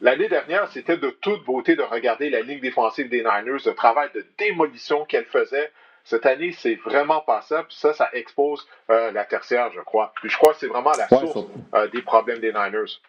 l'année 0.00 0.28
dernière, 0.28 0.68
c'était 0.70 0.98
de 0.98 1.10
toute 1.10 1.44
beauté 1.44 1.74
de 1.74 1.82
regarder 1.82 2.30
la 2.30 2.42
ligne 2.42 2.60
défensive 2.60 3.08
des 3.08 3.24
Niners, 3.24 3.64
le 3.64 3.74
travail 3.74 4.10
de 4.14 4.24
démolition 4.38 5.04
qu'elle 5.06 5.24
faisait. 5.24 5.72
Cette 6.04 6.26
année, 6.26 6.52
c'est 6.52 6.76
vraiment 6.76 7.20
pas 7.20 7.42
ça. 7.42 7.64
Puis 7.64 7.76
ça, 7.76 7.92
ça 7.92 8.08
expose 8.12 8.66
euh, 8.90 9.10
la 9.10 9.24
tertiaire, 9.24 9.70
je 9.72 9.80
crois. 9.80 10.12
Puis 10.16 10.30
je 10.30 10.36
crois 10.36 10.52
que 10.52 10.58
c'est 10.60 10.68
vraiment 10.68 10.92
la 10.96 11.08
source 11.08 11.46
euh, 11.74 11.88
des 11.88 12.02
problèmes 12.02 12.38
des 12.38 12.52
Niners. 12.52 13.00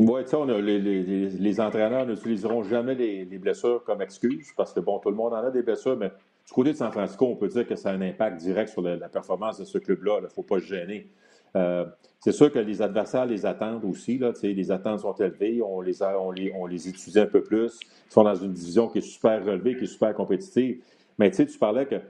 Oui, 0.00 0.24
tu 0.24 0.30
sais, 0.30 0.60
les, 0.60 0.80
les, 0.80 1.28
les, 1.28 1.60
entraîneurs 1.60 2.04
n'utiliseront 2.04 2.64
jamais 2.64 2.96
les, 2.96 3.38
blessures 3.38 3.84
comme 3.84 4.02
excuse 4.02 4.52
parce 4.56 4.72
que, 4.72 4.80
bon, 4.80 4.98
tout 4.98 5.10
le 5.10 5.14
monde 5.14 5.32
en 5.32 5.36
a 5.36 5.50
des 5.52 5.62
blessures, 5.62 5.96
mais 5.96 6.08
du 6.08 6.52
côté 6.52 6.72
de 6.72 6.76
San 6.76 6.90
Francisco, 6.90 7.26
on 7.26 7.36
peut 7.36 7.46
dire 7.46 7.66
que 7.66 7.76
ça 7.76 7.90
a 7.90 7.92
un 7.92 8.00
impact 8.00 8.38
direct 8.38 8.70
sur 8.70 8.82
la, 8.82 9.08
performance 9.08 9.58
de 9.58 9.64
ce 9.64 9.78
club-là. 9.78 10.16
Il 10.18 10.24
ne 10.24 10.28
faut 10.28 10.42
pas 10.42 10.58
se 10.58 10.66
gêner. 10.66 11.06
Euh, 11.54 11.86
c'est 12.18 12.32
sûr 12.32 12.50
que 12.50 12.58
les 12.58 12.82
adversaires 12.82 13.24
les 13.24 13.46
attendent 13.46 13.84
aussi. 13.84 14.18
Là, 14.18 14.32
les 14.42 14.70
attentes 14.72 15.00
sont 15.00 15.14
élevées, 15.14 15.62
on 15.62 15.80
les, 15.80 16.02
a, 16.02 16.18
on, 16.18 16.32
les, 16.32 16.52
on 16.56 16.66
les 16.66 16.88
étudie 16.88 17.20
un 17.20 17.26
peu 17.26 17.44
plus. 17.44 17.78
Ils 18.08 18.12
sont 18.12 18.24
dans 18.24 18.34
une 18.34 18.52
division 18.52 18.88
qui 18.88 18.98
est 18.98 19.02
super 19.02 19.44
relevée, 19.44 19.76
qui 19.76 19.84
est 19.84 19.86
super 19.86 20.12
compétitive. 20.12 20.82
Mais 21.18 21.30
tu 21.30 21.46
parlais 21.56 21.86
que 21.86 22.00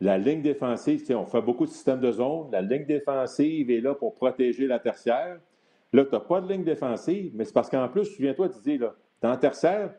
la 0.00 0.18
ligne 0.18 0.42
défensive, 0.42 1.04
on 1.10 1.26
fait 1.26 1.40
beaucoup 1.40 1.66
de 1.66 1.70
systèmes 1.70 2.00
de 2.00 2.10
zone. 2.10 2.48
La 2.50 2.62
ligne 2.62 2.84
défensive 2.84 3.70
est 3.70 3.80
là 3.80 3.94
pour 3.94 4.16
protéger 4.16 4.66
la 4.66 4.80
tertiaire. 4.80 5.38
Là, 5.92 6.04
tu 6.04 6.12
n'as 6.12 6.20
pas 6.20 6.40
de 6.40 6.50
ligne 6.50 6.64
défensive, 6.64 7.32
mais 7.34 7.44
c'est 7.44 7.52
parce 7.52 7.68
qu'en 7.68 7.88
plus, 7.88 8.06
souviens-toi, 8.06 8.48
tu 8.48 8.60
dis, 8.62 8.78
là, 8.78 8.94
dans 9.20 9.36
tertiaire, 9.36 9.94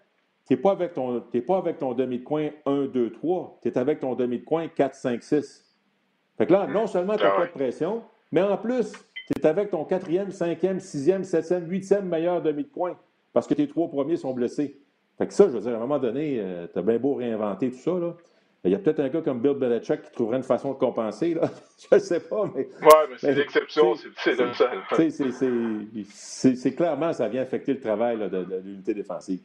tu 0.48 0.54
n'es 0.54 0.58
pas 0.58 0.72
avec 0.72 0.94
ton, 0.94 1.22
pas 1.48 1.58
avec 1.58 1.80
ton 1.80 1.94
demi 1.94 2.20
de 2.20 2.24
coin 2.24 2.50
1, 2.66 2.86
2, 2.86 3.12
3. 3.12 3.60
Tu 3.62 3.70
es 3.70 3.78
avec 3.78 4.00
ton 4.00 4.16
demi 4.16 4.40
de 4.40 4.44
coin 4.44 4.68
4, 4.68 4.96
5, 4.96 5.24
6. 5.24 5.76
Fait 6.38 6.46
que 6.48 6.52
là, 6.52 6.68
non 6.68 6.88
seulement 6.88 7.16
tu 7.16 7.24
n'as 7.24 7.34
ah 7.34 7.38
pas 7.38 7.46
de 7.46 7.52
pression, 7.52 8.04
mais 8.32 8.42
en 8.42 8.58
plus, 8.58 8.92
tu 8.92 9.40
es 9.40 9.46
avec 9.46 9.70
ton 9.70 9.86
quatrième, 9.86 10.32
cinquième, 10.32 10.80
sixième, 10.80 11.24
septième, 11.24 11.70
huitième 11.70 12.10
meilleur 12.10 12.42
demi 12.42 12.64
de 12.64 12.70
coin 12.70 12.98
parce 13.32 13.48
que 13.48 13.54
tes 13.54 13.68
trois 13.68 13.88
premiers 13.88 14.18
sont 14.18 14.34
blessés. 14.34 14.80
Fait 15.18 15.28
que 15.28 15.34
ça, 15.34 15.46
je 15.46 15.52
veux 15.52 15.60
dire, 15.60 15.74
à 15.74 15.76
un 15.76 15.80
moment 15.80 16.00
donné, 16.00 16.40
euh, 16.40 16.68
tu 16.72 16.80
as 16.80 16.82
bien 16.82 16.98
beau 16.98 17.16
réinventer 17.16 17.72
tout 17.72 17.78
ça. 17.78 17.92
Là. 17.92 18.16
Il 18.66 18.72
y 18.72 18.76
a 18.76 18.80
peut-être 18.80 19.02
un 19.02 19.10
gars 19.10 19.22
comme 19.22 19.42
Bill 19.42 19.54
Belichick 19.54 20.04
qui 20.04 20.12
trouverait 20.12 20.38
une 20.38 20.44
façon 20.44 20.72
de 20.72 20.78
compenser. 20.78 21.34
Là. 21.34 21.50
je 21.92 21.96
ne 21.96 22.00
sais 22.00 22.22
pas, 22.22 22.46
mais. 22.56 22.70
Oui, 22.82 22.90
mais 23.10 23.18
c'est 23.18 23.34
l'exception, 23.34 23.96
c'est 24.16 24.38
comme 24.38 24.54
ça. 24.54 24.72
C'est 26.06 26.76
clairement, 26.76 27.12
ça 27.12 27.28
vient 27.28 27.42
affecter 27.42 27.74
le 27.74 27.82
travail 27.82 28.18
de, 28.18 28.62
l'unité 28.64 28.94
défensive. 28.94 29.42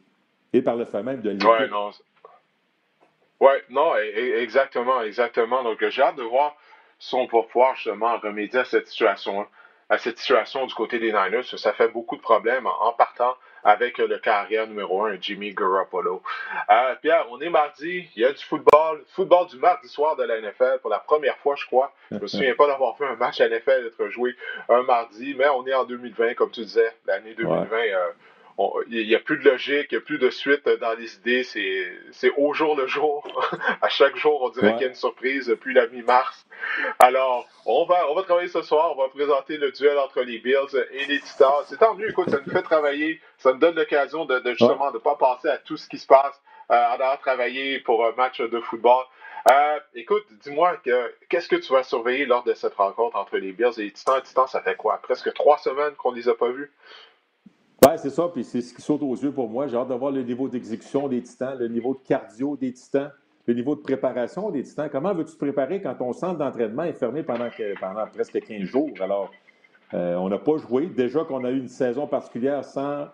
Et 0.53 0.61
par 0.61 0.75
le 0.75 0.85
fait 0.85 1.03
même 1.03 1.21
de 1.21 1.31
l'équipe. 1.31 1.47
Oui, 1.47 1.69
non. 1.69 1.91
Oui, 3.41 3.51
non, 3.69 3.93
e, 3.95 3.99
e, 3.99 4.41
exactement, 4.41 5.01
exactement. 5.01 5.63
Donc, 5.63 5.77
j'ai 5.89 6.01
hâte 6.01 6.17
de 6.17 6.23
voir 6.23 6.55
sont 6.99 7.27
pour 7.27 7.47
pouvoir 7.47 7.75
justement 7.75 8.17
remédier 8.17 8.59
à 8.59 8.65
cette 8.65 8.87
situation, 8.87 9.47
à 9.87 9.97
cette 9.97 10.19
situation 10.19 10.65
du 10.65 10.73
côté 10.73 10.99
des 10.99 11.13
Niners. 11.13 11.43
Ça 11.43 11.73
fait 11.73 11.87
beaucoup 11.87 12.17
de 12.17 12.21
problèmes 12.21 12.67
en, 12.67 12.93
partant 12.93 13.35
avec 13.63 13.97
le 13.97 14.17
carrière 14.17 14.67
numéro 14.67 15.05
un, 15.05 15.17
Jimmy 15.19 15.53
Garoppolo. 15.53 16.21
Euh, 16.69 16.95
Pierre, 17.01 17.25
on 17.29 17.39
est 17.41 17.49
mardi, 17.49 18.09
il 18.15 18.21
y 18.21 18.25
a 18.25 18.31
du 18.31 18.43
football, 18.43 19.03
football 19.09 19.47
du 19.47 19.57
mardi 19.57 19.87
soir 19.87 20.15
de 20.15 20.23
la 20.23 20.41
NFL 20.41 20.79
pour 20.81 20.89
la 20.89 20.99
première 20.99 21.37
fois, 21.37 21.55
je 21.57 21.65
crois. 21.65 21.93
Je 22.11 22.17
me 22.17 22.27
souviens 22.27 22.55
pas 22.55 22.67
d'avoir 22.67 22.97
fait 22.97 23.05
un 23.05 23.15
match 23.15 23.39
NFL 23.39 23.87
être 23.87 24.09
joué 24.09 24.35
un 24.67 24.83
mardi, 24.83 25.35
mais 25.37 25.47
on 25.49 25.65
est 25.65 25.73
en 25.73 25.85
2020, 25.85 26.33
comme 26.35 26.51
tu 26.51 26.61
disais, 26.61 26.91
l'année 27.05 27.33
2020 27.35 27.77
il 28.89 29.07
n'y 29.07 29.15
a 29.15 29.19
plus 29.19 29.37
de 29.37 29.49
logique, 29.49 29.87
il 29.91 29.95
n'y 29.95 29.97
a 29.97 30.01
plus 30.01 30.17
de 30.17 30.29
suite 30.29 30.67
dans 30.67 30.93
les 30.93 31.15
idées, 31.15 31.43
c'est 31.43 32.31
au 32.37 32.53
jour 32.53 32.75
le 32.75 32.87
jour. 32.87 33.25
à 33.81 33.89
chaque 33.89 34.15
jour, 34.17 34.41
on 34.41 34.49
dirait 34.49 34.73
qu'il 34.73 34.81
y 34.81 34.85
a 34.85 34.89
une 34.89 34.95
surprise 34.95 35.47
depuis 35.47 35.73
la 35.73 35.87
mi-mars. 35.87 36.45
Alors, 36.99 37.47
on 37.65 37.85
va, 37.85 38.09
on 38.11 38.15
va 38.15 38.23
travailler 38.23 38.49
ce 38.49 38.61
soir, 38.61 38.91
on 38.97 39.01
va 39.01 39.09
présenter 39.09 39.57
le 39.57 39.71
duel 39.71 39.97
entre 39.97 40.21
les 40.21 40.39
Bills 40.39 40.85
et 40.91 41.05
les 41.05 41.19
Titans. 41.19 41.63
C'est 41.67 41.77
tant 41.77 41.95
mieux, 41.95 42.09
écoute, 42.09 42.29
ça 42.29 42.39
nous 42.45 42.51
fait 42.51 42.61
travailler, 42.61 43.21
ça 43.37 43.53
nous 43.53 43.59
donne 43.59 43.75
l'occasion 43.75 44.25
de, 44.25 44.41
justement 44.49 44.89
de 44.91 44.97
ne 44.97 45.01
pas 45.01 45.15
passer 45.15 45.47
à 45.47 45.57
tout 45.57 45.77
ce 45.77 45.87
qui 45.87 45.97
se 45.97 46.07
passe 46.07 46.41
euh, 46.71 46.75
en 46.75 46.95
allant 46.95 47.17
travailler 47.17 47.79
pour 47.79 48.05
un 48.05 48.11
match 48.11 48.41
de 48.41 48.59
football. 48.59 49.05
Euh, 49.49 49.79
écoute, 49.95 50.25
dis-moi, 50.41 50.77
qu'est-ce 51.29 51.47
que 51.47 51.55
tu 51.55 51.71
vas 51.71 51.83
surveiller 51.83 52.25
lors 52.25 52.43
de 52.43 52.53
cette 52.53 52.73
rencontre 52.73 53.15
entre 53.15 53.37
les 53.37 53.53
Bills 53.53 53.71
et 53.77 53.83
les 53.83 53.91
Titans? 53.91 54.15
Les 54.17 54.23
Titans, 54.23 54.47
ça 54.47 54.61
fait 54.61 54.75
quoi? 54.75 54.99
Presque 55.01 55.33
trois 55.33 55.57
semaines 55.57 55.95
qu'on 55.95 56.11
ne 56.11 56.17
les 56.17 56.27
a 56.27 56.35
pas 56.35 56.49
vus? 56.49 56.71
Oui, 57.89 57.95
c'est 57.97 58.11
ça, 58.11 58.29
puis 58.31 58.43
c'est 58.43 58.61
ce 58.61 58.71
qui 58.71 58.83
saute 58.83 59.01
aux 59.01 59.15
yeux 59.15 59.31
pour 59.31 59.49
moi. 59.49 59.65
J'ai 59.65 59.75
hâte 59.75 59.87
de 59.87 59.95
voir 59.95 60.11
le 60.11 60.21
niveau 60.21 60.47
d'exécution 60.47 61.07
des 61.07 61.23
titans, 61.23 61.57
le 61.57 61.67
niveau 61.67 61.95
de 61.95 62.07
cardio 62.07 62.55
des 62.55 62.71
titans, 62.71 63.11
le 63.47 63.55
niveau 63.55 63.73
de 63.75 63.81
préparation 63.81 64.51
des 64.51 64.61
titans. 64.61 64.89
Comment 64.91 65.11
veux-tu 65.11 65.33
te 65.33 65.39
préparer 65.39 65.81
quand 65.81 65.95
ton 65.95 66.13
centre 66.13 66.37
d'entraînement 66.37 66.83
est 66.83 66.93
fermé 66.93 67.23
pendant, 67.23 67.49
pendant 67.81 68.05
presque 68.05 68.39
15 68.41 68.59
jours? 68.61 68.91
Alors, 68.99 69.31
euh, 69.95 70.13
on 70.17 70.29
n'a 70.29 70.37
pas 70.37 70.57
joué. 70.57 70.85
Déjà 70.85 71.23
qu'on 71.23 71.43
a 71.43 71.49
eu 71.49 71.57
une 71.57 71.67
saison 71.67 72.05
particulière 72.05 72.63
sans 72.63 73.07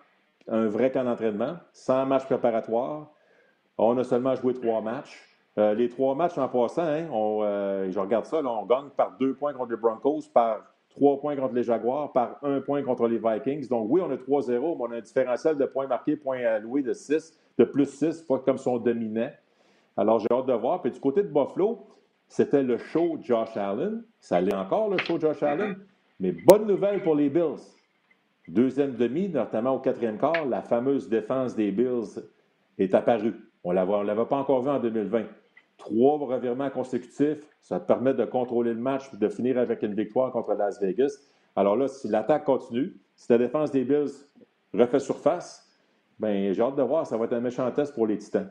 un 0.46 0.66
vrai 0.66 0.90
camp 0.90 1.04
d'entraînement, 1.04 1.56
sans 1.72 2.04
match 2.04 2.26
préparatoire. 2.26 3.10
On 3.78 3.96
a 3.96 4.04
seulement 4.04 4.34
joué 4.34 4.52
trois 4.52 4.82
matchs. 4.82 5.18
Euh, 5.56 5.72
les 5.72 5.88
trois 5.88 6.14
matchs 6.14 6.36
en 6.36 6.48
passant, 6.48 6.82
hein, 6.82 7.06
on, 7.10 7.40
euh, 7.42 7.90
je 7.90 7.98
regarde 7.98 8.26
ça, 8.26 8.42
on 8.44 8.66
gagne 8.66 8.90
par 8.94 9.16
deux 9.18 9.32
points 9.32 9.54
contre 9.54 9.70
les 9.70 9.78
Broncos, 9.78 10.24
par 10.34 10.75
Trois 10.96 11.20
points 11.20 11.36
contre 11.36 11.54
les 11.54 11.62
Jaguars 11.62 12.10
par 12.12 12.38
un 12.42 12.60
point 12.60 12.82
contre 12.82 13.06
les 13.06 13.18
Vikings. 13.18 13.68
Donc 13.68 13.86
oui, 13.90 14.00
on 14.00 14.10
a 14.10 14.16
3-0, 14.16 14.50
mais 14.50 14.58
on 14.58 14.92
a 14.92 14.96
un 14.96 15.00
différentiel 15.00 15.58
de 15.58 15.66
points 15.66 15.86
marqués, 15.86 16.16
points 16.16 16.38
alloués 16.38 16.82
de 16.82 16.94
6, 16.94 17.38
de 17.58 17.64
plus 17.64 17.86
6, 17.86 18.22
pas 18.22 18.38
comme 18.38 18.56
si 18.56 18.66
on 18.66 18.78
dominait. 18.78 19.34
Alors 19.96 20.18
j'ai 20.20 20.28
hâte 20.30 20.46
de 20.46 20.54
voir. 20.54 20.80
Puis 20.80 20.90
du 20.90 20.98
côté 20.98 21.22
de 21.22 21.28
Buffalo, 21.28 21.86
c'était 22.28 22.62
le 22.62 22.78
show 22.78 23.18
Josh 23.20 23.56
Allen. 23.56 24.04
Ça 24.20 24.36
allait 24.36 24.54
encore 24.54 24.88
le 24.88 24.96
show 24.98 25.20
Josh 25.20 25.42
Allen. 25.42 25.76
Mais 26.18 26.32
bonne 26.32 26.66
nouvelle 26.66 27.02
pour 27.02 27.14
les 27.14 27.28
Bills. 27.28 27.60
Deuxième 28.48 28.94
demi, 28.94 29.28
notamment 29.28 29.72
au 29.72 29.80
quatrième 29.80 30.16
quart, 30.16 30.46
la 30.46 30.62
fameuse 30.62 31.10
défense 31.10 31.54
des 31.54 31.70
Bills 31.72 32.22
est 32.78 32.94
apparue. 32.94 33.34
On 33.64 33.72
ne 33.72 34.04
l'avait 34.04 34.24
pas 34.24 34.36
encore 34.36 34.62
vu 34.62 34.70
en 34.70 34.78
2020. 34.78 35.24
Trois 35.78 36.18
revirements 36.18 36.70
consécutifs, 36.70 37.46
ça 37.60 37.78
permet 37.80 38.14
de 38.14 38.24
contrôler 38.24 38.72
le 38.72 38.80
match 38.80 39.12
et 39.12 39.16
de 39.16 39.28
finir 39.28 39.58
avec 39.58 39.82
une 39.82 39.94
victoire 39.94 40.32
contre 40.32 40.54
Las 40.54 40.80
Vegas. 40.80 41.18
Alors 41.54 41.76
là, 41.76 41.88
si 41.88 42.08
l'attaque 42.08 42.44
continue, 42.44 42.96
si 43.14 43.30
la 43.30 43.38
défense 43.38 43.70
des 43.70 43.84
Bills 43.84 44.10
refait 44.72 44.98
surface, 44.98 45.66
ben 46.18 46.52
j'ai 46.52 46.62
hâte 46.62 46.76
de 46.76 46.82
voir. 46.82 47.06
Ça 47.06 47.16
va 47.16 47.26
être 47.26 47.34
un 47.34 47.40
méchant 47.40 47.70
test 47.72 47.94
pour 47.94 48.06
les 48.06 48.18
Titans. 48.18 48.50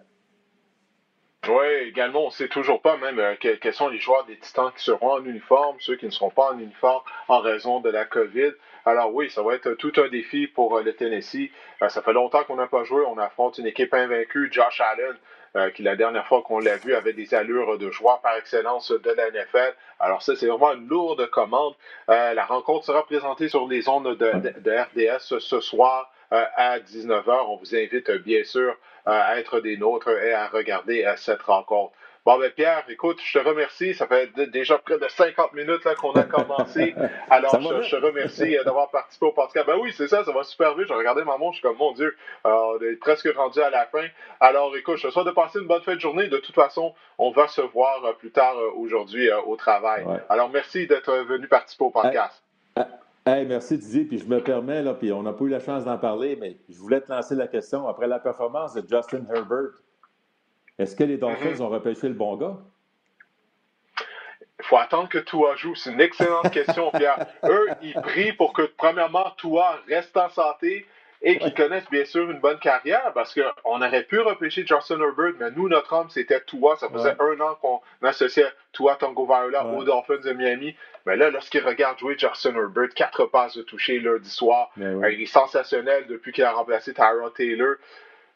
Oui, 1.47 1.67
également, 1.87 2.23
on 2.23 2.27
ne 2.27 2.31
sait 2.31 2.47
toujours 2.47 2.81
pas 2.81 2.97
même 2.97 3.19
euh, 3.19 3.35
quels 3.35 3.73
sont 3.73 3.87
les 3.87 3.99
joueurs 3.99 4.25
des 4.25 4.37
Titans 4.37 4.71
qui 4.75 4.83
seront 4.83 5.11
en 5.11 5.25
uniforme, 5.25 5.75
ceux 5.79 5.95
qui 5.95 6.05
ne 6.05 6.11
seront 6.11 6.29
pas 6.31 6.51
en 6.51 6.59
uniforme 6.59 7.01
en 7.27 7.39
raison 7.39 7.79
de 7.81 7.89
la 7.89 8.05
COVID. 8.05 8.51
Alors 8.85 9.13
oui, 9.13 9.29
ça 9.29 9.43
va 9.43 9.53
être 9.53 9.73
tout 9.73 9.91
un 9.97 10.07
défi 10.07 10.47
pour 10.47 10.77
euh, 10.77 10.83
le 10.83 10.93
Tennessee. 10.93 11.51
Euh, 11.81 11.89
ça 11.89 12.01
fait 12.01 12.13
longtemps 12.13 12.43
qu'on 12.45 12.55
n'a 12.55 12.67
pas 12.67 12.83
joué. 12.83 13.03
On 13.07 13.17
affronte 13.17 13.57
une 13.59 13.67
équipe 13.67 13.93
invaincue, 13.93 14.49
Josh 14.51 14.81
Allen, 14.81 15.71
qui 15.73 15.83
la 15.83 15.95
dernière 15.95 16.27
fois 16.27 16.41
qu'on 16.41 16.59
l'a 16.59 16.75
vu 16.75 16.93
avait 16.93 17.13
des 17.13 17.33
allures 17.33 17.77
de 17.77 17.89
joueur 17.89 18.19
par 18.19 18.35
excellence 18.35 18.91
de 18.91 19.11
la 19.11 19.31
NFL. 19.31 19.73
Alors 20.01 20.21
ça, 20.21 20.35
c'est 20.35 20.47
vraiment 20.47 20.73
une 20.73 20.85
lourde 20.89 21.29
commande. 21.29 21.75
la 22.09 22.45
rencontre 22.45 22.85
sera 22.85 23.05
présentée 23.05 23.47
sur 23.47 23.65
les 23.65 23.87
ondes 23.87 24.17
de 24.17 24.71
RDS 24.71 25.39
ce 25.39 25.61
soir 25.61 26.11
à 26.31 26.79
19h. 26.79 27.45
On 27.47 27.57
vous 27.57 27.75
invite 27.75 28.11
bien 28.11 28.43
sûr 28.43 28.75
à 29.05 29.39
être 29.39 29.59
des 29.59 29.77
nôtres 29.77 30.09
et 30.09 30.33
à 30.33 30.47
regarder 30.47 31.11
cette 31.17 31.41
rencontre. 31.43 31.93
Bon, 32.25 32.39
ben 32.39 32.49
Pierre, 32.49 32.83
écoute, 32.89 33.21
je 33.23 33.37
te 33.37 33.47
remercie. 33.47 33.93
Ça 33.93 34.07
fait 34.07 34.31
déjà 34.49 34.79
près 34.79 34.97
de 34.97 35.07
50 35.07 35.53
minutes 35.53 35.83
qu'on 36.01 36.13
a 36.13 36.23
commencé. 36.23 36.95
Alors, 37.29 37.61
je, 37.61 37.91
te 37.91 38.03
remercie 38.03 38.57
euh, 38.57 38.63
d'avoir 38.63 38.89
participé 38.89 39.27
au 39.27 39.31
podcast. 39.31 39.67
Ben 39.67 39.77
oui, 39.79 39.93
c'est 39.95 40.07
ça, 40.07 40.23
ça 40.23 40.31
va 40.31 40.41
super 40.41 40.73
vite. 40.73 40.87
Je 40.87 40.93
regardais 40.93 41.23
ma 41.23 41.37
montre, 41.37 41.53
je 41.53 41.59
suis 41.59 41.67
comme, 41.67 41.77
mon 41.77 41.91
Dieu, 41.91 42.17
on 42.43 42.79
est 42.81 42.95
presque 42.95 43.29
rendu 43.35 43.61
à 43.61 43.69
la 43.69 43.85
fin. 43.85 44.07
Alors, 44.39 44.75
écoute, 44.75 44.97
je 44.97 45.07
te 45.07 45.13
souhaite 45.13 45.27
de 45.27 45.31
passer 45.31 45.59
une 45.59 45.67
bonne 45.67 45.83
fin 45.83 45.93
de 45.93 45.99
journée. 45.99 46.27
De 46.27 46.39
toute 46.39 46.55
façon, 46.55 46.95
on 47.19 47.29
va 47.29 47.47
se 47.47 47.61
voir 47.61 48.03
euh, 48.03 48.13
plus 48.13 48.31
tard 48.31 48.57
euh, 48.57 48.71
aujourd'hui 48.75 49.29
au 49.45 49.55
travail. 49.55 50.03
Alors, 50.27 50.49
merci 50.49 50.87
d'être 50.87 51.13
venu 51.27 51.47
participer 51.47 51.83
au 51.83 51.91
podcast. 51.91 52.41
Hey, 53.27 53.43
merci 53.47 53.79
Didier, 53.79 54.03
puis 54.03 54.19
je 54.19 54.25
me 54.25 54.39
permets, 54.39 54.83
là, 54.83 54.93
puis 54.93 55.11
on 55.11 55.23
n'a 55.23 55.33
pas 55.33 55.45
eu 55.45 55.49
la 55.49 55.59
chance 55.59 55.83
d'en 55.83 55.97
parler, 55.97 56.35
mais 56.35 56.57
je 56.69 56.77
voulais 56.77 57.01
te 57.01 57.11
lancer 57.11 57.33
la 57.33 57.47
question. 57.47 57.87
Après 57.87 58.05
la 58.05 58.19
performance 58.19 58.75
de 58.75 58.81
Justin 58.87 59.25
Herbert, 59.33 59.81
est-ce 60.77 60.95
que 60.95 61.03
les 61.03 61.17
Dolphins 61.17 61.53
mm-hmm. 61.53 61.61
ont 61.63 61.69
repêché 61.69 62.07
le 62.07 62.13
bon 62.13 62.35
gars? 62.35 62.55
Il 64.59 64.65
faut 64.65 64.77
attendre 64.77 65.09
que 65.09 65.17
Tua 65.17 65.55
joue. 65.55 65.73
C'est 65.73 65.91
une 65.91 66.01
excellente 66.01 66.51
question, 66.51 66.91
Pierre. 66.91 67.25
Eux, 67.45 67.67
ils 67.81 67.95
prient 67.95 68.33
pour 68.33 68.53
que, 68.53 68.61
premièrement, 68.77 69.31
Tua 69.37 69.79
reste 69.89 70.15
en 70.17 70.29
santé 70.29 70.85
et 71.23 71.39
qu'ils 71.39 71.55
connaissent 71.55 71.89
bien 71.89 72.05
sûr 72.05 72.29
une 72.29 72.39
bonne 72.39 72.59
carrière 72.59 73.11
parce 73.15 73.33
qu'on 73.33 73.81
aurait 73.81 74.03
pu 74.03 74.19
repêcher 74.19 74.67
Justin 74.67 74.99
Herbert, 74.99 75.33
mais 75.39 75.49
nous, 75.49 75.67
notre 75.67 75.93
homme, 75.93 76.11
c'était 76.11 76.41
Tua. 76.41 76.75
Ça 76.75 76.89
faisait 76.89 77.15
un 77.19 77.39
an 77.41 77.55
qu'on 77.59 77.81
associait 78.03 78.45
Tua 78.71 78.95
Tongo 78.97 79.25
Viola 79.25 79.65
aux 79.65 79.83
Dolphins 79.83 80.21
de 80.23 80.33
Miami. 80.33 80.75
Mais 81.05 81.15
là, 81.15 81.29
lorsqu'il 81.29 81.63
regarde 81.63 81.99
jouer 81.99 82.17
Justin 82.17 82.55
Herbert, 82.55 82.89
quatre 82.95 83.25
passes 83.25 83.55
de 83.55 83.61
toucher 83.61 83.99
lundi 83.99 84.29
soir, 84.29 84.71
euh, 84.79 85.11
il 85.11 85.21
est 85.21 85.27
sensationnel 85.27 86.07
depuis 86.07 86.31
qu'il 86.31 86.43
a 86.43 86.51
remplacé 86.51 86.93
Tyrod 86.93 87.33
Taylor. 87.33 87.75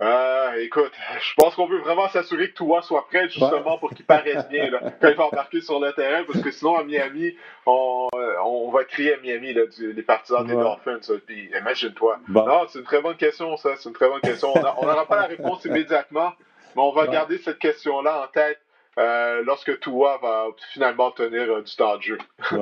Euh, 0.01 0.53
écoute, 0.61 0.93
je 1.20 1.34
pense 1.36 1.55
qu'on 1.55 1.65
veut 1.65 1.80
vraiment 1.80 2.07
s'assurer 2.07 2.51
que 2.51 2.55
Tua 2.55 2.82
soit 2.82 3.05
prêt 3.07 3.28
justement 3.28 3.78
pour 3.80 3.93
qu'il 3.93 4.05
paraisse 4.05 4.47
bien 4.47 4.70
là, 4.70 4.80
quand 5.01 5.09
il 5.09 5.15
va 5.15 5.26
embarquer 5.26 5.59
sur 5.59 5.78
le 5.80 5.91
terrain, 5.91 6.24
parce 6.24 6.41
que 6.41 6.51
sinon 6.51 6.78
à 6.78 6.84
Miami, 6.86 7.36
on, 7.65 8.07
euh, 8.15 8.36
on 8.45 8.72
va 8.72 8.86
crier 8.86 9.15
à 9.15 9.17
Miami 9.17 9.53
là, 9.53 9.63
les 9.78 10.03
partisans 10.03 10.45
des 10.45 10.53
Dolphins. 10.53 10.99
Puis 11.26 11.51
imagine-toi. 11.59 12.20
Non, 12.30 12.65
c'est 12.70 12.80
une 12.80 12.86
très 12.86 13.01
bonne 13.01 13.17
question, 13.17 13.57
ça. 13.57 13.72
C'est 13.76 13.89
une 13.89 13.95
très 13.95 14.07
bonne 14.07 14.22
question. 14.22 14.53
On 14.55 14.86
n'aura 14.86 15.05
pas 15.05 15.17
la 15.17 15.28
réponse 15.28 15.65
immédiatement, 15.65 16.32
mais 16.76 16.82
on 16.82 16.91
va 16.91 17.07
garder 17.07 17.38
cette 17.39 17.59
question-là 17.59 18.24
en 18.24 18.28
tête 18.28 18.59
euh, 18.99 19.41
lorsque 19.45 19.79
Tua 19.79 20.17
va 20.21 20.47
finalement 20.73 21.07
obtenir 21.07 21.49
euh, 21.49 21.61
du 21.61 21.75
temps 21.75 21.97
de 21.97 22.01
jeu. 22.01 22.17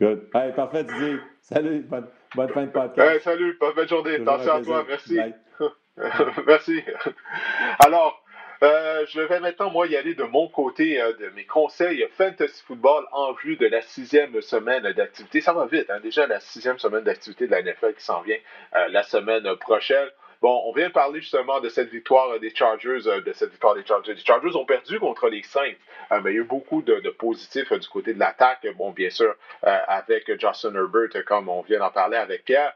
Good. 0.00 0.28
Hey, 0.34 0.52
parfait, 0.52 0.84
Didier. 0.84 1.16
Salut, 1.40 1.80
bonne, 1.80 2.06
bonne 2.34 2.48
fin 2.50 2.62
de 2.62 2.70
podcast. 2.70 3.10
Hey, 3.14 3.20
salut, 3.20 3.58
bonne 3.58 3.88
journée. 3.88 4.14
Attention 4.16 4.52
à 4.52 4.62
toi, 4.62 4.84
merci. 4.86 5.18
merci. 6.46 6.82
Alors, 7.80 8.22
euh, 8.62 9.04
je 9.08 9.20
vais 9.20 9.40
maintenant, 9.40 9.70
moi, 9.70 9.86
y 9.86 9.96
aller 9.96 10.14
de 10.14 10.24
mon 10.24 10.48
côté 10.48 10.98
de 11.18 11.30
mes 11.30 11.44
conseils 11.44 12.06
Fantasy 12.16 12.62
Football 12.66 13.04
en 13.12 13.32
vue 13.32 13.56
de 13.56 13.66
la 13.66 13.82
sixième 13.82 14.40
semaine 14.42 14.92
d'activité. 14.92 15.40
Ça 15.40 15.52
va 15.52 15.66
vite, 15.66 15.90
hein? 15.90 16.00
déjà 16.00 16.26
la 16.26 16.40
sixième 16.40 16.78
semaine 16.78 17.04
d'activité 17.04 17.46
de 17.46 17.52
la 17.52 17.62
NFL 17.62 17.94
qui 17.94 18.04
s'en 18.04 18.20
vient 18.20 18.38
la 18.72 19.02
semaine 19.02 19.56
prochaine. 19.56 20.08
Bon, 20.42 20.62
on 20.66 20.72
vient 20.72 20.88
de 20.88 20.92
parler 20.92 21.20
justement 21.20 21.60
de 21.60 21.68
cette 21.68 21.88
victoire 21.88 22.38
des 22.38 22.54
Chargers, 22.54 23.06
euh, 23.06 23.20
de 23.22 23.32
cette 23.32 23.50
victoire 23.50 23.74
des 23.74 23.84
Chargers. 23.84 24.14
Les 24.14 24.24
Chargers 24.24 24.54
ont 24.54 24.66
perdu 24.66 25.00
contre 25.00 25.28
les 25.28 25.42
Saints, 25.42 25.72
euh, 26.12 26.20
mais 26.22 26.32
il 26.32 26.34
y 26.34 26.38
a 26.38 26.42
eu 26.42 26.44
beaucoup 26.44 26.82
de, 26.82 26.98
positifs 27.10 27.72
euh, 27.72 27.78
du 27.78 27.88
côté 27.88 28.12
de 28.12 28.18
l'attaque. 28.18 28.66
Bon, 28.76 28.90
bien 28.90 29.10
sûr, 29.10 29.34
avec 29.62 30.28
Justin 30.38 30.74
Herbert, 30.74 31.24
comme 31.26 31.48
on 31.48 31.62
vient 31.62 31.78
d'en 31.78 31.90
parler 31.90 32.16
avec 32.16 32.44
Pierre. 32.44 32.74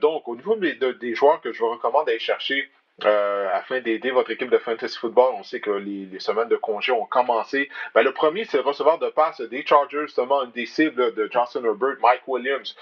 donc, 0.00 0.26
au 0.28 0.36
niveau 0.36 0.56
des, 0.56 1.14
joueurs 1.14 1.40
que 1.40 1.52
je 1.52 1.58
vous 1.58 1.70
recommande 1.70 2.06
d'aller 2.06 2.18
chercher, 2.18 2.70
afin 3.00 3.80
d'aider 3.80 4.10
votre 4.10 4.30
équipe 4.30 4.50
de 4.50 4.58
fantasy 4.58 4.98
football. 4.98 5.34
On 5.36 5.42
sait 5.42 5.60
que 5.60 5.70
les, 5.70 6.18
semaines 6.18 6.48
de 6.48 6.56
congé 6.56 6.92
ont 6.92 7.06
commencé. 7.06 7.68
Ben, 7.94 8.02
le 8.02 8.12
premier, 8.12 8.44
c'est 8.44 8.56
le 8.56 8.64
receveur 8.64 8.98
de 8.98 9.08
passe 9.08 9.40
des 9.40 9.64
Chargers, 9.64 10.06
justement, 10.06 10.42
une 10.44 10.50
des 10.50 10.66
cibles 10.66 11.14
de 11.14 11.28
Justin 11.32 11.64
Herbert, 11.64 11.96
Mike 12.00 12.26
Williams. 12.26 12.74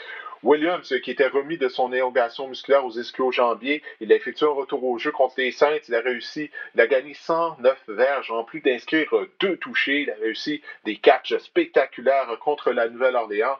Williams, 0.42 0.94
qui 1.02 1.10
était 1.10 1.26
remis 1.28 1.58
de 1.58 1.68
son 1.68 1.92
élongation 1.92 2.48
musculaire 2.48 2.84
aux 2.84 2.98
ischio-jambiers, 2.98 3.82
il 4.00 4.12
a 4.12 4.16
effectué 4.16 4.46
un 4.46 4.50
retour 4.50 4.84
au 4.84 4.98
jeu 4.98 5.10
contre 5.10 5.34
les 5.38 5.50
Saints. 5.50 5.78
Il 5.88 5.94
a 5.94 6.00
réussi, 6.00 6.50
il 6.74 6.80
a 6.80 6.86
gagné 6.86 7.14
109 7.14 7.78
verges, 7.88 8.30
en 8.30 8.44
plus 8.44 8.60
d'inscrire 8.60 9.12
deux 9.40 9.56
touchés. 9.56 10.02
Il 10.02 10.10
a 10.10 10.16
réussi 10.16 10.62
des 10.84 10.96
catchs 10.96 11.36
spectaculaires 11.38 12.38
contre 12.40 12.72
la 12.72 12.88
Nouvelle-Orléans. 12.88 13.58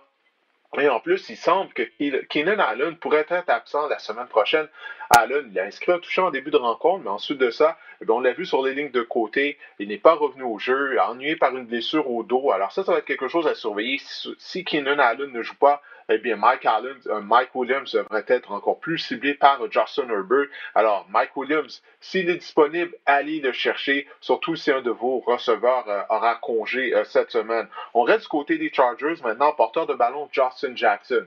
Et 0.79 0.89
en 0.89 1.01
plus, 1.01 1.31
il 1.31 1.37
semble 1.37 1.73
que 1.73 1.83
Keenan 2.29 2.59
Allen 2.59 2.97
pourrait 2.97 3.27
être 3.31 3.49
absent 3.49 3.87
la 3.89 3.99
semaine 3.99 4.27
prochaine. 4.27 4.69
Allen, 5.17 5.49
il 5.51 5.59
a 5.59 5.65
inscrit 5.65 5.93
un 5.93 5.99
touché 5.99 6.21
en 6.21 6.31
début 6.31 6.51
de 6.51 6.57
rencontre, 6.57 7.03
mais 7.05 7.11
ensuite 7.11 7.39
de 7.39 7.51
ça, 7.51 7.79
eh 8.03 8.11
on 8.11 8.21
l'a 8.21 8.33
vu 8.33 8.45
sur 8.45 8.63
les 8.63 8.75
lignes 8.75 8.91
de 8.91 9.03
côté. 9.03 9.59
Il 9.79 9.89
n'est 9.89 9.97
pas 9.97 10.15
revenu 10.15 10.43
au 10.43 10.59
jeu, 10.59 11.01
ennuyé 11.01 11.37
par 11.37 11.57
une 11.57 11.67
blessure 11.67 12.11
au 12.11 12.25
dos. 12.25 12.51
Alors 12.51 12.73
ça, 12.73 12.85
ça 12.85 12.93
va 12.93 12.99
être 12.99 13.07
quelque 13.07 13.29
chose 13.29 13.47
à 13.47 13.55
surveiller. 13.55 14.01
Si 14.39 14.65
Keenan 14.65 14.99
Allen 14.99 15.33
ne 15.33 15.43
joue 15.43 15.55
pas, 15.55 15.81
eh 16.09 16.19
bien, 16.19 16.37
Mike 16.37 16.65
Allen, 16.65 16.97
euh, 17.09 17.21
Mike 17.21 17.55
Williams 17.55 17.93
devrait 17.93 18.25
être 18.29 18.53
encore 18.53 18.79
plus 18.79 18.99
ciblé 18.99 19.35
par 19.35 19.61
Justin 19.71 20.09
Herbert. 20.09 20.47
Alors, 20.75 21.07
Mike 21.11 21.37
Williams, 21.37 21.83
s'il 22.01 22.31
est 22.31 22.37
disponible, 22.37 22.95
allez 23.07 23.41
le 23.41 23.53
chercher, 23.53 24.07
surtout 24.21 24.55
si 24.55 24.71
un 24.71 24.83
de 24.83 24.91
vos 24.91 25.19
receveurs 25.21 25.89
euh, 25.89 26.03
aura 26.09 26.37
congé 26.37 26.95
euh, 26.95 27.05
cette 27.05 27.33
semaine. 27.33 27.69
On 27.93 28.03
reste 28.03 28.23
du 28.23 28.29
côté 28.29 28.59
des 28.59 28.73
Chargers 28.73 29.17
maintenant, 29.23 29.53
porteur 29.53 29.87
de 29.87 29.95
ballon 29.95 30.29
Justin 30.31 30.77
Jackson. 30.77 31.27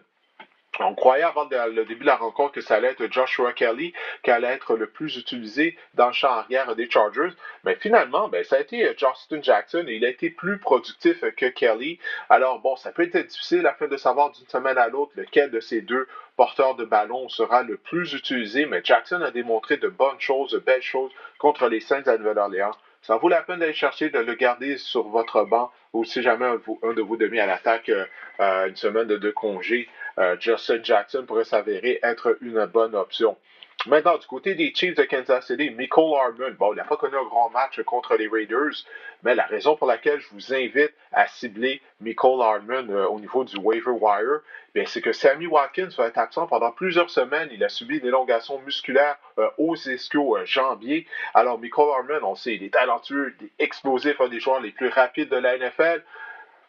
On 0.81 0.95
croyait 0.95 1.23
avant 1.23 1.47
le 1.49 1.83
début 1.83 2.01
de 2.01 2.05
la 2.05 2.15
rencontre 2.15 2.53
que 2.53 2.61
ça 2.61 2.75
allait 2.75 2.89
être 2.89 3.11
Joshua 3.11 3.53
Kelly 3.53 3.93
qui 4.23 4.31
allait 4.31 4.47
être 4.47 4.77
le 4.77 4.87
plus 4.87 5.17
utilisé 5.17 5.77
dans 5.95 6.07
le 6.07 6.13
champ 6.13 6.29
arrière 6.29 6.75
des 6.75 6.89
Chargers. 6.89 7.33
Mais 7.65 7.75
finalement, 7.75 8.29
ben, 8.29 8.43
ça 8.43 8.57
a 8.57 8.59
été 8.59 8.87
euh, 8.87 8.93
Justin 8.97 9.41
Jackson 9.41 9.85
et 9.87 9.95
il 9.95 10.05
a 10.05 10.09
été 10.09 10.29
plus 10.29 10.57
productif 10.59 11.19
que 11.35 11.47
Kelly. 11.47 11.99
Alors 12.29 12.59
bon, 12.59 12.75
ça 12.75 12.91
peut 12.91 13.03
être 13.03 13.27
difficile 13.27 13.67
afin 13.67 13.87
de 13.87 13.97
savoir 13.97 14.31
d'une 14.31 14.47
semaine 14.47 14.77
à 14.77 14.87
l'autre 14.87 15.11
lequel 15.15 15.51
de 15.51 15.59
ces 15.59 15.81
deux 15.81 16.07
porteurs 16.37 16.75
de 16.75 16.85
ballon 16.85 17.27
sera 17.27 17.63
le 17.63 17.75
plus 17.75 18.13
utilisé. 18.13 18.65
Mais 18.65 18.81
Jackson 18.83 19.21
a 19.21 19.31
démontré 19.31 19.77
de 19.77 19.89
bonnes 19.89 20.19
choses, 20.19 20.51
de 20.51 20.59
belles 20.59 20.81
choses 20.81 21.11
contre 21.39 21.67
les 21.67 21.81
Saints 21.81 22.01
de 22.01 22.17
Nouvelle-Orléans. 22.17 22.75
Ça 23.01 23.17
vaut 23.17 23.29
la 23.29 23.41
peine 23.41 23.59
d'aller 23.59 23.73
chercher, 23.73 24.09
de 24.09 24.19
le 24.19 24.33
garder 24.35 24.77
sur 24.77 25.07
votre 25.07 25.43
banc 25.45 25.71
ou 25.93 26.03
si 26.03 26.21
jamais 26.21 26.45
un, 26.45 26.93
de 26.93 27.01
vous 27.01 27.17
demi 27.17 27.39
à 27.39 27.45
l'attaque 27.45 27.89
euh, 27.89 28.05
euh, 28.39 28.67
une 28.67 28.75
semaine 28.75 29.07
de 29.07 29.17
deux 29.17 29.31
congés. 29.31 29.87
Euh, 30.17 30.35
Justin 30.39 30.83
Jackson 30.83 31.25
pourrait 31.25 31.45
s'avérer 31.45 31.99
être 32.03 32.37
une 32.41 32.65
bonne 32.65 32.95
option. 32.95 33.37
Maintenant, 33.85 34.17
du 34.17 34.27
côté 34.27 34.55
des 34.55 34.73
Chiefs 34.75 34.95
de 34.95 35.03
Kansas 35.03 35.47
City, 35.47 35.69
Michael 35.69 36.13
Harmon, 36.13 36.53
bon, 36.59 36.73
il 36.73 36.75
n'a 36.75 36.83
pas 36.83 36.97
connu 36.97 37.15
un 37.15 37.23
grand 37.23 37.49
match 37.49 37.81
contre 37.83 38.17
les 38.17 38.27
Raiders, 38.27 38.83
mais 39.23 39.35
la 39.35 39.45
raison 39.45 39.77
pour 39.77 39.87
laquelle 39.87 40.19
je 40.19 40.27
vous 40.33 40.53
invite 40.53 40.93
à 41.13 41.27
cibler 41.27 41.81
Michael 42.01 42.41
Harmon 42.41 42.89
euh, 42.89 43.07
au 43.07 43.21
niveau 43.21 43.45
du 43.45 43.55
waiver 43.57 43.91
wire, 43.91 44.41
c'est 44.85 45.01
que 45.01 45.13
Sammy 45.13 45.47
Watkins 45.47 45.89
va 45.97 46.07
être 46.07 46.17
absent 46.17 46.45
pendant 46.47 46.71
plusieurs 46.71 47.09
semaines. 47.09 47.47
Il 47.53 47.63
a 47.63 47.69
subi 47.69 47.99
une 47.99 48.05
élongation 48.05 48.59
musculaire 48.59 49.17
euh, 49.37 49.49
aux 49.57 49.75
ischio-jambiers. 49.77 51.07
Alors, 51.33 51.57
Michael 51.57 51.87
Harmon, 51.89 52.27
on 52.27 52.35
sait, 52.35 52.55
il 52.55 52.63
est 52.63 52.73
talentueux, 52.73 53.33
il 53.39 53.45
est 53.47 53.51
explosif, 53.59 54.19
un 54.19 54.27
des 54.27 54.41
joueurs 54.41 54.59
les 54.59 54.71
plus 54.71 54.89
rapides 54.89 55.29
de 55.29 55.37
la 55.37 55.57
NFL. 55.57 56.03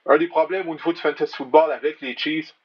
Un 0.07 0.17
des 0.17 0.29
problèmes 0.29 0.69
au 0.69 0.75
niveau 0.75 0.93
du 0.93 1.01
fantasy 1.01 1.35
football 1.35 1.73
avec 1.73 2.01
les 2.01 2.17
Chiefs, 2.17 2.55
euh, 2.55 2.60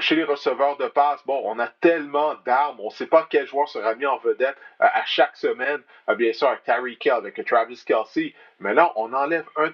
chez 0.00 0.16
les 0.16 0.24
receveurs 0.24 0.76
de 0.76 0.86
passe, 0.88 1.24
bon, 1.26 1.40
on 1.44 1.58
a 1.58 1.68
tellement 1.68 2.34
d'armes, 2.44 2.80
on 2.80 2.86
ne 2.86 2.90
sait 2.90 3.06
pas 3.06 3.26
quel 3.28 3.46
joueur 3.46 3.68
sera 3.68 3.94
mis 3.94 4.06
en 4.06 4.18
vedette 4.18 4.56
euh, 4.80 4.86
à 4.92 5.04
chaque 5.04 5.36
semaine, 5.36 5.80
euh, 6.08 6.14
bien 6.14 6.32
sûr 6.32 6.48
avec 6.48 6.64
Terry 6.64 6.96
Kell, 6.98 7.14
avec 7.14 7.44
Travis 7.44 7.82
Kelsey, 7.84 8.34
mais 8.60 8.74
là, 8.74 8.92
on 8.96 9.12
enlève 9.12 9.44
un 9.56 9.68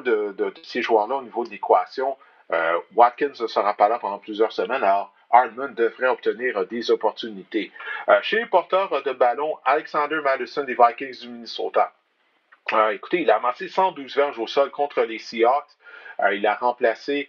de 0.00 0.54
ces, 0.62 0.82
joueurs-là 0.82 1.16
au 1.16 1.22
niveau 1.22 1.44
de 1.44 1.50
l'équation. 1.50 2.16
Watkins 2.94 3.32
ne 3.38 3.46
sera 3.46 3.74
pas 3.74 3.88
là 3.88 3.98
pendant 3.98 4.18
plusieurs 4.18 4.52
semaines, 4.52 4.82
alors 4.82 5.12
Hardman 5.30 5.74
devrait 5.74 6.08
obtenir 6.08 6.66
des 6.66 6.90
opportunités. 6.90 7.70
chez 8.22 8.36
les 8.36 8.46
porteurs 8.46 9.02
de 9.02 9.12
ballon, 9.12 9.58
Alexander 9.66 10.20
Madison 10.22 10.64
des 10.64 10.74
Vikings 10.74 11.20
du 11.20 11.28
Minnesota. 11.28 11.92
écoutez, 12.90 13.20
il 13.20 13.30
a 13.30 13.36
amassé 13.36 13.68
112 13.68 14.16
verges 14.16 14.38
au 14.38 14.46
sol 14.46 14.70
contre 14.70 15.02
les 15.02 15.18
Seahawks. 15.18 15.68
Il 16.32 16.46
a 16.46 16.54
remplacé 16.54 17.28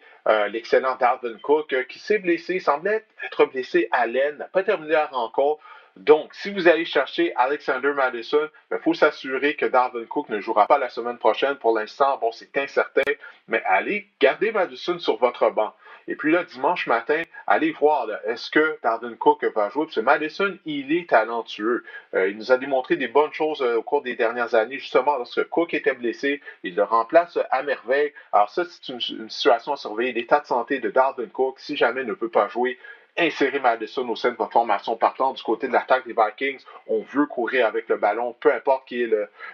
l'excellent 0.49 0.95
Dalvin 0.95 1.37
Cook 1.41 1.75
qui 1.87 1.99
s'est 1.99 2.19
blessé, 2.19 2.59
semblait 2.59 3.05
être 3.25 3.45
blessé 3.45 3.87
à 3.91 4.07
l'aine, 4.07 4.37
n'a 4.37 4.45
pas 4.45 4.63
terminé 4.63 4.93
la 4.93 5.07
rencontre. 5.07 5.61
Donc, 5.99 6.33
si 6.33 6.49
vous 6.49 6.69
allez 6.69 6.85
chercher 6.85 7.35
Alexander 7.35 7.91
Madison, 7.93 8.47
il 8.71 8.77
faut 8.77 8.93
s'assurer 8.93 9.55
que 9.55 9.65
Darwin 9.65 10.07
Cook 10.07 10.29
ne 10.29 10.39
jouera 10.39 10.65
pas 10.65 10.77
la 10.77 10.87
semaine 10.87 11.17
prochaine. 11.17 11.55
Pour 11.55 11.77
l'instant, 11.77 12.17
bon, 12.17 12.31
c'est 12.31 12.55
incertain, 12.57 13.01
mais 13.49 13.61
allez 13.65 14.07
garder 14.21 14.53
Madison 14.53 14.97
sur 14.97 15.17
votre 15.17 15.49
banc. 15.49 15.73
Et 16.07 16.15
puis 16.15 16.31
là, 16.31 16.45
dimanche 16.45 16.87
matin, 16.87 17.21
allez 17.47 17.71
voir, 17.71 18.07
est-ce 18.25 18.49
que 18.49 18.79
Darwin 18.81 19.17
Cook 19.17 19.43
va 19.53 19.69
jouer? 19.69 19.85
Parce 19.85 19.95
que 19.95 20.01
Madison, 20.01 20.57
il 20.65 20.91
est 20.91 21.09
talentueux. 21.09 21.83
Euh, 22.15 22.29
il 22.29 22.37
nous 22.37 22.51
a 22.51 22.57
démontré 22.57 22.95
des 22.95 23.09
bonnes 23.09 23.33
choses 23.33 23.61
euh, 23.61 23.75
au 23.75 23.83
cours 23.83 24.01
des 24.01 24.15
dernières 24.15 24.55
années, 24.55 24.79
justement, 24.79 25.17
lorsque 25.17 25.43
Cook 25.49 25.73
était 25.73 25.93
blessé, 25.93 26.41
il 26.63 26.75
le 26.75 26.83
remplace 26.83 27.37
à 27.51 27.61
merveille. 27.61 28.13
Alors 28.31 28.49
ça, 28.49 28.63
c'est 28.63 28.91
une, 28.91 29.29
situation 29.29 29.73
à 29.73 29.77
surveiller. 29.77 30.13
L'état 30.13 30.39
de 30.39 30.47
santé 30.47 30.79
de 30.79 30.89
Darwin 30.89 31.29
Cook, 31.29 31.59
si 31.59 31.75
jamais 31.75 32.01
il 32.01 32.07
ne 32.07 32.13
peut 32.13 32.29
pas 32.29 32.47
jouer, 32.47 32.79
insérer 33.19 33.59
Madison 33.59 34.07
au 34.09 34.15
sein 34.15 34.31
de 34.31 34.35
votre 34.35 34.51
formation 34.51 34.95
partant 34.95 35.33
du 35.33 35.43
côté 35.43 35.67
de 35.67 35.73
l'attaque 35.73 36.07
des 36.07 36.13
Vikings. 36.13 36.63
On 36.87 37.01
veut 37.01 37.25
courir 37.25 37.67
avec 37.67 37.89
le 37.89 37.97
ballon, 37.97 38.35
peu 38.39 38.53
importe 38.53 38.87
qui 38.87 39.03
est 39.03 39.07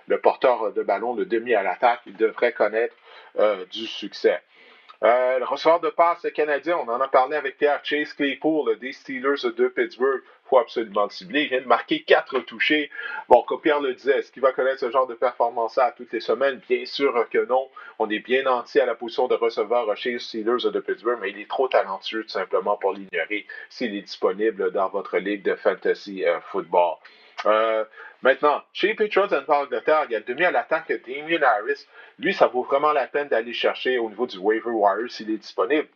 le, 0.08 0.18
porteur 0.20 0.72
de 0.74 0.84
ballon, 0.84 1.16
le 1.16 1.26
demi 1.26 1.54
à 1.54 1.64
l'attaque, 1.64 2.02
il 2.06 2.16
devrait 2.16 2.54
connaître 2.54 2.96
euh, 3.40 3.66
du 3.66 3.86
succès. 3.86 4.40
Euh, 5.06 5.38
le 5.38 5.46
receveur 5.46 5.80
de 5.82 5.90
passe 5.90 6.26
canadien, 6.34 6.80
on 6.84 6.90
en 6.90 7.00
a 7.00 7.08
parlé 7.08 7.36
avec 7.36 7.60
Pierre 7.60 7.80
Chase 7.84 8.12
Claypool 8.14 8.76
des 8.80 8.92
Steelers 8.92 9.54
de 9.56 9.68
Pittsburgh. 9.68 10.24
Faut 10.46 10.58
absolument 10.58 11.04
le 11.04 11.12
cibler. 11.12 11.44
Il 11.44 11.50
vient 11.50 11.62
de 11.62 11.68
marquer 11.68 12.02
quatre 12.02 12.40
touchés. 12.40 12.90
Bon, 13.30 13.44
comme 13.44 13.62
Pierre 13.62 13.82
le 13.82 13.94
disait, 13.94 14.18
est-ce 14.18 14.32
qu'il 14.32 14.42
va 14.42 14.52
connaître 14.52 14.80
ce 14.80 14.90
genre 14.90 15.06
de 15.06 15.14
performance 15.14 15.78
à 15.78 15.92
toutes 15.92 16.12
les 16.12 16.22
semaines? 16.22 16.60
Bien 16.68 16.88
sûr 16.88 17.30
que 17.30 17.46
non. 17.46 17.70
On 18.00 18.10
est 18.10 18.18
bien 18.18 18.48
entier 18.48 18.82
à 18.82 18.88
la 18.88 18.96
position 18.96 19.28
de 19.28 19.36
receveur 19.36 19.96
chez 19.96 20.18
Steelers 20.18 20.72
de 20.72 20.80
Pittsburgh, 20.80 21.20
mais 21.22 21.30
il 21.30 21.40
est 21.40 21.50
trop 21.50 21.68
talentueux 21.68 22.24
tout 22.24 22.30
simplement 22.30 22.76
pour 22.76 22.94
l'ignorer 22.94 23.46
s'il 23.70 23.96
est 23.96 24.02
disponible 24.02 24.72
dans 24.72 24.90
votre 24.90 25.20
ligue 25.20 25.44
de 25.44 25.54
fantasy 25.54 26.26
euh, 26.26 26.40
football. 26.52 26.96
Euh, 27.46 27.86
maintenant, 28.22 28.64
chez 28.74 28.88
les 28.88 28.96
Patriots 28.96 29.28
d'Angleterre, 29.28 30.06
il 30.10 30.14
y 30.14 30.16
a 30.16 30.22
demi 30.22 30.44
à 30.44 30.52
l'attaque 30.52 30.92
Damien 31.06 31.42
Harris. 31.42 31.86
Lui, 32.20 32.34
ça 32.34 32.48
vaut 32.48 32.64
vraiment 32.64 32.92
la 32.92 33.08
peine 33.08 33.28
d'aller 33.28 33.54
chercher 33.54 33.98
au 34.00 34.10
niveau 34.10 34.28
du 34.28 34.38
waiver 34.38 34.72
wire 34.72 35.10
s'il 35.10 35.30
est 35.30 35.38
disponible. 35.38 35.88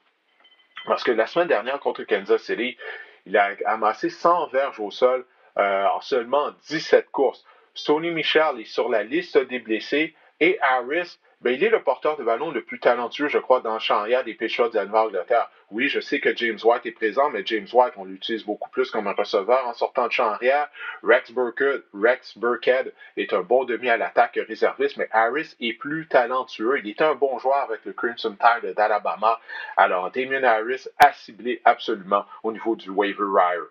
Parce 0.86 1.04
que 1.04 1.12
la 1.12 1.28
semaine 1.28 1.48
dernière 1.48 1.80
contre 1.80 2.04
Kansas 2.04 2.42
City, 2.42 2.78
il 3.26 3.38
a 3.38 3.52
amassé 3.66 4.10
100 4.10 4.48
verges 4.48 4.80
au 4.80 4.92
sol 4.92 5.26
euh, 5.58 5.86
en 5.88 6.02
seulement 6.02 6.52
17 6.68 7.10
courses. 7.12 7.46
Sony 7.74 8.12
Michel 8.12 8.60
est 8.60 8.66
sur 8.66 8.90
la 8.90 9.04
liste 9.04 9.38
des 9.38 9.60
blessés 9.60 10.16
et 10.40 10.58
Harris 10.62 11.18
ben, 11.42 11.54
il 11.54 11.64
est 11.64 11.70
le 11.70 11.82
porteur 11.82 12.18
de 12.18 12.24
ballon 12.24 12.52
le 12.52 12.62
plus 12.62 12.80
talentueux, 12.80 13.30
je 13.30 13.38
crois, 13.38 13.62
dans 13.62 13.76
le 13.76 13.80
champ 13.80 13.96
arrière 13.96 14.26
des 14.26 14.34
Patriots 14.34 14.68
d'Angleterre. 14.68 15.50
Oui, 15.72 15.88
je 15.88 16.02
sais 16.02 16.20
que 16.20 16.36
James 16.36 16.60
White 16.62 16.86
est 16.86 16.92
présent, 16.92 17.30
mais 17.30 17.44
James 17.46 17.68
White, 17.72 17.94
on 17.96 18.04
l'utilise 18.04 18.44
beaucoup 18.44 18.70
plus 18.70 18.92
comme 18.92 19.08
un 19.08 19.14
receveur 19.14 19.66
en 19.66 19.74
sortant 19.74 20.08
de 20.08 20.12
champ 20.12 20.28
arrière. 20.28 20.68
Rex 21.02 21.32
Burkhead, 21.32 21.84
Rex 21.94 22.38
Burkhead 22.38 22.94
est 23.16 23.32
un 23.32 23.42
bon 23.42 23.64
demi 23.64 23.90
à 23.90 23.96
l'attaque 23.96 24.38
réserviste, 24.48 24.98
mais 24.98 25.08
Harris 25.12 25.56
est 25.62 25.74
plus 25.74 26.08
talentueux. 26.08 26.80
Il 26.80 26.90
est 26.90 27.02
un 27.02 27.16
bon 27.16 27.40
joueur 27.40 27.60
avec 27.60 27.86
le 27.86 27.94
Crimson 27.94 28.36
Tide 28.36 28.74
d'Alabama. 28.76 29.40
Alors, 29.78 30.12
Damien 30.12 30.44
Harris 30.44 30.88
a 30.98 31.14
ciblé 31.14 31.62
absolument 31.64 32.26
au 32.44 32.52
niveau 32.52 32.76
du 32.76 32.90
waiver 32.90 33.24
wire. 33.24 33.68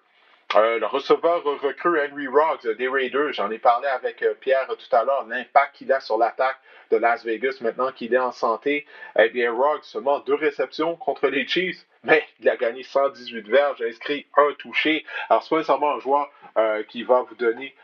Euh, 0.55 0.79
le 0.79 0.87
receveur 0.87 1.45
recrue 1.45 2.01
Henry 2.01 2.27
Roggs 2.27 2.75
des 2.79 2.89
Raiders, 2.89 3.35
j'en 3.35 3.51
ai 3.51 3.59
parlé 3.59 3.87
avec 3.87 4.23
euh, 4.23 4.33
Pierre 4.33 4.67
tout 4.67 4.97
à 4.97 5.05
l'heure, 5.05 5.27
l'impact 5.29 5.77
qu'il 5.77 5.93
a 5.93 6.01
sur 6.01 6.17
l'attaque 6.17 6.57
de 6.91 6.97
Las 6.97 7.23
Vegas 7.23 7.59
maintenant 7.61 7.93
qu'il 7.93 8.15
est 8.15 8.19
en 8.19 8.33
santé. 8.33 8.87
Eh 9.19 9.29
bien, 9.29 9.53
Roggs 9.53 9.83
seulement 9.83 10.21
deux 10.21 10.37
réceptions 10.37 10.97
contre 10.97 11.29
les 11.29 11.47
Chiefs, 11.47 11.85
mais 12.03 12.25
il 12.41 12.49
a 12.49 12.57
gagné 12.57 12.83
118 12.83 13.47
verges, 13.47 13.83
inscrit 13.83 14.27
un 14.39 14.55
touché. 14.55 15.05
Alors, 15.29 15.43
c'est 15.43 15.51
pas 15.51 15.57
nécessairement 15.57 15.97
un 15.97 16.01
joueur 16.01 16.31
euh, 16.57 16.83
qui 16.85 17.03
va 17.03 17.21
vous 17.29 17.35
donner, 17.35 17.75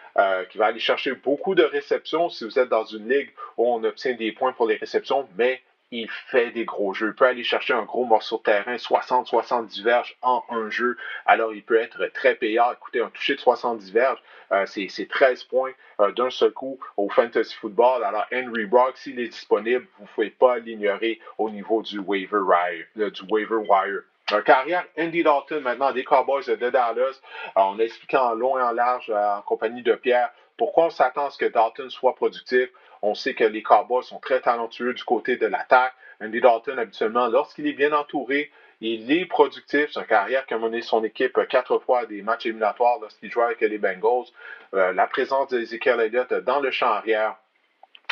qui 0.48 0.56
va 0.56 0.66
aller 0.66 0.80
chercher 0.80 1.12
beaucoup 1.12 1.54
de 1.54 1.64
réceptions 1.64 2.30
si 2.30 2.44
vous 2.44 2.58
êtes 2.58 2.68
dans 2.70 2.84
une 2.84 3.08
ligue 3.08 3.30
où 3.58 3.66
on 3.66 3.84
obtient 3.84 4.14
des 4.14 4.32
points 4.32 4.52
pour 4.52 4.66
les 4.66 4.76
réceptions, 4.76 5.28
mais 5.36 5.60
il 5.90 6.08
fait 6.10 6.50
des 6.50 6.64
gros 6.64 6.94
jeux. 6.94 7.08
Il 7.08 7.14
peut 7.14 7.26
aller 7.26 7.44
chercher 7.44 7.72
un 7.74 7.84
gros 7.84 8.04
morceau 8.04 8.38
de 8.38 8.42
terrain, 8.42 8.76
60-70 8.76 9.82
verges 9.82 10.16
en 10.22 10.42
un 10.50 10.70
jeu. 10.70 10.96
Alors, 11.26 11.54
il 11.54 11.62
peut 11.62 11.76
être 11.76 12.06
très 12.12 12.34
payant. 12.34 12.72
Écoutez, 12.72 13.00
un 13.00 13.10
toucher 13.10 13.34
de 13.34 13.40
70 13.40 13.92
verges, 13.92 14.22
euh, 14.52 14.66
c'est 14.66 15.08
13 15.08 15.44
points 15.44 15.72
euh, 16.00 16.12
d'un 16.12 16.30
seul 16.30 16.52
coup 16.52 16.78
au 16.96 17.08
fantasy 17.08 17.54
football. 17.54 18.02
Alors, 18.04 18.26
Henry 18.32 18.66
Brock, 18.66 18.96
s'il 18.96 19.20
est 19.20 19.28
disponible, 19.28 19.86
vous 19.98 20.04
ne 20.04 20.08
pouvez 20.08 20.30
pas 20.30 20.58
l'ignorer 20.58 21.20
au 21.38 21.50
niveau 21.50 21.82
du 21.82 21.98
waiver 21.98 22.40
wire. 22.40 22.86
Euh, 22.98 23.10
du 23.10 23.22
waiver 23.30 23.56
wire. 23.68 24.02
carrière, 24.44 24.84
Andy 24.98 25.22
Dalton 25.22 25.60
maintenant 25.60 25.92
des 25.92 26.04
Cowboys 26.04 26.46
de 26.46 26.70
Dallas. 26.70 27.20
on 27.56 27.78
a 27.78 27.82
expliqué 27.82 28.16
en 28.16 28.34
long 28.34 28.58
et 28.58 28.62
en 28.62 28.72
large 28.72 29.10
en 29.10 29.42
compagnie 29.42 29.82
de 29.82 29.94
Pierre 29.94 30.30
pourquoi 30.56 30.86
on 30.86 30.90
s'attend 30.90 31.26
à 31.26 31.30
ce 31.30 31.38
que 31.38 31.46
Dalton 31.46 31.90
soit 31.90 32.14
productif. 32.14 32.68
On 33.06 33.14
sait 33.14 33.34
que 33.34 33.44
les 33.44 33.62
Cowboys 33.62 34.02
sont 34.02 34.18
très 34.18 34.40
talentueux 34.40 34.94
du 34.94 35.04
côté 35.04 35.36
de 35.36 35.46
l'attaque. 35.46 35.92
Andy 36.22 36.40
Dalton, 36.40 36.78
habituellement, 36.78 37.26
lorsqu'il 37.28 37.66
est 37.66 37.74
bien 37.74 37.92
entouré, 37.92 38.50
il 38.80 39.12
est 39.12 39.26
productif. 39.26 39.94
Une 39.94 40.04
carrière 40.04 40.46
qui 40.46 40.54
a 40.54 40.58
mené 40.58 40.80
son 40.80 41.04
équipe 41.04 41.38
quatre 41.50 41.78
fois 41.80 42.00
à 42.00 42.06
des 42.06 42.22
matchs 42.22 42.46
éliminatoires 42.46 42.98
lorsqu'il 43.02 43.30
jouait 43.30 43.44
avec 43.44 43.60
les 43.60 43.76
Bengals. 43.76 44.28
Euh, 44.72 44.94
la 44.94 45.06
présence 45.06 45.48
d'Ezekiel 45.48 46.00
Elliott 46.00 46.32
dans 46.32 46.60
le 46.60 46.70
champ 46.70 46.86
arrière. 46.88 47.36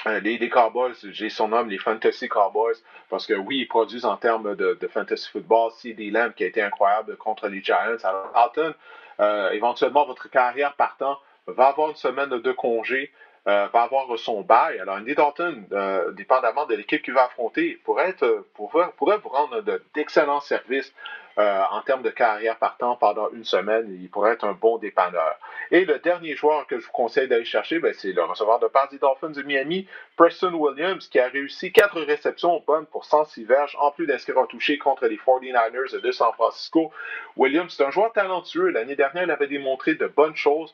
Euh, 0.06 0.20
les, 0.20 0.48
Cowboys, 0.50 0.92
j'ai 1.04 1.30
son 1.30 1.48
nom, 1.48 1.62
les 1.62 1.78
Fantasy 1.78 2.28
Cowboys, 2.28 2.76
parce 3.08 3.26
que 3.26 3.32
oui, 3.32 3.60
ils 3.60 3.68
produisent 3.68 4.04
en 4.04 4.18
termes 4.18 4.54
de, 4.56 4.76
fantasy 4.92 5.30
football. 5.30 5.72
Des 5.84 6.10
Lamb 6.10 6.34
qui 6.34 6.44
a 6.44 6.48
été 6.48 6.60
incroyable 6.60 7.16
contre 7.16 7.48
les 7.48 7.62
Giants. 7.62 7.96
Alors, 8.04 8.30
Dalton, 8.34 8.74
euh, 9.20 9.50
éventuellement, 9.52 10.04
votre 10.04 10.28
carrière 10.28 10.74
partant 10.74 11.18
va 11.46 11.68
avoir 11.68 11.88
une 11.88 11.96
semaine 11.96 12.28
de 12.28 12.52
congé. 12.52 13.10
Euh, 13.48 13.66
va 13.72 13.82
avoir 13.82 14.06
son 14.20 14.42
bail. 14.42 14.78
Alors, 14.78 14.96
Andy 14.98 15.16
Dalton, 15.16 15.66
euh, 15.72 16.12
dépendamment 16.12 16.64
de 16.66 16.76
l'équipe 16.76 17.02
qu'il 17.02 17.14
va 17.14 17.24
affronter, 17.24 17.76
pourrait, 17.82 18.14
pourrait 18.54 19.18
vous 19.18 19.28
rendre 19.30 19.60
d'excellents 19.94 20.40
services 20.40 20.94
euh, 21.38 21.62
en 21.72 21.80
termes 21.80 22.02
de 22.02 22.10
carrière 22.10 22.56
partant 22.56 22.94
pendant 22.94 23.30
une 23.30 23.44
semaine. 23.44 23.98
Il 24.00 24.08
pourrait 24.10 24.34
être 24.34 24.44
un 24.44 24.52
bon 24.52 24.78
dépanneur. 24.78 25.40
Et 25.72 25.84
le 25.84 25.98
dernier 25.98 26.36
joueur 26.36 26.68
que 26.68 26.78
je 26.78 26.86
vous 26.86 26.92
conseille 26.92 27.26
d'aller 27.26 27.44
chercher, 27.44 27.80
ben, 27.80 27.92
c'est 27.94 28.12
le 28.12 28.22
receveur 28.22 28.60
de 28.60 28.68
passe 28.68 28.90
des 28.90 28.98
Dolphins 28.98 29.30
de 29.30 29.42
Miami, 29.42 29.88
Preston 30.16 30.52
Williams, 30.52 31.08
qui 31.08 31.18
a 31.18 31.26
réussi 31.26 31.72
quatre 31.72 32.00
réceptions 32.00 32.62
bonnes 32.64 32.86
pour 32.86 33.04
106 33.04 33.44
verges, 33.44 33.76
en 33.80 33.90
plus 33.90 34.06
d'inscrire 34.06 34.38
un 34.38 34.46
touché 34.46 34.78
contre 34.78 35.06
les 35.06 35.16
49ers 35.16 36.00
de 36.00 36.12
San 36.12 36.32
Francisco. 36.34 36.92
Williams, 37.36 37.74
c'est 37.76 37.84
un 37.84 37.90
joueur 37.90 38.12
talentueux. 38.12 38.68
L'année 38.68 38.94
dernière, 38.94 39.24
il 39.24 39.30
avait 39.32 39.48
démontré 39.48 39.96
de 39.96 40.06
bonnes 40.06 40.36
choses. 40.36 40.72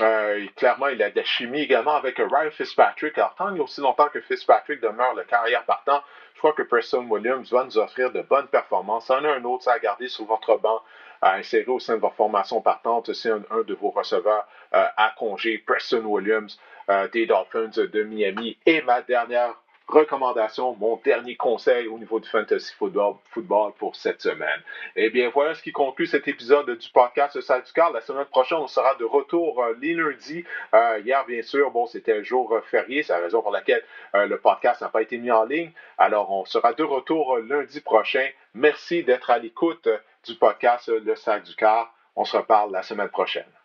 Euh, 0.00 0.46
clairement, 0.56 0.88
il 0.88 1.02
a 1.02 1.10
de 1.10 1.16
la 1.16 1.24
chimie 1.24 1.62
également 1.62 1.94
avec 1.94 2.18
Ryan 2.18 2.50
Fitzpatrick. 2.50 3.16
Alors, 3.18 3.34
tant 3.34 3.54
et 3.54 3.60
aussi 3.60 3.80
longtemps 3.80 4.08
que 4.08 4.20
Fitzpatrick 4.20 4.80
demeure 4.80 5.14
le 5.14 5.24
carrière 5.24 5.64
partant, 5.64 6.02
je 6.34 6.38
crois 6.38 6.52
que 6.52 6.62
Preston 6.62 7.04
Williams 7.08 7.50
va 7.50 7.64
nous 7.64 7.78
offrir 7.78 8.12
de 8.12 8.22
bonnes 8.22 8.46
performances. 8.46 9.10
en 9.10 9.24
a 9.24 9.28
un 9.28 9.44
autre 9.44 9.68
à 9.68 9.78
garder 9.78 10.06
sur 10.08 10.24
votre 10.24 10.56
banc, 10.58 10.80
à 11.20 11.34
insérer 11.34 11.66
au 11.66 11.80
sein 11.80 11.96
de 11.96 12.00
votre 12.00 12.14
formation 12.14 12.60
partante. 12.60 13.12
C'est 13.12 13.30
un, 13.30 13.42
de 13.66 13.74
vos 13.74 13.90
receveurs 13.90 14.46
euh, 14.74 14.84
à 14.96 15.14
congé, 15.18 15.58
Preston 15.58 16.04
Williams 16.04 16.60
euh, 16.90 17.08
des 17.08 17.26
Dolphins 17.26 17.70
de 17.70 18.02
Miami. 18.04 18.56
Et 18.66 18.82
ma 18.82 19.02
dernière 19.02 19.54
recommandation, 19.88 20.76
mon 20.78 21.00
dernier 21.02 21.36
conseil 21.36 21.88
au 21.88 21.98
niveau 21.98 22.20
du 22.20 22.28
fantasy 22.28 22.72
football, 22.74 23.72
pour 23.78 23.96
cette 23.96 24.20
semaine. 24.20 24.60
Eh 24.96 25.10
bien, 25.10 25.30
voilà 25.32 25.54
ce 25.54 25.62
qui 25.62 25.72
conclut 25.72 26.06
cet 26.06 26.28
épisode 26.28 26.70
du 26.70 26.88
podcast 26.90 27.40
Salle 27.40 27.62
du 27.62 27.72
Car. 27.72 27.92
La 27.92 28.00
semaine 28.00 28.26
prochaine, 28.26 28.58
on 28.58 28.66
sera 28.66 28.94
de 28.96 29.04
retour 29.04 29.62
euh, 29.62 29.76
les 29.80 29.94
lundis. 29.94 30.44
Euh, 30.74 31.00
hier, 31.04 31.24
bien 31.26 31.42
sûr, 31.42 31.70
bon, 31.70 31.86
c'était 31.86 32.18
un 32.18 32.22
jour 32.22 32.52
euh, 32.54 32.60
férié, 32.60 33.02
c'est 33.02 33.12
la 33.12 33.20
raison 33.20 33.42
pour 33.42 33.52
laquelle 33.52 33.82
le 34.14 34.38
podcast 34.38 34.80
n'a 34.80 34.88
pas 34.88 35.02
été 35.02 35.18
mis 35.18 35.30
en 35.30 35.44
ligne. 35.44 35.70
Alors, 35.96 36.30
on 36.30 36.44
sera 36.44 36.72
de 36.72 36.82
retour 36.82 37.38
lundi 37.38 37.80
prochain. 37.80 38.26
Merci 38.54 39.02
d'être 39.04 39.30
à 39.30 39.38
l'écoute 39.38 39.88
du 40.26 40.34
podcast 40.34 40.88
Le 40.88 41.14
Sac 41.16 41.44
du 41.44 41.54
Car. 41.54 41.94
On 42.16 42.24
se 42.24 42.36
reparle 42.36 42.72
la 42.72 42.82
semaine 42.82 43.08
prochaine. 43.08 43.57